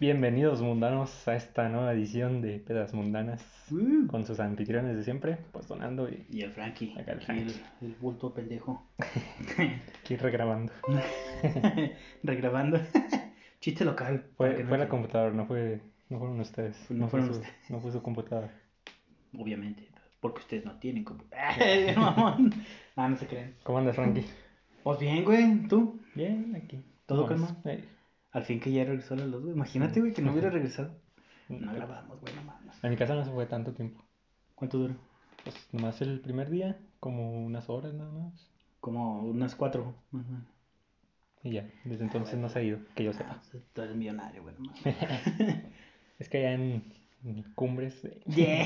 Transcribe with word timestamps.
Bienvenidos 0.00 0.62
mundanos 0.62 1.28
a 1.28 1.36
esta 1.36 1.68
nueva 1.68 1.92
edición 1.92 2.40
de 2.40 2.58
Pedas 2.58 2.94
Mundanas 2.94 3.44
Uh. 3.70 4.06
con 4.08 4.24
sus 4.24 4.40
anfitriones 4.40 4.96
de 4.96 5.04
siempre, 5.04 5.36
pues 5.52 5.68
donando 5.68 6.08
y 6.08 6.26
Y 6.30 6.40
el 6.40 6.50
Frankie. 6.52 6.94
Acá 6.98 7.12
el 7.12 7.20
Frankie. 7.20 7.54
El, 7.82 7.88
el 7.88 7.94
bulto 8.00 8.32
pendejo. 8.32 8.88
aquí 10.02 10.16
regrabando. 10.16 10.72
Regrabando. 12.22 12.80
Chiste 13.60 13.84
local. 13.84 14.24
Fue, 14.36 14.62
no 14.62 14.68
fue 14.70 14.78
la 14.78 14.88
computadora, 14.88 15.32
no 15.32 15.44
fue, 15.44 15.80
no 16.08 16.18
fueron 16.18 16.40
ustedes. 16.40 16.90
No 16.90 17.08
fue 17.08 17.20
fueron 17.20 17.26
su, 17.34 17.40
ustedes. 17.40 17.70
no 17.70 17.80
fue 17.80 17.92
su 17.92 18.02
computadora. 18.02 18.50
Obviamente. 19.38 19.86
Porque 20.20 20.40
ustedes 20.40 20.64
no 20.64 20.78
tienen 20.78 21.04
computadora. 21.04 21.54
mamón. 21.96 22.52
Ah, 22.96 23.06
no 23.08 23.16
se 23.16 23.26
creen. 23.26 23.54
¿Cómo 23.62 23.78
andas, 23.78 23.96
Frankie? 23.96 24.24
Pues 24.82 24.98
bien, 24.98 25.24
güey. 25.24 25.68
¿Tú? 25.68 26.00
Bien, 26.14 26.56
aquí. 26.56 26.82
¿Todo 27.06 27.26
calma? 27.26 27.54
Ey. 27.64 27.84
Al 28.32 28.44
fin 28.44 28.60
que 28.60 28.70
ya 28.72 28.84
regresó 28.84 29.14
a 29.14 29.16
las 29.18 29.30
dos, 29.30 29.42
güey. 29.42 29.54
Imagínate, 29.54 30.00
güey, 30.00 30.12
que 30.12 30.22
no 30.22 30.32
hubiera 30.32 30.50
regresado. 30.50 30.94
No 31.48 31.72
grabamos, 31.74 32.20
güey, 32.20 32.34
no 32.34 32.42
mames. 32.44 32.82
En 32.84 32.90
mi 32.90 32.96
casa 32.96 33.14
no 33.14 33.24
se 33.24 33.30
fue 33.32 33.46
tanto 33.46 33.72
tiempo. 33.72 34.04
¿Cuánto 34.54 34.78
duró? 34.78 34.94
Pues 35.42 35.56
nomás 35.72 36.00
el 36.02 36.20
primer 36.20 36.48
día, 36.50 36.78
como 37.00 37.44
unas 37.44 37.68
horas 37.70 37.92
nada 37.94 38.10
más. 38.12 38.48
Como 38.80 39.22
unas 39.22 39.54
cuatro. 39.56 39.94
más 40.12 40.24
o 40.26 40.28
menos. 40.30 40.46
Y 41.42 41.52
ya, 41.52 41.66
desde 41.84 42.04
entonces 42.04 42.38
no 42.38 42.48
se 42.50 42.58
ha 42.58 42.62
ido, 42.62 42.78
que 42.94 43.02
yo 43.04 43.12
sepa. 43.14 43.40
Ah, 43.42 43.58
Tú 43.72 43.80
eres 43.82 43.96
millonario, 43.96 44.42
güey, 44.42 44.54
no. 44.58 44.70
Es 46.18 46.28
que 46.28 46.36
allá 46.38 46.52
en, 46.52 46.84
en 47.24 47.42
Cumbres, 47.54 48.06
Yeah, 48.26 48.64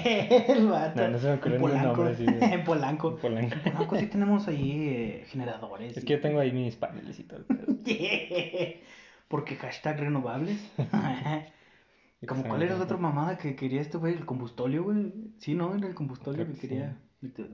el 0.48 0.66
vato. 0.66 1.00
No, 1.02 1.08
no 1.10 1.18
se 1.18 1.28
me 1.28 1.34
ocurrió 1.34 1.54
en 1.56 1.62
ningún 1.62 1.70
Polanco. 1.78 1.96
nombre 2.04 2.14
así 2.14 2.26
de- 2.26 2.44
en 2.54 2.64
Polanco. 2.64 3.16
Polanco. 3.16 3.54
En 3.64 3.72
Polanco 3.72 3.96
sí 3.96 4.06
tenemos 4.08 4.48
ahí 4.48 4.72
eh, 4.88 5.24
generadores. 5.28 5.96
Es 5.96 6.02
y- 6.02 6.06
que 6.06 6.14
yo 6.14 6.20
tengo 6.20 6.40
ahí 6.40 6.50
mis 6.52 6.74
paneles 6.74 7.18
y 7.20 7.22
todo. 7.22 7.38
el 7.38 7.44
pedo. 7.44 7.84
Yeah. 7.84 8.74
Porque 9.28 9.56
hashtag 9.56 10.00
renovables. 10.00 10.58
Como 12.26 12.44
cuál 12.44 12.62
era 12.62 12.76
la 12.76 12.84
otra 12.84 12.96
mamada 12.96 13.36
que 13.36 13.54
quería 13.54 13.80
este 13.82 13.98
güey, 13.98 14.14
el 14.14 14.24
combustolio, 14.24 14.84
güey. 14.84 15.12
Sí, 15.38 15.54
¿no? 15.54 15.74
Era 15.74 15.86
el 15.86 15.94
combustolio 15.94 16.46
que 16.46 16.52
que 16.54 16.58
quería. 16.60 16.98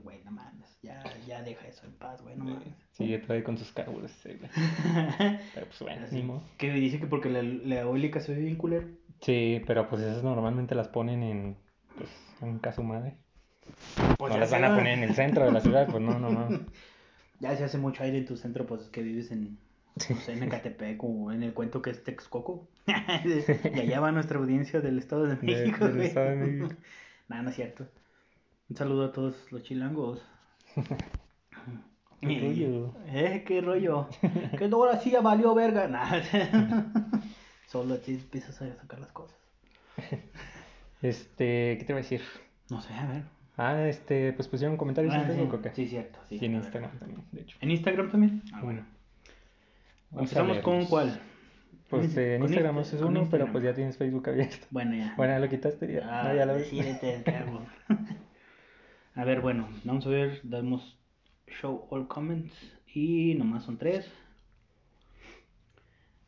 Güey, 0.03 0.23
no 0.23 0.31
mames. 0.31 0.79
Ya, 0.81 1.03
ya 1.27 1.41
deja 1.43 1.67
eso 1.67 1.85
en 1.85 1.93
paz, 1.93 2.21
güey, 2.21 2.35
no 2.35 2.45
mames. 2.45 2.73
Sigue 2.91 3.19
todavía 3.19 3.43
con 3.43 3.57
sus 3.57 3.71
cálculos. 3.71 4.11
sí, 4.23 4.29
güey. 4.37 4.49
Pero 5.53 5.65
pues 5.67 5.79
bueno, 5.81 6.05
Así. 6.05 6.15
ni 6.15 6.23
modo. 6.23 6.43
Que 6.57 6.71
dice 6.71 6.99
que 6.99 7.07
porque 7.07 7.29
la, 7.29 7.41
la 7.43 7.81
eólica 7.81 8.19
se 8.19 8.33
ve 8.33 8.41
bien 8.41 8.55
culero. 8.55 8.87
Sí, 9.21 9.61
pero 9.67 9.87
pues 9.87 10.01
esas 10.01 10.23
normalmente 10.23 10.73
las 10.73 10.87
ponen 10.87 11.21
en, 11.21 11.57
pues, 11.95 12.09
en 12.41 12.57
casa 12.57 12.81
madre. 12.81 13.17
Pues 14.17 14.33
no 14.33 14.39
las 14.39 14.49
van 14.51 14.63
a 14.63 14.75
poner 14.75 14.97
en 14.97 15.03
el 15.03 15.13
centro 15.13 15.45
de 15.45 15.51
la 15.51 15.61
ciudad, 15.61 15.87
pues 15.87 16.01
no, 16.01 16.19
no, 16.19 16.29
no. 16.29 16.49
Ya 17.39 17.55
se 17.55 17.63
hace 17.63 17.79
mucho 17.79 18.03
aire 18.03 18.19
en 18.19 18.25
tu 18.25 18.37
centro, 18.37 18.67
pues 18.67 18.81
es 18.81 18.89
que 18.89 19.01
vives 19.01 19.31
en, 19.31 19.57
no 20.09 20.15
sé, 20.17 20.33
en 20.33 20.43
Ecatepec 20.43 21.03
o 21.03 21.31
en 21.31 21.43
el 21.43 21.53
cuento 21.53 21.81
que 21.81 21.89
es 21.91 22.03
Texcoco. 22.03 22.67
y 22.87 23.79
allá 23.79 23.99
va 23.99 24.11
nuestra 24.11 24.39
audiencia 24.39 24.81
del 24.81 24.97
Estado 24.99 25.23
de 25.25 25.35
De- 25.35 25.41
México. 25.43 25.85
del 25.85 25.95
güey. 25.95 26.07
Estado 26.07 26.29
de 26.31 26.35
México. 26.35 26.67
Nah, 27.29 27.41
no 27.43 27.49
es 27.49 27.55
cierto. 27.55 27.87
Un 28.69 28.75
saludo 28.75 29.05
a 29.05 29.11
todos 29.13 29.35
los 29.53 29.63
chilangos. 29.63 30.21
Qué 32.19 32.39
rollo. 32.39 32.93
Eh, 33.07 33.43
qué 33.47 33.61
rollo. 33.61 34.09
que 34.57 34.65
ahora 34.65 34.99
sí 34.99 35.11
ya 35.11 35.21
valió 35.21 35.55
verga. 35.55 35.87
Nah. 35.87 36.21
Solo 37.67 37.97
te 37.99 38.11
empiezas 38.11 38.61
a 38.61 38.75
sacar 38.75 38.99
las 38.99 39.11
cosas. 39.13 39.37
Este, 41.01 41.77
¿qué 41.79 41.83
te 41.85 41.93
iba 41.93 41.99
a 41.99 42.03
decir? 42.03 42.21
No 42.69 42.81
sé, 42.81 42.93
a 42.93 43.07
ver. 43.07 43.23
Ah, 43.57 43.87
este, 43.87 44.33
pues 44.33 44.47
pusieron 44.47 44.77
comentarios 44.77 45.13
Ah, 45.13 45.21
en 45.21 45.23
sí. 45.23 45.27
Facebook 45.37 45.53
o 45.55 45.61
qué? 45.61 45.71
Sí, 45.73 45.87
cierto. 45.87 46.19
Sí, 46.29 46.37
Y 46.41 46.45
en 46.45 46.51
ver. 46.53 46.61
Instagram 46.63 46.99
también, 46.99 47.23
de 47.31 47.41
hecho. 47.41 47.57
¿En 47.61 47.71
Instagram 47.71 48.11
también? 48.11 48.43
Ah, 48.53 48.61
bueno. 48.61 48.85
Vamos 50.11 50.31
¿Empezamos 50.31 50.59
con 50.59 50.85
cuál? 50.85 51.19
Pues 51.89 52.15
eh, 52.17 52.35
en 52.35 52.41
Con 52.41 52.49
Instagram 52.49 52.77
Insta- 52.77 52.95
es 52.95 53.01
uno, 53.01 53.09
pero 53.11 53.21
Instagram. 53.23 53.51
pues 53.51 53.63
ya 53.63 53.73
tienes 53.73 53.97
Facebook 53.97 54.29
abierto. 54.29 54.67
Bueno, 54.71 54.95
ya. 54.95 55.13
Bueno, 55.17 55.33
ya 55.33 55.39
lo 55.39 55.49
quitaste 55.49 55.91
ya. 55.93 56.21
Ah, 56.21 56.29
no, 56.29 56.35
ya 56.35 56.45
lo 56.45 56.53
ves. 56.55 56.71
A 59.15 59.25
ver, 59.25 59.41
bueno, 59.41 59.67
vamos 59.83 60.05
a 60.05 60.09
ver, 60.09 60.39
damos 60.43 60.97
show 61.59 61.85
all 61.89 62.07
comments 62.07 62.53
y 62.93 63.35
nomás 63.35 63.65
son 63.65 63.77
tres. 63.77 64.09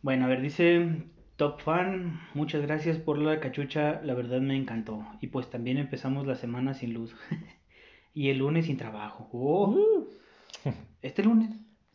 Bueno, 0.02 0.26
a 0.26 0.28
ver, 0.28 0.42
dice 0.42 1.04
Top 1.38 1.62
Fan, 1.62 2.20
muchas 2.34 2.62
gracias 2.62 2.98
por 2.98 3.18
la 3.18 3.40
cachucha, 3.40 4.02
la 4.04 4.14
verdad 4.16 4.42
me 4.42 4.58
encantó. 4.58 5.06
Y 5.22 5.28
pues 5.28 5.50
también 5.50 5.78
empezamos 5.78 6.28
la 6.28 6.36
semana 6.36 6.74
sin 6.74 6.94
luz. 6.94 7.16
y 8.14 8.30
el 8.30 8.40
lunes 8.40 8.66
sin 8.66 8.76
trabajo. 8.76 9.30
Oh, 9.32 10.06
¿Este 11.02 11.24
lunes? 11.24 11.52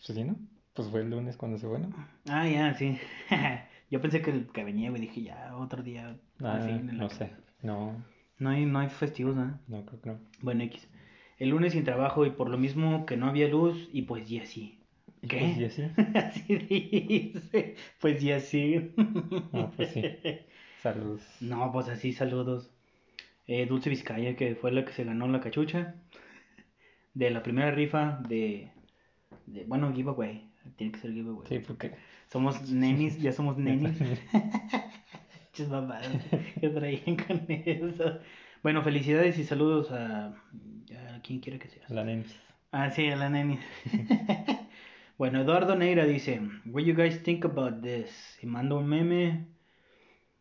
Pues 0.06 0.16
sí, 0.18 0.24
¿no? 0.24 0.36
Pues 0.78 0.90
fue 0.90 1.00
el 1.00 1.10
lunes 1.10 1.36
cuando 1.36 1.58
se 1.58 1.66
fue, 1.66 1.80
¿no? 1.80 1.88
Ah, 2.28 2.46
ya, 2.46 2.72
sí. 2.74 2.96
Yo 3.90 4.00
pensé 4.00 4.22
que, 4.22 4.46
que 4.46 4.62
venía, 4.62 4.90
güey, 4.90 5.02
dije 5.02 5.22
ya, 5.22 5.56
otro 5.56 5.82
día. 5.82 6.16
Ah, 6.40 6.60
no 6.80 7.10
sé. 7.10 7.32
No, 7.62 7.96
No 8.38 8.50
hay, 8.50 8.64
no 8.64 8.78
hay 8.78 8.88
festivos, 8.88 9.34
¿no? 9.34 9.58
no 9.66 9.84
creo 9.84 10.00
que 10.00 10.10
no. 10.10 10.20
Bueno, 10.40 10.62
X. 10.62 10.88
El 11.38 11.48
lunes 11.48 11.72
sin 11.72 11.82
trabajo 11.82 12.24
y 12.26 12.30
por 12.30 12.48
lo 12.48 12.58
mismo 12.58 13.06
que 13.06 13.16
no 13.16 13.26
había 13.26 13.48
luz 13.48 13.88
y 13.92 14.02
pues 14.02 14.28
ya 14.28 14.46
sí. 14.46 14.78
¿Qué? 15.28 15.38
pues, 15.40 15.58
y 15.58 15.64
así. 15.64 15.82
Así 16.14 16.56
dice. 16.58 17.74
Pues 18.00 18.22
ya 18.22 18.38
sí. 18.38 18.92
Ah, 19.52 19.72
pues 19.74 19.90
sí. 19.90 20.02
Saludos. 20.80 21.22
No, 21.40 21.72
pues 21.72 21.88
así, 21.88 22.12
saludos. 22.12 22.70
Eh, 23.48 23.66
Dulce 23.66 23.90
Vizcaya, 23.90 24.36
que 24.36 24.54
fue 24.54 24.70
la 24.70 24.84
que 24.84 24.92
se 24.92 25.02
ganó 25.02 25.26
la 25.26 25.40
cachucha. 25.40 25.96
De 27.14 27.30
la 27.30 27.42
primera 27.42 27.72
rifa 27.72 28.20
de... 28.28 28.70
de 29.46 29.64
bueno, 29.64 29.92
giveaway. 29.92 30.47
Tiene 30.76 30.92
que 30.92 30.98
ser 30.98 31.12
giveaway. 31.12 31.46
Sí, 31.48 31.58
porque. 31.60 31.94
Somos 32.28 32.70
nenis, 32.70 33.20
ya 33.20 33.32
somos 33.32 33.56
nenis. 33.58 33.98
Chis 35.52 35.68
mamadas 35.68 36.08
que 36.60 36.68
traían 36.68 37.16
con 37.16 37.44
eso. 37.48 38.18
Bueno, 38.62 38.82
felicidades 38.82 39.38
y 39.38 39.44
saludos 39.44 39.90
a, 39.90 40.26
a 40.26 41.22
quien 41.22 41.40
quiera 41.40 41.58
que 41.58 41.68
sea. 41.68 41.84
La 41.88 42.04
nenis. 42.04 42.34
Ah, 42.70 42.90
sí, 42.90 43.08
a 43.08 43.16
la 43.16 43.30
neni. 43.30 43.58
bueno, 45.18 45.40
Eduardo 45.40 45.74
Neira 45.74 46.04
dice, 46.04 46.40
What 46.66 46.82
you 46.82 46.94
guys 46.94 47.22
think 47.22 47.44
about 47.44 47.80
this? 47.82 48.38
Y 48.42 48.46
manda 48.46 48.74
un 48.76 48.86
meme. 48.86 49.46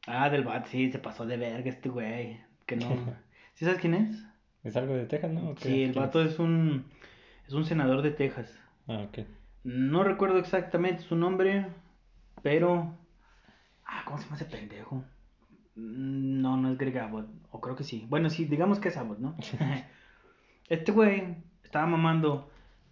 Ah, 0.08 0.30
del 0.30 0.44
bat, 0.44 0.66
sí, 0.68 0.92
se 0.92 1.00
pasó 1.00 1.26
de 1.26 1.38
verga 1.38 1.70
este 1.70 1.90
güey. 1.90 2.40
Que 2.66 2.76
no. 2.76 2.88
¿Sí 3.54 3.66
sabes 3.66 3.80
quién 3.80 3.94
es? 3.94 4.24
¿Es 4.64 4.76
algo 4.76 4.94
de 4.94 5.06
Texas, 5.06 5.32
no? 5.32 5.56
Sí, 5.58 5.84
el 5.84 5.92
¿Quién 5.94 6.04
vato 6.04 6.22
es? 6.22 6.34
es 6.34 6.40
un 6.40 6.86
es 7.48 7.54
un 7.54 7.64
senador 7.66 8.02
de 8.02 8.12
Texas. 8.12 8.54
Ah, 8.88 9.06
ok. 9.08 9.20
No 9.64 10.04
recuerdo 10.04 10.40
exactamente 10.40 11.04
su 11.04 11.16
nombre, 11.16 11.68
pero 12.42 12.98
ah, 13.86 14.04
¿cómo 14.06 14.18
se 14.18 14.24
llama 14.26 14.36
ese 14.38 14.46
pendejo? 14.46 15.04
Mm, 15.76 16.42
No, 16.42 16.58
no 16.58 16.72
es 16.72 16.78
Greg 16.78 16.98
Abbott, 17.00 17.28
o 17.52 17.62
creo 17.62 17.76
que 17.76 17.84
sí. 17.84 18.06
Bueno, 18.10 18.30
sí, 18.30 18.46
digamos 18.46 18.80
que 18.80 18.90
es 18.90 18.98
Abbott, 18.98 19.20
¿no? 19.20 19.36
Este 20.70 20.92
güey 20.92 21.36
estaba 21.64 21.86
mamando 21.86 22.50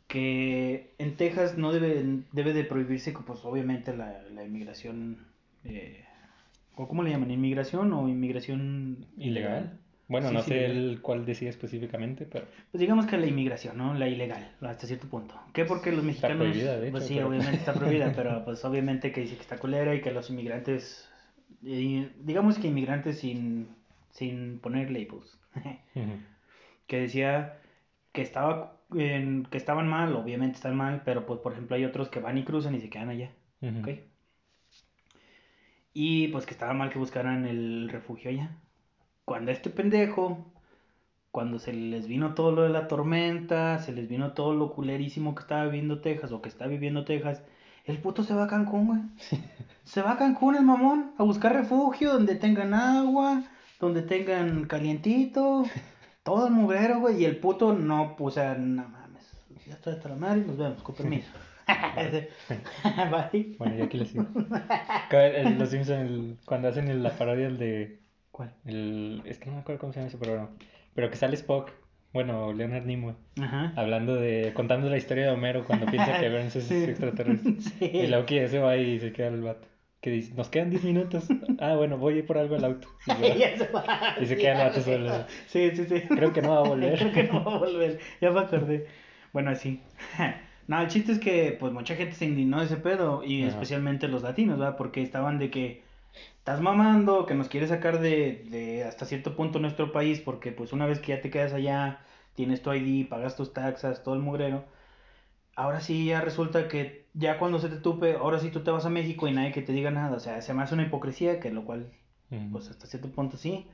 que 0.07 0.95
en 0.97 1.17
Texas 1.17 1.57
no 1.57 1.73
debe, 1.73 2.23
debe 2.31 2.53
de 2.53 2.63
prohibirse, 2.63 3.11
pues 3.11 3.43
obviamente 3.43 3.95
la, 3.95 4.21
la 4.31 4.43
inmigración, 4.45 5.27
eh, 5.65 6.05
¿o 6.75 6.87
cómo 6.87 7.03
le 7.03 7.09
llaman? 7.11 7.31
¿Inmigración 7.31 7.91
o 7.93 8.07
inmigración 8.07 9.07
¿Ilegal? 9.17 9.79
Bueno, 10.07 10.29
Sí, 10.29 10.35
no 10.35 10.41
sí, 10.43 10.49
sé 10.51 10.65
el 10.65 10.99
cuál 11.01 11.25
decía 11.25 11.49
específicamente, 11.49 12.25
pero. 12.25 12.45
Pues 12.71 12.79
digamos 12.79 13.05
que 13.05 13.17
la 13.17 13.25
inmigración, 13.25 13.77
¿no? 13.77 13.93
La 13.95 14.07
ilegal, 14.07 14.51
hasta 14.61 14.85
cierto 14.87 15.07
punto. 15.07 15.35
¿Qué? 15.53 15.65
Porque 15.65 15.91
los 15.91 15.99
Está 15.99 16.27
mexicanos... 16.27 16.37
prohibida, 16.39 16.77
de 16.77 16.91
pues 16.91 17.05
sí, 17.05 17.15
pero- 17.15 17.27
obviamente 17.29 17.57
está 17.57 17.73
prohibida, 17.73 18.11
pero 18.15 18.45
pues 18.45 18.63
obviamente 18.65 19.11
que 19.11 19.21
dice 19.21 19.35
que 19.35 19.41
está 19.41 19.57
culera 19.57 19.95
y 19.95 20.01
que 20.01 20.11
los 20.11 20.29
inmigrantes... 20.29 21.09
eh, 21.65 22.11
digamos 22.19 22.59
que 22.59 22.67
inmigrantes 22.67 23.19
sin, 23.19 23.67
sin 24.11 24.59
poner 24.59 24.91
labels. 24.91 25.39
Que 26.87 26.99
decía 27.01 27.57
que 28.13 28.21
estaba 28.21 28.77
en- 28.95 29.45
que 29.45 29.57
estaban 29.57 29.87
mal, 29.87 30.15
obviamente 30.15 30.55
están 30.57 30.75
mal, 30.75 31.01
pero 31.05 31.25
pues 31.25 31.39
por 31.41 31.53
ejemplo 31.53 31.75
hay 31.75 31.85
otros 31.85 32.09
que 32.09 32.19
van 32.19 32.37
y 32.37 32.43
cruzan 32.43 32.75
y 32.75 32.79
se 32.81 32.89
quedan 32.89 33.09
allá, 33.09 33.31
Ujú. 33.61 33.79
¿ok? 33.79 33.89
Y 35.93 36.27
pues 36.27 36.45
que 36.45 36.51
estaba 36.51 36.73
mal 36.73 36.91
que 36.91 36.99
buscaran 36.99 37.45
el 37.45 37.89
refugio 37.89 38.29
allá. 38.29 38.55
Cuando 39.25 39.51
este 39.51 39.69
pendejo, 39.69 40.45
cuando 41.31 41.59
se 41.59 41.73
les 41.73 42.07
vino 42.07 42.33
todo 42.33 42.51
lo 42.51 42.61
de 42.63 42.69
la 42.69 42.87
tormenta, 42.87 43.79
se 43.79 43.91
les 43.91 44.07
vino 44.07 44.33
todo 44.33 44.53
lo 44.53 44.71
culerísimo 44.71 45.35
que 45.35 45.41
estaba 45.41 45.65
viviendo 45.65 45.99
Texas 45.99 46.31
o 46.31 46.41
que 46.41 46.49
está 46.49 46.67
viviendo 46.67 47.05
Texas, 47.05 47.41
el 47.85 47.97
puto 47.99 48.23
se 48.23 48.33
va 48.33 48.45
a 48.45 48.47
Cancún, 48.47 48.87
güey. 48.87 48.99
Se 49.83 50.01
va 50.01 50.13
a 50.13 50.17
Cancún 50.17 50.55
el 50.55 50.63
mamón 50.63 51.11
a 51.17 51.23
buscar 51.23 51.53
refugio 51.53 52.13
donde 52.13 52.35
tengan 52.35 52.73
agua, 52.73 53.43
donde 53.79 54.01
tengan 54.01 54.65
calientito, 54.65 55.65
todo 56.23 56.47
el 56.47 56.53
mugrero, 56.53 56.99
güey. 56.99 57.21
Y 57.21 57.25
el 57.25 57.37
puto 57.37 57.73
no, 57.73 58.15
pues, 58.17 58.33
o 58.33 58.39
sea, 58.39 58.55
no 58.55 58.87
mames. 58.87 59.31
Ya 59.67 59.73
estoy 59.73 59.93
hasta 59.93 60.09
la 60.09 60.15
madre, 60.15 60.41
nos 60.45 60.57
vemos, 60.57 60.81
con 60.83 60.95
permiso. 60.95 61.29
Bye. 63.31 63.55
Bueno, 63.57 63.75
yo 63.75 63.85
aquí 63.85 63.97
les 63.97 64.13
el- 64.15 65.57
Los 65.59 65.69
Simpsons, 65.69 66.37
cuando 66.45 66.67
hacen 66.67 67.01
la 67.03 67.11
parodia 67.17 67.47
el 67.47 67.57
de. 67.57 68.04
¿Cuál? 68.35 68.53
El, 68.65 69.21
es 69.23 69.37
que 69.39 69.45
no 69.45 69.53
me 69.55 69.61
acuerdo 69.61 69.79
cómo 69.79 69.93
se 69.93 69.99
llama 69.99 70.09
ese 70.09 70.17
programa. 70.17 70.49
Pero 70.93 71.09
que 71.09 71.15
sale 71.15 71.35
Spock, 71.35 71.71
bueno, 72.11 72.51
Leonard 72.51 72.85
Nimoy, 72.85 73.13
Ajá. 73.41 73.71
hablando 73.77 74.15
de. 74.15 74.51
contando 74.53 74.89
la 74.89 74.97
historia 74.97 75.23
de 75.25 75.31
Homero 75.31 75.63
cuando 75.63 75.85
piensa 75.85 76.19
que 76.19 76.29
Burns 76.29 76.53
es 76.57 76.63
Sí. 76.67 76.83
extraterrestre. 76.83 77.55
Sí. 77.61 77.85
Y 77.93 78.07
luego 78.07 78.25
que 78.25 78.45
se 78.49 78.59
va 78.59 78.75
y 78.75 78.99
se 78.99 79.13
queda 79.13 79.27
el 79.29 79.41
vato. 79.41 79.69
Que 80.01 80.11
dice, 80.11 80.33
nos 80.35 80.49
quedan 80.49 80.69
10 80.69 80.83
minutos. 80.83 81.27
Ah, 81.59 81.75
bueno, 81.77 81.97
voy 81.97 82.15
a 82.15 82.17
ir 82.17 82.25
por 82.25 82.37
algo 82.37 82.55
al 82.57 82.65
auto. 82.65 82.89
Y, 83.07 83.11
Y 83.25 83.29
yo, 83.29 83.35
ya 83.37 83.57
se 83.57 83.67
va. 83.71 83.85
Y 84.21 84.25
se 84.25 84.35
queda 84.35 84.51
el 84.51 84.67
vato 84.67 84.81
solo. 84.81 85.25
Sí, 85.47 85.71
sí, 85.73 85.85
sí. 85.85 86.01
Creo 86.09 86.33
que 86.33 86.41
no 86.41 86.49
va 86.51 86.57
a 86.57 86.67
volver. 86.69 86.99
Creo 86.99 87.13
que 87.13 87.23
no 87.23 87.41
va 87.45 87.55
a 87.55 87.59
volver. 87.59 87.99
Ya 88.19 88.31
me 88.31 88.41
acordé. 88.41 88.85
Bueno, 89.31 89.51
así. 89.51 89.81
No, 90.67 90.81
el 90.81 90.87
chiste 90.89 91.13
es 91.13 91.19
que 91.19 91.55
pues 91.57 91.71
mucha 91.71 91.95
gente 91.95 92.13
se 92.15 92.25
indignó 92.25 92.59
de 92.59 92.65
ese 92.65 92.75
pedo 92.77 93.23
y 93.23 93.43
Ajá. 93.43 93.51
especialmente 93.51 94.07
los 94.09 94.23
latinos, 94.23 94.59
¿verdad? 94.59 94.75
Porque 94.77 95.01
estaban 95.01 95.39
de 95.39 95.49
que 95.49 95.84
estás 96.37 96.61
mamando, 96.61 97.25
que 97.25 97.35
nos 97.35 97.47
quieres 97.47 97.69
sacar 97.69 97.99
de, 97.99 98.45
de 98.49 98.83
hasta 98.83 99.05
cierto 99.05 99.35
punto 99.35 99.59
nuestro 99.59 99.91
país 99.91 100.19
porque 100.19 100.51
pues 100.51 100.73
una 100.73 100.85
vez 100.85 100.99
que 100.99 101.13
ya 101.13 101.21
te 101.21 101.29
quedas 101.29 101.53
allá, 101.53 101.99
tienes 102.35 102.61
tu 102.61 102.71
ID, 102.73 103.07
pagas 103.07 103.35
tus 103.35 103.53
taxas, 103.53 104.03
todo 104.03 104.15
el 104.15 104.21
mugrero. 104.21 104.65
Ahora 105.55 105.79
sí 105.79 106.05
ya 106.05 106.21
resulta 106.21 106.67
que 106.67 107.05
ya 107.13 107.39
cuando 107.39 107.59
se 107.59 107.69
te 107.69 107.77
tupe, 107.77 108.15
ahora 108.15 108.39
sí 108.39 108.49
tú 108.49 108.61
te 108.61 108.71
vas 108.71 108.85
a 108.85 108.89
México 108.89 109.27
y 109.27 109.31
nadie 109.31 109.53
que 109.53 109.61
te 109.61 109.71
diga 109.71 109.89
nada, 109.89 110.17
o 110.17 110.19
sea, 110.19 110.41
se 110.41 110.53
me 110.53 110.61
hace 110.61 110.73
una 110.73 110.83
hipocresía 110.83 111.39
que 111.39 111.49
lo 111.51 111.65
cual 111.65 111.91
pues 112.51 112.69
hasta 112.69 112.87
cierto 112.87 113.09
punto 113.09 113.37
sí. 113.37 113.67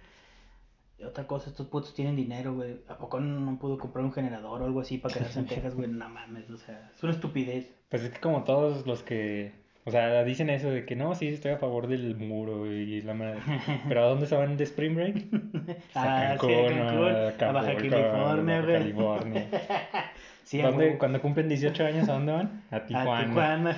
Y 0.99 1.03
otra 1.03 1.25
cosa, 1.25 1.49
estos 1.49 1.67
putos 1.67 1.95
tienen 1.95 2.15
dinero, 2.15 2.53
güey. 2.53 2.77
¿A 2.87 2.97
poco 2.97 3.19
no, 3.19 3.39
no 3.39 3.57
pudo 3.57 3.79
comprar 3.79 4.05
un 4.05 4.13
generador 4.13 4.61
o 4.61 4.65
algo 4.65 4.81
así 4.81 4.99
para 4.99 5.15
quedarse 5.15 5.39
en 5.39 5.45
Texas, 5.47 5.73
güey? 5.73 5.89
No 5.89 6.07
mames, 6.07 6.49
o 6.51 6.57
sea, 6.57 6.91
es 6.95 7.01
una 7.01 7.13
estupidez. 7.13 7.73
Pues 7.89 8.03
es 8.03 8.11
que 8.11 8.19
como 8.19 8.43
todos 8.43 8.85
los 8.85 9.01
que, 9.01 9.51
o 9.85 9.91
sea, 9.91 10.23
dicen 10.23 10.49
eso 10.49 10.69
de 10.69 10.85
que 10.85 10.95
no, 10.95 11.15
sí, 11.15 11.27
estoy 11.27 11.51
a 11.51 11.57
favor 11.57 11.87
del 11.87 12.15
muro 12.15 12.65
y 12.71 13.01
la 13.01 13.13
madre. 13.13 13.39
Pero 13.87 14.03
¿a 14.03 14.07
dónde 14.07 14.27
se 14.27 14.35
van 14.35 14.57
de 14.57 14.63
Spring 14.65 14.95
Break? 14.95 15.15
Ah, 15.95 16.03
A 16.03 16.31
a 16.33 16.37
Cancún, 16.37 16.79
a 16.79 17.27
Acapulco, 17.29 17.53
Baja 17.53 17.75
California, 17.75 18.57
a 18.57 18.61
güey. 18.61 18.73
California. 18.73 19.47
Sí, 20.43 20.59
a 20.59 20.67
¿Dónde- 20.67 20.85
huevo. 20.87 20.99
cuando 20.99 21.21
cumplen 21.21 21.47
18 21.47 21.85
años, 21.85 22.09
¿a 22.09 22.13
dónde 22.13 22.31
van? 22.33 22.63
A 22.71 22.75
A 22.77 22.85
Tijuana. 22.85 23.25
Tijuana. 23.27 23.77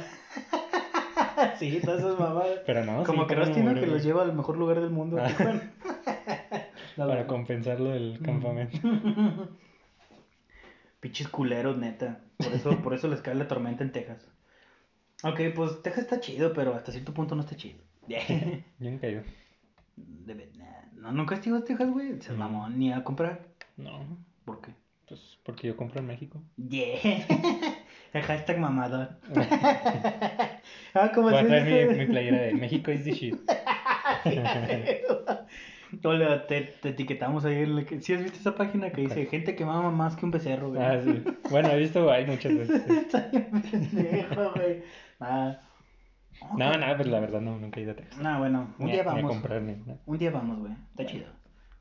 sí, 1.60 1.80
todas 1.84 2.00
esas 2.00 2.18
mamadas. 2.20 2.62
Pero 2.66 2.84
no, 2.84 3.04
Como 3.04 3.24
sí, 3.24 3.28
que 3.28 3.36
Rostino 3.36 3.74
que 3.76 3.86
los 3.86 4.04
lleva 4.04 4.24
al 4.24 4.34
mejor 4.34 4.58
lugar 4.58 4.80
del 4.82 4.90
mundo, 4.90 5.18
a 5.22 5.26
Ah. 5.26 5.28
Tijuana. 5.28 5.72
No, 6.98 7.08
Para 7.08 7.22
no. 7.22 7.28
compensarlo 7.28 7.92
del 7.92 8.20
campamento. 8.24 8.78
Pinches 11.00 11.28
culeros, 11.28 11.78
neta. 11.78 12.20
Por 12.38 12.54
eso, 12.54 12.78
por 12.82 12.94
eso 12.94 13.08
les 13.08 13.22
cae 13.22 13.36
la 13.36 13.48
tormenta 13.48 13.84
en 13.84 13.92
Texas. 13.92 14.28
Ok, 15.24 15.40
pues 15.56 15.81
Texas 15.81 16.04
está 16.04 16.20
chido, 16.20 16.54
pero 16.54 16.74
hasta 16.75 16.92
cierto 16.92 17.14
punto 17.14 17.36
no 17.36 17.42
está 17.42 17.56
chido. 17.56 17.80
Yo 18.08 18.18
nunca 18.80 19.08
he 19.08 19.12
ido. 19.12 19.24
De 19.96 20.34
ver- 20.34 20.50
No, 20.96 21.12
nunca 21.12 21.36
has 21.36 21.46
ido 21.48 21.58
a 21.58 21.64
Texas, 21.64 21.90
güey. 21.90 22.22
Se 22.22 22.31
No. 22.34 22.38
mamó 22.40 22.70
ni 22.70 22.92
a 22.92 23.04
comprar. 23.04 23.48
No, 23.78 24.06
¿Por 24.46 24.62
qué? 24.62 24.72
pues 25.08 25.38
porque 25.44 25.68
yo 25.68 25.75
compro 25.75 26.00
en 26.00 26.08
México. 26.08 26.42
Yeah. 26.58 26.98
El 28.14 28.22
hashtag 28.22 28.58
mamador. 28.60 29.18
ah, 30.94 31.12
como 31.14 31.30
Voy 31.30 31.40
a 31.40 31.46
traer 31.46 31.98
mi 31.98 32.06
playera 32.06 32.42
de 32.44 32.54
México 32.54 32.92
is 32.92 33.04
the 33.04 33.12
shit. 33.12 33.36
Hola, 36.04 36.48
te, 36.48 36.62
te 36.81 36.90
etiquetamos 36.90 37.45
ahí. 37.45 37.63
En 37.63 37.86
que... 37.86 38.01
¿Sí 38.01 38.13
has 38.13 38.24
visto 38.24 38.38
esa 38.40 38.56
página 38.56 38.92
que 38.92 39.01
dice 39.01 39.25
gente 39.25 39.56
que 39.56 39.66
mama 39.66 39.92
más 39.92 40.16
que 40.16 40.25
un 40.25 40.31
becerro, 40.31 40.69
güey? 40.69 40.81
Ah, 40.81 41.00
sí. 41.04 41.24
Bueno, 41.50 41.69
he 41.69 41.78
visto 41.80 42.10
hay 42.12 42.25
muchas 42.25 42.57
veces. 42.57 42.90
Está 42.90 43.28
bien 43.30 43.50
pendejo, 43.51 44.51
güey. 44.56 44.84
Ah. 45.19 45.57
No, 46.57 46.78
no, 46.78 46.95
pues 46.95 47.07
la 47.07 47.19
verdad 47.19 47.42
no, 47.42 47.57
nunca 47.57 47.80
he 47.80 47.84
ido 47.84 47.94
a 47.94 47.95
Texas. 47.95 48.19
No, 48.19 48.40
bueno, 48.40 48.74
un 48.80 48.86
Ni 48.86 48.92
día 48.94 49.01
a- 49.01 49.06
vamos. 49.06 49.31
comprar 49.31 49.62
ni 49.62 49.74
nada. 49.75 49.98
Un 50.06 50.18
día 50.18 50.31
vamos, 50.31 50.60
güey. 50.60 50.74
Está 50.90 51.06
chido. 51.06 51.28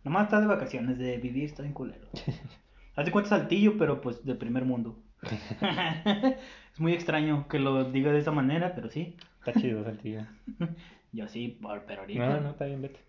Nomás 0.04 0.24
estás 0.24 0.42
de 0.42 0.46
vacaciones, 0.48 0.98
de 0.98 1.16
vivir, 1.18 1.44
está 1.44 1.62
bien 1.62 1.74
culero. 1.74 2.08
Haz 2.96 3.06
de 3.06 3.10
cuenta 3.12 3.30
saltillo, 3.30 3.76
pero 3.78 4.00
pues 4.00 4.24
de 4.24 4.34
primer 4.34 4.64
mundo. 4.64 4.98
es 5.22 6.80
muy 6.80 6.92
extraño 6.92 7.46
que 7.48 7.58
lo 7.58 7.90
diga 7.90 8.12
de 8.12 8.18
esa 8.18 8.32
manera, 8.32 8.74
pero 8.74 8.90
sí. 8.90 9.16
Está 9.38 9.58
chido, 9.58 9.82
Saltillo. 9.84 10.26
Yo 11.12 11.26
sí, 11.28 11.58
pero 11.86 12.02
ahorita. 12.02 12.28
No, 12.28 12.40
no, 12.40 12.50
está 12.50 12.66
bien, 12.66 12.82
vete. 12.82 13.00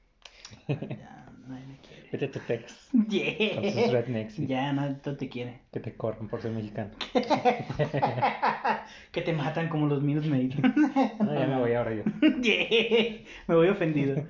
Ya, 0.67 1.25
nadie 1.47 1.65
me 1.67 1.77
quiere. 1.77 2.09
Vete 2.11 2.25
a 2.25 2.31
tu 2.31 2.39
Texas. 2.39 2.89
Yeah. 3.09 3.55
Con 3.55 3.71
sus 3.71 3.91
rednecks. 3.91 4.39
y 4.39 4.47
Ya, 4.47 4.71
no 4.73 4.95
te 4.97 5.29
quiere. 5.29 5.61
Que 5.71 5.79
te 5.79 5.95
corran 5.95 6.27
por 6.27 6.41
ser 6.41 6.51
mexicano. 6.51 6.91
que 9.11 9.21
te 9.21 9.33
matan 9.33 9.69
como 9.69 9.87
los 9.87 10.01
Minus 10.03 10.25
Maid. 10.27 10.55
No, 11.19 11.33
ya 11.33 11.47
me 11.47 11.59
voy 11.59 11.73
ahora 11.73 11.93
yo. 11.93 12.03
Yeah, 12.41 13.21
Me 13.47 13.55
voy 13.55 13.67
ofendido. 13.69 14.25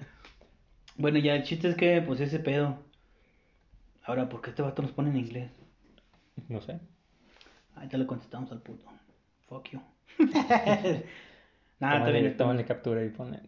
Bueno, 0.97 1.17
ya 1.19 1.35
el 1.35 1.43
chiste 1.43 1.69
es 1.69 1.75
que, 1.75 2.01
pues 2.01 2.19
ese 2.19 2.39
pedo. 2.39 2.77
Ahora, 4.05 4.29
¿por 4.29 4.41
qué 4.41 4.49
este 4.51 4.61
vato 4.61 4.81
nos 4.81 4.91
pone 4.91 5.09
en 5.09 5.17
inglés? 5.17 5.51
No 6.49 6.61
sé. 6.61 6.79
Ahí 7.75 7.87
te 7.87 7.97
le 7.97 8.05
contestamos 8.05 8.51
al 8.51 8.61
puto. 8.61 8.85
Fuck 9.47 9.69
you. 9.71 9.81
Nada, 11.79 11.95
está 11.97 11.99
Tómale, 11.99 12.21
bien. 12.21 12.37
tómale 12.37 12.65
captura 12.65 13.03
y 13.03 13.09
ponle. 13.09 13.39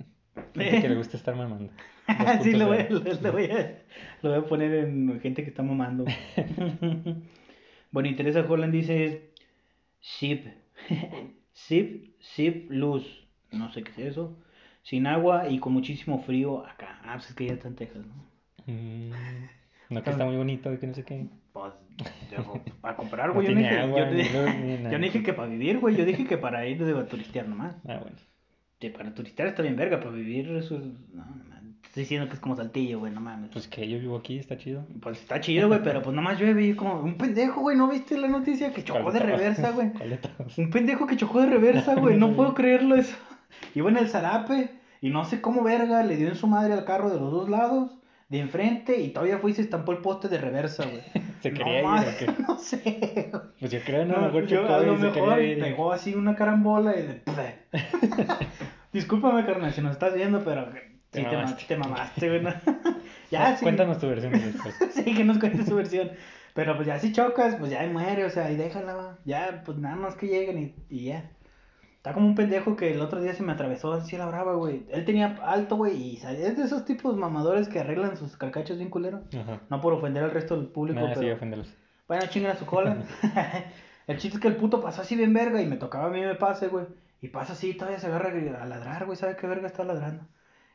Gente 0.56 0.81
que 0.81 0.89
le 0.89 0.95
gusta 0.95 1.18
estar 1.18 1.36
mamando. 1.36 1.72
sí, 2.44 2.52
lo 2.54 2.68
voy, 2.68 2.78
a, 2.78 2.90
2.0. 2.90 3.04
lo, 3.04 3.22
lo 3.22 3.31
voy 3.31 3.46
a, 3.46 3.84
lo 4.22 4.30
voy 4.30 4.40
a 4.40 4.46
poner 4.46 4.74
en 4.74 5.19
gente 5.22 5.44
que 5.44 5.50
está 5.50 5.63
mamando. 5.63 6.06
bueno, 7.92 8.10
y 8.10 8.16
Teresa 8.16 8.46
Holland 8.48 8.74
dice: 8.74 9.31
Ship. 10.02 10.46
Ship, 11.54 12.12
ship, 12.19 12.68
luz. 12.69 13.25
No 13.52 13.72
sé 13.72 13.84
qué 13.84 13.92
es 13.92 13.98
eso. 14.12 14.38
Sin 14.84 15.07
agua 15.07 15.50
y 15.50 15.60
con 15.60 15.74
muchísimo 15.74 16.22
frío 16.22 16.66
acá. 16.66 17.00
Ah, 17.04 17.13
pues 17.16 17.30
es 17.30 17.36
que 17.36 17.48
ya 17.48 17.54
está 17.54 17.68
en 17.69 17.75
Texas, 17.75 18.06
¿no? 18.06 18.13
Mm, 18.68 19.12
no, 19.90 20.04
que 20.04 20.10
está 20.10 20.25
muy 20.25 20.36
bonito 20.36 20.72
y 20.74 20.78
que 20.78 20.88
no 20.88 20.94
sé 20.94 21.04
qué. 21.04 21.28
Pues, 21.54 21.74
yo- 22.31 22.62
para 22.81 22.96
comprar, 22.96 23.31
güey. 23.34 23.48
yo, 23.48 23.54
no 23.54 23.60
tiene 23.60 23.69
dije, 23.69 23.81
agua, 23.81 24.00
yo, 24.00 24.06
ni 24.12 24.24
luz, 24.24 24.56
ni 24.56 24.78
yo 24.78 24.84
nada. 24.84 24.98
no 24.98 25.06
dije 25.06 25.24
que 25.24 25.34
para 25.34 25.48
vivir, 25.48 25.80
güey. 25.80 25.96
Yo 25.96 26.06
dije 26.06 26.25
que 26.25 26.38
para 26.38 26.68
ir 26.68 26.84
de 26.84 27.04
turistear 27.06 27.48
nomás. 27.48 27.75
Ah, 27.88 28.00
bueno. 28.01 28.18
Para 28.96 29.13
turistear 29.16 29.48
está 29.48 29.63
bien 29.63 29.75
verga, 29.75 30.00
para 30.00 30.12
vivir 30.12 30.48
eso 30.51 30.75
es... 30.78 30.84
No, 30.84 31.25
no 31.25 31.44
mames. 31.46 31.55
Estoy 31.95 32.03
diciendo 32.03 32.27
que 32.27 32.33
es 32.33 32.42
como 32.42 32.57
saltillo, 32.57 33.00
güey, 33.00 33.13
no 33.13 33.21
mames. 33.21 33.51
Pues 33.53 33.69
que 33.69 33.88
yo 33.88 33.97
vivo 33.97 34.18
aquí, 34.18 34.38
está 34.38 34.57
chido. 34.57 34.86
Pues 35.00 35.18
está 35.21 35.39
chido, 35.39 35.69
güey, 35.69 35.81
pero 35.81 36.01
pues 36.01 36.13
nomás 36.13 36.38
llueve 36.38 36.65
y 36.65 36.75
como 36.75 37.00
un 37.00 37.18
pendejo, 37.18 37.62
güey, 37.62 37.77
¿no 37.77 37.88
viste 37.88 38.18
la 38.18 38.27
noticia 38.27 38.74
que 38.74 38.83
chocó 38.83 39.01
¿Cuál 39.01 39.13
de 39.13 39.19
reversa, 39.21 39.71
güey? 39.71 39.92
Un 40.57 40.71
pendejo 40.71 41.07
que 41.07 41.15
chocó 41.15 41.39
de 41.39 41.45
reversa, 41.45 41.95
güey, 41.95 42.18
no 42.18 42.33
puedo 42.36 42.53
creerlo 42.53 42.95
eso. 42.97 43.15
Iba 43.75 43.89
en 43.92 43.95
el 43.95 44.09
zarape 44.09 44.71
y 45.00 45.09
no 45.09 45.24
sé 45.24 45.39
cómo 45.39 45.63
verga 45.63 46.03
le 46.03 46.18
dio 46.18 46.27
en 46.27 46.36
su 46.36 46.47
madre 46.47 46.74
al 46.74 46.83
carro 46.83 47.09
de 47.09 47.18
los 47.18 47.31
dos 47.31 47.47
lados, 47.47 47.98
de 48.27 48.39
enfrente 48.39 49.00
y 49.00 49.12
todavía 49.12 49.38
fue 49.38 49.51
y 49.51 49.53
se 49.53 49.62
estampó 49.62 49.94
el 49.94 50.00
poste 50.00 50.27
de 50.27 50.38
reversa, 50.38 50.83
güey. 50.83 51.01
¿Se 51.39 51.50
No 51.51 51.57
quería 51.59 51.80
ir 51.80 51.86
mames, 51.86 52.13
o 52.13 52.18
qué? 52.18 52.44
No 52.45 52.57
sé, 52.57 53.30
güey. 53.31 53.44
Pues 53.57 53.71
yo 53.71 53.80
creo, 53.86 54.03
no, 54.03 54.18
No, 54.18 54.21
mejor 54.24 54.48
yo 54.48 54.68
a 54.68 54.80
lo 54.81 54.95
y 54.95 54.98
se 54.98 55.03
mejor 55.06 55.36
quería 55.38 55.53
ir. 55.53 55.63
pegó 55.63 55.94
así 55.94 56.13
una 56.13 56.36
carambola 56.36 56.94
y 56.94 57.03
de... 57.03 57.21
Discúlpame, 58.91 59.45
carnal, 59.45 59.71
si 59.71 59.80
nos 59.80 59.94
estás 59.94 60.13
viendo, 60.13 60.44
pero 60.44 60.68
Te 61.15 61.22
sí 61.24 61.65
te, 61.67 61.77
ma- 61.77 61.88
mamaste. 61.88 62.19
te 62.19 62.39
mamaste. 62.39 62.72
¿no? 62.72 62.95
ya, 63.31 63.55
sí. 63.57 63.63
Cuéntanos 63.63 64.00
tu 64.00 64.07
versión 64.07 64.34
de 64.34 64.51
después. 64.51 64.75
sí, 64.93 65.13
que 65.13 65.24
nos 65.24 65.39
cuente 65.39 65.65
su 65.65 65.75
versión. 65.75 66.12
Pero 66.53 66.75
pues 66.75 66.88
ya 66.88 67.00
si 67.00 67.12
chocas, 67.12 67.55
pues 67.55 67.72
ya 67.72 67.81
ahí 67.81 67.89
muere, 67.89 68.25
o 68.25 68.29
sea, 68.29 68.51
y 68.51 68.55
déjala. 68.55 69.17
Ya, 69.25 69.62
pues 69.65 69.77
nada 69.77 69.95
más 69.95 70.15
que 70.15 70.27
lleguen 70.27 70.57
y, 70.57 70.75
y 70.89 71.05
ya. 71.05 71.31
Está 72.05 72.13
como 72.13 72.27
un 72.27 72.36
pendejo 72.36 72.75
que 72.75 72.91
el 72.91 73.01
otro 73.01 73.19
día 73.19 73.34
se 73.34 73.41
me 73.41 73.51
atravesó 73.51 73.91
así 73.91 74.15
a 74.15 74.19
la 74.19 74.27
brava, 74.27 74.53
güey. 74.53 74.86
Él 74.91 75.05
tenía 75.05 75.38
alto, 75.43 75.75
güey, 75.75 75.98
y 75.98 76.15
es 76.17 76.55
de 76.55 76.63
esos 76.63 76.86
tipos 76.86 77.17
mamadores 77.17 77.67
que 77.67 77.79
arreglan 77.79 78.15
sus 78.15 78.38
carcachos 78.38 78.77
bien 78.77 78.91
culero. 78.91 79.24
Ajá. 79.36 79.62
No 79.72 79.81
por 79.81 79.93
ofender 79.93 80.24
al 80.24 80.29
resto 80.29 80.55
del 80.55 80.67
público, 80.67 81.00
sí, 81.00 81.13
pero... 81.15 81.36
oféndelos. 81.36 81.74
Bueno, 82.07 82.27
chinguen 82.27 82.51
a 82.51 82.55
su 82.55 82.67
cola. 82.67 82.98
el 84.07 84.17
chiste 84.19 84.38
es 84.38 84.41
que 84.41 84.48
el 84.48 84.55
puto 84.55 84.81
pasó 84.81 85.01
así 85.01 85.15
bien 85.15 85.34
verga 85.34 85.60
y 85.62 85.65
me 85.65 85.77
tocaba 85.77 86.05
a 86.05 86.10
mí 86.12 86.22
me 86.22 86.36
pase, 86.36 86.67
güey. 86.67 86.86
Y 87.22 87.29
pasa 87.29 87.53
así, 87.53 87.74
todavía 87.74 87.98
se 87.98 88.05
agarra 88.05 88.29
a 88.29 88.65
ladrar, 88.67 89.05
güey. 89.05 89.17
¿Sabe 89.17 89.36
qué 89.36 89.48
verga 89.48 89.65
está 89.65 89.84
ladrando? 89.84 90.27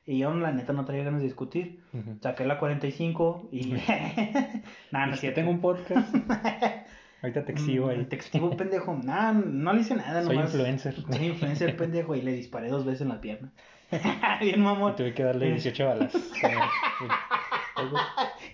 Y 0.06 0.18
yo, 0.18 0.34
la 0.34 0.50
neta, 0.52 0.72
no 0.72 0.84
traía 0.84 1.04
ganas 1.04 1.20
de 1.20 1.26
discutir. 1.26 1.82
Saqué 2.20 2.44
la 2.44 2.58
45 2.58 3.48
y. 3.52 3.72
Nada, 4.90 5.06
no 5.06 5.14
es 5.14 5.34
tengo 5.34 5.50
un 5.50 5.60
podcast. 5.60 6.14
Ahorita 7.22 7.44
te 7.44 7.52
exhibo 7.52 7.90
ahí. 7.90 7.98
Mm, 7.98 8.08
Te 8.08 8.16
exhibo, 8.16 8.56
pendejo. 8.56 8.94
Nada, 8.94 9.32
no 9.34 9.74
le 9.74 9.82
hice 9.82 9.94
nada, 9.94 10.22
Soy 10.22 10.36
nomás. 10.36 10.54
influencer. 10.54 10.94
Soy 10.94 11.26
influencer, 11.26 11.76
pendejo. 11.76 12.14
Y 12.14 12.22
le 12.22 12.32
disparé 12.32 12.68
dos 12.70 12.86
veces 12.86 13.02
en 13.02 13.08
la 13.08 13.20
pierna. 13.20 13.52
bien, 14.40 14.62
mamón. 14.62 14.96
Tuve 14.96 15.12
que 15.12 15.22
darle 15.22 15.50
18 15.50 15.84
balas. 15.86 16.14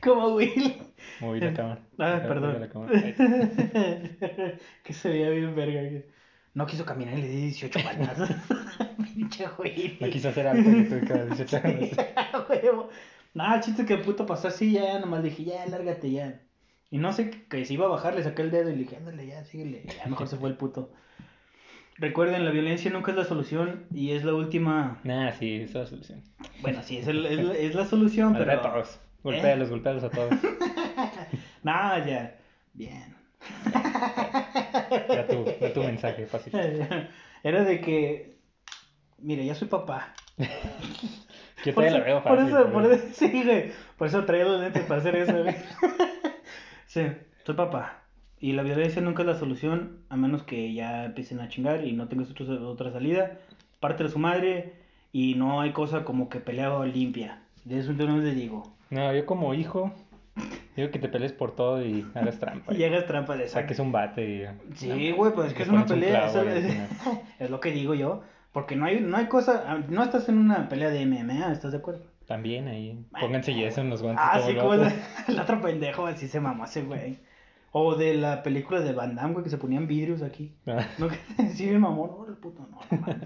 Como 0.02 0.34
Will. 0.34 0.82
Moví 1.20 1.40
la 1.40 1.52
cámara. 1.54 1.80
Ah, 1.98 2.20
perdón. 2.26 2.60
la 2.60 2.68
cámara. 2.68 2.92
Que 4.82 4.92
se 4.92 5.08
veía 5.10 5.30
bien 5.30 5.54
verga. 5.54 6.02
No 6.56 6.66
quiso 6.66 6.86
caminar 6.86 7.18
y 7.18 7.20
le 7.22 7.28
di 7.28 7.36
18 7.42 7.80
balas. 7.84 8.16
Pinche 9.14 9.46
Will. 9.58 9.98
No 10.00 10.08
quiso 10.08 10.30
hacer 10.30 10.46
algo 10.46 10.70
y 10.70 10.84
tuve 10.84 11.00
que 11.02 11.12
dar 11.12 11.26
18 11.26 11.60
balas. 11.62 11.90
A 12.16 12.46
huevo. 12.48 12.88
Nada, 13.34 13.56
el 13.56 13.60
chiste 13.62 13.84
que 13.84 13.92
el 13.94 14.00
puto 14.00 14.24
pasó 14.24 14.48
así, 14.48 14.72
ya 14.72 14.98
nomás 14.98 15.22
dije, 15.22 15.44
ya, 15.44 15.66
lárgate 15.66 16.10
ya. 16.10 16.40
Y 16.90 16.96
no 16.96 17.12
sé 17.12 17.30
que 17.30 17.64
si 17.66 17.74
iba 17.74 17.84
a 17.84 17.90
bajar, 17.90 18.14
le 18.14 18.22
saqué 18.22 18.40
el 18.40 18.50
dedo 18.50 18.70
y 18.70 18.72
le 18.72 18.78
dije, 18.84 18.96
ándale, 18.96 19.26
ya, 19.26 19.44
síguele. 19.44 19.84
Ya 19.98 20.06
mejor 20.08 20.28
se 20.28 20.36
fue 20.38 20.48
el 20.48 20.56
puto. 20.56 20.90
Recuerden, 21.98 22.44
la 22.46 22.50
violencia 22.50 22.90
nunca 22.90 23.10
es 23.10 23.18
la 23.18 23.24
solución 23.24 23.84
y 23.92 24.12
es 24.12 24.24
la 24.24 24.32
última. 24.34 24.98
Nah, 25.04 25.32
sí, 25.32 25.56
es 25.56 25.74
la 25.74 25.86
solución. 25.86 26.22
Bueno, 26.62 26.82
sí, 26.82 26.96
es, 26.96 27.06
el- 27.06 27.26
es, 27.26 27.38
la- 27.44 27.54
es 27.58 27.74
la 27.74 27.84
solución, 27.84 28.32
Pero 28.32 28.46
pero. 28.46 28.60
a 28.60 28.62
todos. 28.62 28.98
Golpéalos, 29.22 29.68
golpéalos 29.68 30.04
a 30.04 30.10
todos. 30.10 30.32
Nada, 31.62 32.06
ya. 32.06 32.34
Bien. 32.72 33.14
Ya 35.08 35.26
tu, 35.26 35.44
ya 35.60 35.72
tu 35.72 35.80
mensaje, 35.82 36.26
fácil. 36.26 36.52
Era 37.42 37.64
de 37.64 37.80
que, 37.80 38.36
mire, 39.18 39.44
ya 39.44 39.54
soy 39.54 39.68
papá. 39.68 40.14
Yo 41.64 41.74
Por 41.74 41.84
eso, 41.84 41.98
lo 41.98 42.04
veo 42.04 42.22
por 42.22 42.36
fácil. 42.36 42.48
eso, 42.48 42.56
pero- 42.64 42.72
por 42.72 42.92
eso, 42.92 43.06
sí, 43.12 43.42
güey. 43.44 43.72
Por 43.96 44.06
eso 44.08 44.24
traía 44.24 44.44
los 44.44 44.60
lentes 44.60 44.82
para 44.84 45.00
hacer 45.00 45.16
eso, 45.16 45.42
güey. 45.42 45.54
Sí, 46.86 47.02
soy 47.44 47.54
papá. 47.54 48.02
Y 48.38 48.52
la 48.52 48.62
violencia 48.62 49.00
nunca 49.02 49.22
es 49.22 49.28
la 49.28 49.34
solución, 49.38 50.04
a 50.10 50.16
menos 50.16 50.42
que 50.42 50.72
ya 50.74 51.06
empiecen 51.06 51.40
a 51.40 51.48
chingar 51.48 51.84
y 51.84 51.92
no 51.92 52.08
tengas 52.08 52.30
otro- 52.30 52.68
otra 52.70 52.92
salida. 52.92 53.38
Parte 53.80 54.04
de 54.04 54.10
su 54.10 54.18
madre 54.18 54.74
y 55.12 55.34
no 55.34 55.60
hay 55.60 55.72
cosa 55.72 56.04
como 56.04 56.28
que 56.28 56.40
pelea 56.40 56.78
limpia. 56.84 57.42
De 57.64 57.78
eso 57.78 57.92
no 57.92 58.18
les 58.18 58.34
digo. 58.36 58.74
No, 58.90 59.12
yo 59.12 59.26
como 59.26 59.52
hijo, 59.54 59.92
digo 60.76 60.90
que 60.90 60.98
te 60.98 61.08
pelees 61.08 61.32
por 61.32 61.54
todo 61.56 61.84
y 61.84 62.06
hagas 62.14 62.38
trampa. 62.38 62.74
Y 62.74 62.84
hagas 62.84 63.06
trampa 63.06 63.36
de. 63.36 63.48
Saques 63.48 63.78
un 63.78 63.92
bate 63.92 64.24
y... 64.24 64.74
Sí, 64.74 65.12
güey, 65.12 65.32
pues 65.32 65.48
es 65.48 65.54
que 65.54 65.62
es 65.62 65.68
una 65.68 65.82
un 65.82 65.86
pelea. 65.88 66.30
clavo 66.30 66.48
es, 67.38 67.50
lo 67.50 67.60
que 67.60 67.70
digo 67.70 67.94
yo. 67.94 68.22
Porque 68.52 68.74
no 68.76 68.86
hay, 68.86 69.00
no 69.00 69.16
hay 69.16 69.26
cosa. 69.26 69.84
No 69.88 70.02
estás 70.02 70.28
en 70.28 70.38
una 70.38 70.68
pelea 70.68 70.90
de 70.90 71.04
MMA, 71.04 71.52
¿estás 71.52 71.72
de 71.72 71.78
acuerdo? 71.78 72.04
También 72.26 72.66
ahí, 72.68 73.04
pónganse 73.20 73.54
yeso 73.54 73.80
en 73.82 73.90
los 73.90 74.02
guantes. 74.02 74.24
Ah, 74.26 74.40
sí, 74.40 74.50
el 74.50 74.58
como 74.58 74.72
el 75.28 75.40
otro 75.40 75.60
pendejo, 75.60 76.06
así 76.06 76.26
se 76.26 76.40
mamó 76.40 76.64
ese 76.64 76.82
güey. 76.82 77.18
O 77.70 77.94
de 77.94 78.14
la 78.14 78.42
película 78.42 78.80
de 78.80 78.92
Van 78.92 79.14
Damme, 79.14 79.34
güey, 79.34 79.44
que 79.44 79.50
se 79.50 79.58
ponían 79.58 79.86
vidrios 79.86 80.22
aquí. 80.22 80.54
Ah, 80.66 80.86
No, 80.98 81.08
que 81.08 81.18
sí, 81.54 81.66
mi 81.66 81.78
mamón, 81.78 82.10
no, 82.18 82.26
el 82.26 82.36
puto, 82.36 82.66
no, 82.70 82.80
no. 82.98 83.16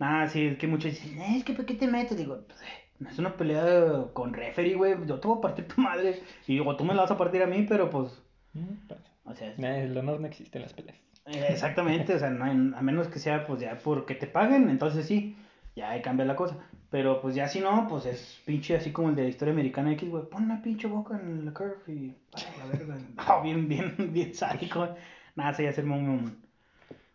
Ah, 0.00 0.26
sí, 0.28 0.46
es 0.46 0.58
que 0.58 0.66
muchos 0.66 0.90
dicen, 0.90 1.20
"Eh, 1.20 1.36
es 1.38 1.44
que 1.44 1.54
¿por 1.54 1.64
qué 1.64 1.74
te 1.74 1.86
metes? 1.86 2.18
Digo, 2.18 2.36
pues, 2.46 2.60
eh, 2.60 2.64
es 3.08 3.18
una 3.18 3.36
pelea 3.36 4.06
con 4.12 4.32
referee, 4.32 4.74
güey, 4.74 4.94
yo 5.06 5.18
te 5.20 5.28
voy 5.28 5.38
a 5.38 5.40
partir 5.40 5.66
tu 5.68 5.80
madre. 5.80 6.20
Y 6.46 6.54
digo, 6.54 6.76
tú 6.76 6.84
me 6.84 6.94
la 6.94 7.02
vas 7.02 7.10
a 7.10 7.16
partir 7.18 7.42
a 7.42 7.46
mí, 7.46 7.64
pero 7.68 7.90
pues, 7.90 8.12
mm, 8.54 8.92
o 9.24 9.34
sea, 9.34 9.52
el 9.82 9.96
honor 9.96 10.20
no 10.20 10.26
existe 10.26 10.58
en 10.58 10.62
las 10.62 10.72
peleas. 10.72 10.96
eh, 11.26 11.46
exactamente, 11.48 12.14
o 12.14 12.18
sea, 12.18 12.30
no 12.30 12.44
hay- 12.44 12.72
a 12.76 12.82
menos 12.82 13.08
que 13.08 13.18
sea, 13.18 13.46
pues 13.46 13.60
ya 13.60 13.78
porque 13.82 14.14
te 14.14 14.26
paguen, 14.26 14.68
entonces 14.68 15.06
sí, 15.06 15.36
ya 15.74 15.90
ahí 15.90 16.02
cambia 16.02 16.26
la 16.26 16.36
cosa. 16.36 16.56
Pero 16.90 17.20
pues 17.20 17.34
ya 17.34 17.48
si 17.48 17.58
no, 17.60 17.86
pues 17.88 18.06
es 18.06 18.40
pinche 18.44 18.76
así 18.76 18.92
como 18.92 19.08
el 19.08 19.16
de 19.16 19.22
la 19.24 19.28
historia 19.30 19.52
americana 19.52 19.90
X, 19.92 20.08
güey, 20.08 20.28
pon 20.28 20.44
una 20.44 20.62
pinche 20.62 20.86
boca 20.86 21.18
en 21.18 21.44
la 21.44 21.52
curve 21.52 21.76
y 21.88 22.14
vaya 22.32 22.48
la 22.58 22.66
verga. 22.66 22.96
No, 23.28 23.42
bien, 23.42 23.68
bien, 23.68 23.96
bien 24.12 24.32
sádico. 24.34 24.88
Nada, 25.34 25.52
se 25.54 25.64
ya 25.64 25.70
hacer 25.70 25.84
muy. 25.86 26.30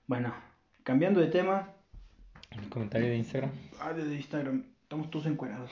Bueno, 0.08 0.34
cambiando 0.84 1.22
de 1.22 1.28
tema, 1.28 1.70
El 2.52 2.68
comentario 2.68 3.08
de 3.08 3.16
Instagram. 3.18 3.52
ah, 3.80 3.94
de 3.94 4.16
Instagram, 4.16 4.66
estamos 4.90 5.12
todos 5.12 5.28
encuerados. 5.28 5.70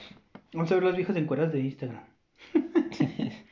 Vamos 0.52 0.70
a 0.70 0.74
ver 0.76 0.84
las 0.84 0.94
viejas 0.96 1.16
encueradas 1.16 1.52
de 1.52 1.60
Instagram. 1.60 2.04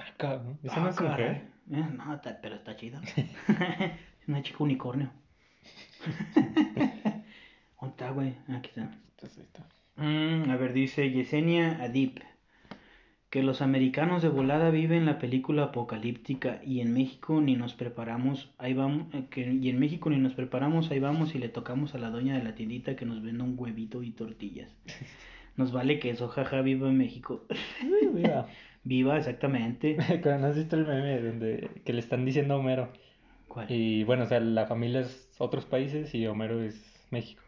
Ah, 0.00 0.06
cabrón. 0.16 0.58
Esa 0.62 0.76
Ah, 0.76 0.80
no 0.84 0.88
es 0.88 0.96
caray. 0.96 1.10
mujer. 1.12 1.48
Eh, 1.70 1.86
no, 1.96 2.14
está- 2.14 2.40
pero 2.40 2.54
está 2.56 2.74
chido. 2.76 2.98
Una 4.26 4.42
chica 4.42 4.64
unicornio. 4.64 5.12
¿Dónde 6.34 7.22
está, 7.90 8.10
güey? 8.10 8.34
Aquí 8.48 8.70
está. 8.70 8.90
Entonces, 9.10 9.38
ahí 9.38 9.44
está. 9.44 9.68
Mm, 9.96 10.50
a 10.50 10.56
ver, 10.56 10.72
dice 10.72 11.10
Yesenia 11.10 11.82
Adip. 11.82 12.20
Que 13.32 13.42
los 13.42 13.62
americanos 13.62 14.20
de 14.20 14.28
volada 14.28 14.68
viven 14.68 15.06
la 15.06 15.18
película 15.18 15.62
apocalíptica 15.62 16.60
y 16.66 16.80
en 16.80 16.92
México 16.92 17.40
ni 17.40 17.56
nos 17.56 17.72
preparamos, 17.72 18.50
ahí 18.58 18.74
vamos, 18.74 19.06
eh, 19.14 19.24
que, 19.30 19.50
y 19.50 19.70
en 19.70 19.78
México 19.78 20.10
ni 20.10 20.18
nos 20.18 20.34
preparamos, 20.34 20.90
ahí 20.90 21.00
vamos 21.00 21.34
y 21.34 21.38
le 21.38 21.48
tocamos 21.48 21.94
a 21.94 21.98
la 21.98 22.10
doña 22.10 22.36
de 22.36 22.44
la 22.44 22.54
tiendita 22.54 22.94
que 22.94 23.06
nos 23.06 23.22
venda 23.22 23.42
un 23.42 23.54
huevito 23.58 24.02
y 24.02 24.10
tortillas. 24.10 24.76
Nos 25.56 25.70
vale 25.70 25.98
que 25.98 26.08
eso, 26.08 26.28
jaja, 26.28 26.62
viva 26.62 26.88
en 26.88 26.96
México. 26.96 27.46
Mira. 28.14 28.46
Viva, 28.84 29.16
exactamente. 29.16 29.96
Cuando 30.22 30.38
¿No 30.38 30.46
has 30.48 30.56
visto 30.56 30.76
el 30.76 30.86
meme 30.86 31.20
donde 31.20 31.70
que 31.84 31.92
le 31.92 32.00
están 32.00 32.24
diciendo 32.24 32.54
a 32.54 32.56
Homero? 32.56 32.88
¿Cuál? 33.48 33.70
Y 33.70 34.02
bueno, 34.04 34.24
o 34.24 34.26
sea, 34.26 34.40
la 34.40 34.66
familia 34.66 35.00
es 35.00 35.30
otros 35.38 35.66
países 35.66 36.14
y 36.14 36.26
Homero 36.26 36.62
es 36.62 37.06
México. 37.10 37.42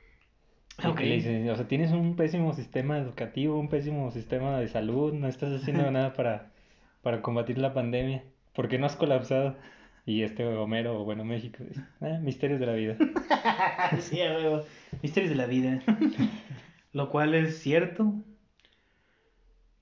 Y 0.83 0.87
Ok. 0.87 0.97
que 0.99 1.05
le 1.07 1.15
dicen, 1.17 1.49
o 1.51 1.57
sea, 1.57 1.69
tienes 1.69 1.93
un 1.93 2.17
pésimo 2.17 2.53
sistema 2.53 2.99
educativo, 2.99 3.59
un 3.59 3.69
pésimo 3.69 4.11
sistema 4.11 4.59
de 4.59 4.69
salud, 4.69 5.13
no 5.13 5.29
estás 5.29 5.53
haciendo 5.53 5.89
nada 5.91 6.13
para, 6.15 6.51
para 7.03 7.23
combatir 7.23 7.59
la 7.59 7.73
pandemia. 7.75 8.25
¿Por 8.55 8.69
qué 8.69 8.79
no 8.79 8.87
has 8.87 8.97
colapsado? 8.97 9.57
Y 10.07 10.23
este 10.23 10.45
Homero, 10.47 11.03
bueno, 11.05 11.25
México, 11.25 11.65
dice, 11.67 11.81
"Ah, 12.01 12.19
misterios 12.21 12.61
de 12.61 12.67
la 12.67 12.73
vida. 12.75 12.97
sí, 14.01 14.21
a 14.21 14.35
huevo. 14.35 14.63
Misterios 15.03 15.31
de 15.31 15.37
la 15.37 15.47
vida. 15.47 15.81
Lo 16.93 17.09
cual 17.11 17.35
es 17.35 17.59
cierto. 17.59 18.13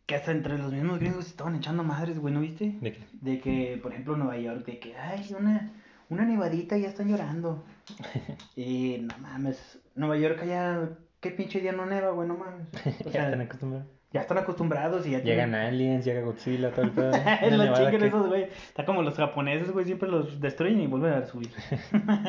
Que 0.06 0.14
hasta 0.16 0.32
entre 0.32 0.58
los 0.58 0.72
mismos 0.72 0.98
gringos 1.00 1.24
se 1.24 1.30
estaban 1.30 1.56
echando 1.56 1.84
madres, 1.84 2.18
güey, 2.18 2.34
¿no 2.34 2.40
viste? 2.40 2.76
¿De 2.80 2.92
qué? 2.92 3.00
De 3.20 3.40
que, 3.40 3.78
por 3.82 3.92
ejemplo, 3.92 4.16
Nueva 4.16 4.36
York, 4.38 4.64
de 4.66 4.78
que, 4.78 4.94
ay, 4.96 5.26
una, 5.38 5.72
una 6.12 6.24
nevadita 6.24 6.76
y 6.78 6.82
ya 6.82 6.88
están 6.88 7.08
llorando. 7.08 7.64
y 8.56 8.98
no 9.02 9.18
mames, 9.18 9.78
Nueva 9.94 10.16
York 10.18 10.44
ya, 10.46 10.88
qué 11.20 11.30
pinche 11.30 11.60
día 11.60 11.72
no 11.72 11.86
neva, 11.86 12.10
güey, 12.10 12.28
no 12.28 12.36
mames. 12.36 12.68
O 13.00 13.04
Ya 13.06 13.10
sea, 13.12 13.24
están 13.26 13.40
acostumbrados. 13.40 13.88
ya 14.12 14.20
están 14.20 14.38
acostumbrados 14.38 15.06
y 15.06 15.10
ya 15.12 15.18
Llegan 15.20 15.54
aliens, 15.54 16.04
llega 16.04 16.20
Godzilla, 16.22 16.70
todo 16.70 16.82
el 16.84 16.90
pedo. 16.92 17.10
tienen... 17.12 17.58
Los 17.58 17.78
chingan 17.78 17.98
que- 17.98 18.06
esos, 18.06 18.26
güey. 18.28 18.42
Está 18.44 18.84
como 18.84 19.02
los 19.02 19.14
japoneses, 19.16 19.70
güey, 19.72 19.84
siempre 19.86 20.08
los 20.08 20.40
destruyen 20.40 20.80
y 20.80 20.86
vuelven 20.86 21.12
a 21.14 21.26
subir. 21.26 21.50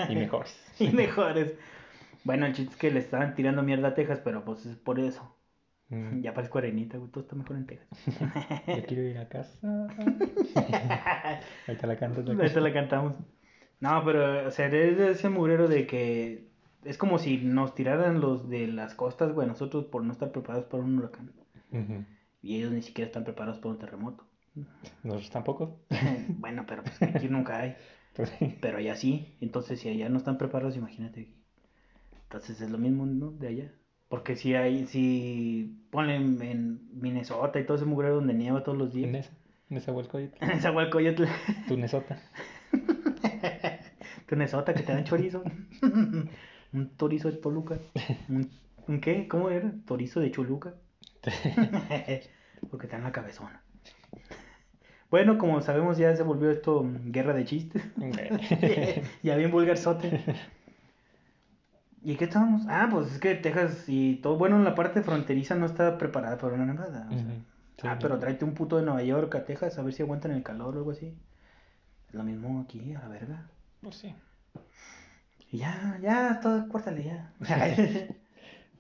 Y 0.10 0.16
mejores. 0.16 0.74
y 0.80 0.90
mejores. 0.90 1.56
Bueno, 2.24 2.46
el 2.46 2.54
chiste 2.54 2.72
es 2.72 2.78
que 2.80 2.90
le 2.92 3.00
estaban 3.00 3.36
tirando 3.36 3.64
mierda 3.64 3.90
a 3.90 3.94
Texas, 3.96 4.22
pero 4.24 4.46
pues 4.46 4.66
es 4.66 4.78
por 4.78 4.98
eso. 5.00 5.36
Mm, 5.90 6.22
Ya 6.22 6.34
parezco 6.34 6.58
arenita, 6.58 6.98
güey, 6.98 7.12
todo 7.12 7.22
está 7.24 7.36
mejor 7.36 7.58
en 7.58 7.66
Texas. 7.68 7.90
Yo 8.66 8.84
quiero 8.88 9.04
ir 9.04 9.18
a 9.18 9.28
casa. 9.28 9.60
Ahorita 11.68 11.88
la 11.88 11.98
cantas. 11.98 12.28
Ahorita 12.28 12.60
la 12.62 12.74
cantamos. 12.74 13.14
No, 13.84 14.02
pero, 14.06 14.48
o 14.48 14.52
sea, 14.52 14.68
es 14.68 14.98
ese 14.98 15.28
murero 15.28 15.68
de 15.68 15.86
que 15.86 16.48
es 16.86 16.98
como 16.98 17.20
si 17.20 17.38
nos 17.40 17.76
tiraran 17.76 18.22
los 18.22 18.48
de 18.50 18.68
las 18.68 18.96
costas, 18.96 19.34
güey, 19.34 19.46
nosotros 19.46 19.84
por 19.88 20.06
no 20.06 20.14
estar 20.14 20.32
preparados 20.32 20.68
para 20.68 20.84
un 20.84 20.98
huracán. 20.98 21.34
Y 22.42 22.56
ellos 22.56 22.72
ni 22.72 22.82
siquiera 22.82 23.08
están 23.08 23.26
preparados 23.26 23.60
para 23.60 23.74
un 23.74 23.80
terremoto. 23.80 24.24
Nosotros 25.04 25.30
tampoco. 25.32 25.80
bueno, 26.30 26.64
pero 26.66 26.84
pues 26.84 27.02
aquí 27.02 27.28
nunca 27.28 27.60
hay. 27.60 27.76
Pues 28.16 28.32
sí. 28.38 28.56
Pero 28.62 28.78
allá 28.78 28.96
sí. 28.96 29.36
Entonces, 29.42 29.80
si 29.80 29.90
allá 29.90 30.08
no 30.08 30.20
están 30.20 30.38
preparados, 30.38 30.78
imagínate 30.78 31.22
aquí. 31.22 31.36
Entonces 32.26 32.62
es 32.62 32.70
lo 32.70 32.78
mismo, 32.78 33.08
¿no? 33.08 33.32
De 33.32 33.48
allá. 33.48 33.72
Porque 34.08 34.36
si 34.36 34.54
hay, 34.54 34.86
si 34.86 35.84
ponen 35.90 36.40
en 36.44 36.80
Minnesota 36.94 37.60
y 37.60 37.66
todo 37.66 37.76
ese 37.76 37.86
mugrero 37.86 38.16
donde 38.16 38.36
nieva 38.36 38.64
todos 38.64 38.78
los 38.78 38.94
En 38.96 39.12
días. 39.12 39.26
esa, 39.26 39.36
en 39.72 39.78
esa 39.78 39.92
Hualcoyotl. 39.92 40.38
En 40.42 40.62
Zahualcoyotl. 40.62 41.24
Tu 41.68 41.76
Nesota. 41.76 42.22
Tu 44.28 44.36
Minnesota 44.36 44.74
que 44.74 44.84
te 44.84 44.94
dan 44.94 45.04
chorizo. 45.04 45.44
un 46.74 46.90
torizo 46.98 47.30
de 47.30 47.38
Toluca. 47.38 47.78
¿Un, 48.30 48.50
un 48.88 49.00
qué? 49.00 49.28
¿Cómo 49.28 49.50
era? 49.50 49.74
Torizo 49.86 50.20
de 50.20 50.32
Choluca. 50.32 50.74
Porque 52.70 52.86
está 52.86 52.98
en 52.98 53.04
la 53.04 53.12
cabezona. 53.12 53.62
Bueno, 55.10 55.38
como 55.38 55.62
sabemos 55.62 55.98
ya 55.98 56.16
se 56.16 56.24
volvió 56.24 56.50
esto 56.50 56.84
mm, 56.84 57.12
guerra 57.12 57.34
de 57.34 57.46
chistes. 57.46 57.84
ya 59.22 59.36
bien 59.36 59.52
vulgarzote. 59.52 60.24
¿Y 62.02 62.16
qué 62.16 62.26
estábamos? 62.26 62.64
Ah, 62.68 62.90
pues 62.92 63.14
es 63.14 63.20
que 63.20 63.36
Texas 63.36 63.86
y 63.88 64.16
todo, 64.16 64.38
bueno, 64.38 64.58
en 64.58 64.64
la 64.64 64.76
parte 64.76 65.04
fronteriza 65.04 65.56
no 65.56 65.66
está 65.66 65.98
preparada 65.98 66.38
para 66.38 66.56
una 66.56 66.66
nevada. 66.66 67.08
o 67.08 67.14
sea. 67.14 67.22
Ujú. 67.22 67.44
Sí, 67.82 67.88
ah, 67.88 67.98
pero 68.00 68.20
tráete 68.20 68.46
un 68.46 68.54
puto 68.54 68.78
de 68.78 68.84
Nueva 68.84 69.04
York 69.04 69.34
a 69.36 69.46
Texas 69.46 69.78
a 69.78 69.82
ver 69.82 69.94
si 69.94 70.04
aguantan 70.04 70.32
el 70.32 70.44
calor 70.44 70.76
o 70.76 70.80
algo 70.80 70.92
así. 70.92 71.16
Es 72.14 72.18
lo 72.18 72.24
mismo 72.24 72.62
aquí, 72.62 72.94
a 72.94 73.00
la 73.00 73.08
verga. 73.08 73.50
Pues 73.82 73.96
sí. 73.96 74.14
Y 75.52 75.58
ya, 75.58 75.98
ya, 76.00 76.40
todo, 76.44 76.70
córtale 76.70 77.04
ya. 77.06 77.34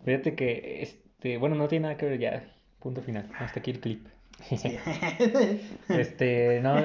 Fíjate 0.06 0.36
que, 0.36 0.84
este, 0.84 1.40
bueno, 1.40 1.56
no 1.56 1.68
tiene 1.68 1.84
nada 1.84 1.98
que 1.98 2.06
ver 2.06 2.20
ya. 2.20 2.44
Punto 2.78 3.02
final. 3.02 3.28
Hasta 3.40 3.60
aquí 3.60 3.72
el 3.72 3.80
clip. 3.80 4.06
Sí. 4.44 4.56
Este, 5.90 6.62
no, 6.62 6.75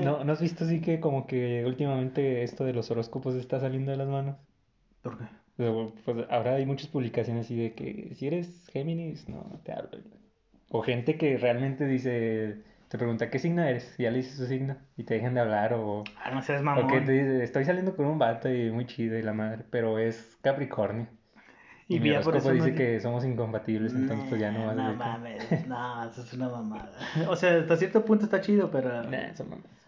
no, 0.00 0.24
¿no 0.24 0.32
has 0.32 0.40
visto 0.40 0.64
así 0.64 0.80
que 0.80 0.98
como 0.98 1.26
que 1.26 1.66
últimamente 1.66 2.42
esto 2.42 2.64
de 2.64 2.72
los 2.72 2.90
horóscopos 2.90 3.34
está 3.34 3.60
saliendo 3.60 3.90
de 3.90 3.98
las 3.98 4.08
manos? 4.08 4.36
¿Por 5.02 5.18
qué? 5.18 5.24
Pues 5.58 6.26
ahora 6.30 6.54
hay 6.54 6.64
muchas 6.64 6.88
publicaciones 6.88 7.44
así 7.44 7.54
de 7.54 7.74
que 7.74 8.14
si 8.14 8.28
eres 8.28 8.66
Géminis, 8.72 9.28
no 9.28 9.60
te 9.62 9.72
hablo. 9.72 9.98
O 10.70 10.80
gente 10.80 11.18
que 11.18 11.36
realmente 11.36 11.86
dice, 11.86 12.62
te 12.88 12.98
pregunta 12.98 13.30
qué 13.30 13.38
signo 13.38 13.62
eres, 13.62 13.94
y 13.98 14.04
ya 14.04 14.10
le 14.10 14.18
dices 14.18 14.36
su 14.36 14.46
signo 14.46 14.76
y 14.96 15.04
te 15.04 15.14
dejan 15.14 15.34
de 15.34 15.40
hablar 15.40 15.74
o, 15.74 16.04
Ah, 16.24 16.30
no 16.30 16.42
seas 16.42 16.60
o 16.60 16.64
mamón. 16.64 16.88
que 16.88 17.00
te 17.02 17.12
dice, 17.12 17.42
estoy 17.44 17.64
saliendo 17.64 17.94
con 17.96 18.06
un 18.06 18.18
vato 18.18 18.48
y 18.52 18.70
muy 18.70 18.86
chido 18.86 19.18
y 19.18 19.22
la 19.22 19.32
madre, 19.34 19.64
pero 19.70 19.98
es 19.98 20.36
Capricornio. 20.42 21.06
Y, 21.90 21.96
Y 21.96 22.00
mi 22.00 22.10
horóscopo 22.10 22.48
no 22.48 22.54
dice 22.54 22.70
di- 22.72 22.76
que 22.76 23.00
somos 23.00 23.24
incompatibles, 23.24 23.94
entonces 23.94 24.26
pues 24.28 24.38
ya 24.40 24.52
no 24.52 24.66
vas 24.66 24.76
a 24.78 24.82
No 24.88 24.94
mames, 24.94 25.42
no, 25.68 26.04
eso 26.10 26.22
es 26.22 26.32
una 26.34 26.48
mamada. 26.50 26.92
O 27.28 27.34
sea, 27.36 27.58
hasta 27.60 27.76
cierto 27.78 28.04
punto 28.04 28.24
está 28.26 28.40
chido, 28.42 28.70
pero. 28.70 29.04
Nah. 29.04 29.32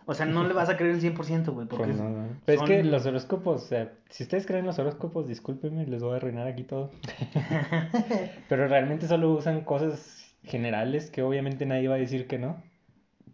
O 0.07 0.15
sea, 0.15 0.25
no 0.27 0.43
le 0.49 0.55
vas 0.55 0.69
a 0.71 0.77
creer 0.79 0.95
el 0.95 1.01
100%, 1.03 1.53
güey. 1.53 1.69
Porque 1.69 1.85
Pues 1.85 1.97
es- 1.97 2.03
no, 2.03 2.09
no. 2.09 2.29
Pero 2.47 2.63
es 2.63 2.67
que 2.69 2.83
los 2.83 3.05
horóscopos, 3.05 3.65
o 3.65 3.67
sea, 3.67 3.93
si 4.09 4.23
ustedes 4.25 4.47
creen 4.47 4.65
los 4.65 4.79
horóscopos, 4.79 5.29
discúlpenme, 5.29 5.87
les 5.87 6.03
voy 6.03 6.15
a 6.15 6.17
arruinar 6.17 6.49
aquí 6.49 6.65
todo. 6.65 6.91
Pero 8.49 8.67
realmente 8.67 9.07
solo 9.07 9.31
usan 9.33 9.61
cosas 9.63 10.35
generales 10.43 11.11
que 11.11 11.23
obviamente 11.23 11.67
nadie 11.67 11.89
va 11.89 11.97
a 11.97 11.99
decir 11.99 12.27
que 12.27 12.39
no. 12.39 12.63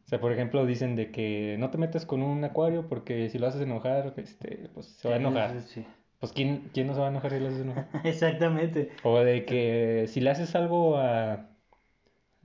O 0.06 0.08
sea, 0.08 0.20
por 0.20 0.30
ejemplo, 0.32 0.64
dicen 0.66 0.94
de 0.94 1.10
que 1.10 1.56
no 1.58 1.70
te 1.70 1.78
metas 1.78 2.06
con 2.06 2.22
un 2.22 2.44
acuario 2.44 2.86
porque 2.88 3.28
si 3.28 3.38
lo 3.38 3.48
haces 3.48 3.60
enojar, 3.60 4.14
este, 4.16 4.70
pues 4.72 4.86
se 4.86 5.08
va 5.08 5.14
a 5.14 5.18
enojar. 5.18 5.60
Sí, 5.62 5.82
sí. 5.82 5.86
Pues 6.20 6.32
¿quién, 6.32 6.70
quién 6.72 6.86
no 6.86 6.94
se 6.94 7.00
va 7.00 7.06
a 7.06 7.10
enojar 7.10 7.32
si 7.32 7.40
le 7.40 7.48
haces 7.48 7.60
enojar? 7.62 7.88
Exactamente. 8.04 8.90
O 9.02 9.18
de 9.18 9.44
que 9.44 10.04
si 10.08 10.20
le 10.20 10.30
haces 10.30 10.54
algo 10.54 10.96
a... 10.96 11.48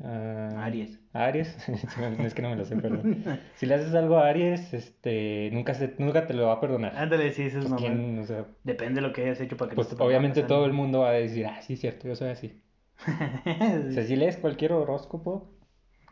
a 0.03 0.63
Aries. 0.65 0.99
a 1.13 1.25
Aries, 1.25 1.55
es 2.25 2.33
que 2.33 2.41
no 2.41 2.49
me 2.49 2.55
lo 2.55 2.65
sé, 2.65 2.75
pero 2.77 2.99
si 3.55 3.67
le 3.67 3.75
haces 3.75 3.93
algo 3.93 4.17
a 4.17 4.27
Aries, 4.27 4.73
este, 4.73 5.49
nunca 5.53 5.75
se, 5.75 5.93
nunca 5.99 6.25
te 6.25 6.33
lo 6.33 6.47
va 6.47 6.53
a 6.53 6.59
perdonar. 6.59 6.93
Ándale, 6.97 7.31
sí, 7.31 7.43
eso 7.43 7.59
es 7.59 7.65
Pues, 7.67 7.79
normal. 7.79 7.93
¿quién? 7.95 8.19
O 8.19 8.25
sea, 8.25 8.45
Depende 8.63 9.01
de 9.01 9.07
lo 9.07 9.13
que 9.13 9.21
hayas 9.21 9.39
hecho 9.39 9.55
para 9.55 9.69
que 9.69 9.75
pues 9.75 9.91
no 9.91 9.97
te 9.97 10.03
obviamente 10.03 10.41
todo 10.41 10.65
el 10.65 10.73
mundo 10.73 11.01
va 11.01 11.09
a 11.09 11.13
decir, 11.13 11.45
ah, 11.45 11.61
sí, 11.61 11.77
cierto, 11.77 12.07
yo 12.07 12.15
soy 12.15 12.29
así. 12.29 12.59
O 13.07 13.91
sea, 13.91 14.03
si 14.03 14.15
lees 14.15 14.37
cualquier 14.37 14.73
horóscopo, 14.73 15.47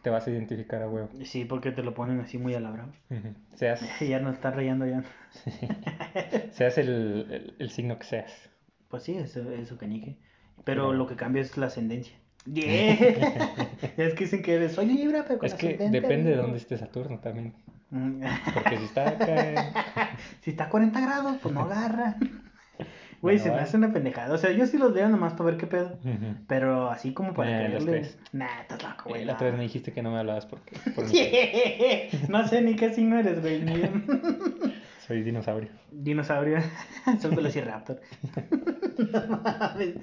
te 0.01 0.09
vas 0.09 0.25
a 0.27 0.31
identificar 0.31 0.81
a 0.81 0.87
huevo. 0.89 1.09
Sí, 1.25 1.45
porque 1.45 1.71
te 1.71 1.83
lo 1.83 1.93
ponen 1.93 2.19
así 2.19 2.37
muy 2.37 2.53
a 2.55 2.59
la 2.59 2.71
brava. 2.71 2.91
Seas, 3.55 3.81
Ya 3.99 4.19
nos 4.19 4.35
están 4.35 4.53
rayando 4.53 4.85
ya. 4.85 5.03
seas 6.51 6.77
el, 6.77 6.89
el, 7.29 7.55
el 7.59 7.69
signo 7.69 7.97
que 7.99 8.05
seas. 8.05 8.49
Pues 8.89 9.03
sí, 9.03 9.15
eso, 9.17 9.51
eso 9.51 9.77
canique. 9.77 10.17
Pero 10.63 10.83
Pero- 10.87 10.93
lo 10.93 11.07
que 11.07 11.15
cambia 11.15 11.41
es 11.41 11.57
la 11.57 11.67
ascendencia. 11.67 12.15
Yeah. 12.45 12.93
es 13.97 14.13
que 14.13 14.23
dicen 14.23 14.41
que 14.41 14.55
eres, 14.55 14.71
soy 14.71 14.85
libra, 14.87 15.25
pero 15.27 15.39
con 15.39 15.45
Es 15.47 15.53
que 15.55 15.77
depende 15.77 15.99
de 15.99 16.29
Virgo". 16.29 16.43
dónde 16.43 16.57
esté 16.57 16.77
Saturno 16.77 17.19
también. 17.19 17.53
Mm. 17.91 18.21
Porque 18.53 18.77
si 18.77 18.85
está 18.85 19.09
acá 19.09 20.11
si 20.41 20.51
está 20.51 20.63
a 20.65 20.69
40 20.69 20.99
grados, 21.01 21.37
pues 21.41 21.53
no 21.53 21.61
agarra. 21.61 22.15
Güey, 23.21 23.37
se 23.39 23.49
me 23.51 23.57
hace 23.57 23.75
una 23.77 23.91
pendejada. 23.91 24.33
O 24.33 24.37
sea, 24.37 24.51
yo 24.51 24.65
sí 24.65 24.77
los 24.77 24.93
leo 24.93 25.09
nomás 25.09 25.33
para 25.33 25.45
ver 25.51 25.57
qué 25.57 25.67
pedo. 25.67 25.97
Pero 26.47 26.89
así 26.89 27.13
como 27.13 27.33
para 27.33 27.51
Nah, 27.51 27.57
los 27.69 27.83
creerle. 27.83 27.91
crees. 27.91 28.17
Nah, 28.33 28.61
estás 28.61 28.81
loco, 28.83 29.03
Eh, 29.05 29.09
güey. 29.09 29.25
La 29.25 29.33
otra 29.33 29.47
vez 29.47 29.57
me 29.57 29.63
dijiste 29.63 29.91
que 29.91 30.01
no 30.01 30.11
me 30.11 30.19
hablabas 30.19 30.45
porque 30.45 30.75
por 30.95 31.05
no 32.29 32.47
sé 32.47 32.61
ni 32.61 32.75
qué 32.75 32.93
signo 32.93 33.19
eres, 33.19 33.41
güey. 33.41 33.61
soy 35.07 35.23
dinosaurio. 35.23 35.69
Dinosaurio. 35.91 36.57
Son 37.19 37.35
Velociraptor. 37.35 37.99
no 39.11 39.37
mames. 39.43 39.95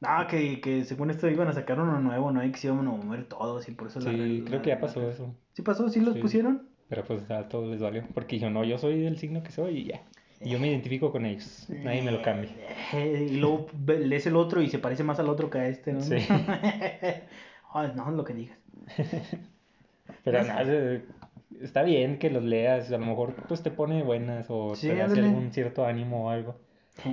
No, 0.00 0.26
que, 0.28 0.60
que 0.60 0.84
según 0.84 1.10
esto 1.10 1.28
iban 1.30 1.46
a 1.48 1.52
sacar 1.52 1.80
uno 1.80 2.00
nuevo, 2.00 2.32
¿no? 2.32 2.44
Y 2.44 2.50
que 2.50 2.58
se 2.58 2.66
iban 2.66 2.80
a 2.80 2.90
mover 2.90 3.24
todos 3.24 3.68
y 3.68 3.72
por 3.72 3.86
eso 3.88 4.00
Sí, 4.00 4.10
la- 4.40 4.44
creo 4.48 4.62
que 4.62 4.68
ya 4.70 4.80
pasó 4.80 5.08
eso. 5.08 5.34
¿Sí 5.52 5.62
pasó? 5.62 5.88
¿Sí 5.88 6.00
los 6.00 6.14
Sí. 6.14 6.20
pusieron? 6.20 6.68
Pero 6.88 7.04
pues 7.04 7.30
a 7.30 7.48
todos 7.48 7.70
les 7.70 7.80
valió. 7.80 8.02
Porque 8.12 8.38
yo 8.38 8.50
no, 8.50 8.64
yo 8.64 8.78
soy 8.78 9.00
del 9.00 9.16
signo 9.16 9.42
que 9.42 9.52
soy 9.52 9.78
y 9.78 9.84
ya. 9.84 10.02
Y 10.44 10.50
yo 10.50 10.58
me 10.58 10.68
identifico 10.68 11.12
con 11.12 11.26
ellos. 11.26 11.66
Nadie 11.68 12.02
me 12.02 12.10
lo 12.10 12.22
cambia. 12.22 12.50
Eh, 12.92 13.28
y 13.30 13.36
luego 13.36 13.68
lees 13.86 14.26
el 14.26 14.36
otro 14.36 14.62
y 14.62 14.68
se 14.68 14.78
parece 14.78 15.04
más 15.04 15.18
al 15.18 15.28
otro 15.28 15.50
que 15.50 15.58
a 15.58 15.68
este, 15.68 15.92
¿no? 15.92 16.00
Sí. 16.00 16.16
Ay, 17.74 17.92
no, 17.94 18.10
lo 18.10 18.24
que 18.24 18.34
digas. 18.34 18.58
Pero 20.24 20.42
nada, 20.44 20.62
eh, 20.66 21.04
está 21.60 21.82
bien 21.82 22.18
que 22.18 22.30
los 22.30 22.42
leas. 22.42 22.88
A 22.90 22.98
lo 22.98 23.06
mejor 23.06 23.34
pues 23.48 23.62
te 23.62 23.70
pone 23.70 24.02
buenas 24.02 24.46
o 24.48 24.74
Sí, 24.74 24.88
te 24.88 25.02
hace 25.02 25.20
algún 25.20 25.52
cierto 25.52 25.86
ánimo 25.86 26.26
o 26.26 26.30
algo. 26.30 26.56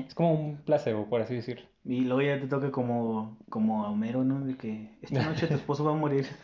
Es 0.08 0.14
como 0.14 0.34
un 0.34 0.58
placebo, 0.58 1.08
por 1.08 1.22
así 1.22 1.36
decirlo. 1.36 1.66
Y 1.86 2.02
luego 2.02 2.22
ya 2.22 2.40
te 2.40 2.48
toca 2.48 2.72
como, 2.72 3.38
como 3.50 3.86
a 3.86 3.90
Homero, 3.90 4.24
¿no? 4.24 4.42
De 4.42 4.56
que 4.56 4.90
esta 5.02 5.24
noche 5.24 5.48
tu 5.48 5.56
esposo 5.56 5.84
va 5.86 5.92
a 5.92 5.96
morir. 5.96 6.26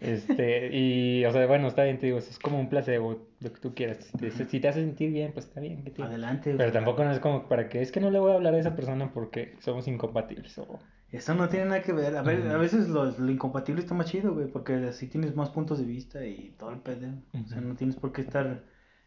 Este, 0.00 0.70
y, 0.72 1.24
o 1.24 1.32
sea, 1.32 1.44
bueno, 1.48 1.66
está 1.66 1.82
bien, 1.82 1.98
te 1.98 2.06
digo, 2.06 2.18
es 2.18 2.38
como 2.38 2.60
un 2.60 2.68
placebo, 2.68 3.26
lo 3.40 3.52
que 3.52 3.60
tú 3.60 3.74
quieras. 3.74 3.98
Si 4.04 4.16
te, 4.18 4.30
si 4.30 4.60
te 4.60 4.68
hace 4.68 4.80
sentir 4.84 5.12
bien, 5.12 5.32
pues 5.32 5.46
está 5.46 5.60
bien, 5.60 5.84
que? 5.84 6.02
Adelante. 6.02 6.54
Pero 6.56 6.72
tampoco 6.72 7.04
no 7.04 7.12
es 7.12 7.20
como 7.20 7.48
para 7.48 7.68
que 7.68 7.80
es 7.82 7.92
que 7.92 8.00
no 8.00 8.10
le 8.10 8.18
voy 8.18 8.32
a 8.32 8.34
hablar 8.34 8.54
a 8.54 8.58
esa 8.58 8.74
persona 8.74 9.12
porque 9.12 9.54
somos 9.60 9.86
incompatibles. 9.88 10.58
O... 10.58 10.78
Eso 11.12 11.34
no 11.34 11.48
tiene 11.48 11.66
nada 11.66 11.82
que 11.82 11.92
ver. 11.92 12.16
A, 12.16 12.22
ver, 12.22 12.40
Ujú. 12.40 12.50
a 12.50 12.56
veces 12.58 12.88
lo, 12.88 13.04
lo 13.06 13.30
incompatible 13.30 13.80
está 13.80 13.94
más 13.94 14.06
chido, 14.06 14.34
güey, 14.34 14.48
porque 14.48 14.74
así 14.74 15.06
tienes 15.06 15.34
más 15.36 15.50
puntos 15.50 15.78
de 15.78 15.84
vista 15.84 16.24
y 16.26 16.54
todo 16.58 16.70
el 16.70 16.80
pedo. 16.80 17.08
O 17.44 17.48
sea, 17.48 17.60
no 17.60 17.74
tienes 17.76 17.96
por 17.96 18.12
qué 18.12 18.22
estar 18.22 18.62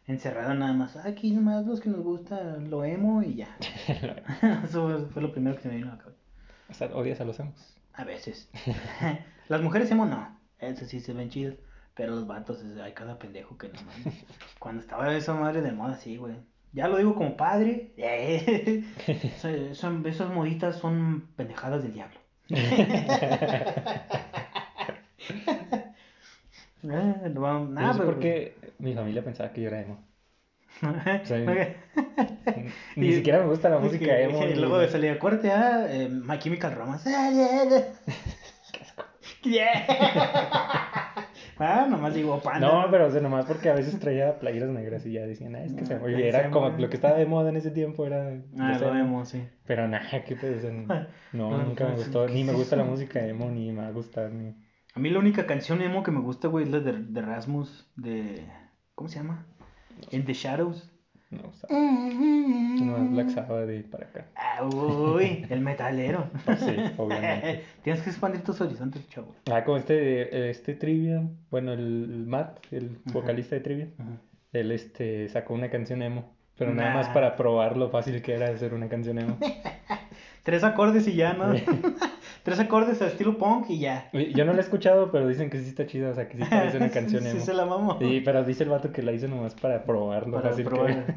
encerrado 0.06 0.52
nada 0.54 0.72
más. 0.72 0.96
"Ah, 0.96 1.02
Aquí 1.06 1.30
nomás 1.30 1.64
los 1.66 1.80
que 1.80 1.90
nos 1.90 2.00
gusta 2.00 2.56
lo 2.56 2.84
emo 2.84 3.22
y 3.22 3.34
ya. 3.36 3.56
Eso 4.64 5.08
fue- 5.12 5.22
lo 5.22 5.32
primero 5.32 5.54
que 5.56 5.62
se 5.62 5.68
me 5.68 5.76
vino 5.76 5.88
a 5.92 5.96
la 5.96 5.98
cabeza. 6.02 6.20
o 6.70 6.74
sea, 6.74 6.88
odias 6.94 7.20
a 7.20 7.24
los 7.24 7.38
amos. 7.38 7.76
A 7.92 8.04
veces. 8.04 8.50
Las 9.48 9.60
mujeres 9.62 9.90
emo 9.90 10.06
no. 10.06 10.40
Esas 10.58 10.88
sí 10.88 11.00
se 11.00 11.12
ven 11.12 11.28
chidas. 11.28 11.54
Pero 11.94 12.12
los 12.14 12.26
vatos, 12.26 12.62
es- 12.62 12.78
hay 12.80 12.92
cada 12.92 13.18
pendejo 13.18 13.56
que 13.58 13.68
no 13.68 13.80
mames. 13.82 14.24
Cuando 14.58 14.80
estaba 14.82 15.14
esa 15.14 15.34
madre 15.34 15.60
de 15.62 15.72
moda, 15.72 15.96
sí, 15.96 16.16
güey. 16.16 16.34
Ya 16.72 16.88
lo 16.88 16.96
digo 16.96 17.14
como 17.14 17.36
padre. 17.36 17.92
Son- 19.40 19.74
son- 19.74 20.06
esas 20.06 20.30
moditas 20.30 20.76
son 20.76 21.28
pendejadas 21.36 21.82
del 21.82 21.92
diablo. 21.94 22.18
Eh, 26.84 27.30
no, 27.32 27.40
vamos- 27.40 27.68
No 27.70 27.80
nada, 27.80 27.92
sé 27.92 27.98
pero- 28.00 28.10
por 28.12 28.20
qué 28.20 28.56
mi 28.78 28.92
familia 28.94 29.22
pensaba 29.22 29.52
que 29.52 29.60
yo 29.62 29.68
era 29.68 29.82
emo. 29.82 30.02
sea, 31.24 31.42
Ok. 31.42 31.58
Ni 32.96 33.06
Y- 33.08 33.14
siquiera 33.14 33.38
me 33.38 33.46
gusta 33.46 33.68
la 33.68 33.78
música 33.78 34.04
que- 34.04 34.24
emo. 34.24 34.42
Y 34.44 34.54
luego 34.54 34.84
salía 34.88 35.16
corte 35.18 35.50
a 35.52 35.86
eh, 35.94 36.08
My 36.08 36.38
Chemical 36.40 36.74
Romance. 36.74 37.08
Yeah. 39.44 40.90
Ah, 41.58 41.86
nomás 41.88 42.14
digo 42.14 42.40
panda. 42.42 42.60
No, 42.60 42.90
pero 42.90 43.06
o 43.06 43.10
sea, 43.10 43.20
nomás 43.20 43.46
porque 43.46 43.68
a 43.70 43.74
veces 43.74 43.98
traía 43.98 44.38
playeras 44.38 44.70
negras 44.70 45.04
y 45.06 45.12
ya 45.12 45.22
decían, 45.26 45.54
ah, 45.56 45.64
es 45.64 45.74
que 45.74 45.86
se 45.86 45.94
Ah, 45.94 46.00
oye, 46.02 46.28
es 46.28 46.34
era 46.34 46.50
como 46.50 46.68
lo 46.70 46.88
que 46.88 46.96
estaba 46.96 47.16
de 47.18 47.26
moda 47.26 47.50
en 47.50 47.56
ese 47.56 47.70
tiempo 47.70 48.06
era 48.06 48.28
Ah, 48.58 48.78
lo 48.80 48.94
emo. 48.96 49.24
sí. 49.24 49.42
Pero 49.66 49.88
nada, 49.88 50.24
qué 50.24 50.36
pedo, 50.36 50.56
o 50.56 50.60
sea, 50.60 50.70
no, 51.32 51.50
No, 51.50 51.58
nunca 51.64 51.84
me 51.84 51.92
pues, 51.92 52.04
gustó, 52.04 52.26
¿qué 52.26 52.32
ni 52.34 52.44
me 52.44 52.52
gusta 52.52 52.76
la 52.76 52.84
música 52.84 53.24
emo, 53.26 53.50
ni 53.50 53.72
me 53.72 53.82
va 53.82 53.88
a 53.88 53.92
gustar, 53.92 54.30
ni... 54.32 54.54
A 54.94 55.00
mí 55.00 55.08
la 55.10 55.18
única 55.20 55.46
canción 55.46 55.80
emo 55.80 56.02
que 56.02 56.10
me 56.10 56.20
gusta, 56.20 56.48
güey, 56.48 56.64
es 56.64 56.70
la 56.70 56.80
de, 56.80 56.92
de 56.92 57.22
Rasmus, 57.22 57.90
de... 57.96 58.46
¿Cómo 58.94 59.08
se 59.08 59.16
llama? 59.16 59.46
In 60.10 60.24
the 60.26 60.34
Shadows. 60.34 60.91
No, 61.32 61.48
o 61.48 61.52
sea, 61.54 61.68
no, 61.70 63.08
Black 63.10 63.30
Sabbath 63.30 63.70
y 63.70 63.82
para 63.82 64.04
acá. 64.06 64.26
Ah, 64.36 64.62
uy, 64.64 65.46
el 65.48 65.60
metalero. 65.60 66.26
Sí, 66.58 66.76
obviamente. 66.98 67.64
Tienes 67.82 68.02
que 68.02 68.10
expandir 68.10 68.42
tus 68.42 68.60
horizontes, 68.60 69.08
chavo. 69.08 69.34
Ah, 69.50 69.64
como 69.64 69.78
este, 69.78 70.50
este 70.50 70.74
Trivia, 70.74 71.22
bueno, 71.50 71.72
el 71.72 72.24
Matt, 72.26 72.58
el 72.70 72.98
vocalista 73.06 73.54
de 73.56 73.60
Trivia, 73.62 73.88
Ajá. 73.98 74.10
él 74.52 74.72
este, 74.72 75.28
sacó 75.30 75.54
una 75.54 75.70
canción 75.70 76.02
emo, 76.02 76.34
pero 76.58 76.74
nada 76.74 76.92
más 76.94 77.08
Nah. 77.08 77.14
para 77.14 77.34
probar 77.36 77.76
lo 77.78 77.88
fácil 77.88 78.20
que 78.20 78.34
era 78.34 78.48
hacer 78.50 78.74
una 78.74 78.88
canción 78.90 79.18
emo. 79.18 79.38
Tres 80.42 80.64
acordes 80.64 81.06
y 81.08 81.14
ya, 81.14 81.32
¿no? 81.34 81.54
Tres 82.42 82.58
acordes 82.58 83.00
a 83.02 83.06
estilo 83.06 83.38
punk 83.38 83.70
y 83.70 83.78
ya. 83.78 84.10
Yo 84.12 84.44
no 84.44 84.52
la 84.52 84.58
he 84.58 84.62
escuchado, 84.62 85.10
pero 85.12 85.28
dicen 85.28 85.48
que 85.50 85.58
sí 85.60 85.68
está 85.68 85.86
chida, 85.86 86.10
o 86.10 86.14
sea, 86.14 86.28
que 86.28 86.38
sí 86.38 86.44
parece 86.48 86.76
una 86.78 86.88
canción 86.90 87.22
sí, 87.22 87.28
emo. 87.28 87.38
sí 87.40 87.46
se 87.46 87.54
la 87.54 87.66
mamó. 87.66 87.98
Sí, 88.00 88.20
pero 88.24 88.42
dice 88.44 88.64
el 88.64 88.70
vato 88.70 88.90
que 88.92 89.02
la 89.02 89.12
hizo 89.12 89.28
nomás 89.28 89.54
para 89.54 89.84
probar 89.84 90.26
lo 90.26 90.36
Para 90.38 90.50
fácil 90.50 90.64
probar. 90.64 91.06
que. 91.06 91.14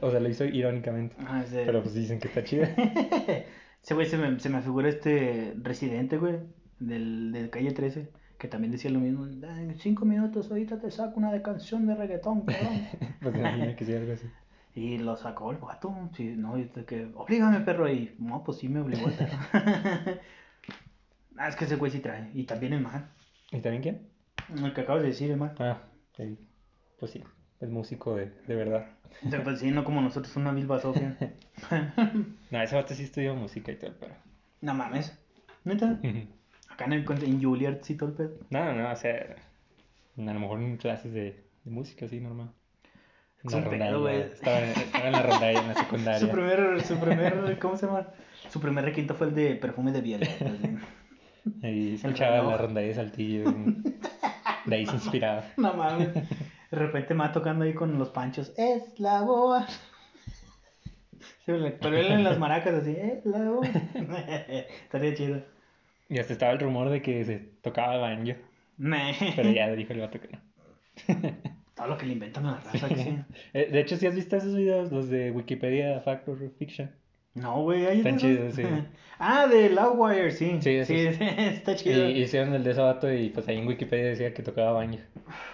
O 0.00 0.10
sea, 0.10 0.18
lo 0.20 0.28
hizo 0.28 0.44
irónicamente. 0.44 1.14
Ah, 1.26 1.42
ese- 1.44 1.64
Pero 1.64 1.82
pues 1.82 1.94
dicen 1.94 2.18
que 2.18 2.28
está 2.28 2.42
chida. 2.42 2.68
Ese 3.82 3.94
güey 3.94 4.06
se 4.06 4.18
me, 4.18 4.38
se 4.40 4.50
me 4.50 4.60
figura 4.60 4.88
este 4.90 5.54
residente, 5.62 6.18
güey, 6.18 6.36
del, 6.80 7.32
de 7.32 7.48
calle 7.48 7.72
13, 7.72 8.10
que 8.36 8.46
también 8.48 8.72
decía 8.72 8.90
lo 8.90 8.98
mismo. 9.00 9.26
"Ah, 9.48 9.58
En 9.60 9.74
cinco 9.78 10.04
minutos 10.04 10.50
ahorita 10.50 10.78
te 10.80 10.90
saco 10.90 11.14
una 11.16 11.32
de 11.32 11.40
canción 11.40 11.86
de 11.86 11.94
reggaetón, 11.94 12.42
cabrón. 12.42 12.80
Pues 13.22 13.34
imagina 13.34 13.76
que 13.76 13.84
sí, 13.86 13.94
algo 13.94 14.12
así. 14.12 14.26
y 14.74 14.98
lo 14.98 15.16
sacó 15.16 15.50
el 15.52 15.56
vato. 15.58 15.94
Sí, 16.14 16.34
no, 16.36 16.58
y 16.58 16.64
que, 16.86 17.10
oblígame, 17.14 17.60
perro. 17.60 17.88
Y 17.90 18.14
no, 18.18 18.42
pues 18.44 18.58
sí 18.58 18.68
me 18.68 18.80
obligó 18.80 19.08
el 19.08 19.14
perro. 19.14 19.38
Ah, 21.40 21.48
es 21.48 21.56
que 21.56 21.64
ese 21.64 21.76
güey 21.76 21.90
sí 21.90 22.00
trae. 22.00 22.30
Y 22.34 22.44
también 22.44 22.72
el 22.74 22.80
man. 22.82 23.10
¿Y 23.50 23.60
también 23.60 23.82
quién? 23.82 24.08
El 24.62 24.72
que 24.74 24.82
acabas 24.82 25.02
de 25.02 25.08
decir, 25.08 25.30
el 25.30 25.38
man. 25.38 25.54
Ah, 25.58 25.78
sí. 26.16 26.38
Pues 26.98 27.12
sí, 27.12 27.24
es 27.60 27.68
músico 27.70 28.14
de, 28.14 28.30
de 28.46 28.54
verdad. 28.54 28.86
O 29.26 29.30
sea, 29.30 29.42
pues 29.42 29.60
sí, 29.60 29.70
no 29.70 29.84
como 29.84 30.00
nosotros, 30.00 30.36
una 30.36 30.52
Bilba 30.52 30.78
Sofía. 30.78 31.16
No, 32.50 32.62
ese 32.62 32.74
vato 32.74 32.94
sí 32.94 33.04
estudió 33.04 33.34
música 33.34 33.70
y 33.70 33.76
todo 33.76 33.90
el 33.90 33.96
pedo. 33.96 34.14
no 34.62 34.74
mames. 34.74 35.16
Neta. 35.64 36.00
Acá 36.70 36.86
en, 36.86 36.92
el, 36.94 37.24
en 37.24 37.42
Juilliard 37.42 37.82
sí 37.82 37.96
todo 37.96 38.08
el 38.10 38.14
pedo. 38.14 38.38
No, 38.48 38.72
no, 38.72 38.90
o 38.90 38.96
sea, 38.96 39.36
a 40.16 40.20
lo 40.20 40.40
mejor 40.40 40.60
en 40.60 40.76
clases 40.78 41.12
de, 41.12 41.44
de 41.64 41.70
música, 41.70 42.08
sí, 42.08 42.20
normal. 42.20 42.50
En 43.42 43.48
Es 43.48 43.52
la 43.52 43.58
un 43.58 43.70
pedo, 43.70 44.00
güey. 44.00 44.20
Estaba, 44.22 44.60
estaba 44.60 45.06
en 45.06 45.12
la 45.12 45.22
rondalla 45.22 45.60
en 45.60 45.68
la 45.68 45.74
secundaria. 45.84 46.18
Su 46.20 46.30
primer, 46.30 46.82
su 46.82 46.98
primer, 46.98 47.58
¿cómo 47.58 47.76
se 47.76 47.86
llama? 47.86 48.08
Su 48.48 48.60
primer 48.60 48.84
requinto 48.84 49.14
fue 49.14 49.28
el 49.28 49.34
de 49.34 49.54
perfume 49.56 49.92
de 49.92 50.00
Y 51.62 51.94
escuchaba 51.94 52.36
reloj. 52.36 52.50
la 52.50 52.56
ronda 52.58 52.80
de 52.80 52.94
Saltillo. 52.94 53.54
de 54.66 54.76
ahí 54.76 54.86
se 54.86 54.94
inspiraba. 54.94 55.44
No 55.56 55.74
mames. 55.74 56.12
De 56.14 56.76
repente 56.78 57.14
me 57.14 57.24
va 57.24 57.32
tocando 57.32 57.64
ahí 57.64 57.74
con 57.74 57.98
los 57.98 58.10
panchos. 58.10 58.52
Es 58.56 58.98
la 59.00 59.22
boa. 59.22 59.66
Sí, 61.46 61.52
Pero 61.80 61.96
él 61.96 62.12
en 62.12 62.22
las 62.24 62.38
maracas 62.38 62.74
así, 62.74 62.94
es 62.96 63.24
la 63.26 63.38
boa. 63.50 63.66
Estaría 64.84 65.14
chido. 65.14 65.42
Y 66.08 66.18
hasta 66.18 66.32
estaba 66.34 66.52
el 66.52 66.60
rumor 66.60 66.90
de 66.90 67.02
que 67.02 67.24
se 67.24 67.38
tocaba 67.62 67.96
banjo. 67.96 68.34
Pero 69.36 69.50
ya 69.50 69.70
dijo 69.72 69.92
el 69.92 70.00
vato 70.00 70.18
que 70.20 70.28
no. 70.28 71.30
Todo 71.74 71.86
lo 71.88 71.98
que 71.98 72.06
le 72.06 72.12
inventan 72.12 72.46
a 72.46 72.52
la 72.52 72.60
raza 72.60 72.88
que 72.88 72.96
sí. 72.96 73.18
Eh, 73.54 73.68
De 73.72 73.80
hecho, 73.80 73.96
si 73.96 74.06
has 74.06 74.14
visto 74.14 74.36
esos 74.36 74.54
videos, 74.54 74.92
los 74.92 75.08
de 75.08 75.30
Wikipedia 75.30 76.00
Fact 76.00 76.28
or 76.28 76.38
Fiction, 76.58 76.90
No, 77.34 77.62
güey, 77.62 77.86
hay 77.86 77.98
Están 77.98 78.16
chidos, 78.18 78.54
sí. 78.54 78.62
ah, 79.18 79.46
de 79.46 79.70
Loudwire, 79.70 80.32
sí. 80.32 80.58
Sí, 80.60 80.84
Sí, 80.84 80.94
esos. 81.00 81.20
está 81.20 81.72
Y 81.72 81.76
chido. 81.76 82.08
hicieron 82.10 82.54
el 82.54 82.64
de 82.64 82.72
ese 82.72 82.80
vato 82.80 83.12
y 83.12 83.30
pues 83.30 83.46
ahí 83.48 83.58
en 83.58 83.68
Wikipedia 83.68 84.06
decía 84.06 84.34
que 84.34 84.42
tocaba 84.42 84.72
baño. 84.72 84.98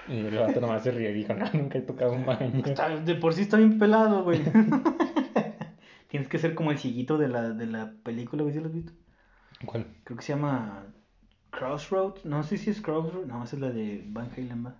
Y 0.09 0.19
el 0.21 0.37
vato 0.37 0.61
nomás 0.61 0.83
se 0.83 0.91
ríe 0.91 1.11
y 1.11 1.15
dijo, 1.15 1.35
no, 1.35 1.47
nunca 1.53 1.79
he 1.79 1.83
tocado 1.83 2.12
un 2.12 2.25
baño. 2.25 2.62
Está- 2.65 2.89
de 2.97 3.15
por 3.17 3.35
sí 3.35 3.43
está 3.43 3.59
bien 3.59 3.79
pelado, 3.79 4.25
güey. 4.25 4.41
Tienes 6.09 6.29
que 6.29 6.39
ser 6.39 6.55
como 6.55 6.71
el 6.71 6.79
cieguito 6.79 7.19
de 7.19 7.29
la, 7.29 7.51
de 7.51 7.67
la 7.67 7.93
película, 8.03 8.43
güey, 8.43 8.55
¿sí 8.55 8.61
lo 8.61 8.67
has 8.67 8.73
visto? 8.75 8.93
¿Cuál? 9.67 9.87
Creo 10.05 10.17
que 10.17 10.23
se 10.25 10.33
llama 10.35 10.87
Crossroads. 11.51 12.25
No 12.25 12.43
sé 12.43 12.57
si 12.59 12.71
es 12.71 12.81
Crossroads. 12.81 13.27
No, 13.27 13.45
esa 13.45 13.57
es 13.57 13.62
la 13.62 13.71
de 13.71 14.03
Van 14.07 14.31
Halen, 14.37 14.67
¿va? 14.67 14.77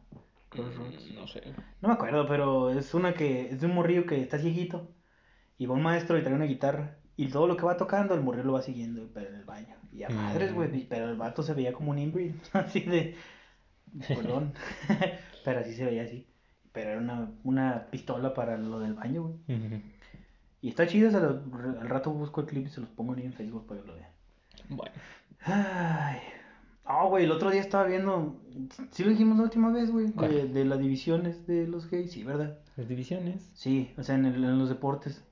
Crossroads. 0.49 1.11
No 1.15 1.27
sé. 1.27 1.43
No 1.81 1.89
me 1.89 1.95
acuerdo, 1.95 2.27
pero 2.27 2.71
es 2.71 2.95
una 2.95 3.15
que 3.15 3.51
es 3.51 3.61
de 3.61 3.67
un 3.67 3.75
morrillo 3.75 4.07
que 4.07 4.21
está 4.21 4.39
ciegito. 4.39 4.89
Y 5.59 5.67
va 5.67 5.75
un 5.75 5.83
maestro 5.83 6.19
y 6.19 6.23
trae 6.23 6.35
una 6.35 6.45
guitarra. 6.45 6.97
Y 7.17 7.29
todo 7.29 7.47
lo 7.47 7.57
que 7.57 7.65
va 7.65 7.77
tocando, 7.77 8.15
el 8.15 8.21
morrillo 8.23 8.45
lo 8.45 8.53
va 8.55 8.63
siguiendo, 8.63 9.09
pero 9.15 9.31
en 9.31 9.37
el 9.37 9.45
baño. 9.45 9.75
Y 9.93 10.03
a 10.03 10.09
Mm. 10.11 10.15
madres, 10.15 10.53
güey. 10.55 10.87
Pero 10.87 11.09
el 11.11 11.17
vato 11.17 11.43
se 11.43 11.55
veía 11.55 11.73
como 11.73 11.91
un 11.93 11.99
inbreed. 11.99 12.35
Así 12.53 12.81
de. 12.81 13.15
Perdón. 14.07 14.53
pero 15.45 15.61
así 15.61 15.75
se 15.75 15.85
veía 15.85 16.03
así. 16.03 16.27
Pero 16.73 16.91
era 16.91 17.01
una, 17.01 17.31
una 17.45 17.87
pistola 17.91 18.35
para 18.35 18.59
lo 18.59 18.81
del 18.81 18.95
baño, 18.95 19.23
güey. 19.47 19.81
Y 20.61 20.69
está 20.69 20.87
chido, 20.87 21.11
se 21.11 21.21
lo- 21.21 21.41
al 21.81 21.89
rato 21.89 22.11
busco 22.11 22.41
el 22.43 22.47
clip 22.49 22.67
y 22.67 22.71
se 22.71 22.81
los 22.81 22.91
pongo 22.91 23.15
ahí 23.15 23.25
en 23.25 23.33
Facebook 23.33 23.67
para 23.67 23.81
que 23.81 23.87
lo 23.87 23.95
vean. 23.95 24.11
Bueno. 24.69 24.93
Ay. 25.41 26.19
Ah, 26.85 27.05
güey, 27.07 27.25
el 27.25 27.31
otro 27.33 27.51
día 27.51 27.61
estaba 27.61 27.85
viendo. 27.85 28.41
Sí 28.91 29.05
lo 29.05 29.11
dijimos 29.11 29.39
la 29.39 29.45
última 29.45 29.71
vez, 29.73 29.91
güey. 29.91 30.09
De, 30.13 30.49
de 30.49 30.65
las 30.65 30.79
divisiones 30.79 31.47
de 31.47 31.67
los 31.67 31.89
gays, 31.91 32.13
sí, 32.13 32.25
¿verdad? 32.25 32.59
Las 32.77 32.89
divisiones. 32.89 33.51
Sí, 33.55 33.93
o 33.97 34.03
sea, 34.03 34.17
en, 34.17 34.27
el- 34.27 34.45
en 34.45 34.59
los 34.59 34.69
deportes. 34.69 35.25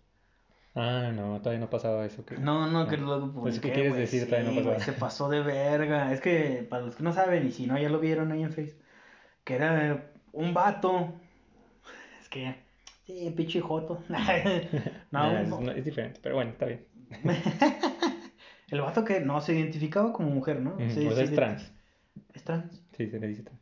Ah, 0.75 1.13
no, 1.15 1.39
todavía 1.41 1.61
no 1.61 1.71
pasaba 1.71 2.05
eso. 2.05 2.25
creo. 2.25 2.41
No, 2.41 2.67
no, 2.69 2.89
que 2.89 2.97
lo 2.97 3.33
Pues, 3.33 3.61
¿qué 3.61 3.73
quieres 3.73 3.97
decir? 3.97 4.27
Todavía 4.27 4.51
no 4.51 4.57
Sí, 4.57 4.63
güey, 4.63 4.75
pasaba. 4.75 4.85
se 4.85 4.93
pasó 4.93 5.29
de 5.29 5.41
verga. 5.43 6.13
Es 6.13 6.21
que, 6.21 6.67
para 6.69 6.85
los 6.85 6.97
que 6.97 7.03
no 7.05 7.13
saben, 7.13 7.47
y 7.47 7.53
si 7.53 7.67
no, 7.67 7.79
ya 7.79 7.89
lo 7.89 8.01
vieron 8.01 8.33
ahí 8.33 8.43
en 8.43 8.53
Facebook, 8.53 8.83
que 9.45 9.55
era 9.55 10.11
un 10.33 10.53
vato. 10.53 11.13
Es 12.21 12.29
que, 12.29 12.57
sí, 13.07 13.33
pinche 13.37 13.61
joto. 13.61 14.03
no, 15.13 15.39
es, 15.39 15.49
no. 15.49 15.71
es 15.71 15.85
diferente, 15.85 16.21
pero 16.23 16.35
bueno, 16.37 16.51
está 16.51 16.67
bien. 16.67 16.85
El 18.71 18.81
vato 18.81 19.05
que 19.05 19.21
no 19.21 19.41
se 19.41 19.55
identificaba 19.55 20.13
como 20.13 20.31
mujer, 20.31 20.61
¿no? 20.61 20.73
Ujú, 20.75 20.91
Sí, 20.91 21.07
o 21.07 21.13
sea, 21.13 21.19
sí, 21.19 21.23
es 21.25 21.35
trans. 21.35 21.73
¿Es 22.35 22.43
trans? 22.43 22.83
Sí, 22.97 23.09
se 23.09 23.21
le 23.21 23.29
dice 23.29 23.43
trans. 23.43 23.61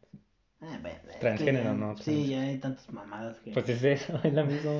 Ah, 0.62 0.78
bueno, 0.80 0.98
Transgénero, 1.20 1.74
no, 1.74 1.96
Sí, 1.96 2.28
ya 2.28 2.42
hay 2.42 2.58
tantas 2.58 2.90
mamadas 2.92 3.38
que. 3.40 3.50
Pues 3.50 3.68
es 3.68 3.82
eso, 3.82 4.18
es 4.22 4.32
la 4.32 4.44
misma. 4.44 4.70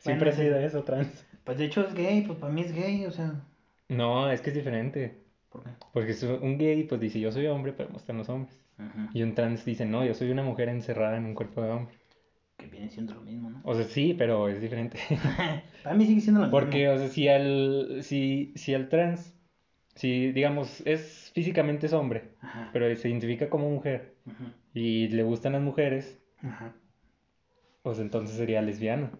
Siempre 0.00 0.30
ha 0.30 0.32
sí. 0.32 0.42
sido 0.42 0.58
eso, 0.58 0.82
trans. 0.82 1.24
Pues 1.44 1.58
de 1.58 1.66
hecho 1.66 1.86
es 1.86 1.94
gay, 1.94 2.22
pues 2.22 2.38
para 2.38 2.52
mí 2.52 2.62
es 2.62 2.72
gay, 2.72 3.04
o 3.06 3.10
sea. 3.10 3.34
No, 3.88 4.30
es 4.30 4.40
que 4.40 4.50
es 4.50 4.56
diferente. 4.56 5.22
¿Por 5.50 5.62
qué? 5.64 5.70
Porque 5.92 6.14
un 6.40 6.58
gay, 6.58 6.84
pues 6.84 7.00
dice, 7.00 7.20
yo 7.20 7.30
soy 7.30 7.46
hombre, 7.46 7.72
pero 7.72 7.88
me 7.90 7.94
gustan 7.94 8.16
los 8.18 8.28
hombres. 8.28 8.58
Ajá. 8.78 9.08
Y 9.12 9.22
un 9.22 9.34
trans 9.34 9.64
dice, 9.64 9.84
no, 9.84 10.04
yo 10.04 10.14
soy 10.14 10.30
una 10.30 10.42
mujer 10.42 10.68
encerrada 10.68 11.16
en 11.16 11.26
un 11.26 11.34
cuerpo 11.34 11.62
de 11.62 11.70
hombre. 11.70 11.94
Que 12.56 12.66
viene 12.66 12.88
siendo 12.88 13.14
lo 13.14 13.20
mismo, 13.20 13.50
¿no? 13.50 13.60
O 13.64 13.74
sea, 13.74 13.84
sí, 13.84 14.14
pero 14.16 14.48
es 14.48 14.60
diferente. 14.60 14.98
para 15.82 15.94
mí 15.94 16.06
sigue 16.06 16.20
siendo 16.20 16.40
lo 16.42 16.50
Porque, 16.50 16.88
mismo. 16.88 16.94
o 16.94 16.98
sea, 16.98 17.08
si 17.08 17.28
al, 17.28 17.98
si, 18.02 18.52
si 18.56 18.74
al 18.74 18.88
trans, 18.88 19.34
si, 19.94 20.32
digamos, 20.32 20.82
es 20.86 21.30
físicamente 21.34 21.86
es 21.86 21.92
hombre, 21.92 22.30
Ajá. 22.40 22.70
pero 22.72 22.94
se 22.96 23.08
identifica 23.08 23.48
como 23.50 23.68
mujer 23.70 24.14
Ajá. 24.26 24.52
y 24.72 25.08
le 25.08 25.22
gustan 25.24 25.52
las 25.52 25.62
mujeres, 25.62 26.20
pues 27.82 27.98
entonces 27.98 28.36
sería 28.36 28.62
lesbiano. 28.62 29.10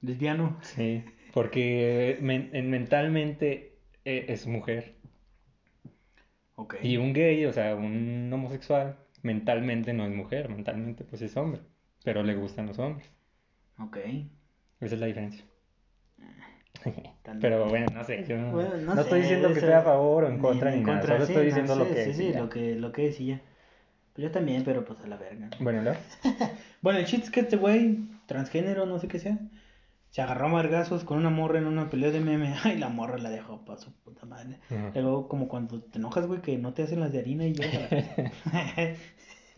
Lesbiano. 0.00 0.56
Sí, 0.62 1.02
porque 1.36 2.16
men- 2.22 2.48
en- 2.54 2.70
mentalmente 2.70 3.76
eh, 4.06 4.24
es 4.28 4.46
mujer. 4.46 4.94
Y 6.82 6.96
un 6.96 7.12
gay, 7.12 7.44
o 7.44 7.52
sea, 7.52 7.74
un 7.74 8.30
homosexual, 8.32 8.96
mentalmente 9.20 9.92
no 9.92 10.06
es 10.06 10.14
mujer, 10.14 10.48
mentalmente 10.48 11.04
pues 11.04 11.20
es 11.20 11.36
hombre, 11.36 11.60
pero 12.02 12.22
le 12.22 12.34
gustan 12.36 12.66
los 12.66 12.78
hombres. 12.78 13.12
Ok. 13.78 13.98
Esa 14.80 14.94
es 14.94 14.98
la 14.98 15.06
diferencia. 15.08 15.44
Pero 17.42 17.68
bueno, 17.68 17.86
no 17.92 18.02
sé, 18.04 18.24
yo 18.26 18.38
no, 18.38 18.52
Bueno, 18.52 18.76
no 18.78 18.94
no 18.94 19.00
estoy 19.02 19.20
diciendo 19.20 19.48
que 19.48 19.58
estoy 19.58 19.74
a 19.74 19.82
favor 19.82 20.24
o 20.24 20.28
en 20.28 20.38
contra 20.38 20.70
ni, 20.70 20.78
en 20.78 20.84
nada, 20.84 21.00
contra, 21.00 21.16
solo 21.16 21.26
sí, 21.26 21.32
estoy 21.32 21.46
diciendo 21.46 21.76
lo 21.76 21.86
que 21.88 22.04
sí, 22.04 22.10
es. 22.10 22.16
sí, 22.16 22.32
ya. 22.32 22.40
lo 22.40 22.48
que, 22.48 22.74
lo 22.76 22.92
que 22.92 23.02
decía. 23.02 23.42
Pues 24.14 24.24
yo 24.24 24.30
también, 24.30 24.64
pero 24.64 24.86
pues 24.86 25.00
a 25.00 25.06
la 25.06 25.18
verga. 25.18 25.50
Bueno, 25.60 25.82
¿no? 25.82 25.92
Bueno, 26.80 26.98
el 27.00 27.04
chiste 27.04 27.26
es 27.26 27.30
que 27.30 27.40
este 27.40 27.56
güey, 27.56 27.98
transgénero, 28.24 28.86
no 28.86 28.98
sé 28.98 29.08
qué 29.08 29.18
sea, 29.18 29.38
se 30.10 30.22
agarró 30.22 30.46
a 30.46 30.48
margazos 30.48 31.04
con 31.04 31.18
una 31.18 31.30
morra 31.30 31.58
en 31.58 31.66
una 31.66 31.90
pelea 31.90 32.10
de 32.10 32.20
meme. 32.20 32.54
Ay, 32.64 32.78
la 32.78 32.88
morra 32.88 33.18
la 33.18 33.30
dejó 33.30 33.64
para 33.64 33.78
su 33.78 33.92
puta 33.92 34.26
madre. 34.26 34.58
Ajá. 34.70 34.92
Luego, 34.94 35.28
como 35.28 35.48
cuando 35.48 35.82
te 35.82 35.98
enojas, 35.98 36.26
güey, 36.26 36.40
que 36.40 36.56
no 36.58 36.72
te 36.72 36.82
hacen 36.82 37.00
las 37.00 37.12
de 37.12 37.18
harina 37.18 37.46
y 37.46 37.54
yo. 37.54 37.62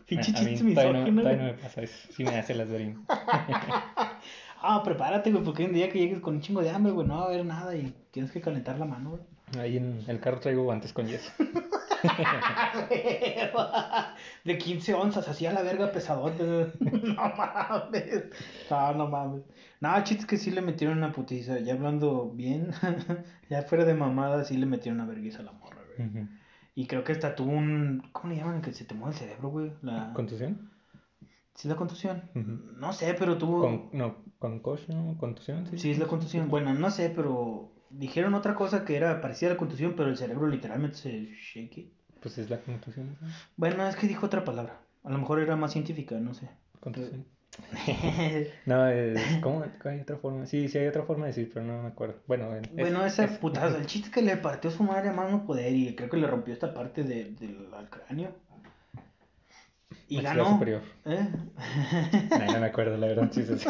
Pinche 0.05 0.33
a 0.35 0.41
mí 0.41 0.55
chiste 0.55 0.73
todavía 0.73 1.11
no, 1.11 1.21
todavía 1.21 1.43
me 1.43 1.53
pasa 1.53 1.81
eso, 1.83 2.11
sí 2.11 2.23
me 2.23 2.35
hace 2.35 2.55
las 2.55 2.67
de 2.69 2.75
orina. 2.75 3.01
Ah, 4.61 4.83
prepárate, 4.83 5.31
güey, 5.31 5.41
porque 5.41 5.63
un 5.63 5.71
día 5.71 5.89
que 5.89 5.99
llegues 5.99 6.19
con 6.19 6.35
un 6.35 6.41
chingo 6.41 6.61
de 6.61 6.69
hambre, 6.69 6.91
güey, 6.91 7.07
no 7.07 7.15
va 7.15 7.21
a 7.21 7.25
haber 7.27 7.45
nada 7.45 7.73
y 7.77 7.93
tienes 8.11 8.29
que 8.29 8.41
calentar 8.41 8.77
la 8.77 8.83
mano, 8.83 9.11
güey. 9.11 9.21
Ahí 9.57 9.77
en 9.77 10.03
el 10.05 10.19
carro 10.19 10.41
traigo 10.41 10.63
guantes 10.63 10.91
con 10.91 11.07
yeso. 11.07 11.31
De 14.43 14.57
15 14.57 14.93
onzas, 14.93 15.27
así 15.27 15.45
a 15.45 15.53
la 15.53 15.61
verga 15.61 15.91
pesadote. 15.91 16.43
No 16.79 17.33
mames. 17.35 18.25
No, 18.69 18.93
no 18.93 19.07
mames. 19.07 19.43
No, 19.79 20.03
chiste 20.03 20.25
que 20.25 20.37
sí 20.37 20.51
le 20.51 20.61
metieron 20.61 20.97
una 20.97 21.11
putiza. 21.11 21.59
Ya 21.59 21.73
hablando 21.73 22.31
bien, 22.31 22.71
ya 23.49 23.61
fuera 23.63 23.85
de 23.85 23.93
mamada, 23.93 24.43
sí 24.43 24.57
le 24.57 24.65
metieron 24.65 24.99
una 24.99 25.09
vergüenza 25.09 25.39
a 25.39 25.43
la 25.43 25.51
morra, 25.53 25.81
güey. 25.97 26.27
Y 26.75 26.87
creo 26.87 27.03
que 27.03 27.11
hasta 27.11 27.35
tuvo 27.35 27.51
un. 27.51 28.09
¿Cómo 28.11 28.33
le 28.33 28.39
llaman? 28.39 28.61
Que 28.61 28.73
se 28.73 28.85
te 28.85 28.93
mueve 28.93 29.13
el 29.13 29.19
cerebro, 29.19 29.49
güey. 29.49 29.73
La... 29.81 30.13
¿Contusión? 30.13 30.71
¿Sí 31.55 31.67
la 31.67 31.75
contusión? 31.75 32.29
No 32.77 32.93
sé, 32.93 33.15
pero 33.19 33.37
tuvo. 33.37 33.61
Con, 33.61 33.89
no, 33.91 34.23
concussion, 34.39 35.15
contusión, 35.15 35.67
sí. 35.67 35.77
Sí, 35.77 35.91
es 35.91 35.99
la 35.99 36.07
contusión. 36.07 36.47
Bueno, 36.47 36.73
no 36.73 36.89
sé, 36.89 37.11
pero 37.13 37.73
dijeron 37.89 38.33
otra 38.33 38.55
cosa 38.55 38.85
que 38.85 38.95
era 38.97 39.21
parecida 39.21 39.49
a 39.49 39.53
la 39.53 39.57
contusión, 39.57 39.93
pero 39.95 40.09
el 40.09 40.17
cerebro 40.17 40.47
literalmente 40.47 40.97
se 40.97 41.11
shake. 41.35 41.87
Pues 42.21 42.37
es 42.37 42.49
la 42.49 42.59
contusión. 42.59 43.17
¿no? 43.21 43.27
Bueno, 43.57 43.87
es 43.87 43.95
que 43.95 44.07
dijo 44.07 44.25
otra 44.25 44.43
palabra. 44.43 44.77
A 45.03 45.09
lo 45.11 45.17
mejor 45.17 45.39
era 45.39 45.55
más 45.55 45.71
científica, 45.71 46.15
no 46.19 46.33
sé. 46.33 46.49
Contusión. 46.79 47.25
No, 48.65 48.87
es, 48.87 49.19
¿cómo? 49.41 49.65
Hay 49.83 49.99
otra 50.01 50.17
forma. 50.17 50.45
Sí, 50.45 50.69
sí 50.69 50.77
hay 50.77 50.87
otra 50.87 51.03
forma 51.03 51.25
de 51.25 51.31
decir, 51.31 51.49
pero 51.53 51.65
no 51.65 51.81
me 51.81 51.87
acuerdo. 51.89 52.15
Bueno, 52.27 52.55
es- 52.55 52.71
bueno, 52.73 53.03
esa 53.05 53.25
es- 53.25 53.37
putazo. 53.37 53.75
El 53.77 53.85
chiste 53.87 54.11
que 54.11 54.21
le 54.21 54.37
partió 54.37 54.69
su 54.71 54.83
madre 54.83 55.09
a 55.09 55.13
más 55.13 55.31
no 55.31 55.45
poder 55.45 55.73
y 55.73 55.95
creo 55.95 56.09
que 56.09 56.17
le 56.17 56.27
rompió 56.27 56.53
esta 56.53 56.73
parte 56.73 57.03
de- 57.03 57.31
del 57.31 57.67
al 57.73 57.89
cráneo. 57.89 58.31
Y 60.07 60.17
maxila 60.17 60.35
ganó. 60.43 60.49
superior. 60.55 60.81
¿Eh? 61.05 61.27
No 62.53 62.59
me 62.59 62.65
acuerdo, 62.67 62.97
la 62.97 63.07
verdad, 63.07 63.29
sí 63.31 63.41
así. 63.41 63.67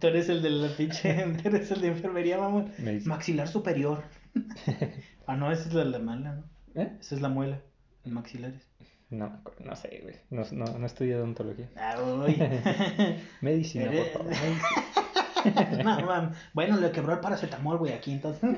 Tú 0.00 0.06
eres 0.06 0.28
el 0.28 0.42
de 0.42 0.50
la 0.50 0.68
pinche. 0.68 1.14
Tú 1.42 1.48
eres 1.48 1.70
el 1.70 1.80
de 1.82 1.88
enfermería, 1.88 2.38
mamón. 2.38 2.72
Maxilar 3.04 3.48
superior. 3.48 4.02
ah, 5.26 5.36
no, 5.36 5.50
esa 5.52 5.68
es 5.68 5.74
la, 5.74 5.84
la 5.84 5.98
mala, 5.98 6.32
¿no? 6.34 6.44
¿Eh? 6.80 6.96
Esa 7.00 7.14
es 7.16 7.20
la 7.20 7.28
muela. 7.28 7.60
El 8.04 8.12
maxilares. 8.12 8.66
No, 9.10 9.42
no 9.58 9.74
sé, 9.76 10.00
güey. 10.02 10.14
No, 10.30 10.42
no, 10.52 10.78
no 10.78 10.86
estudié 10.86 11.16
odontología. 11.16 11.68
Ah, 11.76 11.96
uy. 12.00 12.36
Medicina, 13.40 13.90
por 13.90 14.06
favor. 14.06 15.84
no, 15.84 16.06
mam. 16.06 16.32
Bueno, 16.54 16.76
le 16.78 16.92
quebró 16.92 17.14
el 17.14 17.20
paracetamol, 17.20 17.78
güey, 17.78 17.92
aquí 17.92 18.12
entonces. 18.12 18.56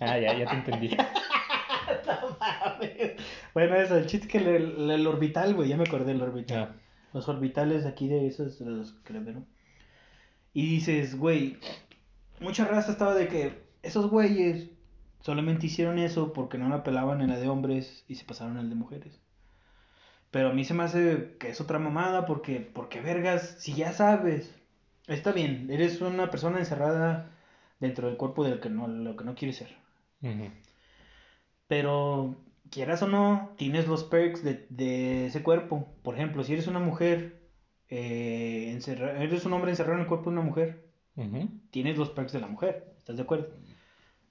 Ah, 0.00 0.16
ya, 0.18 0.38
ya 0.38 0.46
te 0.46 0.54
entendí. 0.54 0.96
No 2.06 2.36
mames. 2.38 3.12
Bueno, 3.52 3.74
eso, 3.76 3.96
el 3.96 4.06
chiste 4.06 4.28
que 4.28 4.40
le- 4.40 4.94
el 4.94 5.06
orbital, 5.06 5.54
güey, 5.54 5.68
ya 5.68 5.76
me 5.76 5.84
acordé 5.84 6.06
del 6.12 6.22
orbital. 6.22 6.70
Ah, 6.72 6.76
Los 7.12 7.28
orbitales 7.28 7.84
aquí 7.84 8.06
de 8.08 8.26
esos, 8.26 8.60
los 8.60 8.92
que 9.04 9.12
le 9.12 9.20
vieron. 9.20 9.46
Y 10.54 10.66
dices, 10.66 11.18
güey, 11.18 11.58
mucha 12.40 12.64
raza 12.64 12.92
estaba 12.92 13.14
de 13.14 13.28
que 13.28 13.64
esos 13.82 14.08
güeyes 14.08 14.70
solamente 15.20 15.66
hicieron 15.66 15.98
eso 15.98 16.32
porque 16.32 16.58
no 16.58 16.68
la 16.68 16.84
pelaban 16.84 17.20
en 17.20 17.30
la 17.30 17.38
de 17.38 17.48
hombres 17.48 18.04
y 18.08 18.14
se 18.14 18.24
pasaron 18.24 18.56
al 18.56 18.70
de 18.70 18.76
mujeres. 18.76 19.20
Pero 20.30 20.50
a 20.50 20.52
mí 20.52 20.64
se 20.64 20.74
me 20.74 20.84
hace 20.84 21.36
que 21.38 21.50
es 21.50 21.60
otra 21.60 21.78
mamada 21.78 22.24
porque, 22.26 22.60
porque 22.60 23.00
vergas, 23.00 23.56
si 23.58 23.74
ya 23.74 23.92
sabes, 23.92 24.54
está 25.06 25.32
bien, 25.32 25.68
eres 25.70 26.00
una 26.00 26.30
persona 26.30 26.58
encerrada 26.58 27.30
dentro 27.80 28.08
del 28.08 28.16
cuerpo 28.16 28.44
del 28.44 28.60
que 28.60 28.70
no, 28.70 28.86
lo 28.88 29.16
que 29.16 29.24
no 29.24 29.34
quieres 29.34 29.56
ser. 29.56 29.76
Pero 31.66 32.36
quieras 32.70 33.02
o 33.02 33.08
no, 33.08 33.50
tienes 33.56 33.86
los 33.86 34.04
perks 34.04 34.42
de, 34.42 34.66
de 34.70 35.26
ese 35.26 35.42
cuerpo. 35.42 35.88
Por 36.02 36.14
ejemplo, 36.14 36.44
si 36.44 36.52
eres 36.52 36.66
una 36.66 36.80
mujer, 36.80 37.43
eh, 37.90 38.70
encerra- 38.72 39.20
eres 39.22 39.44
un 39.44 39.52
hombre 39.52 39.70
encerrado 39.70 39.94
en 39.96 40.02
el 40.02 40.06
cuerpo 40.08 40.30
de 40.30 40.36
una 40.36 40.46
mujer, 40.46 40.84
tienes 41.70 41.96
los 41.96 42.10
perks 42.10 42.32
de 42.32 42.40
la 42.40 42.46
mujer. 42.48 42.94
¿Estás 42.98 43.16
de 43.16 43.22
acuerdo? 43.22 43.48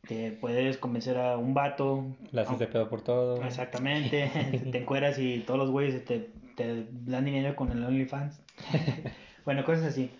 Te 0.07 0.31
puedes 0.33 0.77
convencer 0.77 1.17
a 1.17 1.37
un 1.37 1.53
vato. 1.53 2.05
La 2.31 2.41
haces 2.41 2.59
de 2.59 2.67
pedo 2.67 2.89
por 2.89 3.01
todo. 3.01 3.41
Exactamente. 3.43 4.29
te 4.71 4.77
encueras 4.79 5.17
y 5.17 5.39
todos 5.39 5.59
los 5.59 5.71
güeyes 5.71 6.03
te, 6.03 6.29
te 6.57 6.85
dan 7.05 7.25
dinero 7.25 7.55
con 7.55 7.71
el 7.71 7.83
OnlyFans. 7.83 8.41
bueno, 9.45 9.63
cosas 9.63 9.85
así. 9.85 10.11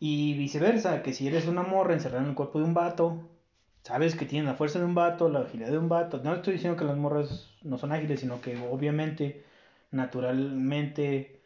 Y 0.00 0.34
viceversa, 0.38 1.02
que 1.02 1.12
si 1.12 1.26
eres 1.26 1.46
una 1.46 1.62
morra 1.62 1.94
encerrada 1.94 2.22
en 2.22 2.30
el 2.30 2.34
cuerpo 2.34 2.58
de 2.60 2.64
un 2.64 2.74
vato, 2.74 3.28
sabes 3.82 4.14
que 4.14 4.24
tienen 4.26 4.46
la 4.46 4.54
fuerza 4.54 4.78
de 4.78 4.84
un 4.86 4.94
vato, 4.94 5.28
la 5.28 5.40
agilidad 5.40 5.70
de 5.70 5.78
un 5.78 5.88
vato. 5.88 6.20
No 6.22 6.34
estoy 6.34 6.54
diciendo 6.54 6.78
que 6.78 6.84
las 6.84 6.96
morras 6.96 7.50
no 7.62 7.76
son 7.78 7.92
ágiles, 7.92 8.20
sino 8.20 8.40
que 8.40 8.56
obviamente, 8.70 9.44
naturalmente, 9.90 11.40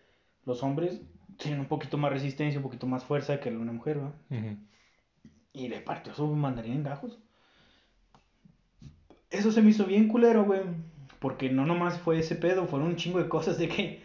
los 0.44 0.62
hombres 0.62 1.00
tienen 1.40 1.60
un 1.60 1.66
poquito 1.66 1.96
más 1.96 2.12
resistencia, 2.12 2.58
un 2.58 2.62
poquito 2.62 2.86
más 2.86 3.02
fuerza 3.02 3.40
que 3.40 3.48
una 3.50 3.72
mujer, 3.72 4.00
¿va? 4.02 4.12
Y 5.52 5.68
le 5.68 5.80
partió 5.80 6.14
su 6.14 6.26
mandarín 6.28 6.74
en 6.74 6.84
gajos. 6.84 7.18
Eso 9.30 9.50
se 9.50 9.62
me 9.62 9.70
hizo 9.70 9.84
bien 9.86 10.08
culero, 10.08 10.44
güey. 10.44 10.60
Porque 11.18 11.50
no 11.50 11.66
nomás 11.66 11.98
fue 11.98 12.18
ese 12.18 12.36
pedo, 12.36 12.66
fueron 12.66 12.88
un 12.88 12.96
chingo 12.96 13.18
de 13.18 13.28
cosas 13.28 13.58
de 13.58 13.68
que 13.68 14.02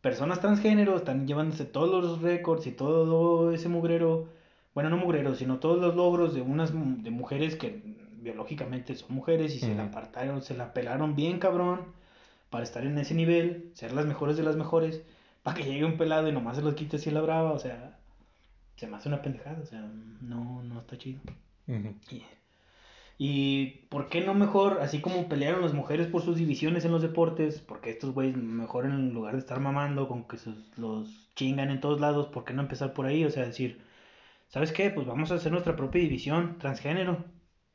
personas 0.00 0.40
transgénero 0.40 0.96
están 0.96 1.26
llevándose 1.26 1.64
todos 1.64 2.02
los 2.02 2.22
récords 2.22 2.66
y 2.66 2.72
todo 2.72 3.52
ese 3.52 3.68
mugrero. 3.68 4.28
Bueno, 4.74 4.90
no 4.90 4.96
mugrero, 4.96 5.34
sino 5.34 5.58
todos 5.58 5.80
los 5.80 5.96
logros 5.96 6.34
de 6.34 6.42
unas 6.42 6.72
de 6.72 7.10
mujeres 7.10 7.56
que 7.56 7.82
biológicamente 8.20 8.94
son 8.94 9.14
mujeres 9.14 9.54
y 9.54 9.58
se 9.58 9.74
la 9.74 9.84
apartaron, 9.84 10.42
se 10.42 10.56
la 10.56 10.72
pelaron 10.72 11.14
bien 11.14 11.38
cabrón 11.38 11.80
para 12.50 12.64
estar 12.64 12.84
en 12.84 12.98
ese 12.98 13.14
nivel, 13.14 13.70
ser 13.74 13.92
las 13.92 14.06
mejores 14.06 14.36
de 14.36 14.42
las 14.42 14.56
mejores, 14.56 15.02
para 15.46 15.56
que 15.56 15.64
llegue 15.64 15.84
un 15.84 15.96
pelado 15.96 16.28
y 16.28 16.32
nomás 16.32 16.56
se 16.56 16.62
los 16.62 16.74
quite 16.74 16.96
así 16.96 17.10
la 17.12 17.20
brava, 17.20 17.52
o 17.52 17.58
sea, 17.60 18.00
se 18.76 18.88
me 18.88 18.96
hace 18.96 19.08
una 19.08 19.22
pendejada, 19.22 19.60
o 19.62 19.66
sea, 19.66 19.80
no, 20.20 20.62
no 20.64 20.80
está 20.80 20.98
chido. 20.98 21.20
Ujú. 21.68 21.94
Y, 22.10 22.24
y 23.18 23.66
¿por 23.88 24.08
qué 24.08 24.20
no 24.22 24.34
mejor, 24.34 24.80
así 24.82 25.00
como 25.00 25.28
pelearon 25.28 25.62
las 25.62 25.72
mujeres 25.74 26.08
por 26.08 26.22
sus 26.22 26.36
divisiones 26.36 26.84
en 26.84 26.92
los 26.92 27.02
deportes, 27.02 27.60
porque 27.60 27.90
estos 27.90 28.12
güeyes 28.12 28.36
mejor 28.36 28.86
en 28.86 29.14
lugar 29.14 29.34
de 29.34 29.40
estar 29.40 29.60
mamando 29.60 30.08
con 30.08 30.24
que 30.28 30.36
sus- 30.38 30.76
los 30.78 31.30
chingan 31.36 31.70
en 31.70 31.80
todos 31.80 32.00
lados, 32.00 32.28
¿por 32.28 32.44
qué 32.44 32.54
no 32.54 32.62
empezar 32.62 32.92
por 32.92 33.06
ahí? 33.06 33.24
O 33.24 33.30
sea, 33.30 33.46
decir, 33.46 33.82
¿sabes 34.48 34.72
qué? 34.72 34.90
Pues 34.90 35.06
vamos 35.06 35.32
a 35.32 35.36
hacer 35.36 35.52
nuestra 35.52 35.76
propia 35.76 36.02
división 36.02 36.58
transgénero. 36.58 37.24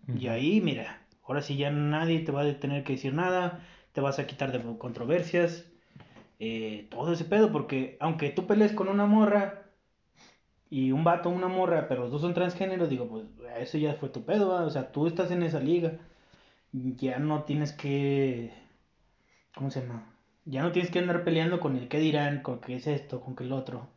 Y 0.08 0.28
ahí, 0.28 0.62
mira, 0.62 1.08
ahora 1.24 1.42
sí 1.42 1.58
ya 1.58 1.72
nadie 1.72 2.22
te 2.22 2.32
va 2.34 2.44
a 2.44 2.60
tener 2.60 2.84
que 2.84 2.94
decir 2.94 3.14
nada, 3.14 3.66
te 3.94 4.02
vas 4.02 4.20
a 4.20 4.28
quitar 4.28 4.52
de 4.52 4.78
controversias, 4.78 5.71
eh, 6.44 6.88
todo 6.90 7.14
ese 7.14 7.24
pedo, 7.24 7.52
porque 7.52 7.98
aunque 8.00 8.32
tú 8.32 8.48
pelees 8.48 8.72
con 8.72 8.90
una 8.90 9.06
morra 9.06 9.62
y 10.72 10.92
un 10.92 11.04
vato, 11.04 11.30
una 11.30 11.48
morra, 11.48 11.88
pero 11.88 12.02
los 12.02 12.12
dos 12.12 12.22
son 12.22 12.34
transgénero, 12.34 12.88
digo, 12.88 13.08
pues 13.08 13.26
eso 13.60 13.78
ya 13.78 13.94
fue 13.94 14.10
tu 14.10 14.24
pedo, 14.26 14.50
¿va? 14.50 14.64
o 14.64 14.70
sea, 14.72 14.92
tú 14.92 15.06
estás 15.06 15.30
en 15.30 15.44
esa 15.44 15.60
liga, 15.60 16.00
ya 16.72 17.20
no 17.20 17.44
tienes 17.44 17.74
que, 17.74 18.52
¿cómo 19.54 19.70
se 19.70 19.82
llama? 19.82 20.12
Ya 20.46 20.64
no 20.64 20.72
tienes 20.72 20.90
que 20.90 20.98
andar 20.98 21.24
peleando 21.24 21.60
con 21.60 21.78
el 21.78 21.88
qué 21.88 22.00
dirán, 22.00 22.42
con 22.42 22.60
qué 22.60 22.78
es 22.78 22.88
esto, 22.88 23.22
con 23.22 23.36
qué 23.36 23.44
el 23.44 23.52
otro, 23.52 23.88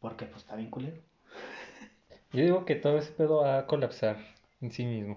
porque 0.00 0.26
pues 0.26 0.42
está 0.42 0.54
bien 0.54 0.68
culero. 0.68 1.00
Yo 2.30 2.42
digo 2.42 2.66
que 2.66 2.74
todo 2.74 2.98
ese 2.98 3.12
pedo 3.12 3.38
va 3.38 3.60
a 3.60 3.66
colapsar 3.66 4.18
en 4.60 4.70
sí 4.70 4.84
mismo. 4.84 5.16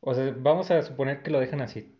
O 0.00 0.14
sea, 0.14 0.32
vamos 0.38 0.70
a 0.70 0.80
suponer 0.82 1.24
que 1.24 1.32
lo 1.32 1.40
dejan 1.40 1.62
así. 1.62 1.95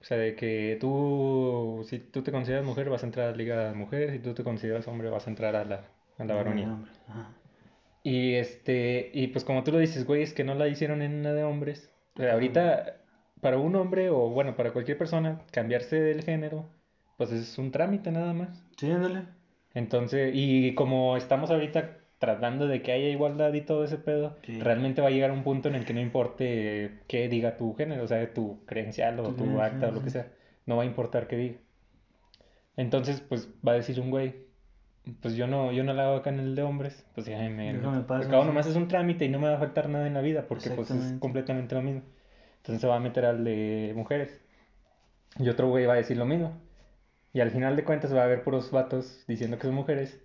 O 0.00 0.04
sea, 0.04 0.16
de 0.16 0.34
que 0.34 0.78
tú, 0.80 1.84
si 1.86 1.98
tú 1.98 2.22
te 2.22 2.32
consideras 2.32 2.64
mujer, 2.64 2.88
vas 2.88 3.02
a 3.02 3.06
entrar 3.06 3.28
a 3.28 3.30
la 3.32 3.36
liga 3.36 3.68
de 3.68 3.74
mujer, 3.74 4.12
si 4.12 4.18
tú 4.18 4.32
te 4.32 4.42
consideras 4.42 4.88
hombre, 4.88 5.10
vas 5.10 5.26
a 5.26 5.30
entrar 5.30 5.54
a 5.56 5.64
la, 5.64 5.84
a 6.18 6.24
la 6.24 6.40
ajá. 6.40 7.34
Y 8.02 8.34
este, 8.34 9.10
y 9.12 9.26
pues 9.28 9.44
como 9.44 9.62
tú 9.62 9.72
lo 9.72 9.78
dices, 9.78 10.06
güey, 10.06 10.22
es 10.22 10.32
que 10.32 10.42
no 10.42 10.54
la 10.54 10.68
hicieron 10.68 11.02
en 11.02 11.16
una 11.16 11.34
de 11.34 11.44
hombres. 11.44 11.92
O 12.14 12.20
sea, 12.20 12.32
ahorita, 12.32 13.02
para 13.42 13.58
un 13.58 13.76
hombre, 13.76 14.08
o 14.08 14.30
bueno, 14.30 14.56
para 14.56 14.72
cualquier 14.72 14.96
persona, 14.96 15.42
cambiarse 15.52 16.00
del 16.00 16.22
género, 16.22 16.66
pues 17.18 17.30
es 17.32 17.58
un 17.58 17.70
trámite 17.70 18.10
nada 18.10 18.32
más. 18.32 18.64
Sí, 18.78 18.90
ándale. 18.90 19.24
Entonces, 19.74 20.32
y 20.34 20.74
como 20.74 21.16
estamos 21.18 21.50
ahorita 21.50 21.99
tratando 22.20 22.68
de 22.68 22.82
que 22.82 22.92
haya 22.92 23.08
igualdad 23.08 23.52
y 23.54 23.62
todo 23.62 23.82
ese 23.82 23.96
pedo, 23.96 24.36
Sí. 24.44 24.60
realmente 24.60 25.00
va 25.00 25.08
a 25.08 25.10
llegar 25.10 25.32
un 25.32 25.42
punto 25.42 25.68
en 25.68 25.74
el 25.74 25.84
que 25.84 25.94
no 25.94 26.00
importe 26.00 27.00
qué 27.08 27.28
diga 27.28 27.56
tu 27.56 27.74
género, 27.74 28.04
o 28.04 28.06
sea, 28.06 28.32
tu 28.32 28.64
credencial 28.66 29.18
o 29.18 29.32
Tu 29.34 29.60
acta 29.60 29.88
o 29.88 29.90
lo 29.90 30.02
que 30.04 30.10
sea, 30.10 30.28
no 30.66 30.76
va 30.76 30.82
a 30.84 30.86
importar 30.86 31.26
qué 31.26 31.36
diga. 31.36 31.56
Entonces, 32.76 33.20
pues 33.20 33.48
va 33.66 33.72
a 33.72 33.76
decir 33.76 33.98
un 34.00 34.10
güey, 34.10 34.34
pues 35.22 35.34
yo 35.34 35.46
no, 35.46 35.72
yo 35.72 35.82
no 35.82 35.92
la 35.94 36.04
hago 36.08 36.16
acá 36.16 36.30
en 36.30 36.40
el 36.40 36.54
de 36.54 36.62
hombres, 36.62 37.04
pues 37.14 37.26
paso, 38.06 38.20
Porque 38.20 38.34
ahora 38.34 38.42
sí. 38.44 38.48
nomás 38.48 38.66
es 38.66 38.76
un 38.76 38.86
trámite 38.88 39.24
y 39.24 39.28
no 39.30 39.38
me 39.38 39.46
va 39.48 39.54
a 39.54 39.56
afectar 39.56 39.88
nada 39.88 40.06
en 40.06 40.14
la 40.14 40.20
vida, 40.20 40.44
porque 40.46 40.70
pues 40.70 40.90
es 40.90 41.18
completamente 41.18 41.74
lo 41.74 41.82
mismo. 41.82 42.02
Entonces 42.58 42.80
se 42.82 42.86
va 42.86 42.96
a 42.96 43.00
meter 43.00 43.24
al 43.24 43.44
de 43.44 43.92
mujeres. 43.96 44.38
Y 45.38 45.48
otro 45.48 45.68
güey 45.68 45.86
va 45.86 45.94
a 45.94 45.96
decir 45.96 46.18
lo 46.18 46.26
mismo. 46.26 46.52
Y 47.32 47.40
al 47.40 47.50
final 47.50 47.76
de 47.76 47.84
cuentas 47.84 48.14
va 48.14 48.20
a 48.20 48.24
haber 48.24 48.42
puros 48.42 48.70
vatos 48.70 49.24
diciendo 49.26 49.56
que 49.58 49.62
son 49.66 49.74
mujeres. 49.74 50.20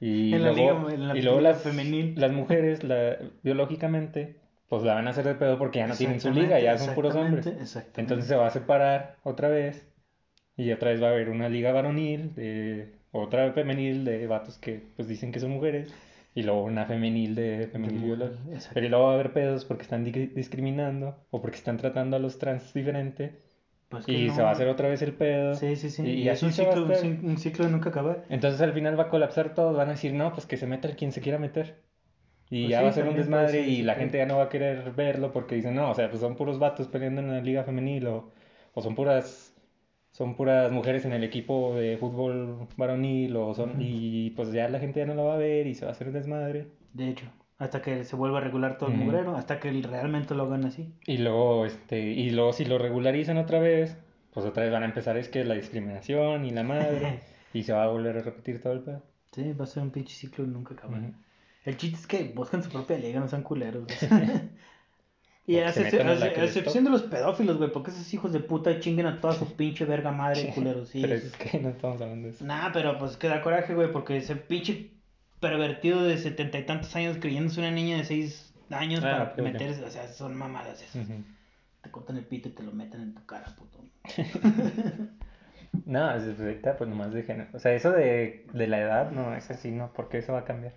Y 0.00 0.32
En 0.34 0.42
la 0.42 0.52
luego, 0.52 0.88
liga- 0.88 0.94
en 0.94 1.08
la 1.08 1.16
y 1.16 1.22
luego 1.22 1.40
las, 1.40 1.62
femenil. 1.62 2.14
las 2.16 2.32
mujeres, 2.32 2.82
la, 2.84 3.16
biológicamente, 3.42 4.36
pues 4.68 4.82
la 4.82 4.94
van 4.94 5.06
a 5.06 5.10
hacer 5.10 5.24
de 5.26 5.34
pedo 5.34 5.58
porque 5.58 5.80
ya 5.80 5.86
no 5.86 5.94
tienen 5.94 6.20
su 6.20 6.30
liga, 6.32 6.58
ya 6.60 6.78
son 6.78 6.94
puros 6.94 7.14
hombres. 7.14 7.46
Entonces 7.96 8.26
se 8.26 8.36
va 8.36 8.46
a 8.46 8.50
separar 8.50 9.16
otra 9.24 9.48
vez. 9.48 9.86
Y 10.56 10.72
otra 10.72 10.90
vez 10.90 11.02
va 11.02 11.08
a 11.08 11.10
haber 11.10 11.28
una 11.30 11.48
liga 11.48 11.72
varonil, 11.72 12.34
de, 12.34 12.92
otra 13.12 13.52
femenil 13.52 14.04
de 14.04 14.26
vatos 14.26 14.58
que 14.58 14.82
pues 14.96 15.08
dicen 15.08 15.32
que 15.32 15.40
son 15.40 15.50
mujeres. 15.50 15.92
Y 16.34 16.42
luego 16.44 16.62
una 16.64 16.86
femenil 16.86 17.34
de 17.34 17.68
femenil. 17.72 18.16
Pero 18.72 18.88
luego 18.88 19.04
va 19.06 19.10
a 19.12 19.14
haber 19.14 19.32
pedos 19.32 19.64
porque 19.64 19.82
están 19.82 20.04
di- 20.04 20.26
discriminando 20.28 21.16
o 21.30 21.40
porque 21.42 21.56
están 21.56 21.76
tratando 21.76 22.16
a 22.16 22.20
los 22.20 22.38
trans 22.38 22.72
diferente. 22.72 23.32
Pues 23.90 24.08
Y 24.08 24.26
no. 24.26 24.34
se 24.34 24.42
va 24.42 24.48
a 24.50 24.52
hacer 24.52 24.68
otra 24.68 24.88
vez 24.88 25.02
el 25.02 25.14
pedo. 25.14 25.54
Sí, 25.54 25.76
sí, 25.76 25.90
sí. 25.90 26.02
Y, 26.02 26.10
Y, 26.10 26.22
y 26.22 26.28
es 26.28 26.42
un 26.42 26.52
ciclo, 26.52 26.84
un 26.84 27.36
ciclo 27.38 27.64
de 27.66 27.70
nunca 27.70 27.90
acabar. 27.90 28.24
Entonces 28.28 28.60
al 28.60 28.72
final 28.72 28.98
va 28.98 29.04
a 29.04 29.08
colapsar 29.10 29.54
todo, 29.54 29.72
van 29.74 29.88
a 29.88 29.92
decir, 29.92 30.14
no, 30.14 30.32
pues 30.32 30.46
que 30.46 30.56
se 30.56 30.66
meta 30.66 30.88
el 30.88 30.96
quien 30.96 31.12
se 31.12 31.20
quiera 31.20 31.38
meter. 31.38 31.82
Y 32.50 32.66
Pues 32.66 32.70
ya 32.70 32.82
sí, 32.82 32.82
va 32.82 32.90
a 32.90 32.92
ser 32.92 33.08
un 33.08 33.16
desmadre 33.16 33.62
y 33.68 33.82
la 33.82 33.96
gente 33.96 34.18
ya 34.18 34.26
no 34.26 34.38
va 34.38 34.44
a 34.44 34.48
querer 34.50 34.92
verlo 34.92 35.32
porque 35.32 35.56
dicen, 35.56 35.74
no, 35.76 35.90
o 35.90 35.94
sea, 35.94 36.10
pues 36.10 36.20
son 36.22 36.36
puros 36.36 36.58
vatos 36.58 36.88
peleando 36.88 37.20
en 37.22 37.30
la 37.30 37.40
liga 37.42 37.64
femenil 37.64 38.06
o, 38.08 38.32
o 38.74 38.82
son 38.82 38.94
puras 38.96 39.54
son 40.12 40.36
puras 40.36 40.72
mujeres 40.72 41.04
en 41.06 41.12
el 41.12 41.24
equipo 41.24 41.74
de 41.76 41.96
fútbol 41.98 42.68
varonil 42.76 43.36
o 43.36 43.54
son 43.54 43.76
y 43.80 44.30
pues 44.32 44.52
ya 44.52 44.68
la 44.68 44.80
gente 44.80 45.00
ya 45.00 45.06
no 45.06 45.14
lo 45.14 45.26
va 45.26 45.34
a 45.36 45.38
ver 45.38 45.66
y 45.68 45.74
se 45.74 45.84
va 45.86 45.90
a 45.92 45.94
hacer 45.94 46.08
un 46.08 46.14
desmadre. 46.14 46.68
De 46.92 47.08
hecho, 47.08 47.26
hasta 47.60 47.82
que 47.82 48.04
se 48.04 48.16
vuelva 48.16 48.38
a 48.38 48.40
regular 48.40 48.78
todo 48.78 48.88
el 48.88 48.96
Ujú. 48.96 49.04
mugrero, 49.04 49.36
hasta 49.36 49.60
que 49.60 49.70
realmente 49.70 50.34
lo 50.34 50.44
hagan 50.44 50.64
así. 50.64 50.94
Y 51.06 51.18
luego 51.18 51.66
este 51.66 52.00
y 52.00 52.30
luego 52.30 52.54
si 52.54 52.64
lo 52.64 52.78
regularizan 52.78 53.36
otra 53.36 53.60
vez, 53.60 53.98
pues 54.32 54.46
otra 54.46 54.62
vez 54.62 54.72
van 54.72 54.82
a 54.82 54.86
empezar 54.86 55.18
es 55.18 55.28
que 55.28 55.44
la 55.44 55.54
discriminación 55.54 56.46
y 56.46 56.52
la 56.52 56.62
madre 56.62 57.20
y 57.52 57.62
se 57.62 57.74
va 57.74 57.84
a 57.84 57.88
volver 57.88 58.16
a 58.16 58.22
repetir 58.22 58.62
todo 58.62 58.72
el 58.72 58.80
pedo. 58.80 59.02
Sí, 59.32 59.52
va 59.52 59.64
a 59.64 59.66
ser 59.68 59.82
un 59.82 59.90
pinche 59.90 60.14
ciclo 60.14 60.44
de 60.44 60.50
nunca 60.50 60.72
acabar. 60.72 61.00
Ujú. 61.00 61.12
El 61.66 61.76
chiste 61.76 61.98
es 61.98 62.06
que 62.06 62.32
busquen 62.34 62.62
su 62.62 62.70
propia 62.70 62.96
liga, 62.96 63.20
no 63.20 63.28
sean 63.28 63.42
culeros. 63.42 63.84
y 65.46 65.58
a, 65.58 65.68
excepción 65.68 66.84
de 66.84 66.90
los 66.90 67.02
pedófilos, 67.02 67.58
güey, 67.58 67.70
porque 67.70 67.90
esos 67.90 68.12
hijos 68.14 68.32
de 68.32 68.40
puta 68.40 68.80
chinguen 68.80 69.04
a 69.04 69.20
toda 69.20 69.34
su 69.34 69.54
pinche 69.54 69.84
verga 69.84 70.12
madre, 70.12 70.50
culeros. 70.54 70.88
Sí, 70.88 71.02
Pero 71.02 71.14
es 71.14 71.36
que 71.36 71.60
no 71.60 71.68
estamos 71.68 72.00
hablando 72.00 72.28
de 72.28 72.32
eso. 72.32 72.42
Nah, 72.46 72.70
pero 72.72 72.96
pues 72.96 73.18
que 73.18 73.28
da 73.28 73.42
coraje, 73.42 73.74
güey, 73.74 73.92
porque 73.92 74.16
ese 74.16 74.34
pinche 74.36 74.98
pervertido 75.40 76.02
de 76.04 76.18
setenta 76.18 76.58
y 76.58 76.66
tantos 76.66 76.94
años 76.96 77.18
creyéndose 77.20 77.60
una 77.60 77.70
niña 77.70 77.96
de 77.98 78.04
seis 78.04 78.54
años 78.70 79.02
Ah, 79.04 79.32
para 79.34 79.42
meterse, 79.42 79.84
o 79.84 79.90
sea, 79.90 80.06
son 80.08 80.36
mamadas 80.36 80.82
esas. 80.82 81.06
Te 81.82 81.90
cortan 81.90 82.16
el 82.18 82.24
pito 82.26 82.48
y 82.48 82.52
te 82.52 82.62
lo 82.62 82.72
meten 82.72 83.00
en 83.00 83.14
tu 83.14 83.24
cara, 83.26 83.54
puto. 83.56 83.84
No, 85.86 86.10
es 86.14 86.38
ahorita 86.38 86.76
pues 86.76 86.90
nomás 86.90 87.12
de 87.12 87.22
género. 87.22 87.48
O 87.52 87.58
sea, 87.58 87.72
eso 87.72 87.92
de, 87.92 88.44
de 88.52 88.66
la 88.66 88.80
edad, 88.80 89.10
no, 89.12 89.34
es 89.34 89.50
así, 89.50 89.70
¿no? 89.70 89.92
¿Por 89.92 90.08
qué 90.08 90.18
eso 90.18 90.32
va 90.32 90.40
a 90.40 90.44
cambiar? 90.44 90.74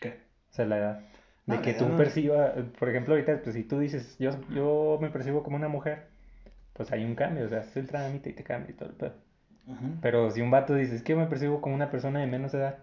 ¿Qué? 0.00 0.08
O 0.50 0.54
sea, 0.54 0.64
la 0.66 0.78
edad. 0.78 1.00
De 1.46 1.56
No, 1.56 1.62
que 1.62 1.74
tú 1.74 1.88
no. 1.88 1.96
percibas, 1.96 2.52
por 2.78 2.88
ejemplo, 2.88 3.14
ahorita, 3.14 3.40
pues 3.42 3.54
si 3.54 3.64
tú 3.64 3.78
dices, 3.78 4.16
yo, 4.18 4.30
yo 4.50 4.98
me 5.00 5.10
percibo 5.10 5.42
como 5.42 5.56
una 5.56 5.68
mujer, 5.68 6.08
pues 6.72 6.90
hay 6.92 7.04
un 7.04 7.14
cambio, 7.14 7.46
o 7.46 7.48
sea, 7.48 7.60
haces 7.60 7.76
el 7.76 7.88
trámite 7.88 8.30
y 8.30 8.32
te 8.34 8.44
cambia 8.44 8.70
y 8.72 8.74
todo 8.74 8.88
el 8.90 8.94
pedo. 8.96 9.14
Pero 10.00 10.30
si 10.30 10.40
un 10.40 10.50
vato 10.50 10.74
dice, 10.74 10.96
es 10.96 11.02
que 11.02 11.12
yo 11.12 11.18
me 11.18 11.26
percibo 11.26 11.60
como 11.60 11.74
una 11.74 11.90
persona 11.90 12.20
de 12.20 12.26
menos 12.26 12.52
edad, 12.54 12.78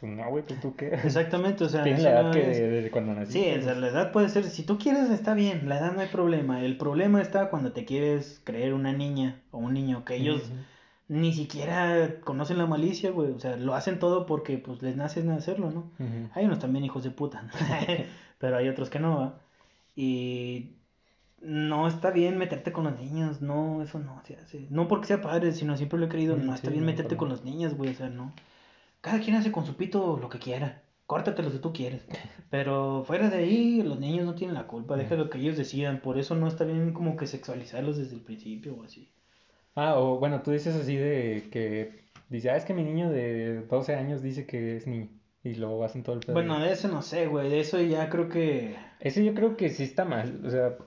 pues, 0.00 0.12
no, 0.12 0.28
güey, 0.30 0.44
pues 0.44 0.60
tú 0.60 0.74
qué. 0.76 0.88
Exactamente, 0.88 1.64
o 1.64 1.68
sea, 1.68 1.82
Tienes 1.82 2.02
la 2.02 2.10
edad 2.10 2.32
que 2.32 2.50
es- 2.50 2.58
de, 2.58 2.82
de 2.82 2.90
cuando 2.90 3.14
naciste. 3.14 3.54
Sí, 3.54 3.58
o 3.58 3.62
sea, 3.62 3.74
la 3.74 3.88
edad 3.88 4.12
puede 4.12 4.28
ser, 4.28 4.44
si 4.44 4.64
tú 4.64 4.78
quieres 4.78 5.10
está 5.10 5.34
bien, 5.34 5.68
la 5.68 5.78
edad 5.78 5.92
no 5.92 6.00
hay 6.00 6.08
problema. 6.08 6.62
El 6.64 6.76
problema 6.76 7.20
está 7.22 7.50
cuando 7.50 7.72
te 7.72 7.84
quieres 7.84 8.40
creer 8.44 8.74
una 8.74 8.92
niña 8.92 9.40
o 9.50 9.58
un 9.58 9.74
niño, 9.74 10.04
que 10.04 10.16
ellos 10.16 10.50
ni 11.08 11.32
siquiera 11.34 12.16
conocen 12.24 12.58
la 12.58 12.66
malicia, 12.66 13.10
güey. 13.10 13.30
O 13.32 13.38
sea, 13.38 13.56
lo 13.56 13.74
hacen 13.74 13.98
todo 13.98 14.26
porque 14.26 14.58
pues 14.58 14.82
les 14.82 14.96
nace 14.96 15.28
hacerlo, 15.30 15.70
¿no? 15.70 15.90
Hay 16.34 16.44
unos 16.46 16.58
también 16.58 16.84
hijos 16.84 17.04
de 17.04 17.10
puta, 17.10 17.42
¿no? 17.42 17.50
pero 18.38 18.56
hay 18.56 18.68
otros 18.68 18.90
que 18.90 18.98
no, 18.98 19.18
¿va? 19.18 19.38
Y 19.96 20.72
no 21.40 21.86
está 21.86 22.10
bien 22.10 22.38
meterte 22.38 22.72
con 22.72 22.84
los 22.84 22.98
niños, 22.98 23.42
no, 23.42 23.82
eso 23.82 23.98
no 23.98 24.20
se 24.26 24.36
hace. 24.36 24.66
No 24.70 24.88
porque 24.88 25.06
sea 25.06 25.20
padre, 25.20 25.52
sino 25.52 25.76
siempre 25.76 25.98
lo 25.98 26.06
he 26.06 26.08
creído, 26.08 26.36
Mm, 26.36 26.46
no 26.46 26.54
está 26.54 26.68
sí, 26.68 26.72
bien 26.72 26.84
no, 26.84 26.90
meterte 26.90 27.16
con 27.16 27.28
los 27.28 27.44
niños, 27.44 27.74
güey, 27.74 27.90
o 27.90 27.94
sea, 27.94 28.08
no. 28.08 28.32
Cada 29.04 29.20
quien 29.20 29.36
hace 29.36 29.52
con 29.52 29.66
su 29.66 29.76
pito 29.76 30.16
lo 30.18 30.30
que 30.30 30.38
quiera. 30.38 30.80
Córtatelo 31.06 31.50
si 31.50 31.58
tú 31.58 31.74
quieres. 31.74 32.06
Pero 32.48 33.04
fuera 33.06 33.28
de 33.28 33.36
ahí, 33.36 33.82
los 33.82 34.00
niños 34.00 34.24
no 34.24 34.34
tienen 34.34 34.54
la 34.54 34.66
culpa, 34.66 34.96
déjalo 34.96 35.28
que 35.28 35.36
ellos 35.36 35.58
decidan. 35.58 36.00
Por 36.00 36.18
eso 36.18 36.34
no 36.34 36.48
está 36.48 36.64
bien 36.64 36.94
como 36.94 37.14
que 37.14 37.26
sexualizarlos 37.26 37.98
desde 37.98 38.14
el 38.14 38.22
principio 38.22 38.74
o 38.74 38.82
así. 38.82 39.12
Ah, 39.74 39.98
o 39.98 40.18
bueno, 40.18 40.40
tú 40.40 40.52
dices 40.52 40.74
así 40.74 40.96
de 40.96 41.48
que 41.52 42.06
dice, 42.30 42.48
ah, 42.48 42.56
es 42.56 42.64
que 42.64 42.72
mi 42.72 42.82
niño 42.82 43.10
de 43.10 43.60
12 43.66 43.94
años 43.94 44.22
dice 44.22 44.46
que 44.46 44.78
es 44.78 44.86
niño. 44.86 45.10
y 45.42 45.52
luego 45.56 45.84
hacen 45.84 46.02
todo 46.02 46.14
el 46.14 46.22
pedo. 46.22 46.32
Bueno, 46.32 46.58
de 46.58 46.72
eso 46.72 46.88
no 46.88 47.02
sé, 47.02 47.26
güey. 47.26 47.50
De 47.50 47.60
eso 47.60 47.78
ya 47.82 48.08
creo 48.08 48.30
que. 48.30 48.74
Ese 49.00 49.22
yo 49.22 49.34
creo 49.34 49.58
que 49.58 49.68
sí 49.68 49.82
está 49.82 50.06
mal. 50.06 50.40
O 50.46 50.48
sea, 50.48 50.78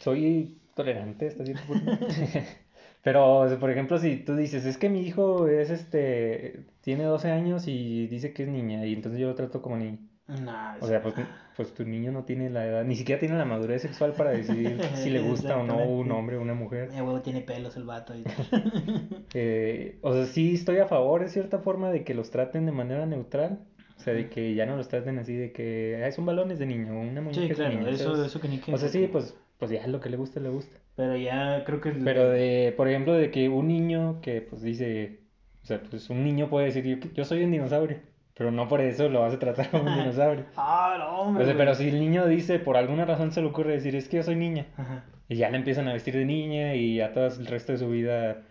soy 0.00 0.56
tolerante 0.74 1.28
hasta 1.28 1.44
cierto 1.44 1.64
punto. 1.66 1.98
Pero, 3.04 3.40
o 3.40 3.48
sea, 3.48 3.58
por 3.58 3.70
ejemplo, 3.70 3.98
si 3.98 4.16
tú 4.16 4.34
dices, 4.34 4.64
es 4.64 4.78
que 4.78 4.88
mi 4.88 5.02
hijo 5.02 5.46
es 5.46 5.68
este, 5.68 6.64
tiene 6.80 7.04
12 7.04 7.30
años 7.30 7.68
y 7.68 8.06
dice 8.06 8.32
que 8.32 8.44
es 8.44 8.48
niña, 8.48 8.84
y 8.86 8.94
entonces 8.94 9.20
yo 9.20 9.28
lo 9.28 9.34
trato 9.34 9.60
como 9.60 9.76
niño. 9.76 9.98
Nah, 10.26 10.76
O 10.80 10.86
sea, 10.86 11.02
pues, 11.02 11.14
pues 11.54 11.74
tu 11.74 11.84
niño 11.84 12.10
no 12.10 12.24
tiene 12.24 12.48
la 12.48 12.66
edad, 12.66 12.82
ni 12.84 12.96
siquiera 12.96 13.20
tiene 13.20 13.36
la 13.36 13.44
madurez 13.44 13.82
sexual 13.82 14.14
para 14.14 14.30
decidir 14.30 14.80
si 14.94 15.10
le 15.10 15.20
gusta 15.20 15.58
o 15.58 15.62
no 15.64 15.84
un 15.84 16.10
hombre 16.12 16.38
o 16.38 16.40
una 16.40 16.54
mujer. 16.54 16.88
Mi 16.88 16.96
huevo 17.02 17.20
tiene 17.20 17.42
pelos 17.42 17.76
el 17.76 17.84
vato. 17.84 18.14
Y... 18.16 18.24
Eh, 19.34 19.98
o 20.02 20.14
sea, 20.14 20.26
sí 20.26 20.54
estoy 20.54 20.78
a 20.78 20.86
favor 20.86 21.20
de 21.22 21.28
cierta 21.28 21.58
forma 21.58 21.90
de 21.90 22.04
que 22.04 22.14
los 22.14 22.30
traten 22.30 22.66
de 22.66 22.72
manera 22.72 23.04
neutral. 23.04 23.60
O 23.96 24.00
sea, 24.00 24.14
de 24.14 24.28
que 24.28 24.54
ya 24.54 24.64
no 24.66 24.76
los 24.76 24.88
traten 24.88 25.18
así 25.18 25.34
de 25.34 25.52
que 25.52 26.02
"Ah, 26.04 26.10
son 26.10 26.26
balones 26.26 26.58
de 26.58 26.66
niño, 26.66 26.98
una 26.98 27.20
muñeca 27.20 27.40
sí, 27.40 27.42
es 27.42 27.48
de 27.48 27.54
claro, 27.54 27.74
niño", 27.78 27.88
eso, 27.88 28.14
¿sabes? 28.14 28.26
eso 28.26 28.40
que 28.40 28.48
ni 28.48 28.58
que. 28.58 28.72
O 28.72 28.78
sea, 28.78 28.88
sí, 28.88 29.06
pues, 29.10 29.36
pues 29.58 29.70
ya 29.70 29.86
lo 29.86 30.00
que 30.00 30.08
le 30.10 30.16
gusta, 30.16 30.40
le 30.40 30.48
gusta. 30.48 30.78
Pero 30.96 31.16
ya 31.16 31.64
creo 31.64 31.80
que. 31.80 31.90
Pero 31.90 32.28
de, 32.30 32.72
por 32.76 32.88
ejemplo, 32.88 33.14
de 33.14 33.30
que 33.30 33.48
un 33.48 33.68
niño 33.68 34.20
que 34.22 34.40
pues 34.42 34.62
dice, 34.62 35.20
o 35.62 35.66
sea, 35.66 35.80
pues 35.82 36.08
un 36.10 36.22
niño 36.24 36.48
puede 36.48 36.66
decir, 36.66 36.84
yo, 36.84 37.08
yo 37.14 37.24
soy 37.24 37.42
un 37.44 37.50
dinosaurio, 37.50 37.98
pero 38.34 38.50
no 38.52 38.68
por 38.68 38.80
eso 38.80 39.08
lo 39.08 39.20
vas 39.22 39.34
a 39.34 39.38
tratar 39.38 39.70
como 39.70 39.84
un 39.90 39.94
dinosaurio. 39.98 40.44
Ah, 40.56 40.96
no, 40.98 41.18
O 41.18 41.22
hombre. 41.28 41.44
sea, 41.46 41.56
pero 41.56 41.74
si 41.74 41.88
el 41.88 41.98
niño 41.98 42.26
dice, 42.26 42.58
por 42.60 42.76
alguna 42.76 43.04
razón 43.04 43.32
se 43.32 43.40
le 43.40 43.48
ocurre 43.48 43.72
decir, 43.72 43.96
es 43.96 44.08
que 44.08 44.18
yo 44.18 44.22
soy 44.22 44.36
niña, 44.36 44.66
Ajá. 44.76 45.04
y 45.28 45.36
ya 45.36 45.50
le 45.50 45.56
empiezan 45.56 45.88
a 45.88 45.92
vestir 45.94 46.14
de 46.14 46.24
niña 46.26 46.74
y 46.76 46.96
ya 46.96 47.12
todo 47.12 47.26
el 47.26 47.46
resto 47.46 47.72
de 47.72 47.78
su 47.78 47.88
vida 47.90 48.42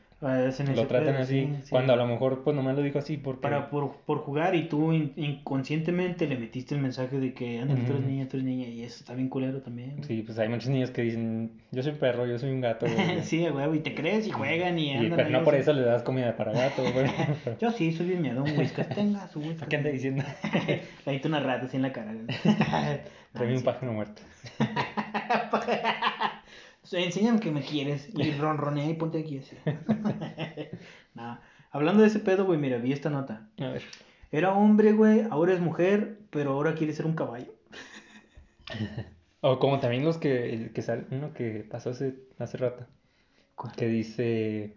lo 0.76 0.88
tratan 0.88 1.16
así, 1.18 1.42
sí, 1.42 1.56
sí. 1.64 1.70
cuando 1.70 1.94
a 1.94 1.96
lo 1.96 2.08
mejor 2.08 2.44
pues 2.44 2.56
nomás 2.56 2.76
lo 2.76 2.82
dijo 2.82 3.00
así 3.00 3.18
porque... 3.18 3.42
Para, 3.42 3.70
por, 3.70 3.98
por 4.06 4.20
jugar 4.20 4.56
y 4.56 4.68
tú 4.70 4.94
in- 4.94 5.14
inconscientemente 5.18 6.28
le 6.28 6.38
metiste 6.38 6.76
el 6.76 6.82
mensaje 6.82 7.20
de 7.20 7.34
que, 7.34 7.60
anda, 7.60 7.76
tú 7.76 7.92
eres 7.94 8.06
niña, 8.06 8.28
tú 8.28 8.38
eres 8.38 8.46
niña, 8.46 8.68
y 8.68 8.84
eso 8.84 8.98
está 9.00 9.14
bien 9.14 9.30
culero 9.30 9.62
también. 9.62 9.92
güey. 9.98 10.04
Sí, 10.04 10.22
pues 10.24 10.40
hay 10.40 10.50
muchos 10.50 10.70
niños 10.70 10.92
que 10.92 11.02
dicen, 11.02 11.52
yo 11.72 11.84
soy 11.84 11.92
un 11.94 11.98
perro, 12.00 12.26
yo 12.26 12.40
soy 12.40 12.52
un 12.52 12.62
gato. 12.62 12.86
güey". 12.86 13.22
sí, 13.24 13.48
güey, 13.48 13.78
y 13.78 13.80
te 13.80 13.94
crees 13.96 14.26
y 14.28 14.32
juegan 14.32 14.80
y 14.80 14.92
Y, 14.92 14.96
andan 14.98 15.18
pero 15.18 15.30
no 15.30 15.44
por 15.44 15.56
eso 15.56 15.74
le 15.74 15.82
das 15.82 16.04
comida 16.04 16.36
para 16.38 16.52
gato, 16.54 16.82
güey. 16.94 17.06
Yo 17.60 17.72
sí, 17.72 17.92
soy 17.92 18.08
bien 18.08 18.22
miedo, 18.22 18.44
un 18.44 18.58
whiskas, 18.58 18.88
tenga 18.90 19.28
su 19.28 19.40
whiskas. 19.40 19.68
¿Qué 19.68 19.76
anda 19.76 19.90
diciendo? 19.90 20.24
Le 21.06 21.12
diste 21.12 21.28
una 21.28 21.40
rata 21.40 21.66
así 21.66 21.76
en 21.78 21.82
la 21.84 21.92
cara. 21.94 22.14
Trae 22.42 23.02
Ah, 23.50 23.52
un 23.52 23.58
sí. 23.58 23.64
pájaro 23.64 23.94
muerto. 23.94 24.22
Enséñame 26.92 27.40
que 27.40 27.52
me 27.52 27.62
quieres. 27.62 28.10
Y 28.14 28.32
ronronea 28.40 28.90
y 28.90 28.94
ponte 28.96 29.20
aquí 29.20 29.38
así. 29.40 29.56
no. 31.16 31.40
Hablando 31.72 32.02
de 32.04 32.08
ese 32.10 32.20
pedo, 32.20 32.46
güey, 32.46 32.60
mira, 32.60 32.78
vi 32.78 32.92
esta 32.94 33.10
nota. 33.10 33.48
A 33.60 33.68
ver. 33.70 33.84
Era 34.32 34.54
hombre, 34.54 34.94
güey, 34.94 35.22
ahora 35.30 35.54
es 35.54 35.60
mujer, 35.60 36.20
pero 36.30 36.52
ahora 36.54 36.76
quiere 36.76 36.94
ser 36.94 37.06
un 37.06 37.14
caballo. 37.16 37.54
O 39.42 39.60
como 39.60 39.80
también 39.80 40.06
los 40.06 40.18
que, 40.18 40.54
el 40.54 40.72
que 40.74 40.82
sal- 40.82 41.08
uno 41.12 41.34
que 41.34 41.66
pasó 41.70 41.90
hace, 41.90 42.16
hace 42.40 42.58
rato, 42.58 42.86
¿Cuál? 43.56 43.74
que 43.76 43.88
dice, 43.88 44.76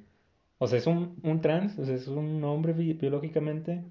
o 0.59 0.67
sea, 0.67 0.79
es 0.79 0.87
un, 0.87 1.19
un 1.23 1.41
trans, 1.41 1.79
o 1.79 1.85
sea, 1.87 1.95
es 1.95 2.09
un 2.09 2.43
hombre 2.45 2.73
bi- 2.73 2.95
biológicamente. 2.95 3.85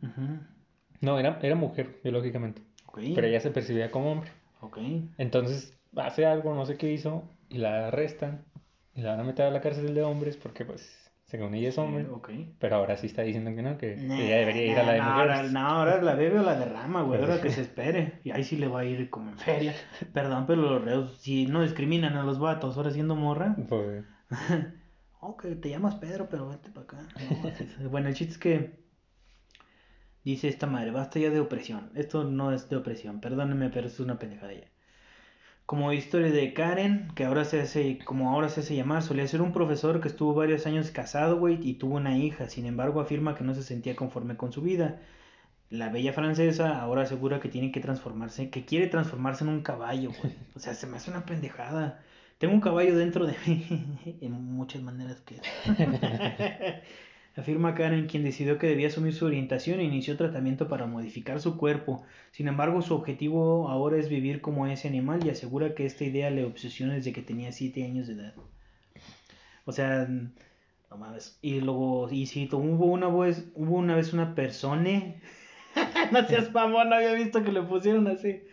No, 1.01 1.17
era, 1.17 1.39
era 1.41 1.55
mujer 1.55 1.99
biológicamente, 2.03 2.61
pero 2.93 3.25
ella 3.27 3.39
se 3.39 3.51
percibía 3.51 3.89
como 3.89 4.11
hombre. 4.11 4.31
Ok. 4.61 4.79
Entonces 5.17 5.73
hace 5.95 6.25
algo, 6.25 6.53
no 6.53 6.65
sé 6.65 6.75
qué 6.77 6.91
hizo, 6.91 7.23
y 7.49 7.57
la 7.57 7.87
arrestan, 7.87 8.45
y 8.93 9.01
la 9.01 9.11
van 9.11 9.19
a 9.21 9.23
meter 9.23 9.45
a 9.45 9.51
la 9.51 9.61
cárcel 9.61 9.93
de 9.93 10.01
hombres 10.03 10.37
porque, 10.37 10.65
pues, 10.65 11.11
según 11.25 11.53
ella 11.55 11.69
es 11.69 11.77
hombre. 11.77 12.05
Pero 12.59 12.75
ahora 12.75 12.97
sí 12.97 13.07
está 13.07 13.23
diciendo 13.23 13.53
que 13.55 13.61
no, 13.61 13.77
que 13.77 13.95
Nah, 13.95 14.19
ella 14.19 14.37
debería 14.37 14.65
ir 14.71 14.79
a 14.79 14.83
la 14.83 14.91
de 14.93 14.99
nah, 14.99 15.09
mujeres. 15.11 15.37
ahora, 15.37 15.49
no, 15.51 15.59
ahora 15.59 16.01
la 16.01 16.15
bebe 16.15 16.39
o 16.39 16.43
la 16.43 16.55
derrama, 16.55 17.01
güey. 17.01 17.19
Ahora 17.19 17.41
que 17.41 17.49
se 17.49 17.61
espere. 17.67 18.19
Y 18.23 18.31
ahí 18.31 18.43
sí 18.43 18.57
le 18.57 18.67
va 18.67 18.81
a 18.81 18.85
ir 18.85 19.09
como 19.09 19.31
en 19.31 19.37
feria. 19.37 19.73
Perdón, 20.13 20.45
pero 20.45 20.61
los 20.61 20.83
reos, 20.83 21.17
si 21.19 21.47
no 21.47 21.61
discriminan 21.63 22.15
a 22.15 22.23
los 22.23 22.39
vatos, 22.39 22.77
ahora 22.77 22.91
siendo 22.91 23.15
morra. 23.15 23.55
Pues, 23.67 24.05
Ok, 25.19 25.45
te 25.59 25.69
llamas 25.69 25.95
Pedro, 25.95 26.29
pero 26.29 26.47
vente 26.47 26.69
para 26.69 26.83
acá. 26.83 27.07
No, 27.79 27.89
bueno, 27.89 28.09
el 28.09 28.13
chiste 28.13 28.33
es 28.33 28.37
que 28.37 28.79
dice 30.23 30.47
esta 30.47 30.67
madre, 30.67 30.91
basta 30.91 31.17
ya 31.19 31.31
de 31.31 31.39
opresión. 31.39 31.91
Esto 31.95 32.23
no 32.23 32.51
es 32.51 32.69
de 32.69 32.75
opresión, 32.75 33.21
perdónenme, 33.21 33.69
pero 33.71 33.87
es 33.87 33.99
una 33.99 34.19
pendejada 34.19 34.53
ya. 34.53 34.67
Como 35.65 35.91
historia 35.93 36.31
de 36.31 36.53
Karen, 36.53 37.09
que 37.15 37.25
ahora 37.25 37.43
se 37.43 37.59
hace, 37.59 37.97
como 38.05 38.29
ahora 38.29 38.49
se 38.49 38.59
hace 38.61 38.75
llamar, 38.75 39.01
solía 39.01 39.27
ser 39.27 39.41
un 39.41 39.51
profesor 39.51 39.99
que 39.99 40.07
estuvo 40.07 40.33
varios 40.35 40.67
años 40.67 40.91
casado, 40.91 41.39
güey, 41.39 41.59
y 41.67 41.75
tuvo 41.75 41.95
una 41.95 42.17
hija. 42.17 42.47
Sin 42.49 42.65
embargo, 42.67 42.99
afirma 43.01 43.35
que 43.35 43.43
no 43.43 43.55
se 43.55 43.63
sentía 43.63 43.95
conforme 43.95 44.37
con 44.37 44.51
su 44.51 44.61
vida. 44.61 45.01
La 45.69 45.89
bella 45.89 46.13
francesa 46.13 46.79
ahora 46.81 47.03
asegura 47.03 47.39
que 47.39 47.49
tiene 47.49 47.71
que 47.71 47.79
transformarse, 47.79 48.49
que 48.51 48.65
quiere 48.65 48.87
transformarse 48.87 49.43
en 49.43 49.49
un 49.51 49.61
caballo, 49.61 50.11
güey. 50.21 50.33
O 50.55 50.59
sea, 50.59 50.73
se 50.75 50.87
me 50.87 50.97
hace 50.97 51.11
una 51.11 51.25
pendejada. 51.25 52.03
Tengo 52.37 52.53
un 52.53 52.61
caballo 52.61 52.95
dentro 52.97 53.25
de 53.25 53.35
mí, 53.47 54.17
en 54.21 54.31
muchas 54.33 54.81
maneras 54.83 55.21
que... 55.21 55.41
Afirma 57.37 57.75
Karen, 57.75 58.07
quien 58.07 58.23
decidió 58.23 58.57
que 58.57 58.67
debía 58.67 58.87
asumir 58.87 59.13
su 59.13 59.25
orientación 59.25 59.79
e 59.79 59.83
inició 59.83 60.15
tratamiento 60.15 60.69
para 60.69 60.85
modificar 60.85 61.41
su 61.41 61.57
cuerpo. 61.57 62.03
Sin 62.31 62.47
embargo, 62.47 62.81
su 62.81 62.95
objetivo 62.95 63.67
ahora 63.67 63.97
es 63.97 64.07
vivir 64.07 64.39
como 64.39 64.67
ese 64.67 64.87
animal 64.87 65.25
y 65.25 65.29
asegura 65.29 65.75
que 65.75 65.85
esta 65.85 66.05
idea 66.05 66.29
le 66.29 66.45
obsesiona 66.45 66.93
desde 66.93 67.11
que 67.11 67.21
tenía 67.21 67.51
7 67.51 67.83
años 67.83 68.07
de 68.07 68.13
edad. 68.13 68.33
O 69.65 69.73
sea, 69.73 70.07
no 70.07 70.97
mames. 70.97 71.37
Y 71.41 71.59
luego, 71.59 72.09
y 72.09 72.25
sí, 72.27 72.47
hubo 72.53 72.85
una 72.85 73.09
vez, 73.09 73.45
hubo 73.55 73.75
una 73.75 73.95
vez 73.95 74.13
una 74.13 74.33
persona. 74.33 75.15
no 76.13 76.27
seas 76.27 76.53
mamón, 76.53 76.89
no 76.89 76.95
había 76.95 77.13
visto 77.13 77.43
que 77.43 77.51
le 77.51 77.61
pusieron 77.61 78.07
así. 78.07 78.43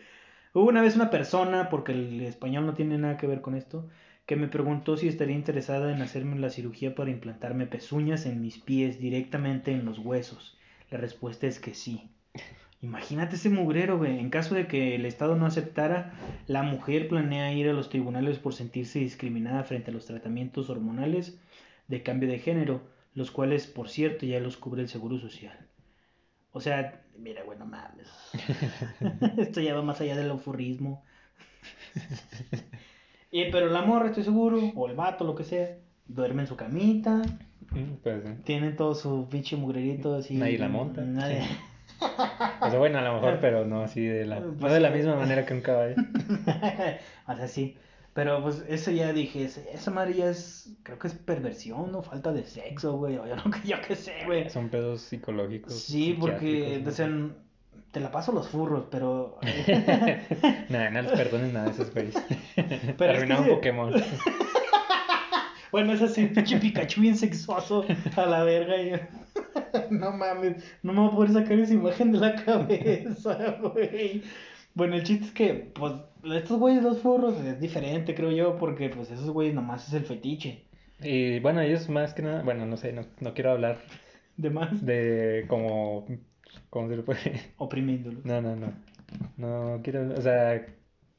Hubo 0.53 0.65
una 0.65 0.81
vez 0.81 0.95
una 0.95 1.09
persona, 1.09 1.69
porque 1.69 1.93
el 1.93 2.19
español 2.21 2.65
no 2.65 2.73
tiene 2.73 2.97
nada 2.97 3.17
que 3.17 3.27
ver 3.27 3.41
con 3.41 3.55
esto, 3.55 3.87
que 4.25 4.35
me 4.35 4.47
preguntó 4.47 4.95
si 4.97 5.07
estaría 5.07 5.35
interesada 5.35 5.93
en 5.93 6.01
hacerme 6.01 6.39
la 6.39 6.49
cirugía 6.49 6.95
para 6.95 7.11
implantarme 7.11 7.67
pezuñas 7.67 8.25
en 8.25 8.41
mis 8.41 8.57
pies 8.57 8.99
directamente 8.99 9.71
en 9.71 9.85
los 9.85 9.99
huesos. 9.99 10.57
La 10.89 10.97
respuesta 10.97 11.47
es 11.47 11.59
que 11.59 11.73
sí. 11.73 12.09
Imagínate 12.81 13.35
ese 13.35 13.49
mugrero, 13.49 13.97
güey. 13.97 14.19
En 14.19 14.29
caso 14.29 14.55
de 14.55 14.67
que 14.67 14.95
el 14.95 15.05
Estado 15.05 15.35
no 15.35 15.45
aceptara, 15.45 16.13
la 16.47 16.63
mujer 16.63 17.07
planea 17.07 17.53
ir 17.53 17.69
a 17.69 17.73
los 17.73 17.89
tribunales 17.89 18.39
por 18.39 18.53
sentirse 18.53 18.99
discriminada 18.99 19.63
frente 19.63 19.91
a 19.91 19.93
los 19.93 20.05
tratamientos 20.05 20.69
hormonales 20.69 21.39
de 21.87 22.03
cambio 22.03 22.29
de 22.29 22.39
género, 22.39 22.81
los 23.13 23.31
cuales, 23.31 23.67
por 23.67 23.89
cierto, 23.89 24.25
ya 24.25 24.39
los 24.39 24.57
cubre 24.57 24.81
el 24.81 24.89
Seguro 24.89 25.17
Social. 25.17 25.67
O 26.51 26.61
sea, 26.61 27.03
mira, 27.17 27.43
bueno, 27.43 27.65
mames. 27.65 28.09
Esto 29.37 29.59
ya 29.61 29.73
va 29.73 29.81
más 29.81 29.99
allá 30.01 30.15
del 30.15 30.29
eufurrismo. 30.29 31.03
Y, 33.33 33.49
pero 33.51 33.67
la 33.67 33.81
morra, 33.81 34.09
estoy 34.09 34.23
seguro, 34.23 34.59
o 34.75 34.87
el 34.87 34.95
vato, 34.95 35.23
lo 35.23 35.33
que 35.33 35.43
sea, 35.43 35.75
duerme 36.07 36.43
en 36.43 36.47
su 36.47 36.55
camita, 36.55 37.23
mm, 37.71 37.95
pues, 38.03 38.23
sí. 38.23 38.29
tiene 38.43 38.73
todo 38.73 38.93
su 38.93 39.27
pinche 39.27 39.55
mugrerito 39.55 40.13
así. 40.13 40.35
Nadie 40.35 40.59
la 40.59 40.69
monta, 40.69 41.01
Nadie. 41.01 41.41
sí. 41.41 41.47
O 42.61 42.69
sea, 42.69 42.77
bueno, 42.77 42.99
a 42.99 43.01
lo 43.01 43.15
mejor, 43.15 43.39
pero 43.41 43.65
no 43.65 43.81
así 43.81 44.05
de 44.05 44.25
la, 44.25 44.39
no 44.39 44.69
de 44.69 44.79
la 44.79 44.91
misma 44.91 45.15
manera 45.15 45.45
que 45.45 45.53
un 45.55 45.61
caballo. 45.61 45.95
o 47.27 47.35
sea, 47.35 47.47
sí. 47.47 47.75
Pero 48.13 48.43
pues 48.43 48.63
eso 48.67 48.91
ya 48.91 49.11
dije, 49.11 49.43
esa 49.43 49.89
madre 49.89 50.13
ya 50.13 50.29
es, 50.29 50.71
creo 50.83 50.99
que 50.99 51.07
es 51.07 51.15
perversión, 51.15 51.91
¿no? 51.91 52.03
Falta 52.03 52.31
de 52.31 52.43
sexo, 52.43 52.97
güey. 52.97 53.17
O 53.17 53.25
yo, 53.25 53.35
no, 53.35 53.43
yo 53.65 53.77
qué 53.87 53.95
sé, 53.95 54.13
güey. 54.25 54.49
Son 54.49 54.69
pedos 54.69 55.01
psicológicos. 55.01 55.73
Sí, 55.73 56.15
porque, 56.19 56.83
o. 56.85 57.31
te 57.93 57.99
la 57.99 58.11
paso 58.11 58.31
los 58.31 58.49
furros, 58.49 58.85
pero... 58.89 59.37
Nada, 60.69 60.89
no 60.89 61.01
les 61.03 61.11
perdones 61.11 61.53
nada 61.53 61.67
a 61.67 61.71
esos 61.71 61.93
güeyes. 61.93 62.15
Pero 62.97 63.13
es 63.13 63.23
que 63.23 63.35
sí. 63.37 63.49
Pokémon. 63.49 63.93
Bueno, 65.71 65.93
es 65.93 66.03
así, 66.03 66.27
pinche 66.27 66.59
Pikachu 66.59 67.01
bien 67.01 67.17
sexuoso 67.17 67.83
a 68.15 68.25
la 68.27 68.43
verga. 68.43 68.79
y 68.79 68.91
yo, 68.91 68.97
No 69.89 70.11
mames, 70.11 70.63
no 70.83 70.93
me 70.93 70.99
voy 70.99 71.07
a 71.07 71.15
poder 71.15 71.33
sacar 71.33 71.57
esa 71.57 71.73
imagen 71.73 72.11
de 72.11 72.19
la 72.19 72.35
cabeza, 72.35 73.57
güey. 73.59 74.21
Bueno, 74.75 74.95
el 74.95 75.03
chiste 75.03 75.25
es 75.25 75.31
que, 75.31 75.71
pues, 75.73 75.93
estos 76.25 76.59
güeyes, 76.59 76.83
los 76.83 76.99
furros, 76.99 77.39
es 77.39 77.59
diferente, 77.59 78.13
creo 78.13 78.31
yo, 78.31 78.55
porque, 78.59 78.89
pues, 78.89 79.09
esos 79.09 79.31
güeyes 79.31 79.55
nomás 79.55 79.87
es 79.87 79.95
el 79.95 80.05
fetiche. 80.05 80.63
Y 81.01 81.39
bueno, 81.39 81.61
ellos 81.61 81.89
más 81.89 82.13
que 82.13 82.21
nada, 82.21 82.43
bueno, 82.43 82.67
no 82.67 82.77
sé, 82.77 82.93
no, 82.93 83.07
no 83.19 83.33
quiero 83.33 83.49
hablar 83.49 83.79
De 84.37 84.51
más, 84.51 84.85
de 84.85 85.45
como, 85.47 86.05
¿cómo 86.69 86.89
se 86.89 86.97
le 86.97 87.03
puede? 87.03 87.19
oprimiéndolos. 87.57 88.25
No, 88.25 88.41
no, 88.41 88.55
no. 88.55 88.73
No 89.37 89.81
quiero, 89.83 90.13
o 90.17 90.21
sea, 90.21 90.65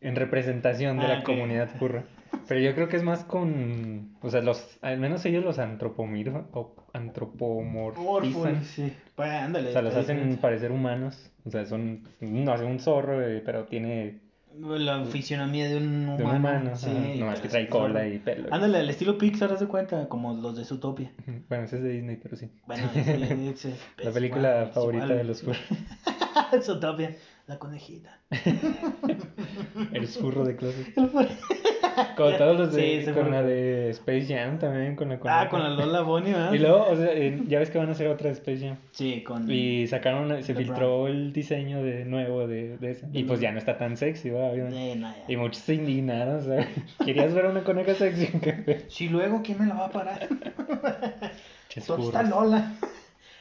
en 0.00 0.16
representación 0.16 0.98
de 0.98 1.04
Ah, 1.04 1.08
la 1.08 1.18
ok. 1.20 1.24
comunidad 1.24 1.68
furra. 1.78 2.04
Pero 2.48 2.60
yo 2.60 2.74
creo 2.74 2.88
que 2.88 2.96
es 2.96 3.02
más 3.04 3.24
con, 3.24 4.16
o 4.20 4.28
sea, 4.28 4.42
los, 4.42 4.78
al 4.82 4.98
menos 4.98 5.24
ellos 5.24 5.44
los 5.44 5.58
antropomir, 5.58 6.30
o 6.52 6.74
antropomorfizan. 6.92 8.06
Orful, 8.06 8.64
sí. 8.64 8.92
Pues, 9.14 9.30
ándale. 9.30 9.70
O 9.70 9.72
sea, 9.72 9.82
los 9.82 9.94
hacen 9.94 10.36
parecer 10.38 10.72
humanos. 10.72 11.30
O 11.44 11.50
sea, 11.50 11.64
son, 11.64 12.02
no 12.20 12.52
hace 12.52 12.64
un 12.64 12.80
zorro, 12.80 13.22
eh, 13.26 13.40
pero 13.44 13.64
tiene 13.66 14.20
La 14.60 15.04
fisionomía 15.04 15.68
de 15.68 15.76
un 15.78 16.08
humano. 16.08 16.16
de 16.16 16.24
un 16.24 16.36
humano. 16.36 16.76
sí. 16.76 16.86
ajá, 16.90 17.14
nomás 17.18 17.40
que 17.40 17.46
es 17.48 17.50
trae 17.52 17.68
cola 17.68 18.06
y 18.06 18.18
pelo. 18.18 18.48
Ándale, 18.54 18.78
al 18.78 18.88
estilo 18.90 19.18
Pixar, 19.18 19.52
haz 19.52 19.60
de 19.60 19.66
cuenta, 19.66 20.08
como 20.08 20.32
los 20.34 20.56
de 20.56 20.64
Zootopia. 20.64 21.12
Bueno, 21.48 21.64
ese 21.64 21.76
es 21.78 21.82
de 21.82 21.88
Disney, 21.90 22.16
pero 22.22 22.36
sí. 22.36 22.48
Bueno, 22.66 22.88
ese- 22.94 23.50
ese- 23.50 23.74
La 23.98 24.08
es 24.10 24.14
película 24.14 24.48
igual, 24.50 24.68
es 24.68 24.74
favorita 24.74 25.04
igual. 25.04 25.18
de 25.18 25.24
los 25.24 25.42
furros. 25.42 25.60
Zootopia, 26.62 27.16
la 27.48 27.58
conejita. 27.58 28.20
Eres 29.92 30.16
furro 30.18 30.44
de 30.44 30.56
clase. 30.56 30.92
El 30.96 31.08
furro. 31.08 31.28
Con 32.16 32.36
todos 32.36 32.58
los 32.58 32.72
de, 32.72 33.00
Sí, 33.00 33.06
sí, 33.06 33.12
con 33.12 33.30
la 33.30 33.42
de 33.42 33.90
Space 33.90 34.26
Jam 34.26 34.58
también, 34.58 34.96
con 34.96 35.08
la 35.08 35.14
Ah, 35.16 35.18
coneja. 35.18 35.48
con 35.48 35.62
la 35.62 35.68
Lola 35.70 36.00
Bonnie, 36.02 36.32
¿verdad? 36.32 36.52
Y 36.52 36.58
luego, 36.58 36.86
o 36.88 36.96
sea, 36.96 37.12
eh, 37.12 37.40
ya 37.46 37.58
ves 37.58 37.70
que 37.70 37.78
van 37.78 37.88
a 37.88 37.92
hacer 37.92 38.08
otra 38.08 38.28
de 38.28 38.34
Space 38.34 38.66
Jam. 38.66 38.76
Sí, 38.92 39.22
con... 39.22 39.50
Y 39.50 39.86
sacaron, 39.86 40.24
una- 40.24 40.42
se 40.42 40.54
filtró 40.54 41.06
el 41.08 41.32
diseño 41.32 41.82
de 41.82 42.04
nuevo 42.04 42.46
de, 42.46 42.78
de 42.78 42.90
esa. 42.92 43.08
Y 43.12 43.24
pues 43.24 43.40
ya 43.40 43.52
no 43.52 43.58
está 43.58 43.76
tan 43.78 43.96
sexy. 43.96 44.30
Eh, 44.30 44.96
no, 44.96 45.08
ya. 45.14 45.24
Y 45.28 45.36
muchos 45.36 45.62
se 45.62 45.74
indignaron, 45.74 46.36
o 46.36 46.42
sea, 46.42 46.68
¿querías 47.04 47.32
ver 47.34 47.46
una 47.46 47.62
coneja 47.62 47.94
sexy? 47.94 48.28
Si 48.88 49.08
luego, 49.08 49.42
¿quién 49.42 49.58
me 49.58 49.66
la 49.66 49.74
va 49.74 49.86
a 49.86 49.90
parar? 49.90 50.28
¿Dónde 51.86 52.06
está. 52.06 52.22
Lola? 52.22 52.72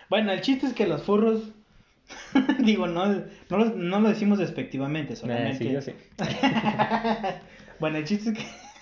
Bueno, 0.09 0.31
el 0.31 0.41
chiste 0.41 0.65
es 0.67 0.73
que 0.73 0.87
los 0.87 1.03
furros... 1.03 1.51
Digo, 2.59 2.85
no, 2.87 3.05
no, 3.07 3.57
lo, 3.57 3.65
no 3.65 3.99
lo 3.99 4.09
decimos 4.09 4.37
despectivamente, 4.37 5.13
Nah, 5.13 5.19
solamente... 5.19 5.63
sí, 5.65 5.71
yo 5.71 5.81
sí. 5.81 5.93
Bueno, 7.79 7.97
el 7.97 8.05
chiste 8.05 8.31
es 8.31 8.37
que... 8.37 8.45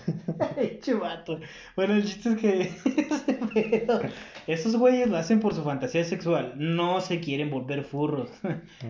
Chubato. 0.80 1.40
Bueno, 1.76 1.94
el 1.94 2.04
chiste 2.04 2.30
es 2.30 2.38
que 2.38 4.10
esos 4.46 4.76
güeyes 4.76 5.08
lo 5.08 5.16
hacen 5.16 5.40
por 5.40 5.54
su 5.54 5.62
fantasía 5.62 6.04
sexual. 6.04 6.54
No 6.56 7.00
se 7.00 7.20
quieren 7.20 7.50
volver 7.50 7.84
furros. 7.84 8.30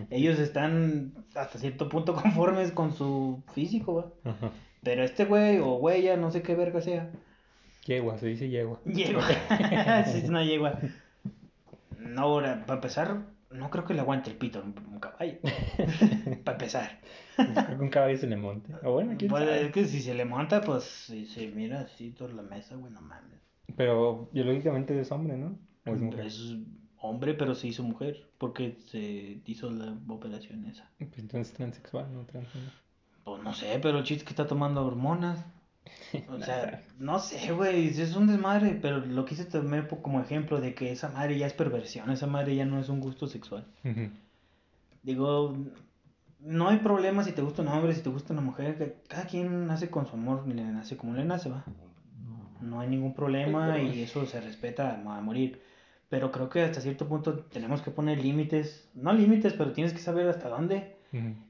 Ellos 0.09 0.39
están 0.39 1.13
hasta 1.35 1.59
cierto 1.59 1.89
punto 1.89 2.15
conformes 2.15 2.71
con 2.71 2.93
su 2.93 3.43
físico, 3.53 3.95
¿va? 3.95 4.31
Ajá. 4.31 4.51
Pero 4.83 5.03
este 5.03 5.25
güey 5.25 5.59
o 5.59 5.77
güey, 5.77 6.15
no 6.17 6.31
sé 6.31 6.41
qué 6.41 6.55
verga 6.55 6.81
sea. 6.81 7.09
Yegua, 7.85 8.17
se 8.17 8.27
dice 8.27 8.49
yegua. 8.49 8.79
Yegua. 8.85 9.27
sí, 10.05 10.19
es 10.19 10.29
una 10.29 10.43
yegua. 10.43 10.79
No, 11.97 12.21
ahora, 12.21 12.65
para 12.65 12.75
empezar, 12.75 13.21
no 13.53 13.69
creo 13.69 13.85
que 13.85 13.93
le 13.93 14.01
aguante 14.01 14.29
el 14.29 14.37
pito 14.37 14.59
a 14.59 14.63
un 14.63 14.99
caballo. 14.99 15.37
para 16.43 16.57
empezar. 16.57 16.99
Creo 17.35 17.77
que 17.77 17.83
un 17.83 17.89
caballo 17.89 18.17
se 18.17 18.27
le 18.27 18.35
monte. 18.37 18.73
O 18.83 18.93
bueno, 18.93 19.15
quién 19.17 19.29
Pues, 19.29 19.43
sabe. 19.45 19.65
es 19.65 19.71
que 19.71 19.85
si 19.85 20.01
se 20.01 20.13
le 20.13 20.25
monta, 20.25 20.61
pues 20.61 20.83
si 20.83 21.25
se 21.25 21.47
mira 21.47 21.81
así 21.81 22.11
toda 22.11 22.33
la 22.33 22.41
mesa, 22.43 22.75
güey, 22.75 22.91
no 22.91 23.01
mames. 23.01 23.39
Pero 23.75 24.29
biológicamente 24.33 24.99
es 24.99 25.11
hombre, 25.11 25.37
¿no? 25.37 25.57
¿O 25.85 25.93
es 25.93 26.01
mujer? 26.01 26.25
Es 26.25 26.55
hombre, 26.97 27.33
pero 27.33 27.55
se 27.55 27.67
hizo 27.67 27.83
mujer. 27.83 28.29
Porque 28.37 28.77
se 28.87 29.41
hizo 29.45 29.69
la 29.71 29.97
operación 30.09 30.65
esa. 30.65 30.89
Pues 30.97 31.17
entonces 31.17 31.53
transexual, 31.53 32.13
no 32.13 32.25
transgénero. 32.25 32.71
Pues 33.23 33.41
no 33.41 33.53
sé, 33.53 33.79
pero 33.81 33.99
el 33.99 34.03
chiste 34.03 34.23
es 34.23 34.23
que 34.25 34.31
está 34.31 34.47
tomando 34.47 34.85
hormonas. 34.85 35.45
O 36.29 36.39
sea, 36.43 36.81
no 36.99 37.19
sé, 37.19 37.51
güey, 37.53 37.87
es 37.87 38.15
un 38.15 38.27
desmadre, 38.27 38.77
pero 38.81 38.99
lo 38.99 39.25
quise 39.25 39.45
tomar 39.45 39.87
como 39.87 40.21
ejemplo 40.21 40.59
de 40.61 40.73
que 40.73 40.91
esa 40.91 41.09
madre 41.09 41.37
ya 41.37 41.47
es 41.47 41.53
perversión, 41.53 42.09
esa 42.11 42.27
madre 42.27 42.55
ya 42.55 42.65
no 42.65 42.79
es 42.79 42.89
un 42.89 42.99
gusto 42.99 43.27
sexual. 43.27 43.65
Digo, 45.01 45.55
no 46.39 46.69
hay 46.69 46.77
problema 46.77 47.23
si 47.23 47.31
te 47.31 47.41
gusta 47.41 47.61
un 47.61 47.69
hombre, 47.69 47.93
si 47.93 48.01
te 48.01 48.09
gusta 48.09 48.33
una 48.33 48.41
mujer, 48.41 48.77
que 48.77 48.95
cada 49.07 49.25
quien 49.25 49.67
nace 49.67 49.89
con 49.89 50.07
su 50.07 50.15
amor, 50.15 50.47
le 50.47 50.63
nace 50.63 50.97
como 50.97 51.13
le 51.13 51.25
nace, 51.25 51.49
va. 51.49 51.63
No 52.61 52.79
hay 52.79 52.87
ningún 52.87 53.13
problema 53.13 53.77
y 53.79 54.01
eso 54.03 54.25
se 54.25 54.39
respeta 54.39 54.91
a, 54.91 55.17
a 55.17 55.21
morir. 55.21 55.61
Pero 56.09 56.31
creo 56.31 56.47
que 56.47 56.61
hasta 56.61 56.79
cierto 56.79 57.07
punto 57.07 57.39
tenemos 57.39 57.81
que 57.81 57.89
poner 57.89 58.19
límites, 58.19 58.87
no 58.93 59.13
límites, 59.13 59.53
pero 59.53 59.71
tienes 59.71 59.93
que 59.93 59.99
saber 59.99 60.27
hasta 60.27 60.47
dónde. 60.47 60.95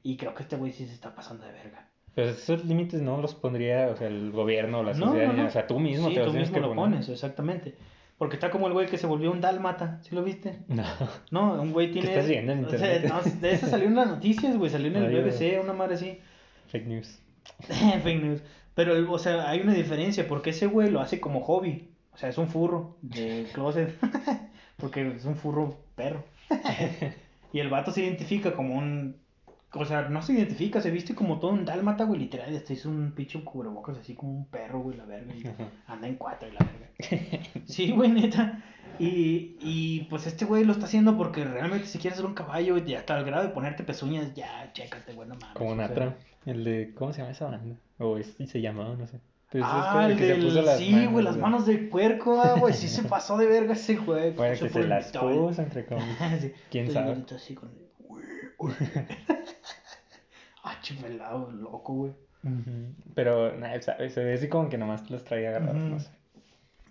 Y 0.02 0.16
creo 0.16 0.34
que 0.34 0.42
este 0.42 0.56
güey 0.56 0.72
sí 0.72 0.86
se 0.86 0.94
está 0.94 1.14
pasando 1.14 1.44
de 1.44 1.52
verga. 1.52 1.88
Pero 2.14 2.30
esos 2.30 2.64
límites 2.64 3.02
no 3.02 3.20
los 3.20 3.34
pondría, 3.34 3.88
o 3.88 3.96
sea, 3.96 4.06
el 4.06 4.30
gobierno 4.30 4.80
o 4.80 4.82
la 4.82 4.94
sociedad, 4.94 5.32
no, 5.32 5.42
no. 5.42 5.48
o 5.48 5.50
sea, 5.50 5.66
tú 5.66 5.80
mismo 5.80 6.08
sí, 6.08 6.14
te 6.14 6.20
los 6.20 6.32
tú 6.32 6.38
mismo 6.38 6.54
que 6.54 6.60
lo 6.60 6.74
pones, 6.74 7.08
exactamente. 7.08 7.74
Porque 8.18 8.36
está 8.36 8.50
como 8.50 8.68
el 8.68 8.72
güey 8.72 8.86
que 8.86 8.98
se 8.98 9.08
volvió 9.08 9.32
un 9.32 9.40
dálmata, 9.40 9.98
¿sí 10.02 10.14
lo 10.14 10.22
viste? 10.22 10.60
No. 10.68 10.84
No, 11.32 11.60
un 11.60 11.72
güey 11.72 11.90
tiene... 11.90 12.08
estás 12.08 12.28
viendo 12.28 12.52
en 12.52 12.64
o 12.64 12.68
sea, 12.70 12.78
internet? 12.78 13.12
no, 13.12 13.40
de 13.40 13.52
eso 13.52 13.66
salió 13.66 13.88
en 13.88 13.96
las 13.96 14.06
noticias, 14.06 14.56
güey, 14.56 14.70
salió 14.70 14.86
en 14.88 14.96
el. 14.96 15.24
BBC, 15.24 15.60
una 15.60 15.72
madre 15.72 15.94
así. 15.94 16.18
Fake 16.68 16.86
news. 16.86 17.20
Fake 17.58 18.22
news. 18.22 18.40
Pero, 18.74 19.12
o 19.12 19.18
sea, 19.18 19.48
hay 19.48 19.60
una 19.60 19.74
diferencia, 19.74 20.28
porque 20.28 20.50
ese 20.50 20.66
güey 20.66 20.90
lo 20.90 21.00
hace 21.00 21.20
como 21.20 21.40
hobby. 21.40 21.90
O 22.12 22.16
sea, 22.16 22.28
es 22.28 22.38
un 22.38 22.48
furro 22.48 22.96
de 23.02 23.46
closet. 23.52 23.98
porque 24.76 25.08
es 25.16 25.24
un 25.24 25.36
furro 25.36 25.76
perro. 25.96 26.24
y 27.52 27.58
el 27.58 27.68
vato 27.68 27.90
se 27.90 28.02
identifica 28.02 28.52
como 28.54 28.76
un... 28.76 29.16
O 29.76 29.84
sea, 29.84 30.08
no 30.08 30.22
se 30.22 30.34
identifica, 30.34 30.80
se 30.80 30.90
viste 30.90 31.14
como 31.14 31.40
todo 31.40 31.50
un 31.52 31.64
dálmata, 31.64 32.04
güey, 32.04 32.20
literal. 32.20 32.54
Este 32.54 32.74
es 32.74 32.86
un 32.86 33.12
pinche 33.12 33.42
cubrebocas 33.42 33.98
así 33.98 34.14
como 34.14 34.32
un 34.32 34.46
perro, 34.46 34.80
güey, 34.80 34.96
la 34.96 35.04
verga. 35.04 35.34
y 35.34 35.42
anda 35.86 36.06
en 36.08 36.14
cuatro 36.16 36.48
y 36.48 36.52
la 36.52 36.60
verga. 36.60 37.44
Sí, 37.66 37.90
güey, 37.90 38.10
neta. 38.10 38.62
Y, 38.98 39.56
y 39.60 40.06
pues 40.08 40.26
este 40.28 40.44
güey 40.44 40.62
lo 40.64 40.72
está 40.72 40.84
haciendo 40.84 41.16
porque 41.16 41.44
realmente 41.44 41.86
si 41.88 41.98
quieres 41.98 42.16
ser 42.16 42.26
un 42.26 42.34
caballo 42.34 42.78
y 42.78 42.94
hasta 42.94 43.16
al 43.16 43.24
grado 43.24 43.42
de 43.42 43.50
ponerte 43.52 43.82
pezuñas, 43.82 44.32
ya, 44.34 44.70
chécate, 44.72 45.14
güey, 45.14 45.28
no 45.28 45.34
mames. 45.34 45.56
Como. 45.56 45.74
Natra. 45.74 46.16
El 46.46 46.62
de, 46.62 46.92
¿cómo 46.94 47.12
se 47.12 47.20
llama 47.20 47.32
esa 47.32 47.46
banda? 47.46 47.76
O 47.98 48.18
es, 48.18 48.36
y 48.38 48.46
se 48.46 48.60
llamaba, 48.60 48.94
no 48.94 49.06
sé. 49.06 49.18
Pero 49.50 49.64
ese 49.64 49.74
es 49.76 49.82
Ah, 49.84 49.90
como 49.92 50.06
el 50.06 50.16
que 50.16 50.26
se 50.26 50.34
del... 50.62 50.68
sí, 50.78 51.06
güey, 51.06 51.24
las 51.24 51.36
manos 51.36 51.64
de 51.66 51.78
puerco, 51.78 52.40
ah, 52.40 52.54
güey, 52.58 52.74
sí 52.74 52.86
se 52.88 53.02
pasó 53.08 53.36
de 53.38 53.46
verga 53.46 53.72
ese 53.72 53.96
güey. 53.96 54.32
Bueno, 54.32 54.56
que 54.58 54.68
se 54.68 54.80
el 54.80 54.88
las 54.88 55.10
puso, 55.10 55.62
entre 55.62 55.86
comillas. 55.86 56.16
Sí, 56.40 56.52
¿Quién 56.70 56.92
sabe? 56.92 57.10
bonito 57.10 57.34
así 57.34 57.54
con... 57.54 57.70
ah, 60.64 60.78
chivelado, 60.82 61.50
loco, 61.52 61.92
güey. 61.94 62.12
Ujú. 62.42 62.92
Pero, 63.14 63.56
nada, 63.56 63.80
¿sabes? 63.80 64.12
Se 64.12 64.22
ve 64.24 64.34
así 64.34 64.48
como 64.48 64.68
que 64.68 64.76
nomás 64.78 65.08
los 65.10 65.22
traía 65.24 65.50
agarrados, 65.50 65.76
no 65.76 65.98
sé. 66.00 66.10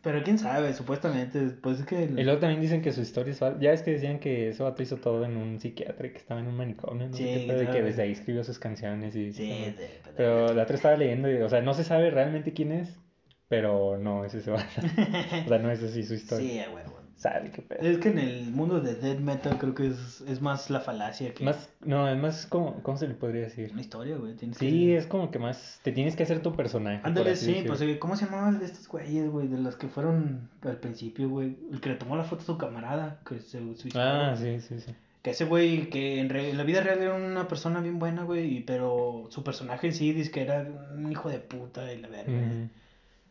Pero 0.01 0.21
quién 0.21 0.37
sabe, 0.37 0.73
supuestamente, 0.73 1.39
pues 1.61 1.79
es 1.79 1.85
que... 1.85 2.03
el- 2.03 2.19
Y 2.19 2.23
luego 2.25 2.39
también 2.39 2.59
dicen 2.59 2.81
que 2.81 2.91
su 2.91 2.99
historia 3.01 3.31
es 3.31 3.39
falsa. 3.39 3.59
Ya 3.61 3.71
es 3.71 3.83
que 3.83 3.91
decían 3.91 4.19
que 4.19 4.49
ese 4.49 4.61
vato 4.61 4.83
hizo 4.83 4.97
todo 4.97 5.23
en 5.23 5.37
un 5.37 5.59
psiquiatra 5.61 6.09
que 6.11 6.17
estaba 6.17 6.41
en 6.41 6.47
un 6.47 6.57
manicomio, 6.57 7.07
no 7.07 7.15
Sí, 7.15 7.23
pedo, 7.47 7.61
y 7.61 7.65
que 7.67 7.71
claro. 7.71 7.85
desde 7.85 8.01
ahí 8.01 8.11
escribió 8.11 8.43
sus 8.43 8.59
canciones 8.59 9.15
y... 9.15 9.31
Sí, 9.31 9.47
de- 9.47 9.71
de- 9.73 9.89
Pero 10.17 10.53
la 10.53 10.63
otra 10.63 10.75
estaba 10.75 10.97
leyendo 10.97 11.31
y, 11.31 11.37
o 11.41 11.47
sea, 11.47 11.61
no 11.61 11.73
se 11.73 11.83
sabe 11.85 12.09
realmente 12.09 12.51
quién 12.51 12.73
es, 12.73 12.99
pero 13.47 13.97
no 13.97 14.25
es 14.25 14.33
ese 14.33 14.51
vato. 14.51 14.65
O 15.45 15.47
sea, 15.47 15.59
no 15.59 15.71
es 15.71 15.81
así 15.81 16.03
su 16.03 16.15
historia. 16.15 16.65
Sí, 16.65 16.71
güey. 16.71 16.83
Sabe 17.15 17.51
qué 17.51 17.61
pedo. 17.61 17.79
Es 17.81 17.99
que 17.99 18.09
en 18.09 18.19
el 18.19 18.51
mundo 18.51 18.81
de 18.81 18.95
death 18.95 19.19
metal 19.19 19.57
creo 19.57 19.73
que 19.73 19.87
es, 19.87 20.21
es 20.27 20.41
más 20.41 20.69
la 20.69 20.81
falacia 20.81 21.33
que 21.33 21.45
Más, 21.45 21.69
no, 21.85 22.09
es 22.09 22.17
más 22.17 22.45
como, 22.47 22.83
¿cómo 22.83 22.97
se 22.97 23.07
le 23.07 23.13
podría 23.13 23.43
decir? 23.43 23.69
una 23.71 23.79
historia, 23.81 24.17
güey. 24.17 24.33
Tienes 24.35 24.57
Sí, 24.57 24.69
que... 24.87 24.97
es 24.97 25.07
como 25.07 25.31
que 25.31 25.39
más, 25.39 25.79
te 25.83 25.91
tienes 25.93 26.15
que 26.17 26.23
hacer 26.23 26.41
tu 26.41 26.53
personaje. 26.53 26.99
Ándale, 27.03 27.35
sí, 27.37 27.63
pues 27.65 27.79
eh, 27.81 27.97
¿cómo 27.97 28.17
se 28.17 28.25
llamaban 28.25 28.59
de 28.59 28.65
estos 28.65 28.87
güeyes, 28.89 29.29
güey? 29.29 29.47
De 29.47 29.57
los 29.57 29.75
que 29.77 29.87
fueron 29.87 30.49
al 30.63 30.77
principio, 30.77 31.29
güey. 31.29 31.55
El 31.71 31.79
que 31.79 31.89
le 31.89 31.95
tomó 31.95 32.17
la 32.17 32.23
foto 32.25 32.41
a 32.41 32.45
su 32.45 32.57
camarada, 32.57 33.19
que 33.25 33.39
se 33.39 33.59
suicidó. 33.75 34.01
Ah, 34.01 34.35
sí, 34.37 34.59
sí, 34.59 34.81
sí. 34.81 34.93
Que 35.21 35.29
ese 35.31 35.45
güey, 35.45 35.89
que 35.89 36.19
en, 36.19 36.27
re- 36.29 36.49
en 36.49 36.57
la 36.57 36.63
vida 36.65 36.81
real 36.81 36.99
era 37.01 37.13
una 37.15 37.47
persona 37.47 37.79
bien 37.79 37.99
buena, 37.99 38.23
güey, 38.23 38.65
pero 38.65 39.27
su 39.29 39.41
personaje 39.45 39.87
en 39.87 39.93
sí 39.93 40.11
dice 40.11 40.29
que 40.31 40.41
era 40.41 40.67
un 40.93 41.09
hijo 41.09 41.29
de 41.29 41.39
puta 41.39 41.93
y 41.93 42.01
la 42.01 42.09
verga. 42.09 42.33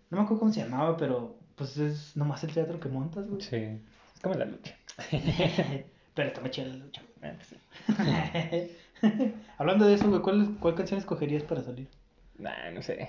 No 0.09 0.17
me 0.19 0.25
acuerdo 0.25 0.39
cómo 0.41 0.53
se 0.53 0.61
llamaba, 0.61 0.97
pero 0.97 1.37
pues 1.57 1.77
es 1.79 2.17
nomás 2.17 2.43
el 2.45 2.53
teatro 2.53 2.81
que 2.81 2.89
montas, 2.89 3.29
güey. 3.29 3.41
Sí, 3.43 3.57
es 3.57 4.21
como 4.23 4.35
la 4.35 4.45
lucha. 4.45 4.77
pero 6.15 6.29
está 6.29 6.41
muy 6.41 6.51
chida 6.51 6.67
la 6.69 6.77
lucha. 6.77 7.03
Hablando 9.59 9.87
de 9.87 9.95
eso, 9.95 10.09
güey, 10.09 10.21
¿cuál, 10.23 10.57
¿cuál 10.61 10.75
canción 10.75 10.99
escogerías 11.01 11.43
para 11.43 11.63
salir? 11.63 11.89
Nah, 12.39 12.71
no 12.73 12.83
sé. 12.83 13.09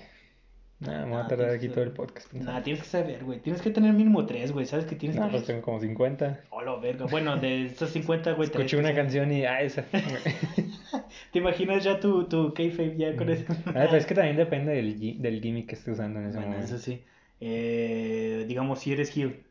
Nah, 0.80 1.06
me 1.06 1.12
voy 1.12 1.22
a 1.22 1.28
tardar 1.28 1.50
aquí 1.52 1.68
que 1.68 1.74
todo 1.74 1.84
el 1.84 1.92
podcast. 1.92 2.28
pensando. 2.30 2.52
Nah, 2.52 2.62
tienes 2.64 2.82
que 2.84 2.90
saber, 2.90 3.24
güey. 3.24 3.40
Tienes 3.40 3.62
que 3.62 3.70
tener 3.70 3.94
mínimo 3.94 4.26
tres, 4.26 4.52
güey. 4.52 4.66
¿Sabes 4.66 4.86
que 4.86 4.96
tienes 4.96 5.18
No, 5.18 5.24
tres? 5.24 5.36
pues 5.36 5.48
tengo 5.48 5.62
como 5.62 5.80
50. 5.80 6.42
Hola, 6.50 6.76
verga. 6.78 7.06
Bueno, 7.06 7.38
de 7.38 7.66
estos 7.68 7.92
50, 7.92 8.34
güey, 8.34 8.50
Escuché 8.50 8.78
una 8.78 8.94
canción 8.94 9.32
y, 9.32 9.46
ah, 9.46 9.62
esa. 9.62 9.86
¿Te 11.32 11.40
imaginas 11.40 11.84
ya 11.84 12.00
tu, 12.00 12.26
tu 12.26 12.54
kayfabe 12.54 12.98
ya 12.98 13.16
con 13.16 13.30
eso? 13.30 13.46
Ah, 13.68 13.72
pero 13.86 13.96
es 13.98 14.06
que 14.06 14.16
también 14.16 14.36
depende 14.36 14.74
del, 14.74 15.22
del 15.22 15.42
gimmick 15.42 15.68
que 15.68 15.76
esté 15.76 15.92
usando 15.92 16.20
en 16.20 16.28
ese 16.28 16.38
Bueno, 16.38 16.54
momento. 16.54 16.76
eso 16.76 16.84
sí. 16.84 17.04
Eh, 17.46 18.46
digamos, 18.48 18.80
si 18.80 18.94
eres 18.94 19.16
heel. 19.18 19.44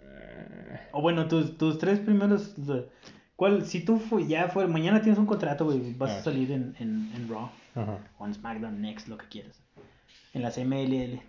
Eh, 0.00 0.78
O 0.92 1.00
bueno, 1.02 1.26
tus, 1.28 1.56
tus 1.56 1.78
tres 1.78 1.98
primeros. 2.00 2.54
¿Cuál? 3.36 3.64
Si 3.64 3.84
tú 3.84 3.98
fu- 3.98 4.20
ya 4.20 4.48
fue, 4.48 4.66
mañana 4.66 5.00
tienes 5.00 5.18
un 5.18 5.26
contrato, 5.26 5.64
güey, 5.64 5.94
vas 5.94 6.10
a 6.10 6.18
Ah. 6.18 6.22
salir 6.22 6.50
en, 6.52 6.74
en, 6.78 7.10
en 7.14 7.28
Raw 7.28 7.48
Ajá. 7.74 7.98
o 8.18 8.26
en 8.26 8.34
SmackDown 8.34 8.80
Next, 8.82 9.08
lo 9.08 9.16
que 9.16 9.26
quieras. 9.28 9.58
En 10.34 10.42
las 10.42 10.58
MLL. 10.64 11.20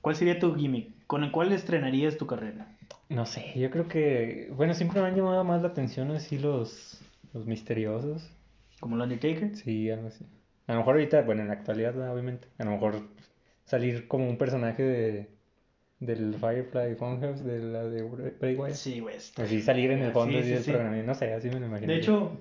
¿Cuál 0.00 0.14
sería 0.16 0.38
tu 0.38 0.54
gimmick? 0.54 1.06
¿Con 1.06 1.24
el 1.24 1.32
cual 1.32 1.52
estrenarías 1.52 2.16
tu 2.16 2.26
carrera? 2.26 2.68
No 3.08 3.26
sé, 3.26 3.52
yo 3.58 3.70
creo 3.70 3.88
que, 3.88 4.52
bueno, 4.54 4.74
siempre 4.74 5.00
me 5.00 5.08
han 5.08 5.16
llamado 5.16 5.42
más 5.42 5.62
la 5.62 5.68
atención 5.68 6.10
así 6.12 6.38
los, 6.38 7.00
los 7.32 7.46
misteriosos. 7.46 8.30
¿Como 8.80 8.94
el 8.96 9.02
Undertaker? 9.02 9.56
Sí, 9.56 9.90
algo 9.90 10.08
así. 10.08 10.24
A 10.66 10.72
lo 10.74 10.78
mejor 10.80 10.94
ahorita, 10.96 11.22
bueno, 11.22 11.40
en 11.42 11.48
la 11.48 11.54
actualidad, 11.54 11.96
obviamente. 12.12 12.46
A 12.58 12.64
lo 12.64 12.72
mejor 12.72 13.08
salir 13.68 14.08
como 14.08 14.28
un 14.28 14.36
personaje 14.38 14.82
de 14.82 15.38
del 16.00 16.34
Firefly 16.34 16.94
Funhouse, 16.96 17.42
de 17.44 17.58
la 17.60 17.84
de 17.84 18.02
Bray 18.40 18.54
Wyatt. 18.54 18.74
Sí, 18.76 19.00
güey. 19.00 19.16
Así 19.16 19.60
salir 19.62 19.90
en 19.90 20.00
el 20.02 20.12
fondo 20.12 20.38
Sí, 20.38 20.44
sí, 20.44 20.50
del 20.50 20.62
sí. 20.62 20.70
programa. 20.70 20.96
No 21.02 21.14
sé, 21.14 21.32
así 21.34 21.48
me 21.48 21.58
lo 21.60 21.66
imagino. 21.66 21.92
De 21.92 21.98
hecho, 21.98 22.40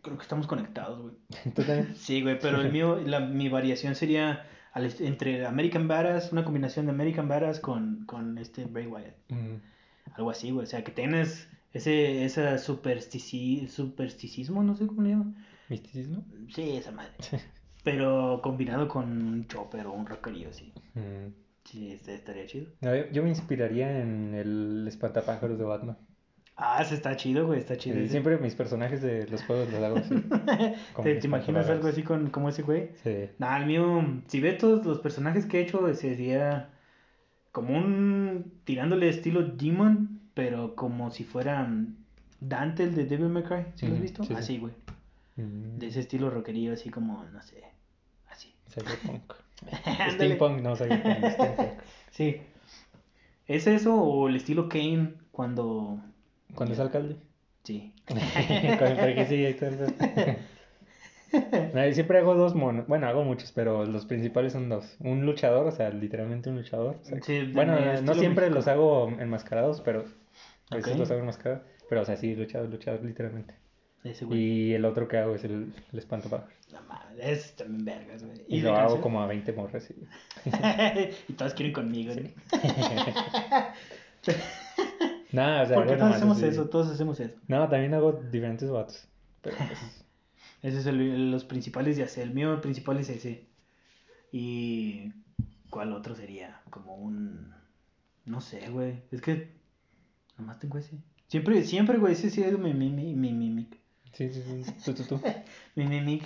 creo 0.00 0.16
que 0.16 0.22
estamos 0.22 0.46
conectados, 0.46 1.00
güey. 1.02 1.14
¿Tú 1.54 1.62
también? 1.62 1.94
Sí, 1.96 2.22
güey, 2.22 2.38
pero 2.38 2.60
el 2.60 2.70
mío, 2.72 3.00
la, 3.04 3.20
mi 3.20 3.48
variación 3.48 3.94
sería 3.96 4.46
al 4.72 4.90
entre 5.00 5.44
American 5.46 5.86
Badass, 5.88 6.30
una 6.32 6.44
combinación 6.44 6.86
de 6.86 6.92
American 6.92 7.26
Badass 7.28 7.58
con, 7.60 8.04
con 8.06 8.38
este 8.38 8.64
Bray 8.64 8.86
Wyatt. 8.86 9.14
Mm, 9.28 9.56
Algo 10.14 10.30
así, 10.30 10.50
güey. 10.52 10.64
O 10.64 10.66
sea, 10.68 10.82
que 10.84 10.92
tienes 10.92 11.48
Ese, 11.72 12.24
ese 12.24 12.42
superstici- 12.58 13.66
supersticismo, 13.66 14.62
no 14.62 14.76
sé 14.76 14.86
cómo 14.86 15.02
le 15.02 15.10
llaman. 15.10 15.34
¿Misticismo? 15.68 16.24
Sí, 16.54 16.76
esa 16.76 16.92
madre. 16.92 17.12
Pero 17.84 18.40
combinado 18.42 18.88
con 18.88 19.04
un 19.04 19.46
chopper 19.46 19.86
o 19.86 19.92
un 19.92 20.06
rockerío, 20.06 20.52
sí. 20.52 20.72
Mm. 20.94 21.32
Sí, 21.64 21.92
este 21.92 22.14
estaría 22.14 22.46
chido. 22.46 22.66
No, 22.80 22.94
yo, 23.10 23.22
me 23.22 23.28
inspiraría 23.28 24.00
en 24.00 24.34
el 24.34 24.84
espantapájaros 24.86 25.58
de 25.58 25.64
Batman. 25.64 25.96
Ah, 26.56 26.80
ese 26.82 26.94
está 26.94 27.16
chido, 27.16 27.46
güey, 27.46 27.58
está 27.58 27.76
chido. 27.76 27.96
Sí, 27.96 28.08
siempre 28.08 28.38
mis 28.38 28.54
personajes 28.54 29.02
de 29.02 29.26
los 29.26 29.42
juegos 29.42 29.70
los 29.72 29.82
hago 29.82 29.96
así. 29.96 30.14
¿Te, 31.02 31.14
te 31.16 31.26
imaginas 31.26 31.68
algo 31.68 31.88
así 31.88 32.02
con 32.02 32.30
como 32.30 32.48
ese 32.48 32.62
güey? 32.62 32.90
Sí. 33.02 33.28
Nah, 33.38 33.58
el 33.58 33.66
mío, 33.66 34.22
si 34.28 34.40
ve 34.40 34.52
todos 34.52 34.84
los 34.86 35.00
personajes 35.00 35.46
que 35.46 35.58
he 35.58 35.62
hecho, 35.62 35.92
sería 35.94 36.70
como 37.50 37.76
un 37.76 38.52
tirándole 38.64 39.08
estilo 39.08 39.42
Demon, 39.42 40.20
pero 40.34 40.76
como 40.76 41.10
si 41.10 41.24
fuera 41.24 41.68
Dante 42.40 42.84
el 42.84 42.94
de 42.94 43.06
Devil 43.06 43.30
May 43.30 43.42
Cry, 43.42 43.64
¿sí 43.74 43.86
lo 43.88 43.94
has 43.94 44.00
visto? 44.00 44.22
sí, 44.22 44.28
sí. 44.28 44.34
Así, 44.34 44.58
güey. 44.58 44.74
De 45.36 45.88
ese 45.88 46.00
estilo 46.00 46.30
rockerío, 46.30 46.72
así 46.72 46.90
como, 46.90 47.24
no 47.24 47.42
sé. 47.42 47.73
Cyberpunk. 48.74 49.32
Steampunk, 50.14 50.60
no, 50.60 50.76
Cyberpunk. 50.76 51.30
Steampunk. 51.30 51.68
Sí. 52.10 52.40
¿Es 53.48 53.66
eso 53.66 53.96
o 53.96 54.28
el 54.28 54.36
estilo 54.36 54.68
Kane 54.68 55.14
cuando... 55.32 55.98
¿Cuándo 56.54 56.74
es 56.74 56.80
alcalde? 56.80 57.16
Sí. 57.64 57.92
Con 58.06 58.18
el 58.18 59.14
que 59.16 59.26
sí, 59.26 59.56
No, 61.74 61.92
siempre 61.92 62.18
hago 62.18 62.34
dos 62.36 62.54
monos. 62.54 62.86
Bueno, 62.86 63.08
hago 63.08 63.24
muchos, 63.24 63.50
pero 63.50 63.84
los 63.84 64.06
principales 64.06 64.52
son 64.52 64.68
dos. 64.68 64.96
Un 65.00 65.26
luchador, 65.26 65.66
o 65.66 65.72
sea, 65.72 65.90
literalmente 65.90 66.50
un 66.50 66.56
luchador. 66.56 66.96
o 67.00 67.04
sea, 67.04 67.20
Sí, 67.22 67.50
bueno, 67.52 67.74
no 68.02 68.14
siempre 68.14 68.44
México. 68.44 68.54
los 68.56 68.68
hago 68.68 69.08
enmascarados, 69.18 69.80
pero 69.80 70.04
a 70.70 70.76
veces 70.76 70.96
los 70.96 71.10
hago 71.10 71.20
enmascarados. 71.20 71.64
Pero, 71.88 72.02
o 72.02 72.04
sea, 72.04 72.16
sí, 72.16 72.36
luchador, 72.36 72.68
luchador, 72.70 73.02
literalmente. 73.04 73.54
Ese 74.04 74.24
güey. 74.26 74.38
Y 74.40 74.74
el 74.74 74.84
otro 74.84 75.08
que 75.08 75.16
hago 75.16 75.34
es 75.34 75.44
el, 75.44 75.72
el 75.92 75.98
espantapájaros. 75.98 76.52
No 76.72 76.80
mames, 76.82 77.18
es 77.18 77.56
también 77.56 77.84
vergas, 77.84 78.22
güey. 78.22 78.44
Y, 78.48 78.60
lo 78.60 78.76
hago 78.76 79.00
como 79.00 79.22
a 79.22 79.26
20 79.26 79.52
morras. 79.54 79.90
y- 79.90 80.06
y 81.32 81.32
todas 81.32 81.54
quieren 81.54 81.72
conmigo, 81.72 82.14
¿no? 82.14 82.28
Nada, 85.32 85.62
o 85.62 85.66
sea, 85.66 85.76
¿Por 85.76 85.86
qué 85.86 85.96
todos 85.96 86.14
hacemos 86.14 86.36
así. 86.36 86.46
eso? 86.46 86.68
Todos 86.68 86.88
hacemos 86.90 87.18
eso. 87.18 87.36
No, 87.48 87.68
también 87.68 87.94
hago 87.94 88.12
diferentes 88.12 88.70
vatos. 88.70 89.08
Pero 89.42 89.56
pues, 89.56 90.04
Ese 90.62 90.78
es 90.78 90.86
el, 90.86 91.30
los 91.30 91.44
principales 91.44 91.96
de 91.96 92.04
hacer. 92.04 92.24
El 92.28 92.34
mío 92.34 92.60
principal 92.60 92.98
es 92.98 93.08
ese. 93.08 93.46
Y. 94.32 95.12
¿Cuál 95.70 95.92
otro 95.92 96.14
sería? 96.14 96.60
Como 96.70 96.94
un. 96.94 97.52
No 98.26 98.40
sé, 98.40 98.68
güey. 98.70 99.02
Es 99.10 99.20
que. 99.20 99.50
Nomás 100.38 100.58
tengo 100.58 100.78
ese. 100.78 100.96
Siempre, 101.28 101.62
siempre, 101.64 101.98
güey. 101.98 102.12
Ese 102.12 102.30
sí 102.30 102.42
es 102.42 102.58
mi, 102.58 102.72
mi, 102.74 102.90
mi, 102.90 103.14
mi, 103.14 103.68
sí, 104.14 104.30
sí, 104.32 104.42
sí. 104.64 104.72
Tú, 104.84 104.94
tú, 104.94 105.04
tú. 105.04 105.20
mi, 105.74 105.84
mi. 106.00 106.22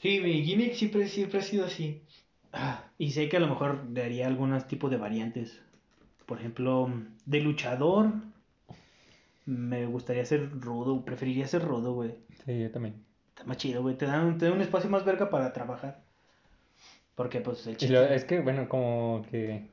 Sí, 0.00 0.20
mi 0.20 0.42
gimmick 0.44 0.74
siempre, 0.74 1.08
siempre 1.08 1.38
ha 1.40 1.42
sido 1.42 1.64
así. 1.64 2.02
Ah, 2.52 2.84
y 2.98 3.10
sé 3.12 3.28
que 3.28 3.36
a 3.38 3.40
lo 3.40 3.48
mejor 3.48 3.86
le 3.90 4.02
haría 4.02 4.26
algunos 4.26 4.66
tipos 4.68 4.90
de 4.90 4.96
variantes. 4.98 5.60
Por 6.26 6.38
ejemplo, 6.38 6.90
de 7.26 7.40
luchador. 7.40 8.12
Me 9.46 9.86
gustaría 9.86 10.24
ser 10.24 10.50
rudo. 10.60 11.04
Preferiría 11.04 11.46
ser 11.46 11.62
rudo, 11.62 11.92
güey. 11.94 12.14
Sí, 12.44 12.60
yo 12.60 12.70
también. 12.70 13.04
Está 13.28 13.44
más 13.44 13.56
chido, 13.58 13.82
güey. 13.82 13.96
Te 13.96 14.06
dan, 14.06 14.38
te 14.38 14.46
dan 14.46 14.54
un 14.54 14.62
espacio 14.62 14.88
más 14.90 15.04
verga 15.04 15.28
para 15.30 15.52
trabajar. 15.52 16.02
Porque, 17.14 17.40
pues, 17.40 17.66
el 17.66 17.76
chiste... 17.76 17.94
lo- 17.94 18.02
es 18.04 18.24
que, 18.24 18.40
bueno, 18.40 18.68
como 18.68 19.24
que. 19.30 19.68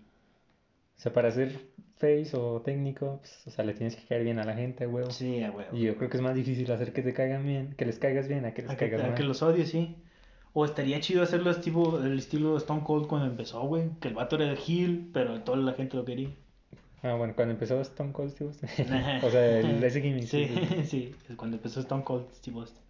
O 1.01 1.03
sea, 1.03 1.13
para 1.13 1.31
ser 1.31 1.59
face 1.97 2.29
o 2.37 2.61
técnico, 2.61 3.17
pues, 3.21 3.47
o 3.47 3.49
sea, 3.49 3.65
le 3.65 3.73
tienes 3.73 3.95
que 3.95 4.05
caer 4.05 4.23
bien 4.23 4.37
a 4.37 4.43
la 4.43 4.53
gente, 4.53 4.85
huevo. 4.85 5.09
Sí, 5.09 5.41
a 5.41 5.49
huevo. 5.49 5.75
Y 5.75 5.81
yo 5.81 5.97
creo 5.97 6.11
que 6.11 6.17
es 6.17 6.21
más 6.21 6.35
difícil 6.35 6.71
hacer 6.71 6.93
que 6.93 7.01
te 7.01 7.11
caigan 7.11 7.43
bien, 7.43 7.73
que 7.75 7.87
les 7.87 7.97
caigas 7.97 8.27
bien, 8.27 8.45
a 8.45 8.53
que 8.53 8.61
les 8.61 8.69
A 8.69 8.75
que, 8.75 8.85
caigas 8.85 9.01
a 9.01 9.07
mal. 9.07 9.15
que 9.15 9.23
los 9.23 9.41
odies, 9.41 9.69
sí. 9.69 9.95
O 10.53 10.63
estaría 10.63 10.99
chido 10.99 11.23
hacerlo 11.23 11.49
estilo, 11.49 12.05
el 12.05 12.19
estilo 12.19 12.55
Stone 12.55 12.83
Cold 12.83 13.07
cuando 13.07 13.25
empezó, 13.25 13.63
güey. 13.63 13.89
Que 13.99 14.09
el 14.09 14.13
vato 14.13 14.35
era 14.35 14.51
el 14.51 14.59
heel, 14.59 15.09
pero 15.11 15.41
toda 15.41 15.57
la 15.57 15.73
gente 15.73 15.97
lo 15.97 16.05
quería. 16.05 16.29
Ah, 17.01 17.15
bueno, 17.15 17.33
cuando 17.35 17.55
empezó 17.55 17.81
Stone 17.81 18.11
Cold 18.11 18.29
Steve 18.33 18.51
Austin. 18.51 18.69
o 19.23 19.31
sea, 19.31 19.57
el, 19.57 19.83
ese 19.83 20.01
gimmick. 20.03 20.25
Sí, 20.25 20.49
sí, 20.85 21.15
cuando 21.35 21.57
empezó 21.57 21.79
Stone 21.79 22.03
Cold 22.03 22.31
Steve 22.35 22.59
Austin. 22.59 22.83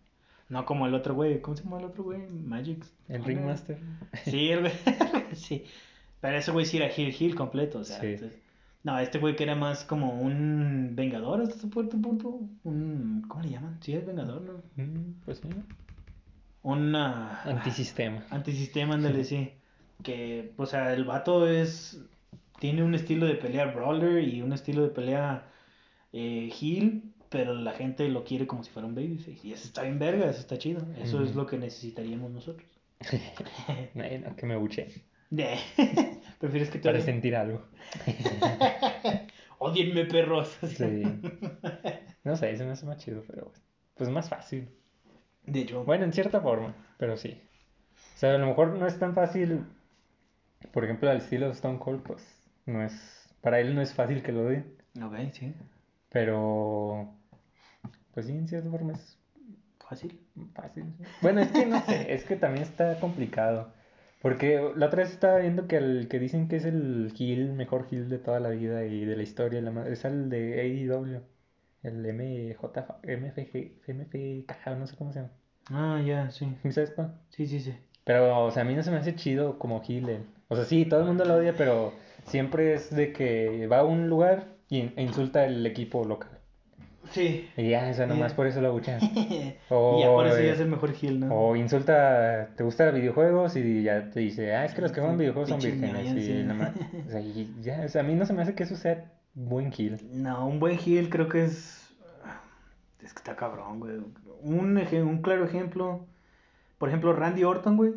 No 0.49 0.65
como 0.65 0.85
el 0.85 0.93
otro 0.95 1.15
güey. 1.15 1.39
¿Cómo 1.39 1.55
se 1.55 1.63
llama 1.63 1.79
el 1.79 1.85
otro 1.85 2.03
güey? 2.03 2.27
Magic. 2.27 2.83
El. 3.07 3.23
Ringmaster. 3.23 3.77
Sí, 4.25 4.49
el 4.49 4.59
güey. 4.59 4.73
sí. 5.33 5.63
Pero 6.21 6.37
ese 6.37 6.51
güey 6.51 6.65
sí 6.65 6.77
era 6.77 6.87
heel, 6.87 7.13
heel 7.13 7.35
completo. 7.35 7.79
O 7.79 7.83
sea, 7.83 7.99
Sí. 7.99 8.07
entonces- 8.07 8.39
No, 8.83 8.97
este 8.97 9.19
güey 9.19 9.35
que 9.35 9.43
era 9.43 9.55
más 9.55 9.83
como 9.83 10.19
un 10.21 10.91
vengador 10.95 11.41
hasta 11.41 11.55
cierto 11.55 11.97
punto. 12.01 12.39
Un... 12.63 13.23
¿Cómo 13.27 13.43
le 13.43 13.49
llaman? 13.49 13.77
Sí, 13.81 13.93
es 13.93 14.05
vengador, 14.05 14.41
¿no? 14.41 14.83
Mm, 14.83 15.13
pues 15.25 15.37
sí. 15.39 15.49
Una... 16.63 17.41
Antisistema. 17.43 18.23
Antisistema, 18.29 18.95
ándale, 18.95 19.23
sí. 19.23 19.51
Que, 20.03 20.53
o 20.57 20.65
sea, 20.65 20.93
el 20.93 21.03
vato 21.05 21.47
es. 21.47 22.03
Tiene 22.59 22.83
un 22.83 22.93
estilo 22.93 23.25
de 23.25 23.35
pelea 23.35 23.65
brawler 23.67 24.23
y 24.23 24.41
un 24.41 24.53
estilo 24.53 24.83
de 24.83 24.89
pelea 24.89 25.47
eh, 26.13 26.51
heel, 26.59 27.03
pero 27.29 27.53
la 27.55 27.71
gente 27.73 28.07
lo 28.09 28.23
quiere 28.23 28.45
como 28.45 28.63
si 28.63 28.69
fuera 28.71 28.87
un 28.87 28.93
babyface. 28.95 29.39
Y 29.47 29.53
eso 29.53 29.65
está 29.65 29.83
bien 29.83 29.97
verga, 29.99 30.29
eso 30.29 30.39
está 30.41 30.57
chido. 30.57 30.81
Eso 31.01 31.23
es 31.23 31.35
lo 31.35 31.45
que 31.47 31.57
necesitaríamos 31.57 32.29
nosotros. 32.31 32.67
No, 33.95 34.35
que 34.35 34.45
me 34.45 34.55
buche. 34.57 34.87
¿Prefieres 36.39 36.69
que 36.69 36.79
te 36.79 36.83
Para 36.85 36.97
odien? 36.99 37.05
sentir 37.05 37.35
algo. 37.35 37.63
Odienme, 39.59 40.05
perros. 40.05 40.57
Sí. 40.67 41.03
No 42.23 42.35
sé, 42.35 42.51
eso 42.51 42.65
me 42.65 42.71
hace 42.71 42.85
más 42.85 42.97
chido, 42.97 43.23
pero 43.27 43.51
pues 43.95 44.09
más 44.09 44.29
fácil. 44.29 44.69
De 45.43 45.61
hecho, 45.61 45.83
Bueno, 45.85 46.03
en 46.05 46.13
cierta 46.13 46.39
forma, 46.41 46.75
pero 46.97 47.17
sí. 47.17 47.41
O 48.15 48.17
sea, 48.17 48.35
a 48.35 48.37
lo 48.37 48.47
mejor 48.47 48.69
no 48.77 48.85
es 48.87 48.97
tan 48.99 49.13
fácil. 49.15 49.65
Por 50.71 50.83
ejemplo, 50.83 51.09
al 51.09 51.17
estilo 51.17 51.47
de 51.47 51.53
Stone 51.53 51.79
Cold, 51.79 52.03
pues 52.03 52.23
no 52.65 52.83
es. 52.83 52.93
Para 53.41 53.59
él 53.59 53.73
no 53.73 53.81
es 53.81 53.93
fácil 53.93 54.21
que 54.21 54.31
lo 54.31 54.45
odien. 54.47 54.75
ok, 55.01 55.15
sí. 55.31 55.53
Pero. 56.09 57.13
Pues 58.13 58.25
sí, 58.27 58.33
en 58.33 58.47
cierta 58.47 58.69
forma 58.69 58.93
es 58.93 59.17
Fácil. 59.79 60.19
fácil. 60.53 60.83
sí. 60.97 61.03
Bueno, 61.21 61.41
es 61.41 61.51
que 61.51 61.65
no 61.65 61.79
sé, 61.85 62.13
es 62.13 62.23
que 62.25 62.35
también 62.35 62.63
está 62.63 62.99
complicado. 62.99 63.73
Porque 64.21 64.71
la 64.75 64.87
otra 64.87 65.03
vez 65.03 65.11
estaba 65.11 65.39
viendo 65.39 65.67
que 65.67 65.77
el 65.77 66.07
que 66.07 66.19
dicen 66.19 66.47
que 66.47 66.57
es 66.57 66.65
el 66.65 67.11
heel, 67.17 67.53
mejor 67.53 67.87
heel 67.91 68.09
de 68.09 68.19
toda 68.19 68.39
la 68.39 68.49
vida 68.49 68.85
y 68.85 69.05
de 69.05 69.15
la 69.15 69.23
historia, 69.23 69.61
la 69.61 69.87
es 69.87 70.05
el 70.05 70.29
de 70.29 70.61
AEW. 70.61 71.21
El 71.83 72.05
MJ, 72.05 72.99
MFG, 73.03 73.81
MFK, 73.87 74.75
no 74.77 74.85
sé 74.87 74.95
cómo 74.95 75.11
se 75.11 75.21
llama. 75.21 75.31
Ah, 75.71 76.01
ya, 76.05 76.29
sí. 76.29 76.55
¿Sí 76.61 76.71
¿Sabes 76.71 76.91
cuál? 76.91 77.15
Sí, 77.29 77.47
sí, 77.47 77.59
sí. 77.59 77.73
Pero, 78.03 78.45
o 78.45 78.51
sea, 78.51 78.61
a 78.63 78.65
mí 78.65 78.75
no 78.75 78.83
se 78.83 78.91
me 78.91 78.97
hace 78.97 79.15
chido 79.15 79.57
como 79.57 79.81
heel. 79.87 80.09
él. 80.09 80.25
O 80.49 80.55
sea, 80.55 80.65
sí, 80.65 80.85
todo 80.85 80.99
el 81.01 81.07
mundo 81.07 81.25
lo 81.25 81.35
odia, 81.35 81.55
pero 81.57 81.93
siempre 82.25 82.73
es 82.73 82.95
de 82.95 83.13
que 83.13 83.67
va 83.67 83.79
a 83.79 83.83
un 83.83 84.09
lugar 84.09 84.57
y, 84.69 84.81
e 84.95 85.01
insulta 85.01 85.43
al 85.43 85.65
equipo 85.65 86.03
local. 86.05 86.40
Sí. 87.11 87.49
Y 87.57 87.69
ya, 87.69 87.89
o 87.89 87.93
sea, 87.93 88.05
nomás 88.07 88.33
por 88.33 88.47
eso 88.47 88.61
lo 88.61 88.69
abuchean. 88.69 88.99
y 89.13 89.55
ya 89.69 90.07
por 90.07 90.27
eso 90.27 90.39
ya 90.39 90.53
es 90.53 90.59
el 90.59 90.69
mejor 90.69 90.93
heel, 90.99 91.19
¿no? 91.19 91.33
o 91.33 91.55
insulta, 91.55 92.49
te 92.55 92.63
gustan 92.63 92.95
videojuegos 92.95 93.55
y 93.55 93.83
ya 93.83 94.09
te 94.09 94.21
dice, 94.21 94.55
ah, 94.55 94.65
es 94.65 94.73
que 94.73 94.81
los 94.81 94.91
que 94.91 95.01
juegan 95.01 95.17
videojuegos 95.17 95.49
son 95.49 95.59
vírgenes. 95.59 96.15
Y 96.15 96.21
sí. 96.21 96.43
nomás, 96.43 96.71
o 97.07 97.11
sea, 97.11 97.21
y 97.21 97.53
ya, 97.61 97.83
o 97.85 97.89
sea, 97.89 98.01
a 98.01 98.03
mí 98.05 98.15
no 98.15 98.25
se 98.25 98.33
me 98.33 98.41
hace 98.41 98.55
que 98.55 98.63
eso 98.63 98.75
sea 98.75 99.11
buen 99.33 99.71
heel. 99.71 99.99
No, 100.11 100.47
un 100.47 100.59
buen 100.59 100.77
heel 100.77 101.09
creo 101.09 101.27
que 101.27 101.45
es. 101.45 101.93
Es 103.01 103.13
que 103.13 103.19
está 103.19 103.35
cabrón, 103.35 103.79
güey. 103.79 103.97
Un, 104.41 104.77
un 104.77 105.21
claro 105.21 105.45
ejemplo. 105.45 106.05
Por 106.77 106.89
ejemplo, 106.89 107.13
Randy 107.13 107.43
Orton, 107.43 107.77
güey. 107.77 107.93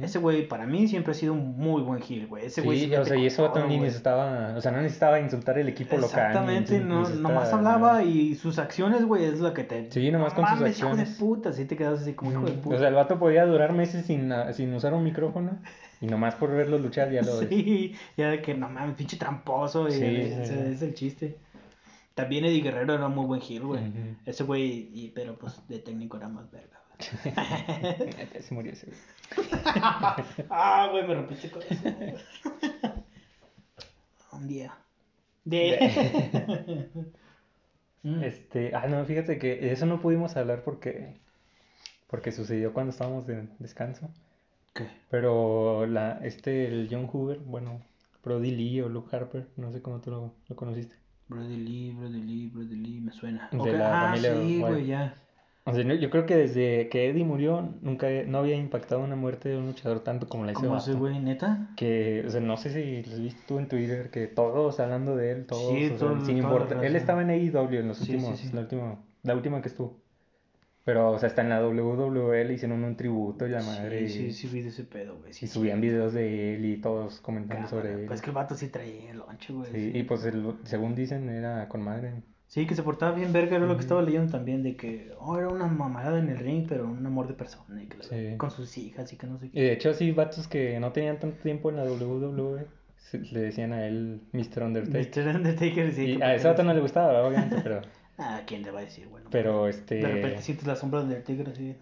Ese 0.00 0.18
güey 0.18 0.46
para 0.46 0.66
mí 0.66 0.86
siempre 0.86 1.12
ha 1.12 1.14
sido 1.14 1.32
un 1.32 1.56
muy 1.56 1.82
buen 1.82 2.02
heel, 2.02 2.26
güey. 2.26 2.44
Ese 2.46 2.60
güey 2.60 2.80
Sí, 2.80 2.94
o 2.94 3.04
sea, 3.04 3.16
y 3.16 3.26
eso 3.26 3.50
ni 3.66 3.78
necesitaba, 3.78 4.54
o 4.54 4.60
sea, 4.60 4.70
no 4.70 4.82
necesitaba 4.82 5.18
insultar 5.18 5.58
el 5.58 5.68
equipo 5.68 5.96
local. 5.96 6.26
Exactamente, 6.26 6.78
no, 6.78 7.00
necesitaba 7.00 7.34
nomás 7.34 7.52
hablaba 7.52 8.02
y 8.02 8.34
sus 8.34 8.58
acciones, 8.58 9.04
güey, 9.06 9.24
es 9.24 9.40
lo 9.40 9.54
que 9.54 9.64
te. 9.64 9.90
Sí, 9.90 10.10
nomás 10.10 10.34
con 10.34 10.46
sus 10.46 10.60
mames, 10.60 10.78
hijo 10.78 10.88
de 10.88 10.92
acciones. 10.92 11.18
puta, 11.18 11.52
sí 11.52 11.64
te 11.64 11.76
quedas 11.76 12.02
así 12.02 12.12
como 12.12 12.32
hijo 12.32 12.44
de 12.44 12.52
puta. 12.52 12.76
O 12.76 12.78
sea, 12.78 12.88
el 12.88 12.94
vato 12.94 13.18
podía 13.18 13.46
durar 13.46 13.72
meses 13.72 14.04
sin, 14.04 14.30
ah, 14.30 14.52
sin 14.52 14.74
usar 14.74 14.92
un 14.92 15.04
micrófono 15.04 15.58
y 16.02 16.06
nomás 16.06 16.34
por 16.34 16.50
verlo 16.50 16.78
luchar 16.78 17.10
ya 17.10 17.22
lo 17.22 17.32
Sí, 17.48 17.94
ya 18.16 18.30
de 18.30 18.42
que 18.42 18.54
no 18.54 18.68
mames, 18.68 18.94
pinche 18.94 19.16
tramposo, 19.16 19.88
y 19.88 19.92
Sí, 19.92 20.04
ese 20.04 20.46
sí. 20.46 20.54
es 20.74 20.82
el 20.82 20.94
chiste. 20.94 21.38
También 22.14 22.44
Eddie 22.44 22.60
Guerrero 22.60 22.92
era 22.94 23.08
muy 23.08 23.24
buen 23.24 23.40
heel, 23.40 23.62
güey. 23.62 23.80
Ese 24.26 24.44
güey, 24.44 25.10
pero 25.14 25.38
pues 25.38 25.66
de 25.66 25.78
técnico 25.78 26.18
era 26.18 26.28
más 26.28 26.50
verga, 26.50 26.81
se 28.40 28.54
murió 28.54 28.72
ese 28.72 28.86
güey. 28.86 29.48
ah, 30.50 30.88
güey, 30.90 31.06
me 31.06 31.14
rompiste 31.14 31.46
el 31.46 31.52
corazón. 31.52 32.14
Un 34.32 34.48
día. 34.48 34.72
De. 35.44 36.88
Mm. 38.02 38.22
Este, 38.24 38.74
ah, 38.74 38.86
no, 38.88 39.04
fíjate 39.04 39.38
que 39.38 39.56
de 39.56 39.72
eso 39.72 39.86
no 39.86 40.00
pudimos 40.00 40.36
hablar 40.36 40.62
porque, 40.64 41.20
porque 42.08 42.32
sucedió 42.32 42.72
cuando 42.72 42.90
estábamos 42.90 43.26
de 43.26 43.46
descanso. 43.58 44.08
¿Qué? 44.74 44.88
Pero 45.10 45.86
la, 45.86 46.18
este, 46.22 46.66
el 46.66 46.88
John 46.90 47.08
Hoover, 47.12 47.38
bueno, 47.38 47.80
Brody 48.24 48.50
Lee 48.50 48.80
o 48.80 48.88
Luke 48.88 49.14
Harper, 49.14 49.46
no 49.56 49.70
sé 49.70 49.82
cómo 49.82 50.00
tú 50.00 50.10
lo, 50.10 50.34
lo 50.48 50.56
conociste. 50.56 50.96
Brody 51.28 51.56
Lee, 51.56 51.92
Brody 51.92 52.22
Lee, 52.22 52.46
Brody 52.48 52.76
Lee, 52.76 53.00
me 53.00 53.12
suena. 53.12 53.48
De 53.52 53.58
Ok, 53.58 53.66
la 53.68 54.02
Ah, 54.02 54.06
familia 54.08 54.34
sí, 54.34 54.60
güey, 54.60 54.86
ya. 54.86 55.14
O 55.64 55.72
sea, 55.72 55.84
yo 55.84 56.10
creo 56.10 56.26
que 56.26 56.34
desde 56.36 56.88
que 56.88 57.08
Eddie 57.08 57.24
murió, 57.24 57.72
nunca 57.82 58.08
no 58.26 58.38
había 58.38 58.56
impactado 58.56 59.00
una 59.00 59.14
muerte 59.14 59.48
de 59.50 59.56
un 59.58 59.66
luchador 59.66 60.00
tanto 60.00 60.26
como 60.28 60.44
la 60.44 60.52
hizo 60.52 60.62
¿Cómo 60.62 60.76
ese 60.78 60.94
güey, 60.94 61.20
neta? 61.20 61.68
Que, 61.76 62.24
o 62.26 62.30
sea, 62.30 62.40
no 62.40 62.56
sé 62.56 62.70
si 62.70 63.08
los 63.08 63.20
viste 63.20 63.40
tú 63.46 63.58
en 63.60 63.68
Twitter, 63.68 64.10
que 64.10 64.26
todos 64.26 64.80
hablando 64.80 65.14
de 65.14 65.30
él, 65.30 65.46
todos, 65.46 65.72
Sí, 65.72 65.90
o 65.94 65.98
sea, 65.98 66.20
sin 66.26 66.38
importar. 66.38 66.84
Él 66.84 66.96
estaba 66.96 67.22
en 67.22 67.30
AEW 67.30 67.78
en 67.78 67.88
los 67.88 67.98
Sí, 67.98 68.12
últimos, 68.14 68.40
sí. 68.40 68.50
la 68.52 68.62
última, 68.62 68.98
la 69.22 69.34
última 69.36 69.62
que 69.62 69.68
estuvo. 69.68 70.00
Pero, 70.84 71.12
o 71.12 71.18
sea, 71.20 71.28
hasta 71.28 71.42
en 71.42 71.48
la 71.50 71.64
WWE 71.64 72.44
le 72.44 72.54
hicieron 72.54 72.82
un 72.82 72.96
tributo 72.96 73.46
y 73.46 73.50
la 73.50 73.62
madre. 73.62 74.08
Sí, 74.08 74.24
y, 74.26 74.32
sí, 74.32 74.48
sí, 74.48 74.52
vi 74.52 74.62
de 74.62 74.70
ese 74.70 74.82
pedo, 74.82 75.16
güey. 75.20 75.32
Sí, 75.32 75.44
y 75.44 75.48
subían 75.48 75.80
videos 75.80 76.12
de 76.12 76.56
él 76.56 76.64
y 76.64 76.78
todos 76.78 77.20
comentando 77.20 77.68
sobre 77.68 77.92
él. 77.94 78.06
Pues 78.08 78.20
que 78.20 78.30
el 78.30 78.34
vato 78.34 78.56
sí 78.56 78.66
traía 78.66 79.12
el 79.12 79.18
lonche, 79.18 79.52
güey. 79.52 79.70
Sí. 79.70 79.92
y 79.94 80.02
pues 80.02 80.24
el- 80.24 80.54
según 80.64 80.96
dicen 80.96 81.28
era 81.28 81.68
con 81.68 81.82
madre. 81.82 82.14
Sí, 82.52 82.66
que 82.66 82.74
se 82.74 82.82
portaba 82.82 83.12
bien 83.12 83.32
verga, 83.32 83.56
era 83.56 83.64
lo 83.64 83.76
que 83.76 83.80
estaba 83.80 84.02
leyendo 84.02 84.30
también, 84.30 84.62
de 84.62 84.76
que, 84.76 85.10
oh, 85.18 85.38
era 85.38 85.48
una 85.48 85.66
mamada 85.66 86.18
en 86.18 86.28
el 86.28 86.36
ring, 86.36 86.66
pero 86.68 86.84
un 86.86 87.06
amor 87.06 87.26
de 87.26 87.32
persona, 87.32 87.82
y 87.82 87.86
que 87.86 87.96
Sí. 88.02 88.36
con 88.36 88.50
sus 88.50 88.76
hijas 88.76 89.10
y 89.10 89.16
que 89.16 89.26
no 89.26 89.38
sé 89.38 89.46
Y 89.46 89.48
qué. 89.48 89.60
de 89.62 89.72
hecho, 89.72 89.94
sí, 89.94 90.10
vatos 90.12 90.48
que 90.48 90.78
no 90.78 90.92
tenían 90.92 91.18
tanto 91.18 91.38
tiempo 91.42 91.70
en 91.70 91.76
la 91.76 91.84
WWE 91.84 92.66
le 93.30 93.40
decían 93.40 93.72
a 93.72 93.86
él 93.86 94.20
Mr. 94.32 94.64
Undertaker. 94.64 95.24
Mr. 95.26 95.36
Undertaker, 95.36 95.92
sí. 95.92 96.16
Y 96.18 96.22
a 96.22 96.34
ese 96.34 96.46
vato 96.46 96.62
no 96.62 96.74
le 96.74 96.80
gustaba, 96.80 97.26
obviamente, 97.26 97.56
pero, 97.62 97.80
Ah, 98.18 98.42
¿quién 98.46 98.62
le 98.62 98.70
va 98.70 98.80
a 98.80 98.82
decir, 98.82 99.08
bueno? 99.08 99.28
pero 99.32 99.64
De 99.64 99.70
este, 99.70 100.02
repente 100.02 100.42
sientes 100.42 100.66
la 100.66 100.76
sombra 100.76 101.02
del 101.02 101.22
tigre 101.24 101.50
así. 101.52 101.74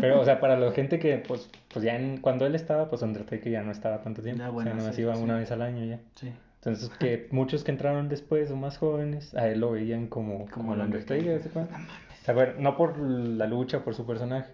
Pero, 0.00 0.22
o 0.22 0.24
sea, 0.24 0.40
para 0.40 0.58
la 0.58 0.72
gente 0.72 0.98
que, 0.98 1.18
pues, 1.18 1.50
pues 1.70 1.84
ya 1.84 1.96
en- 1.96 2.16
cuando 2.16 2.46
él 2.46 2.54
estaba, 2.54 2.88
pues 2.88 3.02
Undertaker 3.02 3.52
ya 3.52 3.62
no 3.62 3.70
estaba 3.70 4.00
tanto 4.00 4.22
tiempo, 4.22 4.42
Ah, 4.42 4.48
o 4.48 4.52
bueno, 4.54 4.70
sea, 4.70 4.78
nomás 4.80 4.96
sí, 4.96 5.02
iba 5.02 5.14
sí. 5.14 5.22
una 5.22 5.36
vez 5.36 5.52
al 5.52 5.60
año 5.60 5.84
ya. 5.84 6.00
Sí. 6.14 6.32
Entonces, 6.64 6.90
que 7.00 7.26
muchos 7.32 7.64
que 7.64 7.72
entraron 7.72 8.08
después 8.08 8.48
o 8.52 8.56
más 8.56 8.78
jóvenes, 8.78 9.34
a 9.34 9.48
él 9.48 9.58
lo 9.60 9.72
veían 9.72 10.06
como, 10.06 10.46
como 10.48 10.74
el 10.74 10.80
Undertaker, 10.80 11.42
¿se 11.42 11.48
acuerdan? 11.48 12.62
No 12.62 12.76
por 12.76 12.98
la 13.00 13.46
lucha, 13.48 13.82
por 13.82 13.96
su 13.96 14.06
personaje, 14.06 14.52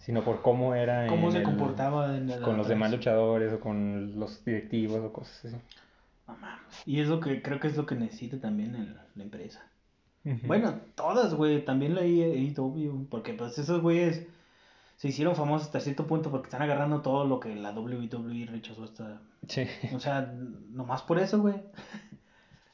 sino 0.00 0.24
por 0.24 0.42
cómo 0.42 0.74
era 0.74 1.06
¿Cómo 1.06 1.28
en 1.28 1.32
se 1.32 1.38
el- 1.38 1.44
comportaba 1.44 2.16
en 2.16 2.28
con 2.42 2.56
los 2.56 2.66
demás 2.66 2.90
luchadores 2.90 3.52
o 3.52 3.60
con 3.60 4.18
los 4.18 4.44
directivos 4.44 4.98
o 4.98 5.12
cosas 5.12 5.44
así. 5.44 5.56
Y 6.84 7.00
es 7.00 7.06
lo 7.06 7.20
que 7.20 7.40
creo 7.42 7.60
que 7.60 7.68
es 7.68 7.76
lo 7.76 7.86
que 7.86 7.94
necesita 7.94 8.38
también 8.40 8.74
el- 8.74 8.96
la 9.14 9.22
empresa. 9.22 9.62
Bueno, 10.44 10.74
todas, 10.96 11.34
güey. 11.34 11.64
También 11.64 11.94
la 11.94 12.00
AEW. 12.00 13.06
Porque 13.08 13.32
pues 13.34 13.56
esos 13.60 13.80
güeyes 13.80 14.26
se 14.96 15.08
hicieron 15.08 15.36
famosos 15.36 15.66
hasta 15.68 15.80
cierto 15.80 16.06
punto 16.06 16.30
porque 16.30 16.46
están 16.46 16.62
agarrando 16.62 17.02
todo 17.02 17.24
lo 17.24 17.38
que 17.40 17.54
la 17.54 17.70
WWE 17.72 18.46
rechazó 18.46 18.84
hasta... 18.84 19.20
Sí. 19.48 19.66
O 19.94 20.00
sea, 20.00 20.32
nomás 20.70 21.02
por 21.02 21.18
eso, 21.18 21.40
güey. 21.40 21.56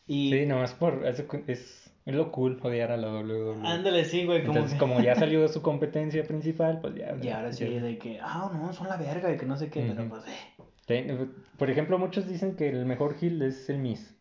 Y... 0.07 0.33
Sí, 0.33 0.47
nomás 0.47 0.75
por. 0.75 1.07
Es, 1.07 1.25
es, 1.47 1.93
es 2.05 2.15
lo 2.15 2.33
cool 2.33 2.59
odiar 2.63 2.91
a 2.91 2.97
la 2.97 3.09
WWE. 3.09 3.67
Ándale, 3.67 4.05
sí, 4.05 4.27
güey. 4.27 4.41
Como 4.41 4.55
Entonces, 4.55 4.75
que- 4.75 4.81
como 4.81 5.01
ya 5.01 5.15
salió 5.15 5.41
de 5.43 5.49
su 5.49 5.63
competencia 5.63 6.25
principal, 6.25 6.81
pues 6.81 6.97
ya. 6.97 7.17
Y 7.23 7.29
ahora 7.29 7.53
sí, 7.53 7.65
de 7.67 7.99
que, 7.99 8.19
ah, 8.21 8.51
no, 8.53 8.73
son 8.73 8.89
la 8.89 8.97
verga, 8.97 9.29
de 9.29 9.37
que 9.37 9.47
no 9.47 9.57
sé 9.57 9.71
qué, 9.71 9.93
pero 9.97 10.09
pues, 10.09 10.25
eh. 10.27 11.29
Por 11.57 11.71
ejemplo, 11.71 11.99
muchos 11.99 12.29
dicen 12.29 12.57
que 12.57 12.69
el 12.69 12.85
mejor 12.85 13.15
heel 13.21 13.41
es 13.43 13.71
el 13.71 13.79
Miz. 13.79 14.15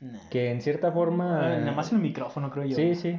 nah. 0.00 0.28
Que 0.30 0.50
en 0.52 0.62
cierta 0.62 0.92
forma. 0.92 1.40
Ah, 1.44 1.58
nada 1.58 1.72
más 1.72 1.90
en 1.90 1.96
el 1.96 2.02
micrófono, 2.02 2.50
creo 2.50 2.64
yo. 2.66 2.76
Sí, 2.76 2.94
sí. 2.94 3.18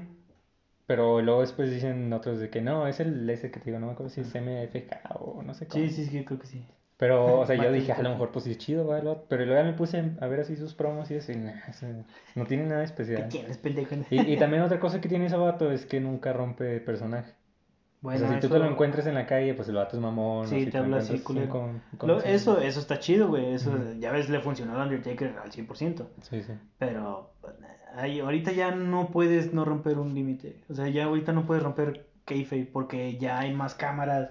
Pero 0.89 1.21
luego 1.21 1.41
después 1.41 1.69
dicen 1.69 2.11
otros 2.13 2.39
de 2.39 2.49
que 2.49 2.61
no, 2.61 2.87
es 2.87 2.99
el 2.99 3.29
ese 3.29 3.51
que 3.51 3.59
te 3.59 3.65
digo, 3.65 3.77
no 3.77 3.85
me 3.85 3.91
acuerdo 3.91 4.09
si 4.09 4.21
es 4.21 4.33
MFK 4.33 5.11
o 5.19 5.43
no 5.43 5.53
sé 5.53 5.67
cómo. 5.67 5.85
Sí, 5.85 5.91
sí, 5.91 6.05
sí, 6.05 6.25
creo 6.25 6.39
que 6.39 6.47
sí. 6.47 6.65
Pero, 6.97 7.41
o 7.41 7.45
sea, 7.45 7.55
yo 7.55 7.71
dije, 7.71 7.91
a 7.91 8.01
lo 8.01 8.09
mejor 8.09 8.31
pues 8.31 8.45
sí 8.45 8.51
es 8.53 8.57
chido, 8.57 8.87
¿va? 8.87 8.99
Pero 9.29 9.45
luego 9.45 9.61
ya 9.61 9.67
me 9.69 9.77
puse 9.77 10.03
a 10.19 10.25
ver 10.27 10.39
así 10.39 10.55
sus 10.55 10.73
promos 10.73 11.11
y 11.11 11.17
así, 11.17 11.35
nah, 11.35 11.53
o 11.69 11.73
sea, 11.73 11.89
no 12.33 12.45
tiene 12.47 12.63
nada 12.63 12.79
¿Qué 12.79 12.85
especial. 12.85 13.29
tienes, 13.29 13.59
pendejo? 13.59 13.95
Y, 14.09 14.33
y 14.33 14.37
también 14.37 14.63
otra 14.63 14.79
cosa 14.79 14.99
que 14.99 15.09
tiene 15.09 15.27
ese 15.27 15.37
vato 15.37 15.71
es 15.71 15.85
que 15.85 15.99
nunca 15.99 16.33
rompe 16.33 16.79
personaje. 16.79 17.35
Bueno, 18.02 18.18
o 18.18 18.28
sea, 18.30 18.36
si 18.36 18.39
tú 18.39 18.47
eso- 18.47 18.56
te 18.56 18.60
lo 18.60 18.66
encuentras 18.72 19.06
en 19.08 19.16
la 19.16 19.26
calle, 19.26 19.54
pues 19.54 19.68
el 19.68 19.76
vato 19.76 19.97
es 19.97 20.02
mamón. 20.02 20.47
Sí, 20.47 20.66
te 20.68 20.78
habla 20.78 20.97
así, 20.97 21.20
con- 21.20 21.47
con- 21.47 21.82
Lo- 22.08 22.22
eso, 22.24 22.60
eso 22.62 22.80
está 22.80 23.00
chido, 23.00 23.28
güey. 23.28 23.54
Eso, 23.54 23.72
ya 24.00 24.12
ves, 24.12 24.30
le 24.30 24.39
funcionó 24.39 24.76
al 24.80 24.88
Undertaker 24.88 25.36
al 25.43 25.52
100%. 25.52 26.08
Sí, 26.22 26.41
sí. 26.43 26.54
Pero 26.78 27.34
ahí, 27.95 28.20
ahorita 28.22 28.54
ya 28.54 28.72
no 28.72 29.10
puedes 29.10 29.54
no 29.54 29.66
romper 29.66 29.97
un 30.00 30.14
límite. 30.16 30.62
O 30.70 30.74
sea, 30.76 30.88
ya 30.88 31.06
ahorita 31.06 31.34
no 31.34 31.45
puedes 31.45 31.62
romper 31.62 32.08
kayfabe 32.24 32.66
porque 32.72 33.18
ya 33.18 33.39
hay 33.39 33.54
más 33.54 33.76
cámaras, 33.76 34.30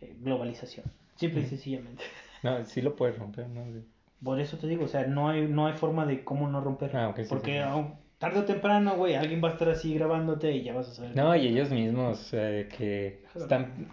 eh, 0.00 0.16
globalización. 0.20 0.86
Simple 1.14 1.40
y 1.40 1.44
Ujú. 1.44 1.50
sencillamente. 1.50 2.02
No, 2.42 2.62
sí 2.66 2.82
lo 2.82 2.94
puedes 2.94 3.18
romper, 3.18 3.48
¿no? 3.48 3.64
Sí. 3.72 3.82
Por 4.22 4.38
eso 4.38 4.58
te 4.58 4.66
digo, 4.66 4.84
o 4.84 4.88
sea, 4.88 5.06
no 5.06 5.30
hay, 5.30 5.46
no 5.48 5.66
hay 5.66 5.72
forma 5.78 6.04
de 6.04 6.24
cómo 6.24 6.46
no 6.46 6.60
romper. 6.60 6.94
Ah, 6.94 7.14
sí, 7.16 7.22
porque 7.28 7.52
sí. 7.52 7.58
aún 7.58 7.94
tarde 8.24 8.40
o 8.40 8.44
temprano, 8.44 8.96
güey, 8.96 9.14
alguien 9.14 9.42
va 9.42 9.48
a 9.50 9.52
estar 9.52 9.68
así 9.68 9.94
grabándote 9.94 10.52
y 10.52 10.62
ya 10.62 10.74
vas 10.74 10.88
a 10.88 10.94
saber. 10.94 11.14
No, 11.16 11.34
y 11.36 11.46
ellos 11.48 11.70
mismos 11.70 12.30
eh, 12.32 12.68
que 12.76 13.22
están, 13.34 13.88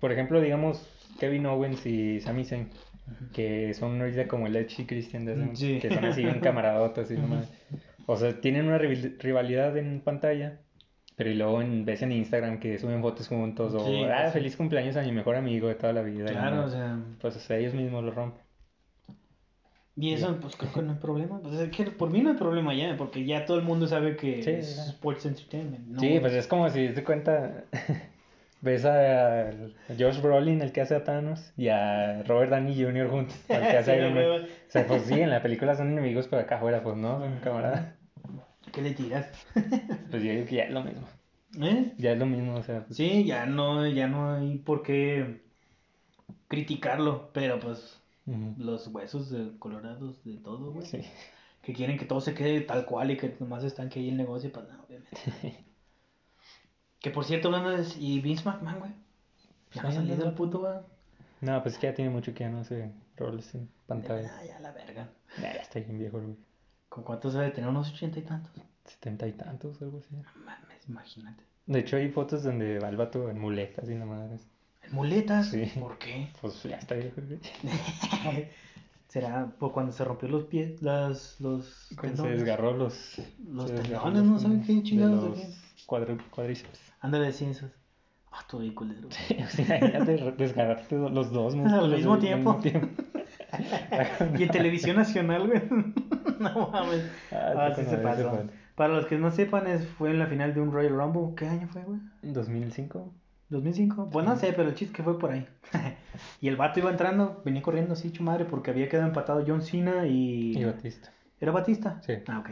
por 0.00 0.12
ejemplo, 0.12 0.40
digamos, 0.40 0.86
Kevin 1.20 1.46
Owens 1.46 1.84
y 1.86 2.20
Sami 2.20 2.44
Zayn, 2.44 2.68
que 3.32 3.72
son 3.74 4.00
ahorita 4.00 4.26
como 4.28 4.46
el 4.46 4.56
Edge 4.56 4.82
y 4.82 4.86
Christian 4.86 5.24
de 5.24 5.34
ese- 5.34 5.56
Sí. 5.56 5.78
que 5.80 5.94
son 5.94 6.04
así 6.04 6.22
bien 6.22 6.40
camaradotas 6.40 7.10
y 7.10 7.14
Ujú. 7.14 7.22
nomás. 7.22 7.50
O 8.06 8.16
sea, 8.16 8.40
tienen 8.40 8.66
una 8.66 8.78
rival- 8.78 9.16
rivalidad 9.18 9.76
en 9.76 10.00
pantalla, 10.00 10.60
pero 11.16 11.30
y 11.30 11.34
luego 11.34 11.60
en, 11.62 11.84
ves 11.84 12.02
en 12.02 12.12
Instagram 12.12 12.60
que 12.60 12.78
suben 12.78 13.00
fotos 13.02 13.28
juntos 13.28 13.74
o, 13.74 13.84
Sí, 13.86 14.04
ah, 14.04 14.26
sí. 14.28 14.32
feliz 14.34 14.56
cumpleaños 14.56 14.96
a 14.96 15.02
mi 15.02 15.12
mejor 15.12 15.36
amigo 15.36 15.68
de 15.68 15.74
toda 15.74 15.92
la 15.92 16.02
vida. 16.02 16.26
y 16.30 16.32
Claro, 16.32 16.64
o 16.64 16.68
sea. 16.68 16.98
Pues 17.20 17.36
o 17.36 17.40
sea, 17.40 17.56
ellos 17.58 17.74
mismos 17.74 18.04
lo 18.04 18.10
rompen. 18.12 18.42
Y 19.98 20.12
eso, 20.12 20.36
pues 20.40 20.56
creo 20.56 20.72
que 20.72 20.82
no 20.82 20.92
hay 20.92 20.98
problema. 20.98 21.40
Pues, 21.40 21.54
es 21.58 21.70
que 21.70 21.84
por 21.90 22.10
mí 22.10 22.20
no 22.20 22.30
hay 22.30 22.36
problema 22.36 22.74
ya, 22.74 22.96
porque 22.98 23.24
ya 23.24 23.46
todo 23.46 23.56
el 23.58 23.64
mundo 23.64 23.86
sabe 23.86 24.14
que 24.16 24.42
Sí, 24.42 24.50
es 24.50 24.76
ya. 24.76 24.84
Sports 24.90 25.24
Entertainment. 25.26 25.86
¿no? 25.88 26.00
Sí, 26.00 26.18
pues 26.20 26.34
es 26.34 26.46
como 26.46 26.68
si 26.68 26.88
te 26.90 27.02
cuenta, 27.02 27.64
ves 28.60 28.84
a 28.84 29.50
Josh 29.98 30.20
Brolin, 30.20 30.60
el 30.60 30.72
que 30.72 30.82
hace 30.82 30.94
a 30.96 31.04
Thanos, 31.04 31.52
y 31.56 31.68
a 31.68 32.22
Robert 32.24 32.50
Downey 32.50 32.74
Jr. 32.82 33.08
juntos, 33.08 33.36
el 33.48 33.60
que 33.60 33.76
hace 33.78 33.96
Iron 33.96 34.14
hueva. 34.16 34.36
O 34.36 34.46
sea, 34.68 34.86
pues 34.86 35.02
sí, 35.04 35.14
en 35.14 35.30
la 35.30 35.40
película 35.42 35.74
son 35.74 35.88
enemigos, 35.92 36.28
pero 36.28 36.42
acá 36.42 36.56
afuera, 36.56 36.82
pues 36.82 36.96
no, 36.96 37.18
son 37.20 37.38
camaradas. 37.40 37.94
¿Qué 38.72 38.82
le 38.82 38.90
tiras? 38.92 39.30
Pues 40.10 40.22
yo 40.22 40.30
digo 40.32 40.46
que 40.46 40.56
ya 40.56 40.64
es 40.64 40.70
lo 40.72 40.82
mismo. 40.84 41.06
¿Eh? 41.62 41.92
Ya 41.96 42.12
es 42.12 42.18
lo 42.18 42.26
mismo, 42.26 42.54
o 42.54 42.62
sea, 42.62 42.84
pues, 42.84 42.96
Sí, 42.96 43.24
ya 43.24 43.46
no, 43.46 43.86
ya 43.86 44.08
no 44.08 44.32
hay 44.34 44.58
por 44.58 44.82
qué 44.82 45.40
criticarlo, 46.48 47.30
pero 47.32 47.58
pues 47.60 48.00
los 48.26 48.88
huesos 48.88 49.30
de 49.30 49.56
colorados 49.58 50.22
de 50.24 50.36
todo, 50.38 50.72
güey. 50.72 50.86
sí. 50.86 51.00
Que 51.62 51.72
quieren 51.72 51.98
que 51.98 52.04
todo 52.04 52.20
se 52.20 52.32
quede 52.32 52.60
tal 52.60 52.86
cual 52.86 53.10
y 53.10 53.16
que 53.16 53.34
nomás 53.40 53.64
están 53.64 53.88
que 53.88 53.98
ahí 53.98 54.08
el 54.08 54.16
negocio, 54.16 54.52
pues 54.52 54.68
no, 54.68 54.84
obviamente. 54.84 55.18
que 57.00 57.10
por 57.10 57.24
cierto, 57.24 57.50
de... 57.50 57.84
¿Y 57.98 58.20
Vince 58.20 58.44
McMahon, 58.44 58.78
güey? 58.78 58.92
Ya 59.72 59.82
no 59.82 59.88
ha 59.88 59.92
salido 59.92 60.24
el 60.24 60.34
puto, 60.34 60.60
güey. 60.60 60.78
No, 61.40 61.60
pues 61.62 61.74
es 61.74 61.80
que 61.80 61.88
ya 61.88 61.94
tiene 61.94 62.10
mucho 62.10 62.32
que 62.32 62.44
ya 62.44 62.50
no 62.50 62.60
hace 62.60 62.92
roles 63.16 63.52
en 63.54 63.68
pantalla. 63.86 64.32
Ah, 64.38 64.44
ya 64.44 64.60
la 64.60 64.70
verga. 64.70 65.08
Ya, 65.40 65.50
está 65.52 65.80
bien 65.80 65.98
viejo, 65.98 66.20
güey. 66.20 66.36
¿Con 66.88 67.02
cuántos 67.02 67.34
debe 67.34 67.50
tener? 67.50 67.68
¿Unos 67.68 67.92
ochenta 67.92 68.18
y 68.18 68.22
tantos? 68.22 68.52
Setenta 68.84 69.26
y 69.26 69.32
tantos, 69.32 69.82
algo 69.82 69.98
así. 69.98 70.14
No 70.14 70.44
mames, 70.44 70.88
imagínate. 70.88 71.42
De 71.66 71.80
hecho, 71.80 71.96
hay 71.96 72.10
fotos 72.10 72.44
donde 72.44 72.78
va 72.78 72.88
el 72.88 72.96
vato 72.96 73.28
en 73.28 73.40
muletas 73.40 73.88
y 73.90 73.94
nada 73.94 74.06
más. 74.06 74.46
¿En 74.88 74.94
muletas? 74.94 75.48
Sí. 75.50 75.70
¿Por 75.80 75.98
qué? 75.98 76.30
Pues 76.40 76.62
ya 76.64 76.76
está 76.76 76.94
viejo. 76.94 77.20
¿Será 79.08 79.46
por 79.58 79.72
cuando 79.72 79.92
se 79.92 80.04
rompió 80.04 80.28
los 80.28 80.44
pies, 80.44 80.82
las, 80.82 81.40
los 81.40 81.88
Cuando 81.98 82.24
se 82.24 82.30
desgarró 82.30 82.76
los... 82.76 83.20
Los 83.48 83.72
tendones, 83.74 84.22
¿no 84.24 84.38
saben 84.38 84.62
qué 84.62 84.82
chingados 84.82 85.22
de 85.22 85.28
los 85.30 85.86
cuadri- 85.86 86.20
cuadríceps. 86.30 86.80
Ándale, 87.00 87.32
sí, 87.32 87.46
esos. 87.46 87.70
Ah, 88.32 88.44
todo 88.48 88.60
bien 88.60 88.74
culero. 88.74 89.08
O 89.08 89.48
sea, 89.48 89.78
imagínate 89.78 90.16
re- 90.18 90.32
desgarrarte 90.32 90.96
do- 90.96 91.08
los 91.08 91.30
dos 91.32 91.54
músculos 91.54 91.84
Al 91.84 91.96
mismo 91.96 92.18
tiempo. 92.18 92.56
tiempo. 92.56 92.88
y 94.38 94.42
en 94.42 94.48
televisión 94.50 94.96
nacional, 94.96 95.46
güey. 95.46 95.62
no 96.40 96.68
mames. 96.70 97.08
Ah, 97.32 97.52
Ah, 97.56 97.72
sí 97.74 97.84
se 97.84 97.96
pasó. 97.98 98.40
Para 98.74 98.92
los 98.92 99.06
que 99.06 99.16
no 99.16 99.30
sepan, 99.30 99.66
es, 99.68 99.86
fue 99.86 100.10
en 100.10 100.18
la 100.18 100.26
final 100.26 100.52
de 100.52 100.60
un 100.60 100.70
Royal 100.72 100.94
Rumble. 100.94 101.34
¿Qué 101.36 101.46
año 101.48 101.68
fue, 101.68 101.82
güey? 101.84 102.00
¿2005? 102.24 103.08
¿2005? 103.50 104.08
Pues 104.10 104.24
no 104.26 104.36
sé, 104.36 104.52
pero 104.52 104.68
el 104.68 104.74
chiste 104.74 104.94
que 104.96 105.02
fue 105.02 105.18
por 105.18 105.30
ahí. 105.30 105.46
y 106.40 106.48
el 106.48 106.56
vato 106.56 106.80
iba 106.80 106.90
entrando, 106.90 107.42
venía 107.44 107.62
corriendo 107.62 107.92
así, 107.94 108.08
hecho 108.08 108.22
madre, 108.22 108.44
porque 108.44 108.70
había 108.70 108.88
quedado 108.88 109.08
empatado 109.08 109.44
John 109.46 109.62
Cena 109.62 110.06
y... 110.06 110.56
Y 110.56 110.64
Batista. 110.64 111.12
¿Era 111.40 111.52
Batista? 111.52 112.00
Sí. 112.04 112.14
Ah, 112.26 112.40
ok. 112.40 112.50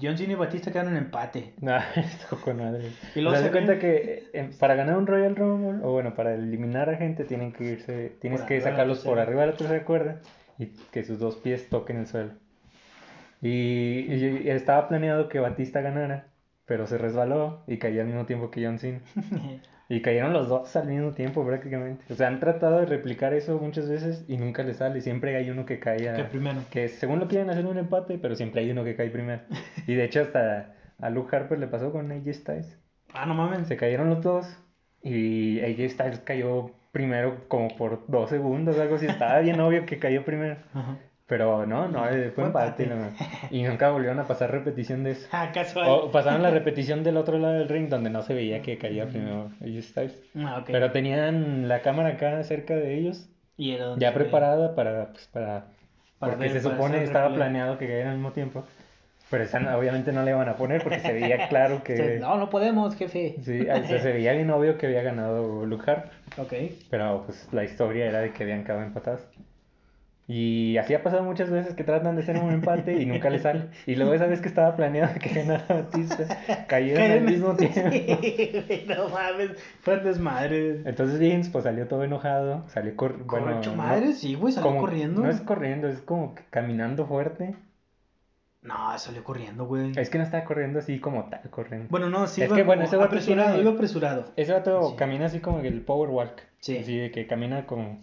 John 0.00 0.16
Cena 0.16 0.32
y 0.32 0.36
Batista 0.36 0.72
quedaron 0.72 0.96
en 0.96 1.04
empate. 1.04 1.54
No, 1.60 1.76
esto 1.96 2.40
con 2.40 2.56
madre. 2.56 2.84
Y 3.14 3.20
luego 3.20 3.36
se 3.36 3.50
cuenta 3.50 3.78
que 3.78 4.30
eh, 4.32 4.50
para 4.58 4.74
ganar 4.76 4.96
un 4.96 5.06
Royal 5.06 5.36
Rumble, 5.36 5.84
o 5.84 5.92
bueno, 5.92 6.14
para 6.14 6.34
eliminar 6.34 6.88
a 6.88 6.96
gente, 6.96 7.24
tienen 7.24 7.52
que 7.52 7.64
irse, 7.64 8.16
tienes 8.20 8.40
Por 8.40 8.48
que 8.48 8.60
sacarlos 8.62 9.00
por 9.00 9.18
arriba 9.18 9.42
de 9.42 9.48
la 9.48 9.56
tercera 9.56 9.84
cuerda 9.84 10.20
y 10.58 10.66
que 10.90 11.04
sus 11.04 11.18
dos 11.18 11.36
pies 11.36 11.68
toquen 11.68 11.98
el 11.98 12.06
suelo. 12.06 12.32
Y, 13.42 13.48
y- 14.12 14.42
y 14.44 14.50
estaba 14.50 14.88
planeado 14.88 15.28
que 15.28 15.38
Batista 15.38 15.80
ganara, 15.80 16.28
pero 16.64 16.86
se 16.86 16.96
resbaló 16.98 17.62
y 17.66 17.78
caía 17.78 18.00
al 18.02 18.06
mismo 18.08 18.26
tiempo 18.26 18.50
que 18.50 18.64
John 18.64 18.78
Cena. 18.78 19.00
Y 19.88 20.00
cayeron 20.00 20.32
los 20.32 20.48
dos 20.48 20.74
al 20.76 20.88
mismo 20.88 21.12
tiempo 21.12 21.44
prácticamente. 21.46 22.04
O 22.10 22.16
sea, 22.16 22.28
han 22.28 22.40
tratado 22.40 22.80
de 22.80 22.86
replicar 22.86 23.34
eso 23.34 23.58
muchas 23.58 23.88
veces 23.88 24.24
y 24.28 24.38
nunca 24.38 24.62
les 24.62 24.78
sale. 24.78 25.00
Siempre 25.02 25.36
hay 25.36 25.50
uno 25.50 25.66
que 25.66 25.78
cae. 25.78 26.08
a- 26.08 26.14
¿Qué 26.14 26.24
primero? 26.24 26.60
Que 26.70 26.88
según 26.88 27.18
lo 27.20 27.28
quieren 27.28 27.50
hacer 27.50 27.66
un 27.66 27.76
empate, 27.76 28.16
pero 28.18 28.34
siempre 28.34 28.62
hay 28.62 28.70
uno 28.70 28.82
que 28.84 28.96
cae 28.96 29.10
primero. 29.10 29.42
Y 29.86 29.94
de 29.94 30.04
hecho 30.04 30.22
hasta 30.22 30.74
a 30.98 31.10
Luke 31.10 31.34
Harper 31.36 31.58
le 31.58 31.66
pasó 31.66 31.92
con 31.92 32.10
AJ 32.10 32.32
Styles. 32.32 32.78
Ah, 33.12 33.26
no 33.26 33.34
mames. 33.34 33.68
Se 33.68 33.76
cayeron 33.76 34.08
los 34.08 34.22
dos 34.22 34.46
y 35.02 35.60
AJ 35.60 35.90
Styles 35.90 36.18
cayó 36.20 36.70
primero 36.92 37.46
como 37.48 37.68
por 37.76 38.04
dos 38.08 38.30
segundos, 38.30 38.78
algo 38.78 38.94
así. 38.96 39.06
Estaba 39.06 39.40
bien 39.40 39.60
obvio 39.60 39.84
que 39.84 39.98
cayó 39.98 40.24
primero. 40.24 40.56
Ajá. 40.72 40.96
Pero 41.26 41.64
no, 41.64 41.88
no, 41.88 42.06
eh, 42.08 42.30
fue 42.34 42.44
empate. 42.44 42.86
Y 43.50 43.62
nunca 43.62 43.90
volvieron 43.90 44.18
a 44.20 44.24
pasar 44.24 44.50
repetición 44.50 45.04
de 45.04 45.12
eso. 45.12 45.26
Ah, 45.32 45.50
casual. 45.54 45.88
O 45.88 46.10
pasaron 46.10 46.42
la 46.42 46.50
repetición 46.50 47.02
del 47.02 47.16
otro 47.16 47.38
lado 47.38 47.54
del 47.54 47.68
ring 47.68 47.88
donde 47.88 48.10
no 48.10 48.20
se 48.22 48.34
veía 48.34 48.60
que 48.60 48.76
caía 48.76 49.06
primero. 49.06 49.50
Ah, 50.36 50.58
ok. 50.60 50.66
Pero 50.70 50.90
tenían 50.92 51.66
la 51.68 51.80
cámara 51.80 52.10
acá 52.10 52.42
cerca 52.44 52.74
de 52.76 52.98
ellos, 52.98 53.26
Y 53.56 53.72
era 53.72 53.94
ya 53.96 54.10
ve- 54.10 54.16
preparada 54.16 54.74
para, 54.74 55.12
pues, 55.12 55.26
para, 55.28 55.66
Para 56.18 56.32
porque 56.32 56.48
ver, 56.48 56.52
se 56.52 56.60
supone 56.68 56.96
hacer 56.96 57.02
estaba 57.04 57.34
planeado 57.34 57.78
que 57.78 57.86
cayeran 57.86 58.08
al 58.08 58.14
mismo 58.16 58.32
tiempo. 58.32 58.64
Pero 59.30 59.44
esa 59.44 59.58
no- 59.58 59.76
obviamente 59.78 60.12
no 60.12 60.22
le 60.24 60.32
iban 60.32 60.48
a 60.50 60.56
poner 60.56 60.82
porque 60.82 61.00
se 61.00 61.12
veía 61.14 61.48
claro 61.48 61.82
que... 61.82 62.18
No, 62.20 62.36
no 62.36 62.50
podemos, 62.50 62.94
jefe. 62.96 63.36
Sí, 63.42 63.62
o 63.62 63.86
sea, 63.86 63.98
se 64.00 64.12
veía 64.12 64.32
bien 64.34 64.50
obvio 64.50 64.76
que 64.76 64.86
había 64.86 65.02
ganado 65.02 65.64
Luke 65.64 65.90
Harper. 65.90 66.12
Ok. 66.36 66.52
Pero 66.90 67.22
pues 67.24 67.48
la 67.52 67.64
historia 67.64 68.04
era 68.06 68.20
de 68.20 68.32
que 68.32 68.42
habían 68.42 68.62
quedado 68.64 68.82
empatados. 68.82 69.22
Y 70.26 70.78
así 70.78 70.94
ha 70.94 71.02
pasado 71.02 71.22
muchas 71.22 71.50
veces 71.50 71.74
que 71.74 71.84
tratan 71.84 72.16
de 72.16 72.22
hacer 72.22 72.38
un 72.38 72.50
empate 72.50 72.94
y 73.00 73.04
nunca 73.04 73.28
les 73.28 73.42
sale. 73.42 73.66
Y 73.86 73.94
luego 73.94 74.14
esa 74.14 74.26
vez 74.26 74.40
que 74.40 74.48
estaba 74.48 74.74
planeado 74.74 75.12
que 75.20 75.28
ganara 75.28 75.66
Batista, 75.68 76.26
cayeron 76.66 77.10
al 77.10 77.20
mismo 77.20 77.54
tiempo. 77.54 77.80
Sí, 77.90 78.86
no 78.88 79.08
mames. 79.10 79.50
Fue 79.82 79.98
desmadre. 80.00 80.80
Entonces 80.86 81.18
Vince 81.18 81.50
pues 81.50 81.64
salió 81.64 81.86
todo 81.88 82.04
enojado, 82.04 82.64
salió 82.68 82.96
cor... 82.96 83.22
bueno, 83.24 83.60
no- 83.60 83.74
madre, 83.76 84.12
sí, 84.14 84.34
güey, 84.34 84.52
salió 84.54 84.68
como- 84.70 84.80
corriendo. 84.80 85.22
No 85.22 85.28
es 85.30 85.40
corriendo, 85.42 85.88
es 85.88 86.00
como 86.00 86.34
que 86.34 86.42
caminando 86.50 87.06
fuerte. 87.06 87.54
No, 88.62 88.98
salió 88.98 89.22
corriendo, 89.24 89.66
güey. 89.66 89.92
Es 89.96 90.08
que 90.08 90.16
no 90.16 90.24
estaba 90.24 90.44
corriendo 90.44 90.78
así 90.78 90.98
como 90.98 91.24
tal, 91.28 91.42
corriendo. 91.50 91.88
Bueno, 91.90 92.08
no, 92.08 92.26
sí, 92.26 92.40
Es 92.40 92.48
iba 92.48 92.56
que, 92.56 92.62
bueno, 92.62 92.84
ese 92.84 92.96
apresurado, 92.96 93.50
tiene- 93.50 93.62
iba 93.62 93.72
apresurado. 93.72 94.24
Ese 94.36 94.54
vato 94.54 94.88
Sí. 94.90 94.96
camina 94.96 95.26
así 95.26 95.40
como 95.40 95.60
el 95.60 95.82
power 95.82 96.08
walk. 96.08 96.40
Sí. 96.60 96.78
Así 96.78 96.96
de 96.96 97.10
que 97.10 97.26
camina 97.26 97.66
como 97.66 98.00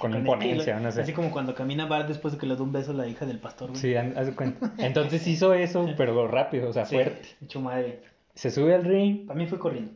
con, 0.00 0.10
Con 0.12 0.20
imponencia, 0.20 0.56
estilo. 0.74 0.80
no 0.80 0.92
sé. 0.92 1.00
Así 1.02 1.12
como 1.12 1.30
cuando 1.30 1.54
camina 1.54 1.86
Bart 1.86 2.08
después 2.08 2.34
de 2.34 2.38
que 2.40 2.46
le 2.46 2.56
da 2.56 2.62
un 2.62 2.72
beso 2.72 2.90
a 2.92 2.94
la 2.94 3.06
hija 3.06 3.24
del 3.26 3.38
pastor, 3.38 3.70
güey. 3.70 3.80
Sí, 3.80 3.94
haz 3.96 4.30
cuenta. 4.32 4.72
Entonces 4.78 5.26
hizo 5.26 5.54
eso, 5.54 5.88
pero 5.96 6.28
rápido, 6.28 6.68
o 6.68 6.72
sea, 6.72 6.84
Sí, 6.84 6.94
fuerte. 6.96 7.28
Hecho 7.42 7.60
madre. 7.60 8.02
Se 8.34 8.50
sube 8.50 8.74
al 8.74 8.84
ring. 8.84 9.26
Para 9.26 9.38
mí 9.38 9.46
fue 9.46 9.58
corriendo. 9.58 9.92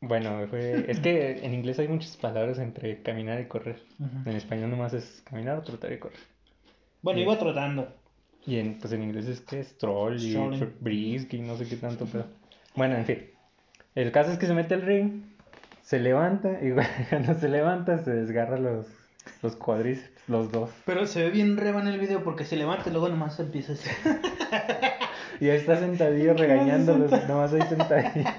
Bueno, 0.00 0.46
fue... 0.48 0.84
es 0.90 1.00
que 1.00 1.38
en 1.44 1.54
inglés 1.54 1.78
hay 1.78 1.88
muchas 1.88 2.16
palabras 2.16 2.58
entre 2.58 3.02
caminar 3.02 3.40
y 3.40 3.46
correr. 3.46 3.82
Ujú. 3.98 4.30
En 4.30 4.36
español 4.36 4.70
nomás 4.70 4.94
es 4.94 5.22
caminar 5.28 5.58
o 5.58 5.62
tratar 5.62 5.90
de 5.90 5.98
correr. 5.98 6.18
Bueno, 7.02 7.18
Sí. 7.18 7.24
iba 7.24 7.38
trotando. 7.38 7.92
Y 8.46 8.58
en, 8.58 8.78
pues 8.78 8.92
en 8.92 9.02
inglés 9.02 9.26
es 9.28 9.40
que 9.40 9.60
es 9.60 9.76
troll 9.78 10.16
y 10.20 10.36
brisk 10.80 11.32
y 11.34 11.40
no 11.40 11.56
sé 11.56 11.68
qué 11.68 11.76
tanto, 11.76 12.06
pero... 12.10 12.24
Bueno, 12.74 12.96
en 12.96 13.04
fin. 13.04 13.18
El 13.94 14.10
caso 14.10 14.32
es 14.32 14.38
que 14.38 14.46
se 14.46 14.54
mete 14.54 14.74
al 14.74 14.82
ring, 14.82 15.22
se 15.82 16.00
levanta 16.00 16.58
y 16.62 16.72
cuando 17.10 17.34
se 17.34 17.48
levanta 17.48 17.98
se 17.98 18.10
desgarra 18.12 18.58
los, 18.58 18.86
los 19.42 19.56
cuadríceps, 19.56 20.28
los 20.28 20.50
dos. 20.52 20.70
Pero 20.84 21.06
se 21.06 21.22
ve 21.24 21.30
bien 21.30 21.56
reba 21.56 21.80
en 21.80 21.88
el 21.88 21.98
video 21.98 22.22
porque 22.22 22.44
se 22.44 22.56
levanta 22.56 22.88
y 22.88 22.92
luego 22.92 23.08
nomás 23.08 23.38
empieza 23.40 23.72
así. 23.72 23.88
Y 25.40 25.50
ahí 25.50 25.56
está 25.56 25.76
sentadillo 25.76 26.34
regañándolos, 26.34 27.10
nomás 27.26 27.52
ahí 27.52 27.62
sentadillo. 27.62 28.30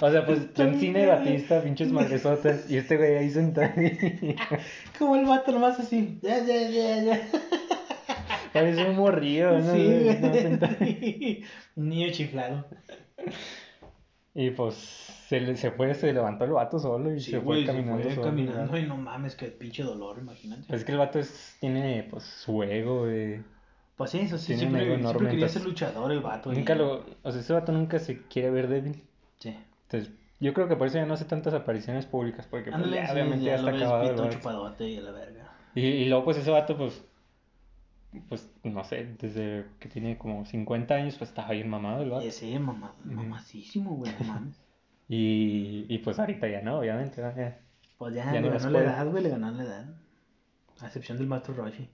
O 0.00 0.10
sea, 0.10 0.26
pues 0.26 0.40
John 0.54 0.78
y 0.78 1.06
Batista, 1.06 1.62
pinches 1.62 1.90
madresotas, 1.90 2.70
y 2.70 2.76
este 2.76 2.98
güey 2.98 3.16
ahí 3.16 3.30
sentadillo. 3.30 4.34
Como 4.98 5.16
el 5.16 5.24
vato 5.24 5.50
nomás 5.50 5.80
así. 5.80 6.18
Ya, 6.20 6.44
ya, 6.44 6.68
ya, 6.68 7.02
ya. 7.02 7.28
Parece 8.52 8.84
un 8.84 8.96
morrillo, 8.96 9.58
¿no? 9.58 9.74
Sí, 9.74 10.18
No, 10.20 10.68
güey. 10.78 11.44
Un 11.76 11.88
niño 11.88 12.12
chiflado. 12.12 12.66
Y 14.34 14.50
pues 14.50 15.08
se, 15.32 15.40
le- 15.40 15.56
se 15.56 15.70
fue, 15.70 15.94
se 15.94 16.12
levantó 16.12 16.44
el 16.44 16.50
vato 16.50 16.78
solo 16.78 17.14
y 17.14 17.18
Sí, 17.20 17.30
se 17.30 17.40
fue 17.40 17.60
se 17.60 17.66
caminando 17.66 18.02
fue 18.02 18.14
solo. 18.14 18.26
caminando 18.26 18.76
y 18.78 18.82
no 18.86 18.96
mames, 18.98 19.34
qué 19.34 19.46
pinche 19.46 19.82
dolor, 19.82 20.18
imagínate. 20.18 20.64
Pues 20.68 20.80
es 20.80 20.84
que 20.84 20.92
el 20.92 20.98
vato 20.98 21.18
es, 21.18 21.56
tiene 21.58 22.06
pues 22.10 22.24
su 22.24 22.62
ego, 22.62 23.06
de... 23.06 23.42
Pues 23.96 24.10
sí, 24.10 24.18
eso 24.20 24.36
sí, 24.36 24.48
Tiene 24.56 24.66
un 24.66 24.76
ego 24.76 24.84
siempre, 24.84 24.94
enorme, 24.94 25.02
siempre 25.10 25.26
quería 25.30 25.46
entonces- 25.46 25.62
ser 25.62 25.68
luchador 25.70 26.12
el 26.12 26.20
vato. 26.20 26.52
y- 26.52 26.56
Nunca 26.56 26.74
lo... 26.74 27.04
O 27.22 27.30
sea, 27.32 27.40
ese 27.40 27.52
vato 27.54 27.72
nunca 27.72 27.98
se 27.98 28.22
quiere 28.26 28.50
ver 28.50 28.68
débil. 28.68 29.02
Sí. 29.38 29.56
Entonces, 29.84 30.12
yo 30.38 30.52
creo 30.52 30.68
que 30.68 30.76
por 30.76 30.86
eso 30.88 30.98
ya 30.98 31.06
no 31.06 31.14
hace 31.14 31.24
tantas 31.24 31.54
apariciones 31.54 32.04
públicas, 32.04 32.46
porque 32.50 32.70
pues, 32.70 32.90
ya, 32.90 33.06
sí, 33.06 33.12
obviamente 33.12 33.44
ya 33.46 33.52
ya 33.52 33.56
está 33.56 33.70
acabado. 33.70 34.28
chupadote 34.30 34.88
y 34.90 34.96
a 34.98 35.00
la 35.00 35.12
verga. 35.12 35.50
Y, 35.74 35.80
y 35.86 36.04
luego 36.10 36.24
pues 36.26 36.36
ese 36.36 36.50
vato 36.50 36.76
pues... 36.76 37.02
Pues 38.28 38.50
no 38.62 38.84
sé, 38.84 39.16
desde 39.18 39.64
que 39.80 39.88
tiene 39.88 40.18
como 40.18 40.44
50 40.44 40.94
años 40.94 41.16
pues 41.16 41.30
estaba 41.30 41.52
bien 41.52 41.70
mamado 41.70 42.02
el 42.02 42.10
vato. 42.10 42.26
Ujú. 42.26 42.60
mamacísimo, 43.04 43.94
güey, 43.96 44.12
mames. 44.26 44.61
Y, 45.14 45.84
y 45.90 45.98
pues 45.98 46.18
ahorita 46.18 46.48
ya 46.48 46.62
no, 46.62 46.78
obviamente. 46.78 47.20
¿no? 47.20 47.36
Ya. 47.36 47.60
Pues 47.98 48.14
ya, 48.14 48.32
Ya 48.32 48.40
le 48.40 48.48
ganó 48.48 48.70
la 48.70 48.78
edad, 48.78 49.10
güey, 49.10 49.22
le 49.22 49.28
ganó 49.28 49.50
la 49.50 49.62
edad. 49.62 49.94
A 50.80 50.86
excepción 50.86 51.18
del 51.18 51.26
maestro 51.26 51.52
Roshi. 51.52 51.86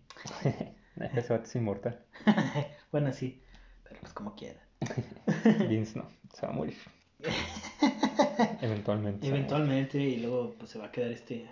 Ese 1.17 1.33
vato 1.33 1.43
es 1.43 1.57
inmortal. 1.57 2.01
bueno, 2.93 3.13
sí, 3.13 3.43
pero 3.83 4.01
pues 4.03 4.13
como 4.13 4.37
quiera. 4.37 4.61
Vince 5.69 5.99
no, 5.99 6.09
se 6.33 6.47
va 6.47 6.53
a 6.53 6.55
morir. 6.55 6.77
Eventualmente. 8.63 9.27
Eventualmente, 9.27 9.99
y 9.99 10.19
luego 10.19 10.55
pues 10.57 10.71
se 10.71 10.79
va 10.79 10.87
a 10.87 10.93
quedar 10.93 11.11
este... 11.11 11.49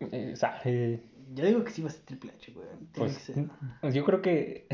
morir. 0.00 0.14
Eh, 0.14 0.36
sabe, 0.36 1.02
Yo 1.32 1.46
digo 1.46 1.64
que 1.64 1.70
sí 1.70 1.80
va 1.80 1.88
a 1.88 1.92
ser 1.92 2.02
Triple 2.02 2.32
H, 2.32 2.52
güey. 2.52 2.66
Tiene 2.68 2.90
pues 2.92 3.16
que 3.16 3.32
ser. 3.32 3.48
yo 3.90 4.04
creo 4.04 4.20
que. 4.20 4.66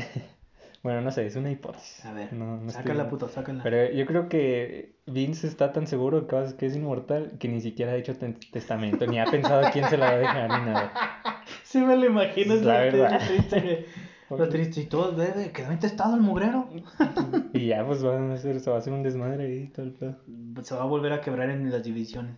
Bueno, 0.83 0.99
no 1.01 1.11
sé, 1.11 1.25
es 1.25 1.35
una 1.37 1.49
hipótesis. 1.49 2.03
A 2.05 2.11
ver, 2.13 2.33
No, 2.33 2.57
no 2.57 2.67
estoy- 2.67 2.73
sácala, 2.83 3.09
puto, 3.09 3.29
sácala. 3.29 3.63
Pero 3.63 3.91
yo 3.93 4.05
creo 4.05 4.27
que 4.27 4.95
Vince 5.05 5.47
está 5.47 5.71
tan 5.71 5.87
seguro 5.87 6.27
que, 6.27 6.65
es 6.65 6.75
inmortal 6.75 7.37
que 7.39 7.47
ni 7.47 7.61
siquiera 7.61 7.93
ha 7.93 7.95
hecho 7.95 8.15
testamento, 8.51 9.07
ni 9.07 9.17
ha 9.19 9.25
pensado 9.25 9.63
quién 9.71 9.87
se 9.89 9.97
la 9.97 10.05
va 10.07 10.11
a 10.11 10.17
dejar 10.17 10.49
ni 10.59 10.65
nada. 10.71 10.91
Sí 11.63 11.79
me 11.79 11.95
lo 11.95 12.05
imagino, 12.05 12.53
La 12.55 12.85
es 12.85 12.93
lo 12.93 12.99
verdad. 13.01 13.21
triste. 13.27 13.85
Lo 14.29 14.49
triste 14.49 14.81
y 14.81 14.85
todo, 14.85 15.15
bebé, 15.15 15.51
quedó 15.51 15.71
intestado 15.71 16.15
el 16.15 16.21
mugrero. 16.21 16.67
Y 17.53 17.67
ya, 17.67 17.85
pues 17.85 18.03
van 18.03 18.31
a 18.31 18.33
hacer, 18.35 18.59
se 18.59 18.69
va 18.69 18.75
a 18.75 18.79
hacer 18.79 18.93
un 18.93 19.03
desmadre 19.03 19.45
ahí 19.45 19.67
todo 19.69 19.85
el 19.85 19.91
pedo. 19.93 20.17
Se 20.63 20.75
va 20.75 20.81
a 20.83 20.85
volver 20.85 21.13
a 21.13 21.21
quebrar 21.21 21.49
en 21.49 21.71
las 21.71 21.83
divisiones. 21.83 22.35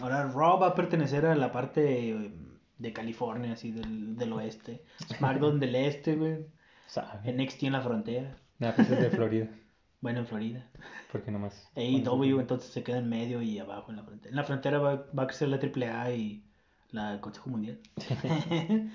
Ahora 0.00 0.24
Raw 0.30 0.58
va 0.60 0.68
a 0.68 0.74
pertenecer 0.74 1.26
a 1.26 1.34
la 1.34 1.52
parte 1.52 2.10
eh, 2.10 2.30
de 2.78 2.92
California, 2.92 3.52
así 3.52 3.70
del, 3.72 4.16
del 4.16 4.32
oeste. 4.32 4.82
SmackDown 5.16 5.58
del 5.60 5.74
este, 5.74 6.16
güey. 6.16 6.36
Sabe. 6.86 7.32
NXT 7.32 7.64
en 7.64 7.72
la 7.72 7.80
frontera. 7.80 8.36
Nada, 8.58 8.74
pues 8.74 8.90
es 8.90 9.00
de 9.00 9.10
Florida. 9.10 9.48
Bueno, 10.02 10.20
en 10.20 10.26
Florida. 10.26 10.64
Porque 11.10 11.30
nomás. 11.32 11.68
AEW 11.74 12.38
entonces 12.38 12.70
se 12.70 12.84
queda 12.84 12.98
en 12.98 13.08
medio 13.08 13.40
y 13.42 13.58
abajo 13.58 13.90
en 13.90 13.96
la 13.96 14.04
frontera. 14.04 14.30
En 14.30 14.36
la 14.36 14.44
frontera 14.44 14.78
va, 14.78 15.06
va 15.18 15.22
a 15.22 15.26
crecer 15.26 15.48
la 15.48 15.56
AAA 15.56 16.10
y 16.12 16.44
la 16.92 17.14
el 17.14 17.20
Consejo 17.20 17.48
Mundial. 17.50 17.80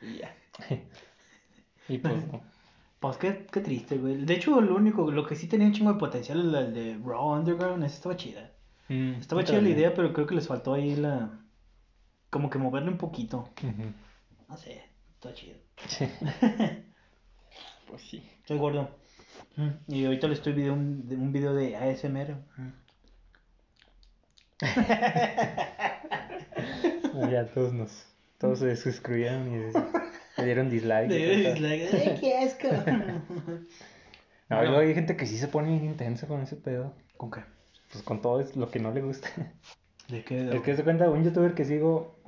ya. 0.00 0.34
Y 1.88 1.98
pues 1.98 2.14
no. 2.32 2.40
Pues 3.00 3.18
qué, 3.18 3.46
qué 3.52 3.60
triste, 3.60 3.98
güey. 3.98 4.24
De 4.24 4.34
hecho, 4.34 4.58
lo 4.62 4.76
único, 4.76 5.10
lo 5.10 5.26
que 5.26 5.36
sí 5.36 5.48
tenía 5.48 5.66
un 5.66 5.74
chingo 5.74 5.92
de 5.92 5.98
potencial 5.98 6.38
es 6.38 6.44
el 6.54 6.72
de 6.72 6.98
Raw 7.04 7.34
Underground. 7.34 7.84
Esa 7.84 7.96
estaba 7.96 8.16
chida. 8.16 8.52
Mm, 8.88 9.14
Estaba 9.14 9.44
chida 9.44 9.60
la 9.60 9.68
idea, 9.68 9.92
pero 9.92 10.14
creo 10.14 10.26
que 10.26 10.34
les 10.34 10.46
faltó 10.48 10.72
ahí 10.72 10.96
la... 10.96 11.30
Como 12.30 12.48
que 12.48 12.58
moverle 12.58 12.90
un 12.90 12.96
poquito. 12.96 13.50
No 14.48 14.56
sé, 14.56 14.82
está 15.24 15.34
chido. 15.34 15.56
Pues 17.88 18.02
sí. 18.02 18.28
Estoy 18.40 18.58
gordo. 18.58 18.88
Mm, 19.56 19.68
Y 19.88 20.04
ahorita 20.06 20.26
le 20.26 20.34
estoy 20.34 20.52
viendo 20.54 20.72
un, 20.72 21.06
un 21.10 21.32
video 21.32 21.54
de 21.54 21.76
ASMR. 21.76 22.34
Mm. 22.56 22.72
Ya 27.30 27.46
todos 27.46 27.72
nos. 27.72 28.06
Todos 28.38 28.58
se 28.58 28.74
suscribieron 28.76 29.48
y 29.48 29.72
le 30.38 30.44
dieron 30.44 30.68
dislike. 30.68 31.08
Le 31.10 31.42
todo. 31.42 31.52
dislike. 31.54 31.94
¡Ay, 31.94 32.18
qué 32.20 32.38
asco! 32.38 32.68
No, 34.50 34.62
y 34.62 34.66
luego 34.66 34.80
hay 34.80 34.94
gente 34.94 35.16
que 35.16 35.26
sí 35.26 35.38
se 35.38 35.48
pone 35.48 35.68
bien 35.70 35.84
intensa 35.84 36.26
con 36.26 36.42
ese 36.42 36.56
pedo. 36.56 36.92
¿Con 37.16 37.30
qué? 37.30 37.40
Pues 37.92 38.02
con 38.02 38.20
todo 38.20 38.44
lo 38.56 38.70
que 38.70 38.80
no 38.80 38.92
le 38.92 39.00
gusta. 39.02 39.28
¿De 40.08 40.24
qué? 40.24 40.50
Es 40.54 40.62
que 40.62 40.76
se 40.76 40.84
cuenta, 40.84 41.08
un 41.08 41.24
youtuber 41.24 41.54
que 41.54 41.64
sigo, 41.64 42.18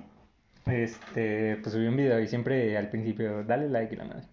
este, 0.67 1.57
pues 1.63 1.73
subió 1.73 1.89
un 1.91 1.97
video 1.97 2.21
y 2.21 2.27
siempre 2.29 2.77
al 2.77 2.89
principio, 2.91 3.45
dale 3.45 3.69
like 3.69 3.95
y 3.95 3.99
la 3.99 4.05
madre. 4.05 4.27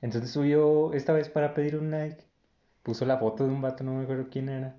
Entonces 0.00 0.30
subió 0.30 0.92
esta 0.94 1.12
vez 1.12 1.28
para 1.28 1.52
pedir 1.54 1.76
un 1.76 1.90
like, 1.90 2.24
puso 2.82 3.04
la 3.04 3.18
foto 3.18 3.44
de 3.46 3.52
un 3.52 3.60
vato, 3.62 3.84
no 3.84 3.94
me 3.94 4.04
acuerdo 4.04 4.28
quién 4.30 4.48
era. 4.48 4.76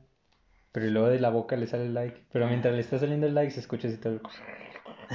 Pero 0.71 0.87
luego 0.87 1.09
de 1.09 1.19
la 1.19 1.29
boca 1.29 1.55
le 1.57 1.67
sale 1.67 1.85
el 1.85 1.93
like. 1.93 2.23
Pero 2.31 2.47
mientras 2.47 2.73
le 2.73 2.79
está 2.79 2.97
saliendo 2.97 3.27
el 3.27 3.35
like 3.35 3.51
se 3.51 3.59
escucha 3.59 3.87
así 3.89 3.97
todo. 3.97 4.21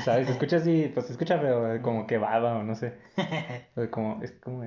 ¿Sabes? 0.05 0.27
Se 0.27 0.33
escucha 0.35 0.57
así, 0.59 0.91
pues 0.93 1.07
se 1.07 1.13
escucha 1.13 1.39
feo, 1.39 1.81
como 1.83 2.07
que 2.07 2.19
baba 2.19 2.59
o 2.59 2.63
no 2.63 2.75
sé. 2.75 2.95
O 3.75 3.81
sea, 3.81 3.91
como, 3.91 4.23
es 4.23 4.33
como... 4.33 4.65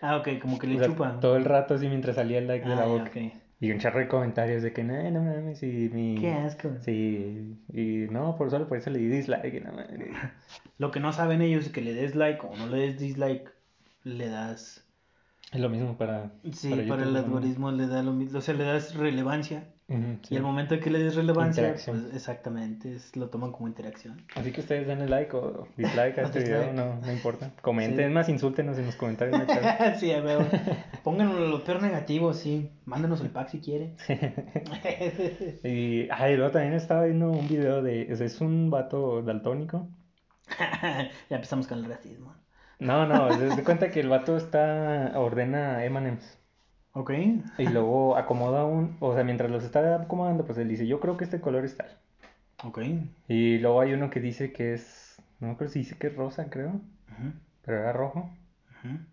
Ah, 0.00 0.16
ok, 0.16 0.38
como 0.40 0.58
que 0.58 0.66
le 0.66 0.76
o 0.76 0.78
sea, 0.78 0.86
chupa. 0.88 1.20
todo 1.20 1.36
el 1.36 1.44
rato 1.44 1.74
así 1.74 1.88
mientras 1.88 2.16
salía 2.16 2.38
el 2.38 2.46
like 2.46 2.66
de 2.68 2.74
la 2.74 2.82
Ah, 2.82 2.86
boca. 2.86 3.04
ok. 3.04 3.16
Y 3.60 3.70
un 3.70 3.78
charro 3.78 4.00
de 4.00 4.08
comentarios 4.08 4.62
de 4.62 4.72
que, 4.72 4.84
no, 4.84 5.10
no 5.10 5.22
mames, 5.22 5.62
y 5.62 5.88
mi... 5.92 6.16
Qué 6.20 6.32
asco. 6.32 6.70
Sí, 6.80 7.56
y 7.72 8.06
no, 8.10 8.36
por 8.36 8.50
solo 8.50 8.68
por 8.68 8.78
eso 8.78 8.90
le 8.90 8.98
di 8.98 9.08
dislike, 9.08 9.62
no 9.64 9.72
mames. 9.72 10.16
Lo 10.78 10.90
que 10.90 11.00
no 11.00 11.12
saben 11.12 11.40
ellos 11.40 11.66
es 11.66 11.72
que 11.72 11.80
le 11.80 11.94
des 11.94 12.14
like 12.14 12.44
o 12.44 12.54
no 12.56 12.66
le 12.66 12.78
des 12.78 12.98
dislike, 12.98 13.50
le 14.02 14.28
das... 14.28 14.84
Es 15.52 15.60
lo 15.60 15.68
mismo 15.68 15.96
para... 15.96 16.32
Sí, 16.52 16.70
para, 16.70 16.82
YouTube, 16.82 17.02
el 17.02 17.12
¿no? 17.12 17.18
algoritmo 17.20 17.70
le 17.70 17.86
da 17.86 18.02
lo 18.02 18.12
mismo, 18.12 18.38
o 18.38 18.42
sea, 18.42 18.54
le 18.54 18.64
das 18.64 18.94
relevancia. 18.94 19.73
Y 19.86 20.26
sí. 20.26 20.36
al 20.36 20.42
momento 20.42 20.80
que 20.80 20.88
le 20.88 20.98
des 20.98 21.14
relevancia, 21.14 21.74
pues, 21.84 21.88
exactamente, 22.14 22.94
es- 22.94 23.14
lo 23.16 23.28
toman 23.28 23.52
como 23.52 23.68
interacción. 23.68 24.24
Así 24.34 24.50
que 24.50 24.62
ustedes 24.62 24.86
denle 24.86 25.06
like 25.08 25.36
o 25.36 25.68
dislike 25.76 26.16
a 26.18 26.22
este 26.22 26.40
video, 26.40 26.72
no, 26.72 26.96
no 27.00 27.12
importa. 27.12 27.52
Comenten, 27.60 28.08
Sí. 28.08 28.14
más, 28.14 28.28
insúltenos 28.30 28.78
en 28.78 28.86
los 28.86 28.96
comentarios. 28.96 29.42
sí, 30.00 30.10
lo 31.50 31.62
peor 31.64 31.82
negativo, 31.82 32.32
sí. 32.32 32.70
Mándenos 32.86 33.20
el 33.20 33.28
pack 33.28 33.48
si 33.50 33.60
quieren. 33.60 33.96
Y, 35.64 36.08
ay, 36.10 36.36
luego 36.36 36.50
también 36.52 36.72
estaba 36.74 37.04
viendo 37.04 37.30
un 37.30 37.46
video 37.48 37.82
de, 37.82 38.10
es 38.24 38.40
un 38.40 38.70
vato 38.70 39.22
daltónico. 39.22 39.88
ya 41.28 41.36
empezamos 41.36 41.66
con 41.66 41.78
el 41.78 41.84
racismo. 41.86 42.34
No, 42.78 43.06
no, 43.06 43.30
se 43.54 43.62
cuenta 43.64 43.90
que 43.90 44.00
el 44.00 44.08
vato 44.08 44.36
está, 44.36 45.12
ordena 45.16 45.84
M&M's. 45.84 46.38
Ok. 46.94 47.10
Y 47.58 47.66
luego 47.66 48.16
acomoda 48.16 48.64
un, 48.64 48.96
o 49.00 49.14
sea, 49.14 49.24
mientras 49.24 49.50
los 49.50 49.64
está 49.64 49.96
acomodando, 49.96 50.44
pues 50.46 50.58
él 50.58 50.68
dice, 50.68 50.86
yo 50.86 51.00
creo 51.00 51.16
que 51.16 51.24
este 51.24 51.40
color 51.40 51.64
es 51.64 51.76
tal. 51.76 51.88
Ok. 52.64 52.80
Y 53.28 53.58
luego 53.58 53.80
hay 53.80 53.92
uno 53.92 54.10
que 54.10 54.20
dice 54.20 54.52
que 54.52 54.74
es, 54.74 55.16
no 55.40 55.50
acuerdo 55.50 55.72
si 55.72 55.80
dice 55.80 55.98
que 55.98 56.06
es 56.06 56.16
rosa, 56.16 56.46
creo, 56.50 56.68
Ujú, 56.70 57.32
pero 57.64 57.78
era 57.80 57.92
rojo. 57.92 58.30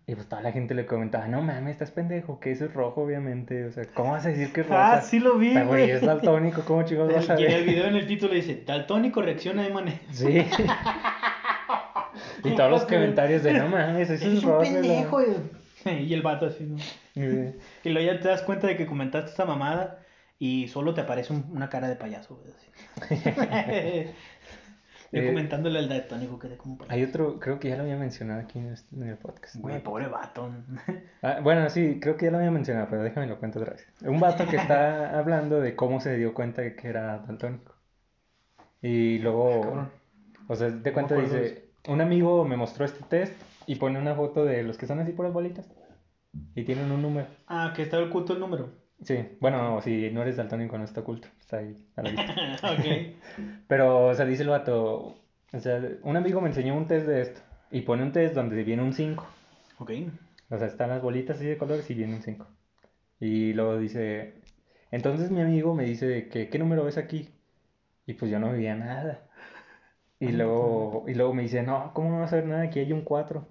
Y 0.06 0.14
pues 0.14 0.28
toda 0.28 0.42
la 0.42 0.52
gente 0.52 0.74
le 0.74 0.84
comentaba, 0.84 1.28
no 1.28 1.40
mames, 1.40 1.72
estás 1.72 1.90
pendejo, 1.90 2.38
que 2.40 2.50
eso 2.52 2.66
es 2.66 2.74
rojo, 2.74 3.04
obviamente. 3.04 3.64
O 3.64 3.72
sea, 3.72 3.84
¿cómo 3.94 4.12
vas 4.12 4.26
a 4.26 4.28
decir 4.28 4.52
que 4.52 4.60
es 4.60 4.66
rosa? 4.68 4.98
Ah, 4.98 5.00
sí 5.00 5.18
lo 5.18 5.38
vi, 5.38 5.48
O 5.48 5.52
sea, 5.54 5.64
güey, 5.64 5.90
es 5.90 6.02
daltónico, 6.02 6.60
¿cómo 6.66 6.82
chicos 6.82 7.10
vas 7.10 7.30
a 7.30 7.40
Y 7.40 7.46
en 7.46 7.50
el 7.52 7.60
ver? 7.64 7.68
video 7.70 7.86
en 7.86 7.96
el 7.96 8.06
título 8.06 8.34
dice, 8.34 8.62
daltónico 8.66 9.22
reacciona 9.22 9.62
de 9.62 9.70
manera. 9.72 9.98
Sí. 10.10 10.44
y 12.44 12.54
todos 12.54 12.70
los 12.70 12.84
comentarios 12.84 13.42
de, 13.42 13.54
no 13.54 13.68
mames, 13.68 14.10
eso 14.10 14.26
es 14.26 14.34
Es 14.38 14.44
un 14.44 14.50
rosa. 14.50 14.70
pendejo. 14.72 15.20
¿no?". 15.20 15.26
güey. 15.26 15.36
Y 16.06 16.12
el 16.14 16.20
vato 16.22 16.46
así, 16.46 16.64
¿no? 16.64 16.76
Y 17.84 17.88
luego 17.90 18.12
ya 18.12 18.20
te 18.20 18.28
das 18.28 18.42
cuenta 18.42 18.66
de 18.66 18.76
que 18.76 18.86
comentaste 18.86 19.30
esta 19.30 19.44
mamada 19.44 19.98
y 20.38 20.68
solo 20.68 20.94
te 20.94 21.00
aparece 21.02 21.32
un- 21.32 21.46
una 21.52 21.68
cara 21.68 21.88
de 21.88 21.96
payaso. 21.96 22.42
Yo 25.14 25.20
Eh, 25.20 25.26
comentándole 25.26 25.78
al 25.78 25.90
daltónico 25.90 26.38
que 26.38 26.48
de 26.48 26.56
como 26.56 26.78
payaso. 26.78 26.94
Hay 26.94 27.04
otro, 27.04 27.38
creo 27.38 27.60
que 27.60 27.68
ya 27.68 27.76
lo 27.76 27.82
había 27.82 27.96
mencionado 27.96 28.40
aquí 28.40 28.58
en, 28.58 28.72
este- 28.72 28.96
en 28.96 29.02
el 29.10 29.18
podcast. 29.18 29.56
Güey, 29.56 29.82
pobre 29.82 30.08
vato. 30.08 30.50
Ah, 31.22 31.38
bueno, 31.42 31.68
sí, 31.68 31.98
creo 32.00 32.16
que 32.16 32.24
ya 32.24 32.30
lo 32.32 32.38
había 32.38 32.50
mencionado, 32.50 32.88
pero 32.90 33.02
déjame 33.04 33.26
lo 33.28 33.38
cuento 33.38 33.60
otra 33.60 33.74
vez. 33.74 33.86
Un 34.00 34.18
vato 34.18 34.46
que 34.48 34.56
está 34.56 35.16
hablando 35.18 35.60
de 35.60 35.76
cómo 35.76 36.00
se 36.00 36.16
dio 36.16 36.32
cuenta 36.34 36.62
de 36.62 36.74
que 36.74 36.88
era 36.88 37.18
daltónico. 37.18 37.74
Y 38.80 39.18
luego, 39.18 39.60
Cabrón. 39.60 39.90
o 40.48 40.56
sea, 40.56 40.70
de 40.70 40.90
No 40.90 40.94
cuenta 40.94 41.14
dice, 41.14 41.66
un 41.86 42.00
amigo 42.00 42.44
me 42.44 42.56
mostró 42.56 42.84
este 42.86 43.04
test 43.04 43.34
y 43.66 43.76
pone 43.76 43.98
una 44.00 44.14
foto 44.16 44.44
de 44.44 44.62
los 44.64 44.78
que 44.78 44.86
son 44.88 44.98
así 44.98 45.12
por 45.12 45.26
las 45.26 45.32
bolitas 45.34 45.68
y 46.54 46.64
tienen 46.64 46.90
un 46.90 47.02
número. 47.02 47.26
Ah, 47.46 47.72
que 47.74 47.82
está 47.82 48.00
oculto 48.00 48.32
el 48.32 48.40
número. 48.40 48.70
Sí, 49.02 49.18
bueno, 49.40 49.80
si 49.82 50.10
no 50.10 50.22
eres 50.22 50.36
daltónico 50.36 50.78
no 50.78 50.84
está 50.84 51.00
oculto, 51.00 51.28
está 51.40 51.58
ahí 51.58 51.76
a 51.96 52.02
la 52.02 52.10
vista. 52.10 52.34
ok. 52.72 52.86
Pero, 53.68 54.06
o 54.06 54.14
sea, 54.14 54.24
dice 54.24 54.42
el 54.42 54.50
vato, 54.50 55.16
o 55.52 55.60
sea, 55.60 55.82
un 56.02 56.16
amigo 56.16 56.40
me 56.40 56.48
enseñó 56.48 56.76
un 56.76 56.86
test 56.86 57.06
de 57.06 57.22
esto 57.22 57.40
y 57.70 57.80
pone 57.82 58.02
un 58.02 58.12
test 58.12 58.34
donde 58.34 58.62
viene 58.62 58.82
un 58.82 58.92
5. 58.92 59.26
Ok. 59.78 59.90
O 60.50 60.58
sea, 60.58 60.66
están 60.66 60.90
las 60.90 61.02
bolitas 61.02 61.36
así 61.36 61.46
de 61.46 61.58
colores 61.58 61.88
y 61.90 61.94
viene 61.94 62.14
un 62.14 62.22
5. 62.22 62.46
Y 63.20 63.52
luego 63.54 63.78
dice, 63.78 64.34
entonces 64.90 65.30
mi 65.30 65.40
amigo 65.40 65.74
me 65.74 65.84
dice 65.84 66.28
que, 66.28 66.48
¿qué 66.48 66.58
número 66.58 66.84
ves 66.84 66.98
aquí? 66.98 67.30
Y 68.06 68.14
pues 68.14 68.30
yo 68.30 68.38
no 68.38 68.52
veía 68.52 68.74
nada. 68.76 69.22
Y 70.20 70.32
luego, 70.32 71.04
y 71.08 71.14
luego 71.14 71.34
me 71.34 71.42
dice, 71.42 71.62
no, 71.62 71.92
¿cómo 71.94 72.10
no 72.10 72.20
vas 72.20 72.32
a 72.32 72.36
ver 72.36 72.46
nada? 72.46 72.62
Aquí 72.62 72.78
hay 72.78 72.92
un 72.92 73.02
4. 73.02 73.46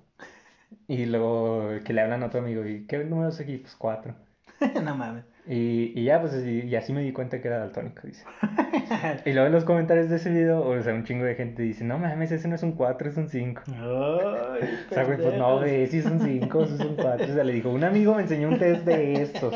Y 0.87 1.05
luego 1.05 1.69
que 1.85 1.93
le 1.93 2.01
hablan 2.01 2.23
a 2.23 2.27
otro 2.27 2.39
amigo, 2.41 2.65
¿y 2.65 2.85
qué 2.87 2.97
número 3.03 3.29
es 3.29 3.39
aquí? 3.39 3.57
Pues 3.57 3.75
4. 3.75 4.13
no 4.83 4.95
mames. 4.95 5.23
Y, 5.47 5.99
y 5.99 6.03
ya, 6.03 6.21
pues 6.21 6.35
y, 6.45 6.61
y 6.67 6.75
así 6.75 6.93
me 6.93 7.01
di 7.01 7.11
cuenta 7.11 7.41
que 7.41 7.47
era 7.47 7.57
daltónico, 7.59 8.01
dice. 8.07 8.23
Y 9.25 9.31
luego 9.33 9.47
en 9.47 9.53
los 9.53 9.63
comentarios 9.63 10.09
de 10.09 10.17
ese 10.17 10.29
video, 10.29 10.63
o 10.67 10.81
sea, 10.83 10.93
un 10.93 11.03
chingo 11.03 11.23
de 11.25 11.33
gente 11.35 11.63
dice, 11.63 11.83
no 11.83 11.97
mames, 11.97 12.31
ese 12.31 12.47
no 12.47 12.55
es 12.55 12.61
un 12.63 12.73
4, 12.73 13.09
es 13.09 13.17
un 13.17 13.27
5. 13.29 13.61
Ay, 13.67 14.69
O 14.91 14.93
sea, 14.93 15.03
güey, 15.05 15.17
pues 15.17 15.35
no, 15.37 15.57
güey, 15.57 15.87
si 15.87 15.97
es 15.97 16.05
un 16.05 16.19
5, 16.19 16.65
si 16.67 16.73
es 16.75 16.79
un 16.81 16.95
4. 16.95 17.25
O 17.31 17.33
sea, 17.33 17.43
le 17.43 17.53
dijo, 17.53 17.69
un 17.69 17.83
amigo 17.83 18.13
me 18.13 18.21
enseñó 18.23 18.49
un 18.49 18.59
test 18.59 18.85
de 18.85 19.13
estos. 19.13 19.53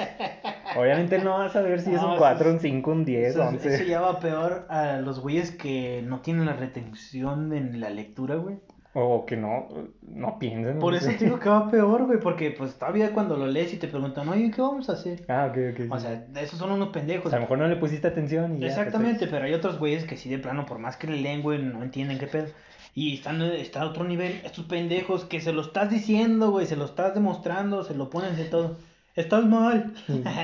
Obviamente 0.76 1.20
no 1.20 1.32
va 1.38 1.46
a 1.46 1.50
saber 1.50 1.80
si 1.82 1.94
es 1.94 2.02
No, 2.02 2.08
un 2.08 2.14
eso 2.14 2.20
4, 2.22 2.48
es- 2.48 2.54
un 2.56 2.60
5, 2.60 2.92
un 2.92 3.06
10, 3.06 3.28
Eso, 3.30 3.44
11. 3.48 3.76
eso 3.76 3.84
ya 3.84 4.02
va 4.02 4.20
peor 4.20 4.66
a 4.70 4.98
los 5.02 5.20
güeyes 5.20 5.52
que 5.52 6.02
no 6.06 6.22
tienen 6.22 6.46
la 6.48 6.54
retención 6.54 7.54
en 7.54 7.80
la 7.80 7.90
lectura, 7.92 8.36
güey. 8.36 8.58
O 8.98 9.26
que 9.26 9.36
no, 9.36 9.68
no 10.02 10.40
piensen. 10.40 10.80
Por 10.80 10.96
eso 10.96 11.08
te 11.08 11.26
digo 11.26 11.38
que 11.38 11.50
va 11.50 11.70
peor, 11.72 12.06
güey, 12.06 12.18
porque 12.20 12.52
pues 12.52 12.76
todavía 12.80 13.12
cuando 13.12 13.36
lo 13.36 13.46
lees 13.46 13.74
y 13.74 13.78
te 13.78 13.90
preguntan, 13.90 14.30
oye, 14.30 14.50
¿qué 14.52 14.62
vamos 14.62 14.90
a 14.90 14.94
hacer? 14.94 15.26
Ah, 15.28 15.50
ok, 15.52 15.58
ok. 15.74 15.92
O 15.92 16.00
sea, 16.00 16.26
esos 16.42 16.58
son 16.58 16.72
unos 16.72 16.88
O 16.88 16.92
pendejos. 16.94 17.30
sea, 17.30 17.38
a 17.38 17.42
lo 17.42 17.44
mejor 17.44 17.58
no 17.58 17.68
le 17.68 17.76
pusiste 17.76 18.08
atención 18.08 18.56
y 18.56 18.62
ya. 18.62 18.68
Exactamente, 18.68 19.28
pero 19.28 19.44
hay 19.46 19.54
otros 19.54 19.80
güeyes 19.80 20.06
que 20.06 20.16
sí 20.16 20.30
de 20.30 20.40
plano, 20.40 20.66
por 20.66 20.80
más 20.80 20.96
que 20.96 21.08
le 21.08 21.18
leen, 21.18 21.42
güey, 21.42 21.62
no 21.62 21.84
entienden 21.84 22.18
qué 22.20 22.28
pedo. 22.28 22.48
Y 22.94 23.16
están, 23.16 23.42
está 23.42 23.82
a 23.82 23.88
otro 23.88 24.06
nivel, 24.06 24.40
estos 24.46 24.64
pendejos 24.64 25.26
que 25.26 25.42
se 25.42 25.52
lo 25.52 25.62
estás 25.62 25.90
diciendo, 25.90 26.52
güey, 26.52 26.66
se 26.66 26.78
lo 26.78 26.86
estás 26.86 27.14
demostrando, 27.14 27.84
se 27.84 27.96
lo 27.96 28.10
ponen 28.10 28.38
de 28.38 28.46
todo. 28.46 28.78
Estás 29.18 29.44
mal. 29.46 29.94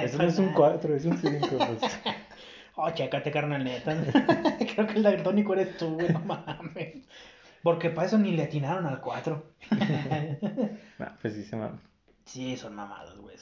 Eso 0.03 0.17
no 0.17 0.23
es 0.27 0.37
un 0.39 0.51
4, 0.51 0.95
es 0.95 1.05
un 1.05 1.17
5. 1.17 1.47
Pues. 1.49 1.99
Oh, 2.75 2.89
chécate, 2.89 3.31
carnal, 3.31 3.63
neta. 3.63 3.95
Creo 4.75 4.87
que 4.87 4.93
el 4.95 5.03
daltónico 5.03 5.53
eres 5.53 5.77
tú, 5.77 5.93
güey, 5.93 6.09
no 6.11 6.19
mames. 6.19 6.95
Porque 7.63 7.89
para 7.89 8.07
eso 8.07 8.17
ni 8.17 8.31
le 8.31 8.43
atinaron 8.43 8.85
al 8.85 9.01
4. 9.01 9.43
Ah, 10.99 11.17
pues 11.19 11.33
sí 11.33 11.43
se 11.43 11.57
sí, 12.25 12.55
son 12.55 12.75
mamadas, 12.75 13.17
güey. 13.17 13.35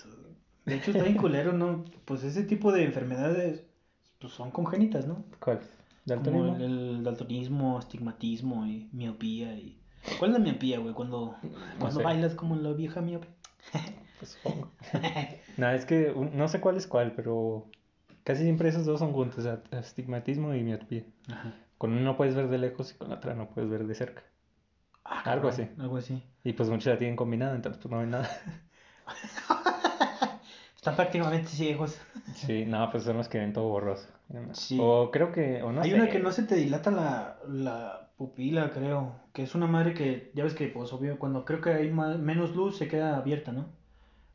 De 0.65 0.75
hecho, 0.75 0.91
está 0.91 1.03
bien 1.03 1.17
culero, 1.17 1.51
¿no? 1.51 1.83
Pues 2.05 2.23
ese 2.23 2.43
tipo 2.43 2.71
de 2.71 2.85
enfermedades 2.85 3.63
pues, 4.19 4.31
son 4.31 4.51
congénitas, 4.51 5.07
¿no? 5.07 5.25
¿Cuál? 5.39 5.59
Como 5.59 6.45
¿Daltonismo? 6.45 6.55
el, 6.55 6.63
el 6.63 7.03
daltonismo, 7.03 7.77
astigmatismo 7.77 8.65
y 8.65 8.89
miopía 8.93 9.53
y... 9.53 9.77
¿Cuál 10.17 10.31
es 10.31 10.37
la 10.37 10.43
miopía, 10.43 10.79
güey? 10.79 10.93
Cuando, 10.93 11.35
cuando 11.79 11.99
sé. 11.99 12.03
bailas 12.03 12.35
como 12.35 12.55
la 12.55 12.71
vieja 12.73 13.01
miopía. 13.01 13.31
Pues 14.19 14.31
supongo. 14.31 14.69
No, 15.55 15.69
es 15.71 15.85
que 15.85 16.13
no 16.33 16.49
sé 16.49 16.59
cuál 16.59 16.75
es 16.75 16.87
cuál, 16.87 17.13
pero 17.13 17.69
casi 18.25 18.43
siempre 18.43 18.67
esos 18.67 18.85
dos 18.85 18.99
son 18.99 19.13
juntos, 19.13 19.45
astigmatismo 19.71 20.53
y 20.53 20.61
miopía. 20.61 21.05
Ajá. 21.31 21.53
Con 21.79 21.93
uno 21.93 22.15
puedes 22.15 22.35
ver 22.35 22.47
de 22.49 22.59
lejos 22.59 22.91
y 22.93 22.97
con 22.97 23.09
la 23.09 23.15
otra 23.15 23.33
no 23.33 23.49
puedes 23.49 23.69
ver 23.71 23.87
de 23.87 23.95
cerca. 23.95 24.21
Ah, 25.03 25.23
Algo 25.25 25.47
así. 25.49 25.67
Algo 25.79 25.97
así. 25.97 26.21
Y 26.43 26.53
pues 26.53 26.69
muchos 26.69 26.85
la 26.93 26.97
tienen 26.99 27.15
combinada, 27.15 27.55
entonces 27.55 27.81
pues 27.81 27.91
no 27.91 27.99
ven 27.99 28.11
nada. 28.11 28.29
Están 30.75 30.95
prácticamente 30.95 31.47
ciegos. 31.49 31.99
Sí, 32.35 32.65
no, 32.65 32.89
pues 32.91 33.03
son 33.03 33.17
los 33.17 33.27
que 33.27 33.39
ven 33.39 33.51
todo 33.53 33.67
borroso. 33.67 34.07
Sí. 34.53 34.77
O 34.81 35.09
creo 35.11 35.31
que, 35.31 35.61
o 35.63 35.71
no 35.71 35.81
Hay 35.81 35.89
sé. 35.89 35.95
una 35.95 36.09
que 36.09 36.19
no 36.19 36.31
se 36.31 36.43
te 36.43 36.55
dilata 36.55 36.91
la, 36.91 37.39
la 37.47 38.11
pupila, 38.17 38.71
creo. 38.71 39.15
Que 39.33 39.43
es 39.43 39.55
una 39.55 39.67
madre 39.67 39.93
que, 39.93 40.31
ya 40.35 40.43
ves 40.43 40.53
que, 40.53 40.67
pues, 40.67 40.93
obvio, 40.93 41.19
cuando 41.19 41.43
creo 41.45 41.61
que 41.61 41.71
hay 41.71 41.89
ma- 41.91 42.17
menos 42.17 42.55
luz 42.55 42.77
se 42.77 42.87
queda 42.87 43.17
abierta, 43.17 43.51
¿no? 43.51 43.67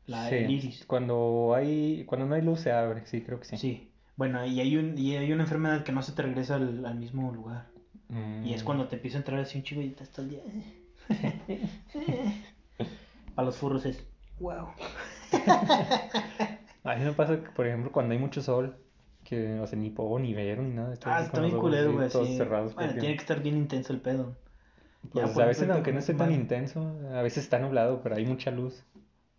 La 0.07 0.29
Sí, 0.29 0.35
el 0.35 0.51
iris. 0.51 0.85
Cuando 0.85 1.53
hay, 1.55 2.05
cuando 2.05 2.27
no 2.27 2.35
hay 2.35 2.41
luz 2.43 2.59
se 2.59 2.71
abre, 2.71 3.05
sí, 3.05 3.21
creo 3.21 3.39
que 3.39 3.45
sí. 3.45 3.57
Sí. 3.57 3.91
Bueno, 4.17 4.45
y 4.45 4.59
hay, 4.61 4.77
un, 4.77 4.97
y 4.97 5.15
hay 5.17 5.31
una 5.31 5.43
enfermedad 5.43 5.83
que 5.83 5.91
no 5.91 6.01
se 6.01 6.13
te 6.13 6.21
regresa 6.21 6.55
al, 6.55 6.85
al 6.85 6.95
mismo 6.95 7.31
lugar. 7.33 7.67
Y 8.41 8.53
es 8.53 8.63
Mm, 8.63 8.65
cuando 8.65 8.87
te 8.87 8.95
empieza 8.97 9.17
a 9.17 9.21
entrar 9.21 9.39
así 9.39 9.57
un 9.57 9.63
chico 9.63 9.81
y 9.81 9.87
estás 9.87 10.11
todo 10.11 10.25
el 10.25 10.31
día. 10.31 10.43
Para 13.35 13.45
los 13.47 13.57
furros 13.57 13.85
es. 13.85 14.03
Wow. 14.39 14.69
A 16.83 16.95
mí 16.95 17.03
me 17.03 17.13
pasa 17.13 17.41
que, 17.43 17.49
por 17.49 17.67
ejemplo, 17.67 17.91
cuando 17.91 18.13
hay 18.13 18.19
mucho 18.19 18.41
sol, 18.41 18.77
que, 19.23 19.59
o 19.59 19.67
sea, 19.67 19.77
ni 19.77 19.89
puedo 19.89 20.19
ni 20.19 20.33
ver 20.33 20.59
ni 20.59 20.71
nada. 20.73 20.93
estoy 20.93 21.11
Ah, 21.11 21.21
está 21.21 21.41
bien 21.41 21.57
culero, 21.57 21.93
güey. 21.93 22.09
todos 22.09 22.27
sí. 22.27 22.37
cerrados. 22.37 22.73
Bueno, 22.75 22.93
tiene 22.97 23.15
que 23.15 23.21
estar 23.21 23.41
bien 23.41 23.57
intenso 23.57 23.93
el 23.93 24.01
pedo. 24.01 24.35
Pues 25.11 25.35
Ya 25.35 25.43
a 25.43 25.45
veces, 25.45 25.69
aunque 25.69 25.91
no 25.93 25.99
esté 25.99 26.13
tan 26.13 26.31
intenso, 26.31 26.81
a 27.13 27.21
veces 27.21 27.43
está 27.43 27.59
nublado, 27.59 28.01
pero 28.01 28.15
hay 28.15 28.25
mucha 28.25 28.51
luz. 28.51 28.83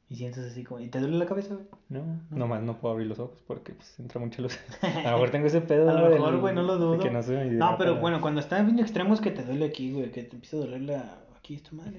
Y 0.09 0.17
sientes 0.17 0.45
así 0.45 0.63
como. 0.63 0.81
¿Y 0.81 0.89
te 0.89 1.01
duele 1.01 1.19
la 1.19 1.27
cabeza, 1.27 1.55
güey? 1.55 1.67
No, 1.89 2.21
nomás 2.31 2.63
no 2.63 2.79
puedo 2.79 2.93
abrir 2.95 3.09
los 3.09 3.19
ojos 3.19 3.43
porque 3.47 3.73
pues, 3.73 3.99
entra 3.99 4.21
mucha 4.21 4.41
luz. 4.41 4.57
A 4.83 5.11
lo 5.11 5.13
mejor 5.13 5.31
tengo 5.31 5.47
ese 5.49 5.61
pedo. 5.61 5.91
A 5.91 5.95
lo 5.95 6.11
mejor, 6.11 6.39
güey, 6.39 6.55
no 6.55 6.63
lo 6.63 6.77
dudo. 6.77 6.99
que 6.99 7.11
no, 7.11 7.21
me 7.23 7.45
No, 7.47 7.77
pero 7.77 7.97
bueno, 7.97 8.21
cuando 8.21 8.41
está 8.41 8.63
bien 8.63 8.79
extremo 8.79 9.15
es 9.15 9.21
que 9.21 9.33
te 9.33 9.43
duele 9.43 9.65
aquí, 9.67 9.93
güey. 9.93 10.13
Que 10.13 10.23
te 10.23 10.37
empieza 10.37 10.57
a 10.59 10.61
doler 10.61 10.83
la... 10.83 11.19
aquí 11.37 11.55
esta 11.57 11.73
madre. 11.73 11.99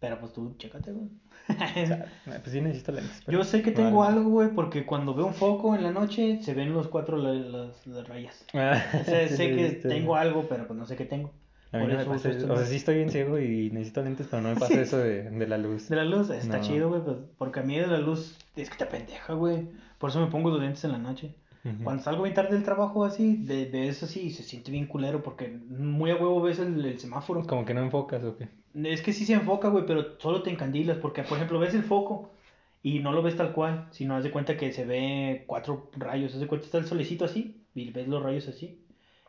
Pero 0.00 0.18
pues 0.20 0.32
tú, 0.32 0.54
chécate, 0.58 0.92
güey. 0.92 1.08
O 1.48 1.86
sea, 1.86 2.06
pues 2.24 2.50
sí 2.50 2.60
necesito 2.60 2.92
lentes. 2.92 3.22
Yo 3.28 3.44
sé 3.44 3.62
que 3.62 3.70
tengo 3.70 4.00
Vale. 4.00 4.16
algo, 4.18 4.30
güey, 4.30 4.48
porque 4.48 4.84
cuando 4.84 5.14
veo 5.14 5.26
un 5.26 5.34
foco 5.34 5.74
en 5.76 5.84
la 5.84 5.92
noche 5.92 6.40
se 6.42 6.52
ven 6.54 6.72
los 6.72 6.88
cuatro 6.88 7.16
la- 7.16 7.32
las, 7.32 7.86
las 7.86 8.08
rayas. 8.08 8.44
Ah, 8.54 8.82
O 9.00 9.04
sea, 9.04 9.28
sí, 9.28 9.36
sé 9.36 9.48
sí, 9.50 9.56
que 9.56 9.88
tengo 9.88 10.16
algo, 10.16 10.46
pero 10.48 10.66
pues 10.66 10.76
no 10.78 10.84
sé 10.86 10.96
qué 10.96 11.04
tengo. 11.04 11.30
A 11.72 11.78
mí 11.78 11.86
no 11.88 11.96
me 11.98 12.04
pasa 12.04 12.30
eso. 12.30 12.52
O 12.52 12.56
sea, 12.56 12.66
sí 12.66 12.76
estoy 12.76 12.96
bien 12.96 13.10
ciego 13.10 13.38
y 13.38 13.70
necesito 13.70 14.02
lentes, 14.02 14.28
pero 14.30 14.42
no 14.42 14.50
me 14.50 14.56
pasa 14.60 14.80
eso 14.80 14.98
de, 14.98 15.30
de 15.30 15.46
la 15.46 15.58
luz. 15.58 15.88
De 15.88 15.96
la 15.96 16.04
luz, 16.04 16.30
está 16.30 16.58
No. 16.58 16.62
chido, 16.62 16.88
güey, 16.88 17.02
pues, 17.02 17.16
porque 17.38 17.60
a 17.60 17.62
mí 17.62 17.76
de 17.78 17.86
la 17.86 17.98
luz 17.98 18.38
es 18.54 18.70
que 18.70 18.76
te 18.76 18.86
pendeja, 18.86 19.34
güey. 19.34 19.68
Por 19.98 20.10
eso 20.10 20.20
me 20.20 20.26
pongo 20.30 20.50
los 20.50 20.60
lentes 20.60 20.84
en 20.84 20.92
la 20.92 20.98
noche. 20.98 21.34
Cuando 21.82 22.00
salgo 22.04 22.22
bien 22.22 22.34
tarde 22.34 22.54
del 22.54 22.62
trabajo 22.62 23.04
así, 23.04 23.38
de, 23.38 23.66
de 23.66 23.88
eso 23.88 24.06
sí, 24.06 24.30
se 24.30 24.44
siente 24.44 24.70
bien 24.70 24.86
culero 24.86 25.24
porque 25.24 25.48
muy 25.48 26.12
a 26.12 26.14
huevo 26.14 26.40
ves 26.40 26.60
el, 26.60 26.84
el 26.84 27.00
semáforo. 27.00 27.44
Como 27.44 27.64
que 27.64 27.74
no 27.74 27.80
enfocas 27.82 28.22
o 28.22 28.36
qué. 28.36 28.48
Es 28.84 29.02
que 29.02 29.12
sí 29.12 29.26
se 29.26 29.32
enfoca, 29.32 29.66
güey, 29.68 29.84
pero 29.84 30.16
solo 30.20 30.42
te 30.42 30.50
encandilas 30.50 30.98
porque, 30.98 31.24
por 31.24 31.38
ejemplo, 31.38 31.58
ves 31.58 31.74
el 31.74 31.82
foco 31.82 32.30
y 32.84 33.00
no 33.00 33.10
lo 33.10 33.20
ves 33.20 33.36
tal 33.36 33.52
cual, 33.52 33.88
sino 33.90 34.14
haz 34.14 34.22
de 34.22 34.30
cuenta 34.30 34.56
que 34.56 34.70
se 34.70 34.84
ve 34.84 35.42
cuatro 35.48 35.90
rayos, 35.96 36.34
haz 36.34 36.40
de 36.40 36.46
cuenta 36.46 36.66
está 36.66 36.78
el 36.78 36.86
solecito 36.86 37.24
así 37.24 37.56
y 37.74 37.90
ves 37.90 38.06
los 38.06 38.22
rayos 38.22 38.46
así. 38.46 38.78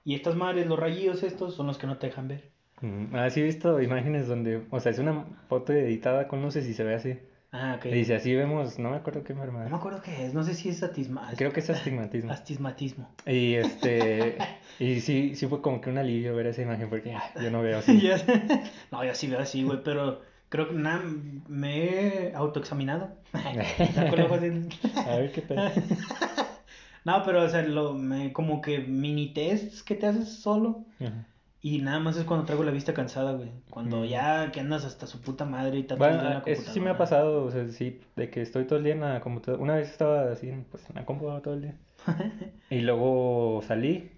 Y 0.08 0.16
estas 0.16 0.36
madres, 0.38 0.68
los 0.68 0.80
rayos 0.80 1.22
estos, 1.22 1.54
son 1.54 1.68
los 1.68 1.78
que 1.78 1.86
no 1.86 1.98
te 1.98 2.08
dejan 2.08 2.30
ver. 2.30 2.50
Mm, 2.82 3.14
Ah, 3.14 3.30
sí 3.30 3.42
he 3.42 3.44
visto 3.44 3.82
imágenes 3.82 4.28
donde, 4.28 4.62
o 4.72 4.80
sea, 4.80 4.92
es 4.94 5.00
una 5.00 5.26
foto 5.50 5.74
editada 5.74 6.28
con 6.30 6.42
luces 6.42 6.66
y 6.68 6.74
se 6.74 6.84
ve 6.86 6.96
así. 6.96 7.20
Ah, 7.52 7.76
ok. 7.78 7.88
Y 7.88 7.90
dice, 7.92 8.16
así 8.16 8.34
vemos, 8.34 8.80
no 8.80 8.92
me 8.92 8.96
acuerdo 8.98 9.24
qué 9.26 9.34
No 9.34 9.40
me 9.42 9.46
enfermedad. 9.48 9.74
acuerdo 9.78 10.02
qué 10.02 10.26
es, 10.26 10.34
no 10.34 10.44
sé 10.44 10.54
si 10.54 10.70
es 10.70 10.82
atisma... 10.84 11.30
Creo 11.38 11.52
que 11.52 11.60
es 11.60 11.70
astigmatismo. 11.70 12.32
astigmatismo. 12.32 13.10
Y 13.26 13.56
este, 13.56 14.38
y 14.80 15.02
sí, 15.02 15.36
sí 15.36 15.48
fue 15.48 15.62
como 15.62 15.82
que 15.82 15.90
un 15.90 15.98
alivio 15.98 16.34
ver 16.36 16.48
esa 16.48 16.62
imagen 16.62 16.90
porque 16.90 17.14
ay, 17.14 17.44
yo 17.44 17.52
no 17.52 17.62
veo 17.62 17.78
así. 17.80 18.10
No, 18.92 19.04
yo 19.04 19.14
sí 19.14 19.28
veo 19.28 19.40
así, 19.40 19.64
güey, 19.64 19.80
pero 19.84 20.22
creo 20.50 20.70
que 20.70 20.76
nada, 20.76 21.04
me 21.50 22.30
he 22.30 22.34
autoexaminado. 22.36 23.10
Así. 23.34 23.60
A 25.06 25.16
ver 25.18 25.32
qué 25.34 25.42
pedo. 25.42 25.70
No, 27.08 27.24
pero, 27.24 27.44
o 27.44 27.50
sea, 27.50 27.62
lo, 27.64 27.94
me, 27.94 28.34
como 28.34 28.62
que 28.62 28.80
mini 28.80 29.34
tests 29.34 29.82
que 29.82 29.96
te 29.96 30.08
haces 30.08 30.28
solo. 30.42 30.84
Ajá. 31.00 31.26
Y 31.62 31.80
nada 31.80 32.00
más 32.00 32.18
es 32.18 32.24
cuando 32.26 32.46
traigo 32.46 32.64
la 32.64 32.72
vista 32.72 32.94
cansada, 32.94 33.34
güey. 33.34 33.50
Cuando 33.70 34.02
Mm. 34.02 34.06
ya 34.06 34.52
que 34.52 34.60
andas 34.60 34.86
hasta 34.86 35.08
su 35.08 35.22
puta 35.22 35.44
madre 35.44 35.80
y 35.80 35.88
en 35.90 35.98
Bueno, 35.98 36.24
la 36.24 36.44
eso 36.46 36.72
sí 36.72 36.80
me 36.80 36.92
ha 36.92 36.98
pasado, 36.98 37.46
o 37.46 37.52
sea, 37.52 37.68
sí, 37.70 38.00
de 38.16 38.30
que 38.30 38.42
estoy 38.42 38.66
todo 38.66 38.78
el 38.78 38.84
día 38.86 38.94
en 38.94 39.02
la 39.02 39.22
computadora. 39.22 39.64
Una 39.64 39.76
vez 39.76 39.90
estaba 39.90 40.32
así, 40.32 40.52
pues 40.70 40.88
en 40.90 40.96
la 40.96 41.06
computadora 41.06 41.42
todo 41.42 41.56
el 41.56 41.62
día. 41.64 41.76
Y 42.70 42.82
luego 42.82 43.62
salí, 43.66 44.12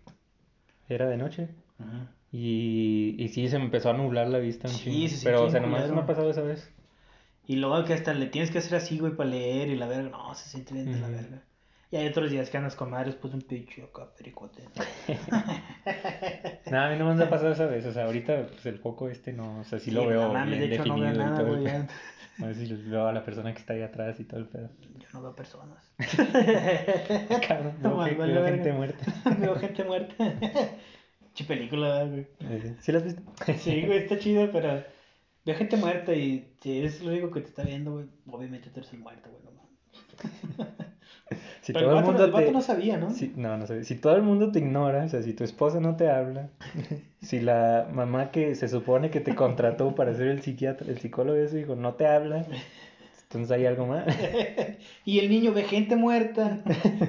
era 0.89 1.07
de 1.07 1.17
noche. 1.17 1.49
Ujú. 1.79 2.07
Y, 2.31 3.15
y 3.17 3.29
sí, 3.29 3.47
se 3.47 3.57
me 3.57 3.65
empezó 3.65 3.91
a 3.91 3.93
nublar 3.93 4.27
la 4.27 4.39
vista 4.39 4.67
un 4.67 4.73
Sí, 4.73 5.07
se 5.07 5.17
siente 5.17 5.25
Pero, 5.25 5.45
o 5.45 5.49
sea, 5.49 5.59
nomás 5.59 5.89
me 5.91 6.01
ha 6.01 6.05
pasado 6.05 6.29
esa 6.29 6.41
vez. 6.41 6.69
Y 7.47 7.55
luego 7.55 7.83
que 7.85 7.93
hasta 7.93 8.13
le 8.13 8.27
tienes 8.27 8.51
que 8.51 8.59
hacer 8.59 8.75
así, 8.75 8.99
güey, 8.99 9.15
para 9.15 9.29
leer 9.29 9.69
y 9.69 9.75
la 9.75 9.87
verga. 9.87 10.09
No, 10.09 10.35
se 10.35 10.49
siente 10.49 10.73
bien 10.73 10.91
de 10.91 10.99
la 10.99 11.07
verga. 11.07 11.41
Y 11.91 11.95
hay 11.95 12.07
otros 12.07 12.29
días 12.29 12.49
que 12.51 12.57
andas 12.57 12.75
con 12.75 12.91
madres, 12.91 13.15
pues 13.15 13.33
un 13.33 13.41
pinche 13.41 13.81
acá, 13.83 14.13
pericote. 14.15 14.63
Nada, 16.71 16.87
a 16.87 16.91
mí 16.91 16.99
no 16.99 17.13
me 17.13 17.23
ha 17.23 17.29
pasado 17.29 17.51
esa 17.51 17.65
vez. 17.65 17.85
O 17.85 17.91
sea, 17.93 18.05
ahorita, 18.05 18.45
pues 18.47 18.65
el 18.67 18.77
foco 18.77 19.09
este 19.09 19.33
no, 19.33 19.59
o 19.59 19.63
sea, 19.63 19.79
sí, 19.79 19.89
lo 19.91 20.05
veo 20.05 20.31
no 20.31 20.45
bien 20.45 20.59
de 20.59 20.75
hecho 20.75 20.85
no 20.85 20.99
veo 20.99 21.13
y 21.13 21.17
nada, 21.17 21.37
todo 21.39 21.47
el 21.55 21.61
güey. 21.61 21.63
pedo. 21.73 21.83
ya. 21.87 21.87
A 22.43 22.45
ver 22.45 22.55
si 22.55 22.73
veo 22.73 23.05
a 23.05 23.11
la 23.11 23.25
persona 23.25 23.51
que 23.53 23.59
está 23.59 23.73
ahí 23.73 23.81
atrás 23.81 24.17
y 24.19 24.23
todo 24.23 24.39
el 24.39 24.47
pedo. 24.47 24.69
Yo 24.97 25.07
no 25.11 25.21
veo 25.23 25.35
personas. 25.35 25.91
Cabrón, 27.47 27.73
No, 27.81 27.97
veo, 27.97 28.17
vale 28.17 28.33
veo 28.33 28.45
gente 28.45 28.71
muerta. 28.71 29.13
veo 29.39 29.55
gente 29.55 29.83
muerta. 29.83 30.33
Chi 31.33 31.43
película, 31.43 32.05
güey. 32.05 32.27
¿Sí 32.79 32.91
la 32.93 32.99
has 32.99 33.03
visto? 33.03 33.21
Sí, 33.57 33.85
güey, 33.85 33.97
está 33.97 34.17
chido, 34.19 34.49
pero 34.53 34.81
veo 35.45 35.55
gente 35.55 35.75
muerta 35.75 36.13
y 36.13 36.53
si 36.61 36.79
eres 36.79 37.01
lo 37.01 37.11
único 37.11 37.29
que 37.31 37.41
te 37.41 37.47
está 37.49 37.63
viendo, 37.63 37.91
güey, 37.93 38.05
obviamente 38.27 38.69
tú 38.69 38.79
eres 38.79 38.93
el 38.93 38.99
muerto, 38.99 39.29
güey, 39.29 39.43
no 39.43 39.51
mames. 39.51 40.88
Si 41.61 41.73
Pero 41.73 41.85
todo 41.85 41.89
el 41.91 41.95
vato, 41.97 42.11
mundo 42.11 42.25
el 42.25 42.31
vato 42.31 42.45
te... 42.45 42.51
no 42.51 42.61
sabía, 42.61 42.97
¿no? 42.97 43.11
Si, 43.11 43.33
no, 43.35 43.57
no 43.57 43.67
sé. 43.67 43.83
Si 43.83 43.95
todo 43.95 44.15
el 44.15 44.21
mundo 44.23 44.51
te 44.51 44.59
ignora, 44.59 45.05
o 45.05 45.09
sea, 45.09 45.21
si 45.21 45.33
tu 45.33 45.43
esposa 45.43 45.79
no 45.79 45.95
te 45.95 46.09
habla, 46.09 46.49
si 47.21 47.39
la 47.41 47.87
mamá 47.91 48.31
que 48.31 48.55
se 48.55 48.67
supone 48.67 49.09
que 49.11 49.19
te 49.19 49.35
contrató 49.35 49.93
para 49.93 50.13
ser 50.15 50.27
el 50.27 50.41
psiquiatra, 50.41 50.87
el 50.89 50.99
psicólogo 50.99 51.37
de 51.37 51.47
su 51.49 51.57
hijo, 51.57 51.75
no 51.75 51.93
te 51.93 52.07
habla, 52.07 52.45
entonces 53.23 53.51
hay 53.51 53.65
algo 53.65 53.85
mal. 53.85 54.05
Y 55.05 55.19
el 55.19 55.29
niño 55.29 55.53
ve 55.53 55.63
gente 55.63 55.95
muerta. 55.95 56.59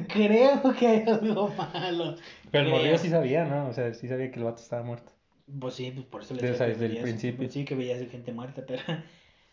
Creo 0.09 0.63
que 0.79 0.87
hay 0.87 1.05
algo 1.07 1.49
malo. 1.57 2.17
Pero 2.51 2.65
el 2.65 2.71
morrillo 2.71 2.99
sí 2.99 3.09
sabía, 3.11 3.45
¿no? 3.45 3.69
O 3.69 3.73
sea, 3.73 3.93
sí 3.95 4.09
sabía 4.09 4.31
que 4.31 4.39
el 4.39 4.45
vato 4.45 4.63
estaba 4.63 4.83
muerto. 4.83 5.13
Pues 5.61 5.75
sí, 5.75 5.91
pues 5.95 6.07
por 6.07 6.23
eso 6.23 6.35
le 6.35 6.43
decía 6.43 6.67
desde 6.67 6.87
el 6.87 6.99
principio. 6.99 7.39
pues 7.39 7.53
sí, 7.53 7.65
que 7.65 7.75
veías 7.75 8.01
gente 8.11 8.33
muerta, 8.33 8.63
pero... 8.67 8.83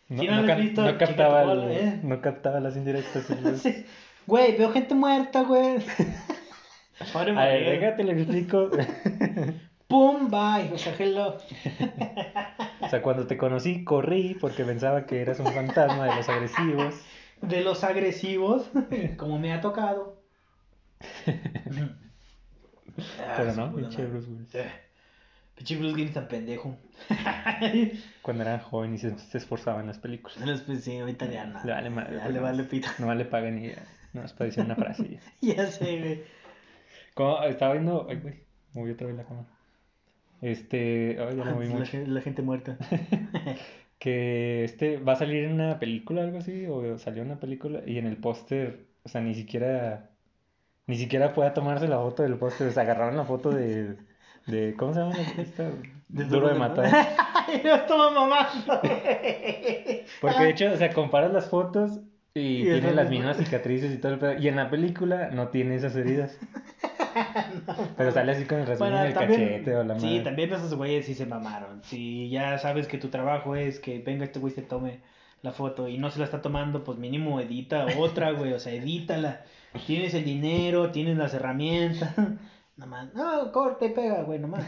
No, 0.08 0.22
Si 0.22 0.26
no 0.26 0.42
no 0.42 0.56
visto, 0.56 0.82
no 0.82 0.98
captaba, 0.98 1.42
el- 1.42 1.48
bola, 1.48 1.72
¿eh? 1.72 2.00
no 2.02 2.20
captaba 2.22 2.60
las 2.60 2.76
indirectas. 2.76 3.24
Sí. 3.62 3.84
Güey, 4.28 4.58
veo 4.58 4.70
gente 4.72 4.94
muerta, 4.94 5.40
güey. 5.42 5.78
Pobre 7.14 7.30
A 7.30 7.46
ver, 7.46 7.80
déjate 7.80 8.04
le 8.04 8.12
explico. 8.12 8.68
¡Pum! 9.88 10.28
Bye. 10.28 10.70
O 10.70 10.76
sea, 10.76 10.94
hello. 10.98 11.38
O 12.80 12.90
sea, 12.90 13.02
cuando 13.02 13.26
te 13.26 13.36
conocí, 13.36 13.84
corrí 13.84 14.36
porque 14.40 14.64
pensaba 14.64 15.04
que 15.04 15.20
eras 15.20 15.40
un 15.40 15.46
fantasma 15.46 16.06
de 16.06 16.16
los 16.16 16.28
agresivos. 16.28 16.94
De 17.42 17.60
los 17.62 17.84
agresivos, 17.84 18.70
como 19.16 19.38
me 19.38 19.52
ha 19.52 19.60
tocado. 19.60 20.22
Pero 23.36 23.54
no, 23.54 23.74
pinche. 23.74 24.06
Bruce 24.06 24.30
Willis. 24.30 24.54
Eh, 24.54 24.70
Pinche 25.54 25.76
Bruce 25.76 25.94
Willis 25.94 26.14
tan 26.14 26.28
pendejo. 26.28 26.76
Cuando 28.22 28.42
era 28.44 28.58
joven 28.60 28.94
y 28.94 28.98
se, 28.98 29.18
se 29.18 29.38
esforzaba 29.38 29.80
en 29.80 29.88
las 29.88 29.98
películas. 29.98 30.38
Después 30.44 30.84
sí, 30.84 30.98
ahorita 30.98 31.26
ya 31.26 31.44
nada. 31.46 31.64
Le 31.64 31.72
vale 31.72 31.90
madre. 31.90 32.16
Ya 32.16 32.22
pues, 32.22 32.32
le 32.32 32.40
no. 32.40 32.46
vale 32.46 32.64
pito. 32.64 32.88
No 32.98 33.14
le 33.14 33.24
pagan 33.24 33.56
ni 33.56 33.72
no 34.18 34.24
es 34.26 34.32
para 34.32 34.46
decir 34.46 34.64
una 34.64 34.76
frase. 34.76 35.08
ya. 35.40 35.54
Ya 35.54 35.66
sé, 35.66 35.98
güey. 35.98 36.22
Como 37.14 37.42
estaba 37.44 37.72
viendo, 37.72 38.06
ay 38.08 38.16
güey, 38.16 38.34
moví 38.74 38.90
otra 38.92 39.06
vez 39.08 39.16
la 39.16 39.24
cámara. 39.24 39.46
Este, 40.40 41.16
ay, 41.20 41.36
ya 41.36 41.44
la 41.44 41.50
moví 41.52 41.66
la, 41.68 41.74
mucho. 41.74 41.90
gen- 41.90 42.14
la 42.14 42.20
gente 42.20 42.42
muerta. 42.42 42.76
Que 43.98 44.62
este 44.62 44.98
va 44.98 45.14
a 45.14 45.16
salir 45.16 45.42
en 45.46 45.54
una 45.54 45.80
película 45.80 46.22
algo 46.22 46.38
así, 46.38 46.66
o 46.66 46.96
salió 46.98 47.22
en 47.22 47.32
una 47.32 47.40
película 47.40 47.80
y 47.84 47.98
en 47.98 48.06
el 48.06 48.16
póster, 48.16 48.84
o 49.02 49.08
sea, 49.08 49.20
ni 49.20 49.34
siquiera 49.34 50.10
ni 50.86 50.96
siquiera 50.96 51.34
puede 51.34 51.50
tomarse 51.50 51.88
la 51.88 51.96
foto 51.98 52.22
del 52.22 52.36
póster, 52.36 52.68
o 52.68 52.70
sea, 52.70 52.84
agarraron 52.84 53.16
la 53.16 53.24
foto 53.24 53.50
de 53.50 53.96
de 54.46 54.74
¿cómo 54.78 54.94
se 54.94 55.00
llama 55.00 55.16
la- 55.16 55.42
esta? 55.42 55.70
Duro 56.08 56.46
de 56.48 56.54
matar. 56.54 56.84
Ay, 57.48 57.60
no 57.64 57.74
estaba 57.74 58.10
mamando. 58.12 58.80
Porque 60.20 60.42
de 60.44 60.50
hecho, 60.50 60.72
o 60.72 60.76
sea, 60.76 60.92
comparas 60.92 61.32
las 61.32 61.50
fotos 61.50 61.98
y 62.34 62.40
Y 62.40 62.64
tiene 62.64 62.92
las 62.92 63.10
mismas 63.10 63.36
cicatrices 63.38 63.94
y 63.94 63.98
todo 63.98 64.12
el 64.12 64.18
pedo. 64.18 64.38
Y 64.38 64.48
en 64.48 64.56
la 64.56 64.70
película 64.70 65.30
no 65.30 65.48
tiene 65.48 65.74
esas 65.76 65.94
heridas. 65.96 66.38
Pero 67.96 68.12
sale 68.12 68.32
así 68.32 68.44
con 68.44 68.58
el 68.60 68.66
rasguño 68.66 68.98
en 68.98 69.06
el 69.06 69.14
cachete 69.14 69.76
o 69.76 69.84
la 69.84 69.98
sí, 69.98 70.06
madre. 70.06 70.20
también 70.20 70.52
esos 70.52 70.74
güeyes 70.74 71.06
sí 71.06 71.14
se 71.14 71.26
mamaron. 71.26 71.82
Si 71.82 72.28
ya 72.30 72.58
sabes 72.58 72.86
que 72.86 72.98
tu 72.98 73.08
trabajo 73.08 73.56
es 73.56 73.80
que 73.80 73.98
venga 74.00 74.24
este 74.24 74.38
güey 74.38 74.52
y 74.52 74.56
se 74.56 74.62
tome 74.62 75.00
la 75.42 75.52
foto 75.52 75.88
y 75.88 75.98
no 75.98 76.10
se 76.10 76.18
la 76.18 76.24
está 76.26 76.42
tomando, 76.42 76.84
pues 76.84 76.98
mínimo 76.98 77.40
edita 77.40 77.86
otra, 77.98 78.32
güey. 78.32 78.52
O 78.52 78.60
sea, 78.60 78.72
edítala. 78.72 79.42
Tienes 79.86 80.14
el 80.14 80.24
dinero, 80.24 80.90
tienes 80.92 81.16
las 81.16 81.34
herramientas. 81.34 82.14
Nada 82.76 82.90
más. 82.90 83.14
No, 83.14 83.50
corta 83.50 83.86
y 83.86 83.90
pega, 83.90 84.22
güey, 84.22 84.38
nomás. 84.38 84.64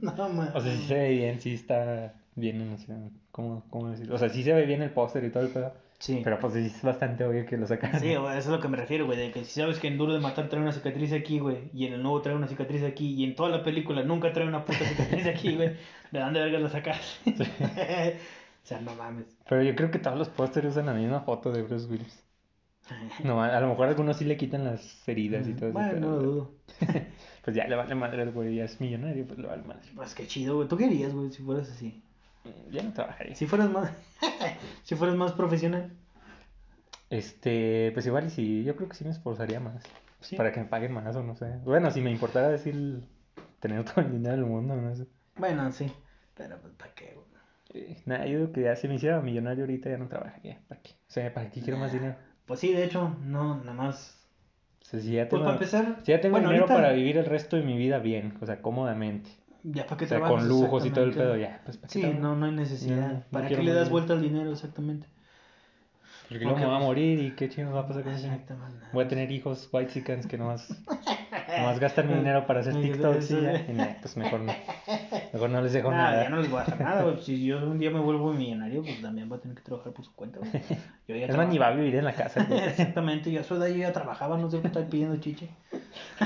no 0.00 0.28
más. 0.30 0.54
O 0.54 0.60
sea, 0.60 0.72
sí 0.74 0.84
se 0.84 0.94
ve 0.94 1.10
bien, 1.10 1.40
sí 1.40 1.54
está 1.54 2.14
bien, 2.34 2.70
no 2.70 2.78
sé, 2.78 2.94
¿cómo, 3.30 3.64
cómo 3.68 3.90
decirlo? 3.90 4.14
O 4.14 4.18
sea, 4.18 4.30
sí 4.30 4.42
se 4.42 4.54
ve 4.54 4.64
bien 4.64 4.80
el 4.80 4.90
póster 4.90 5.22
y 5.24 5.30
todo 5.30 5.42
el 5.42 5.50
pedo. 5.50 5.74
Sí. 6.02 6.20
Pero 6.24 6.40
pues 6.40 6.54
sí 6.54 6.66
es 6.66 6.82
bastante 6.82 7.24
obvio 7.24 7.46
que 7.46 7.56
lo 7.56 7.64
sacaron. 7.64 8.00
Sí, 8.00 8.10
eso 8.10 8.28
es 8.28 8.48
a 8.48 8.50
lo 8.50 8.58
que 8.58 8.66
me 8.66 8.76
refiero, 8.76 9.06
güey, 9.06 9.16
de 9.16 9.30
que 9.30 9.44
si 9.44 9.60
sabes 9.60 9.78
que 9.78 9.86
en 9.86 9.98
Duro 9.98 10.12
de 10.12 10.18
Matar 10.18 10.48
trae 10.48 10.60
una 10.60 10.72
cicatriz 10.72 11.12
aquí, 11.12 11.38
güey, 11.38 11.70
y 11.72 11.86
en 11.86 11.92
el 11.92 12.02
nuevo 12.02 12.20
trae 12.20 12.34
una 12.34 12.48
cicatriz 12.48 12.82
aquí, 12.82 13.14
y 13.14 13.22
en 13.22 13.36
toda 13.36 13.50
la 13.50 13.62
película 13.62 14.02
nunca 14.02 14.32
trae 14.32 14.48
una 14.48 14.64
puta 14.64 14.80
cicatriz 14.80 15.28
aquí, 15.28 15.54
güey, 15.54 15.76
¿de 16.10 16.18
dónde 16.18 16.40
verga 16.40 16.58
la 16.58 16.68
sacas? 16.70 17.20
o 17.24 18.66
sea, 18.66 18.80
no 18.80 18.96
mames. 18.96 19.26
Pero 19.48 19.62
yo 19.62 19.76
creo 19.76 19.92
que 19.92 20.00
todos 20.00 20.18
los 20.18 20.28
pósteres 20.28 20.72
usan 20.72 20.86
la 20.86 20.92
misma 20.92 21.20
foto 21.20 21.52
de 21.52 21.62
Bruce 21.62 21.86
Willis. 21.86 22.24
No, 23.22 23.40
a 23.40 23.60
lo 23.60 23.68
mejor 23.68 23.86
algunos 23.86 24.16
sí 24.16 24.24
le 24.24 24.36
quitan 24.36 24.64
las 24.64 25.08
heridas 25.08 25.46
y 25.46 25.54
todo 25.54 25.68
eso. 25.68 25.78
Bueno, 25.78 26.00
no 26.00 26.10
lo 26.16 26.22
dudo. 26.22 26.54
Pues 27.44 27.56
ya 27.56 27.66
le 27.66 27.76
vale 27.76 27.94
madre 27.94 28.22
al 28.22 28.32
güey, 28.32 28.56
ya 28.56 28.64
es 28.64 28.80
millonario, 28.80 29.24
pues 29.24 29.38
le 29.38 29.46
vale 29.46 29.62
madre. 29.62 29.88
Pues 29.94 30.14
qué 30.14 30.26
chido, 30.26 30.56
güey. 30.56 30.68
¿Tú 30.68 30.76
qué 30.76 30.86
harías, 30.86 31.12
güey, 31.12 31.30
si 31.30 31.42
fueras 31.42 31.70
así? 31.70 32.02
Ya 32.70 32.82
no 32.82 32.92
trabajaría. 32.92 33.34
Si 33.34 33.46
fueras 33.46 33.70
más... 33.70 33.90
si 34.82 34.94
fueras 34.94 35.16
más 35.16 35.32
profesional. 35.32 35.92
Este, 37.10 37.90
pues 37.92 38.06
igual 38.06 38.26
y 38.26 38.30
sí, 38.30 38.64
yo 38.64 38.74
creo 38.76 38.88
que 38.88 38.96
sí 38.96 39.04
me 39.04 39.10
esforzaría 39.10 39.60
más. 39.60 39.82
Sí. 40.20 40.36
Para 40.36 40.52
que 40.52 40.60
me 40.60 40.66
paguen 40.66 40.92
más 40.92 41.14
o 41.16 41.22
no 41.22 41.34
sé. 41.34 41.58
Bueno, 41.64 41.90
si 41.90 42.00
me 42.00 42.10
importara 42.10 42.48
decir 42.48 43.04
tener 43.60 43.84
todo 43.90 44.00
el 44.04 44.12
dinero 44.12 44.36
del 44.36 44.44
mundo, 44.46 44.74
no 44.76 44.94
sé. 44.94 45.06
Bueno, 45.36 45.70
sí. 45.72 45.92
Pero, 46.34 46.58
pues, 46.60 46.72
¿para 46.74 46.94
qué, 46.94 47.14
güey? 47.14 47.26
Eh, 47.74 48.02
nada, 48.06 48.26
yo 48.26 48.38
digo 48.40 48.52
que 48.52 48.62
ya 48.62 48.76
si 48.76 48.86
me 48.88 48.94
hiciera 48.96 49.20
millonario 49.20 49.64
ahorita 49.64 49.90
ya 49.90 49.98
no 49.98 50.08
trabajaría. 50.08 50.60
¿Para 50.68 50.80
qué? 50.82 50.90
O 50.90 51.10
sea, 51.12 51.32
¿para 51.32 51.50
qué 51.50 51.60
quiero 51.60 51.78
más 51.78 51.92
dinero? 51.92 52.16
Pues 52.46 52.60
sí, 52.60 52.72
de 52.72 52.84
hecho, 52.84 53.16
no, 53.22 53.56
nada 53.58 53.72
más... 53.74 54.18
O 54.82 54.84
sea, 54.84 55.00
si 55.00 55.12
ya 55.12 55.22
Pues 55.28 55.30
tengo, 55.30 55.44
para 55.44 55.54
empezar... 55.54 55.96
si 56.04 56.12
ya 56.12 56.20
tengo 56.20 56.32
bueno, 56.34 56.48
dinero 56.48 56.64
ahorita- 56.66 56.74
para 56.82 56.92
vivir 56.92 57.16
el 57.18 57.24
resto 57.26 57.56
de 57.56 57.62
mi 57.62 57.76
vida 57.78 57.98
bien, 57.98 58.34
o 58.40 58.46
sea, 58.46 58.60
cómodamente. 58.60 59.30
Ya, 59.64 59.86
¿para 59.86 59.96
qué 59.96 60.04
O 60.04 60.08
sea, 60.08 60.18
trabajas? 60.18 60.40
con 60.40 60.48
lujos 60.48 60.86
y 60.86 60.90
todo 60.90 61.04
el 61.04 61.12
pedo, 61.12 61.36
ya. 61.36 61.60
Pues, 61.64 61.76
¿para 61.76 61.88
qué 61.88 61.92
Sí, 61.94 62.00
trabajo? 62.00 62.20
no, 62.22 62.36
no 62.36 62.46
hay 62.46 62.52
necesidad. 62.52 62.96
No, 62.96 63.12
no 63.14 63.22
¿Para 63.30 63.48
qué 63.48 63.62
le 63.62 63.72
das 63.72 63.90
vuelta 63.90 64.12
al 64.14 64.22
dinero 64.22 64.50
exactamente? 64.52 65.06
Porque 66.28 66.44
luego 66.44 66.58
me 66.60 66.66
va 66.66 66.76
a 66.76 66.80
morir 66.80 67.18
y 67.20 67.30
qué 67.32 67.48
chingo 67.50 67.72
va 67.72 67.80
a 67.80 67.86
pasar 67.86 68.04
con 68.04 68.14
eso. 68.14 68.26
Voy 68.92 69.04
a 69.04 69.08
tener 69.08 69.30
hijos 69.30 69.68
white 69.70 70.02
que 70.02 70.38
nomás, 70.38 70.66
nomás 71.58 71.78
gastan 71.78 72.08
mi 72.08 72.14
dinero 72.14 72.46
para 72.46 72.60
hacer 72.60 72.72
Sí, 72.74 72.80
TikToks 72.82 73.30
y 73.32 73.42
ya. 73.42 73.98
pues 74.00 74.16
mejor 74.16 74.40
no. 74.40 74.52
Mejor 75.32 75.50
no 75.50 75.60
les 75.60 75.72
dejo 75.74 75.90
Nada, 75.90 76.10
nada. 76.12 76.22
ya 76.24 76.30
no 76.30 76.38
les 76.38 76.50
voy 76.50 76.60
a 76.60 76.62
hacer 76.62 76.80
nada, 76.80 77.02
güey. 77.02 77.20
Si 77.20 77.44
yo 77.44 77.58
un 77.58 77.78
día 77.78 77.90
me 77.90 78.00
vuelvo 78.00 78.32
millonario, 78.32 78.82
pues 78.82 79.02
también 79.02 79.28
voy 79.28 79.38
a 79.38 79.40
tener 79.42 79.56
que 79.58 79.62
trabajar 79.62 79.92
por 79.92 80.04
su 80.06 80.14
cuenta. 80.14 80.40
Yo 81.06 81.16
ya 81.16 81.26
Es 81.26 81.36
más, 81.36 81.48
ni 81.48 81.58
va 81.58 81.68
a 81.68 81.72
vivir 81.72 81.96
en 81.96 82.04
la 82.06 82.14
casa. 82.14 82.46
Exactamente, 82.50 83.30
yo 83.30 83.40
a 83.40 83.44
su 83.44 83.56
edad 83.56 83.66
yo 83.68 83.76
ya 83.76 83.92
trabajaba, 83.92 84.38
no 84.38 84.50
sé 84.50 84.60
qué 84.60 84.68
estoy 84.68 84.84
pidiendo 84.84 85.16
chiche. 85.18 85.50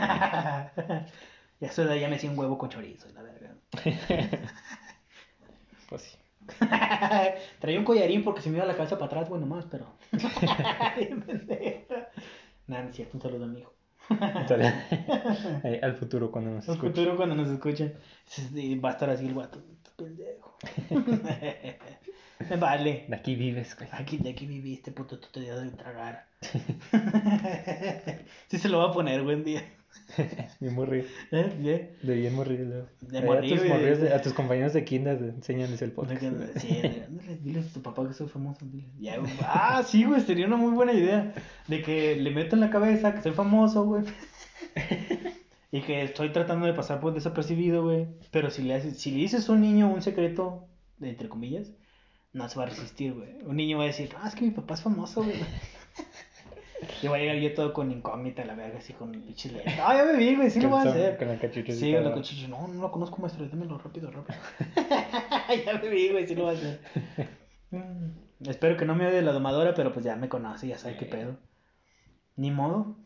y 1.60 1.64
a 1.64 1.72
su 1.72 1.82
edad 1.82 1.94
ya 1.96 2.08
me 2.08 2.16
hacía 2.16 2.30
un 2.30 2.38
huevo 2.38 2.58
con 2.58 2.68
chorizo, 2.70 3.08
la 3.12 3.22
verga. 3.22 3.54
Pues 5.88 6.02
sí. 6.02 6.18
Traía 7.60 7.78
un 7.78 7.84
collarín 7.84 8.24
porque 8.24 8.40
se 8.40 8.50
me 8.50 8.56
iba 8.56 8.66
la 8.66 8.76
cabeza 8.76 8.96
para 8.98 9.06
atrás, 9.06 9.28
bueno, 9.28 9.46
más, 9.46 9.64
pero. 9.66 9.86
Nada, 12.66 12.82
no 12.82 12.88
es 12.90 12.96
cierto, 12.96 13.16
un 13.16 13.22
saludo 13.22 13.44
a 13.44 13.48
mi 13.48 13.60
hijo. 13.60 13.72
Al 15.82 15.94
futuro 15.96 16.30
cuando 16.30 16.50
nos 16.50 16.66
En 16.66 16.74
escuchen. 16.74 16.94
futuro 16.94 17.16
cuando 17.16 17.34
nos 17.36 17.48
escuchen, 17.48 17.94
va 18.84 18.88
a 18.88 18.92
estar 18.92 19.10
así 19.10 19.26
el 19.26 19.34
guato. 19.34 19.62
Pendejo. 19.96 20.56
Me 22.50 22.56
vale. 22.56 23.06
De 23.08 23.16
aquí 23.16 23.34
vives, 23.34 23.76
güey. 23.76 23.88
Aquí, 23.92 24.18
de 24.18 24.30
aquí 24.30 24.46
viviste, 24.46 24.92
puto, 24.92 25.18
tú 25.18 25.28
te 25.32 25.40
dio 25.40 25.58
de 25.58 25.70
tragar. 25.70 26.26
sí 28.48 28.58
se 28.58 28.68
lo 28.68 28.78
va 28.78 28.90
a 28.90 28.92
poner, 28.92 29.22
buen 29.22 29.42
día. 29.44 29.62
Bien 30.60 30.74
morrido. 30.74 31.04
¿Eh? 31.32 31.52
¿Bien? 31.58 31.90
De 32.02 32.14
bien 32.14 32.34
morrido. 32.34 32.88
De 33.00 33.18
Eh, 33.18 33.22
morrido 33.22 33.54
A 33.74 33.78
tus, 33.78 34.00
de- 34.00 34.32
a 34.32 34.34
compañeros 34.34 34.72
de 34.72 34.84
kinder, 34.84 35.18
de- 35.18 35.30
enséñales 35.30 35.80
el 35.82 35.92
podcast. 35.92 36.20
Sí, 36.56 36.80
ándale, 37.06 37.36
dile 37.42 37.60
a 37.60 37.62
tu 37.64 37.82
papá 37.82 38.06
que 38.06 38.14
soy 38.14 38.28
famoso. 38.28 38.66
Ya, 38.98 39.16
ah, 39.42 39.82
sí, 39.86 40.04
güey, 40.04 40.20
sería 40.20 40.46
una 40.46 40.56
muy 40.56 40.72
buena 40.72 40.92
idea. 40.92 41.34
De 41.68 41.82
que 41.82 42.16
le 42.16 42.30
meto 42.30 42.56
en 42.56 42.60
la 42.60 42.70
cabeza 42.70 43.14
que 43.14 43.22
soy 43.22 43.32
famoso, 43.32 43.84
güey. 43.84 44.04
Y 45.72 45.80
que 45.82 46.02
estoy 46.04 46.30
tratando 46.32 46.64
de 46.66 46.72
pasar 46.72 47.00
por 47.00 47.12
desapercibido, 47.12 47.82
güey. 47.82 48.06
Pero 48.30 48.50
si 48.50 48.62
le, 48.62 48.74
haces, 48.74 48.98
si 48.98 49.10
le 49.10 49.18
dices 49.18 49.48
a 49.48 49.52
un 49.52 49.60
niño 49.60 49.92
un 49.92 50.00
secreto, 50.00 50.68
entre 51.00 51.28
comillas, 51.28 51.72
no 52.32 52.48
se 52.48 52.56
va 52.58 52.64
a 52.64 52.68
resistir, 52.68 53.12
güey. 53.14 53.42
Un 53.44 53.56
niño 53.56 53.76
va 53.78 53.84
a 53.84 53.88
decir, 53.88 54.10
ah, 54.16 54.28
es 54.28 54.34
que 54.34 54.44
mi 54.44 54.52
papá 54.52 54.74
es 54.74 54.82
famoso, 54.82 55.22
güey. 55.24 55.36
Y 57.02 57.08
voy 57.08 57.18
a 57.18 57.22
llegar 57.22 57.36
yo 57.36 57.54
todo 57.54 57.72
con 57.72 57.90
incógnita, 57.90 58.44
la 58.44 58.54
verga, 58.54 58.78
así 58.78 58.92
con 58.92 59.10
pinches 59.12 59.52
lentes. 59.52 59.74
Ah, 59.82 59.94
ya 59.96 60.04
me 60.04 60.16
vi, 60.18 60.36
güey, 60.36 60.50
sí 60.50 60.60
lo 60.60 60.68
voy 60.68 60.80
a 60.80 60.82
Con- 60.82 60.92
hacer. 60.92 61.16
Con 61.18 61.28
la 61.28 61.38
cachucha. 61.38 61.72
Sí, 61.72 61.92
lo 61.92 62.14
que 62.14 62.20
chichi, 62.22 62.48
no, 62.48 62.68
no 62.68 62.80
lo 62.82 62.90
conozco, 62.92 63.16
maestro, 63.20 63.46
démelo 63.48 63.78
rápido, 63.78 64.10
rápido. 64.10 64.38
ya 65.66 65.78
me 65.80 65.88
vi, 65.88 66.10
güey, 66.10 66.26
sí 66.26 66.34
lo 66.34 66.44
voy 66.44 66.54
a 66.54 66.58
hacer. 66.58 66.80
Mm, 67.70 68.46
Espero 68.48 68.76
que 68.76 68.84
no 68.84 68.94
me 68.94 69.06
odie 69.06 69.22
la 69.22 69.32
domadora, 69.32 69.72
pero 69.74 69.92
pues 69.92 70.04
ya 70.04 70.16
me 70.16 70.28
conoce, 70.28 70.68
ya 70.68 70.76
sabe 70.78 70.96
qué 70.96 71.06
pedo. 71.06 71.36
Ni 72.36 72.50
modo. 72.50 72.96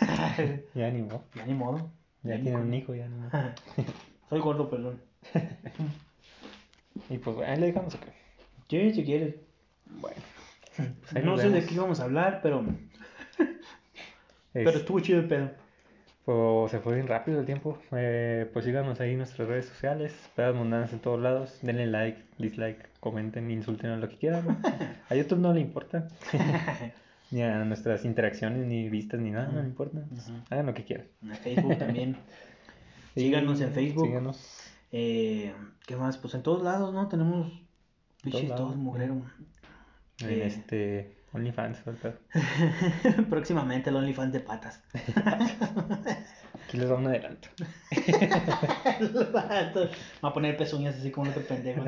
Ya 0.74 0.90
ni 0.90 1.02
modo. 1.02 1.24
ya 1.34 1.46
ni 1.46 1.54
modo. 1.54 1.90
Ya 2.22 2.36
ni 2.36 2.42
tiene 2.42 2.58
un 2.58 2.74
hijo, 2.74 2.94
ya 2.94 3.06
ni 3.08 3.16
modo. 3.16 3.30
Soy 4.28 4.40
gordo, 4.40 4.68
perdón. 4.68 5.00
Y 7.08 7.18
pues, 7.18 7.36
ahí 7.48 7.58
le 7.58 7.66
dejamos 7.66 7.94
acá. 7.94 8.06
Sí, 8.68 8.92
si 8.92 9.04
quieres. 9.04 9.36
Bueno. 9.86 10.16
Pues 11.12 11.24
No 11.24 11.36
sé 11.38 11.50
de 11.50 11.64
qué 11.64 11.74
íbamos 11.74 12.00
a 12.00 12.04
hablar, 12.04 12.40
pero, 12.42 12.64
pero 14.52 14.70
estuvo 14.70 15.00
chido 15.00 15.20
el 15.20 15.28
pedo. 15.28 15.50
Pues 16.24 16.70
se 16.70 16.78
fue 16.80 16.94
bien 16.94 17.06
rápido 17.08 17.40
el 17.40 17.46
tiempo. 17.46 17.78
Eh, 17.92 18.48
pues 18.52 18.64
síganos 18.64 19.00
ahí 19.00 19.12
en 19.12 19.18
nuestras 19.18 19.48
redes 19.48 19.66
sociales, 19.66 20.14
pedas 20.36 20.54
mundanas 20.54 20.92
en 20.92 21.00
todos 21.00 21.20
lados. 21.20 21.58
Denle 21.62 21.86
like, 21.86 22.22
dislike, 22.38 22.88
comenten, 23.00 23.50
insulten 23.50 24.00
lo 24.00 24.08
que 24.08 24.16
quieran. 24.16 24.60
A 25.08 25.14
YouTube 25.14 25.38
no 25.40 25.52
le 25.52 25.60
importa. 25.60 26.08
ni 27.30 27.42
a 27.42 27.64
nuestras 27.64 28.04
interacciones, 28.04 28.66
ni 28.66 28.88
vistas, 28.88 29.18
ni 29.20 29.30
nada, 29.30 29.48
no 29.48 29.62
le 29.62 29.68
importa. 29.68 29.98
Hagan 30.50 30.66
lo 30.66 30.74
que 30.74 30.84
quieran. 30.84 31.06
En 31.22 31.34
Facebook 31.36 31.78
también. 31.78 32.16
Síganos 33.14 33.60
en 33.60 33.72
Facebook. 33.72 34.06
Síganos. 34.06 34.56
Eh, 34.92 35.52
¿Qué 35.86 35.96
más? 35.96 36.16
Pues 36.18 36.34
en 36.34 36.42
todos 36.42 36.62
lados, 36.62 36.92
¿no? 36.94 37.08
Tenemos 37.08 37.50
bichis 38.22 38.48
lados. 38.48 38.60
todos 38.66 38.76
mugrero. 38.76 39.22
En 40.20 40.28
Eh. 40.30 40.46
este 40.46 41.16
OnlyFans. 41.32 41.78
Próximamente 43.30 43.90
el 43.90 43.96
OnlyFans 43.96 44.32
de 44.32 44.40
patas. 44.40 44.82
Aquí 46.66 46.76
les 46.76 46.88
da 46.88 46.96
un 46.96 47.06
adelanto. 47.06 47.48
Va 49.34 50.28
a 50.28 50.32
poner 50.32 50.56
pezuñas 50.56 50.96
así 50.96 51.10
como 51.10 51.30
otro 51.30 51.42
pendejo. 51.42 51.84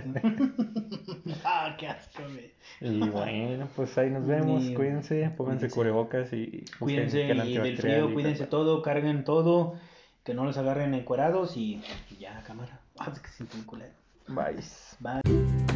ah, 1.44 1.76
qué 1.78 1.88
asco, 1.88 2.22
güey. 2.22 2.52
Y 2.80 3.08
bueno, 3.08 3.68
pues 3.76 3.96
ahí 3.98 4.10
nos 4.10 4.26
vemos. 4.26 4.64
Cuídense, 4.70 5.30
pónganse 5.36 5.70
cubrebocas 5.70 6.32
y 6.32 6.64
Cuídense 6.78 7.22
y 7.24 7.58
del 7.58 7.76
frío, 7.76 8.12
cuídense 8.12 8.46
todo. 8.46 8.82
carguen 8.82 9.24
todo, 9.24 9.78
que 10.24 10.34
no 10.34 10.44
los 10.44 10.56
agarren 10.56 10.94
encuerados 10.94 11.56
y 11.56 11.82
y 12.10 12.16
ya, 12.16 12.42
cámara. 12.44 12.80
Ah, 12.98 13.12
es 13.12 13.20
que 13.20 13.66
culero. 13.66 13.92
Bye. 14.28 14.62
Bye. 15.00 15.71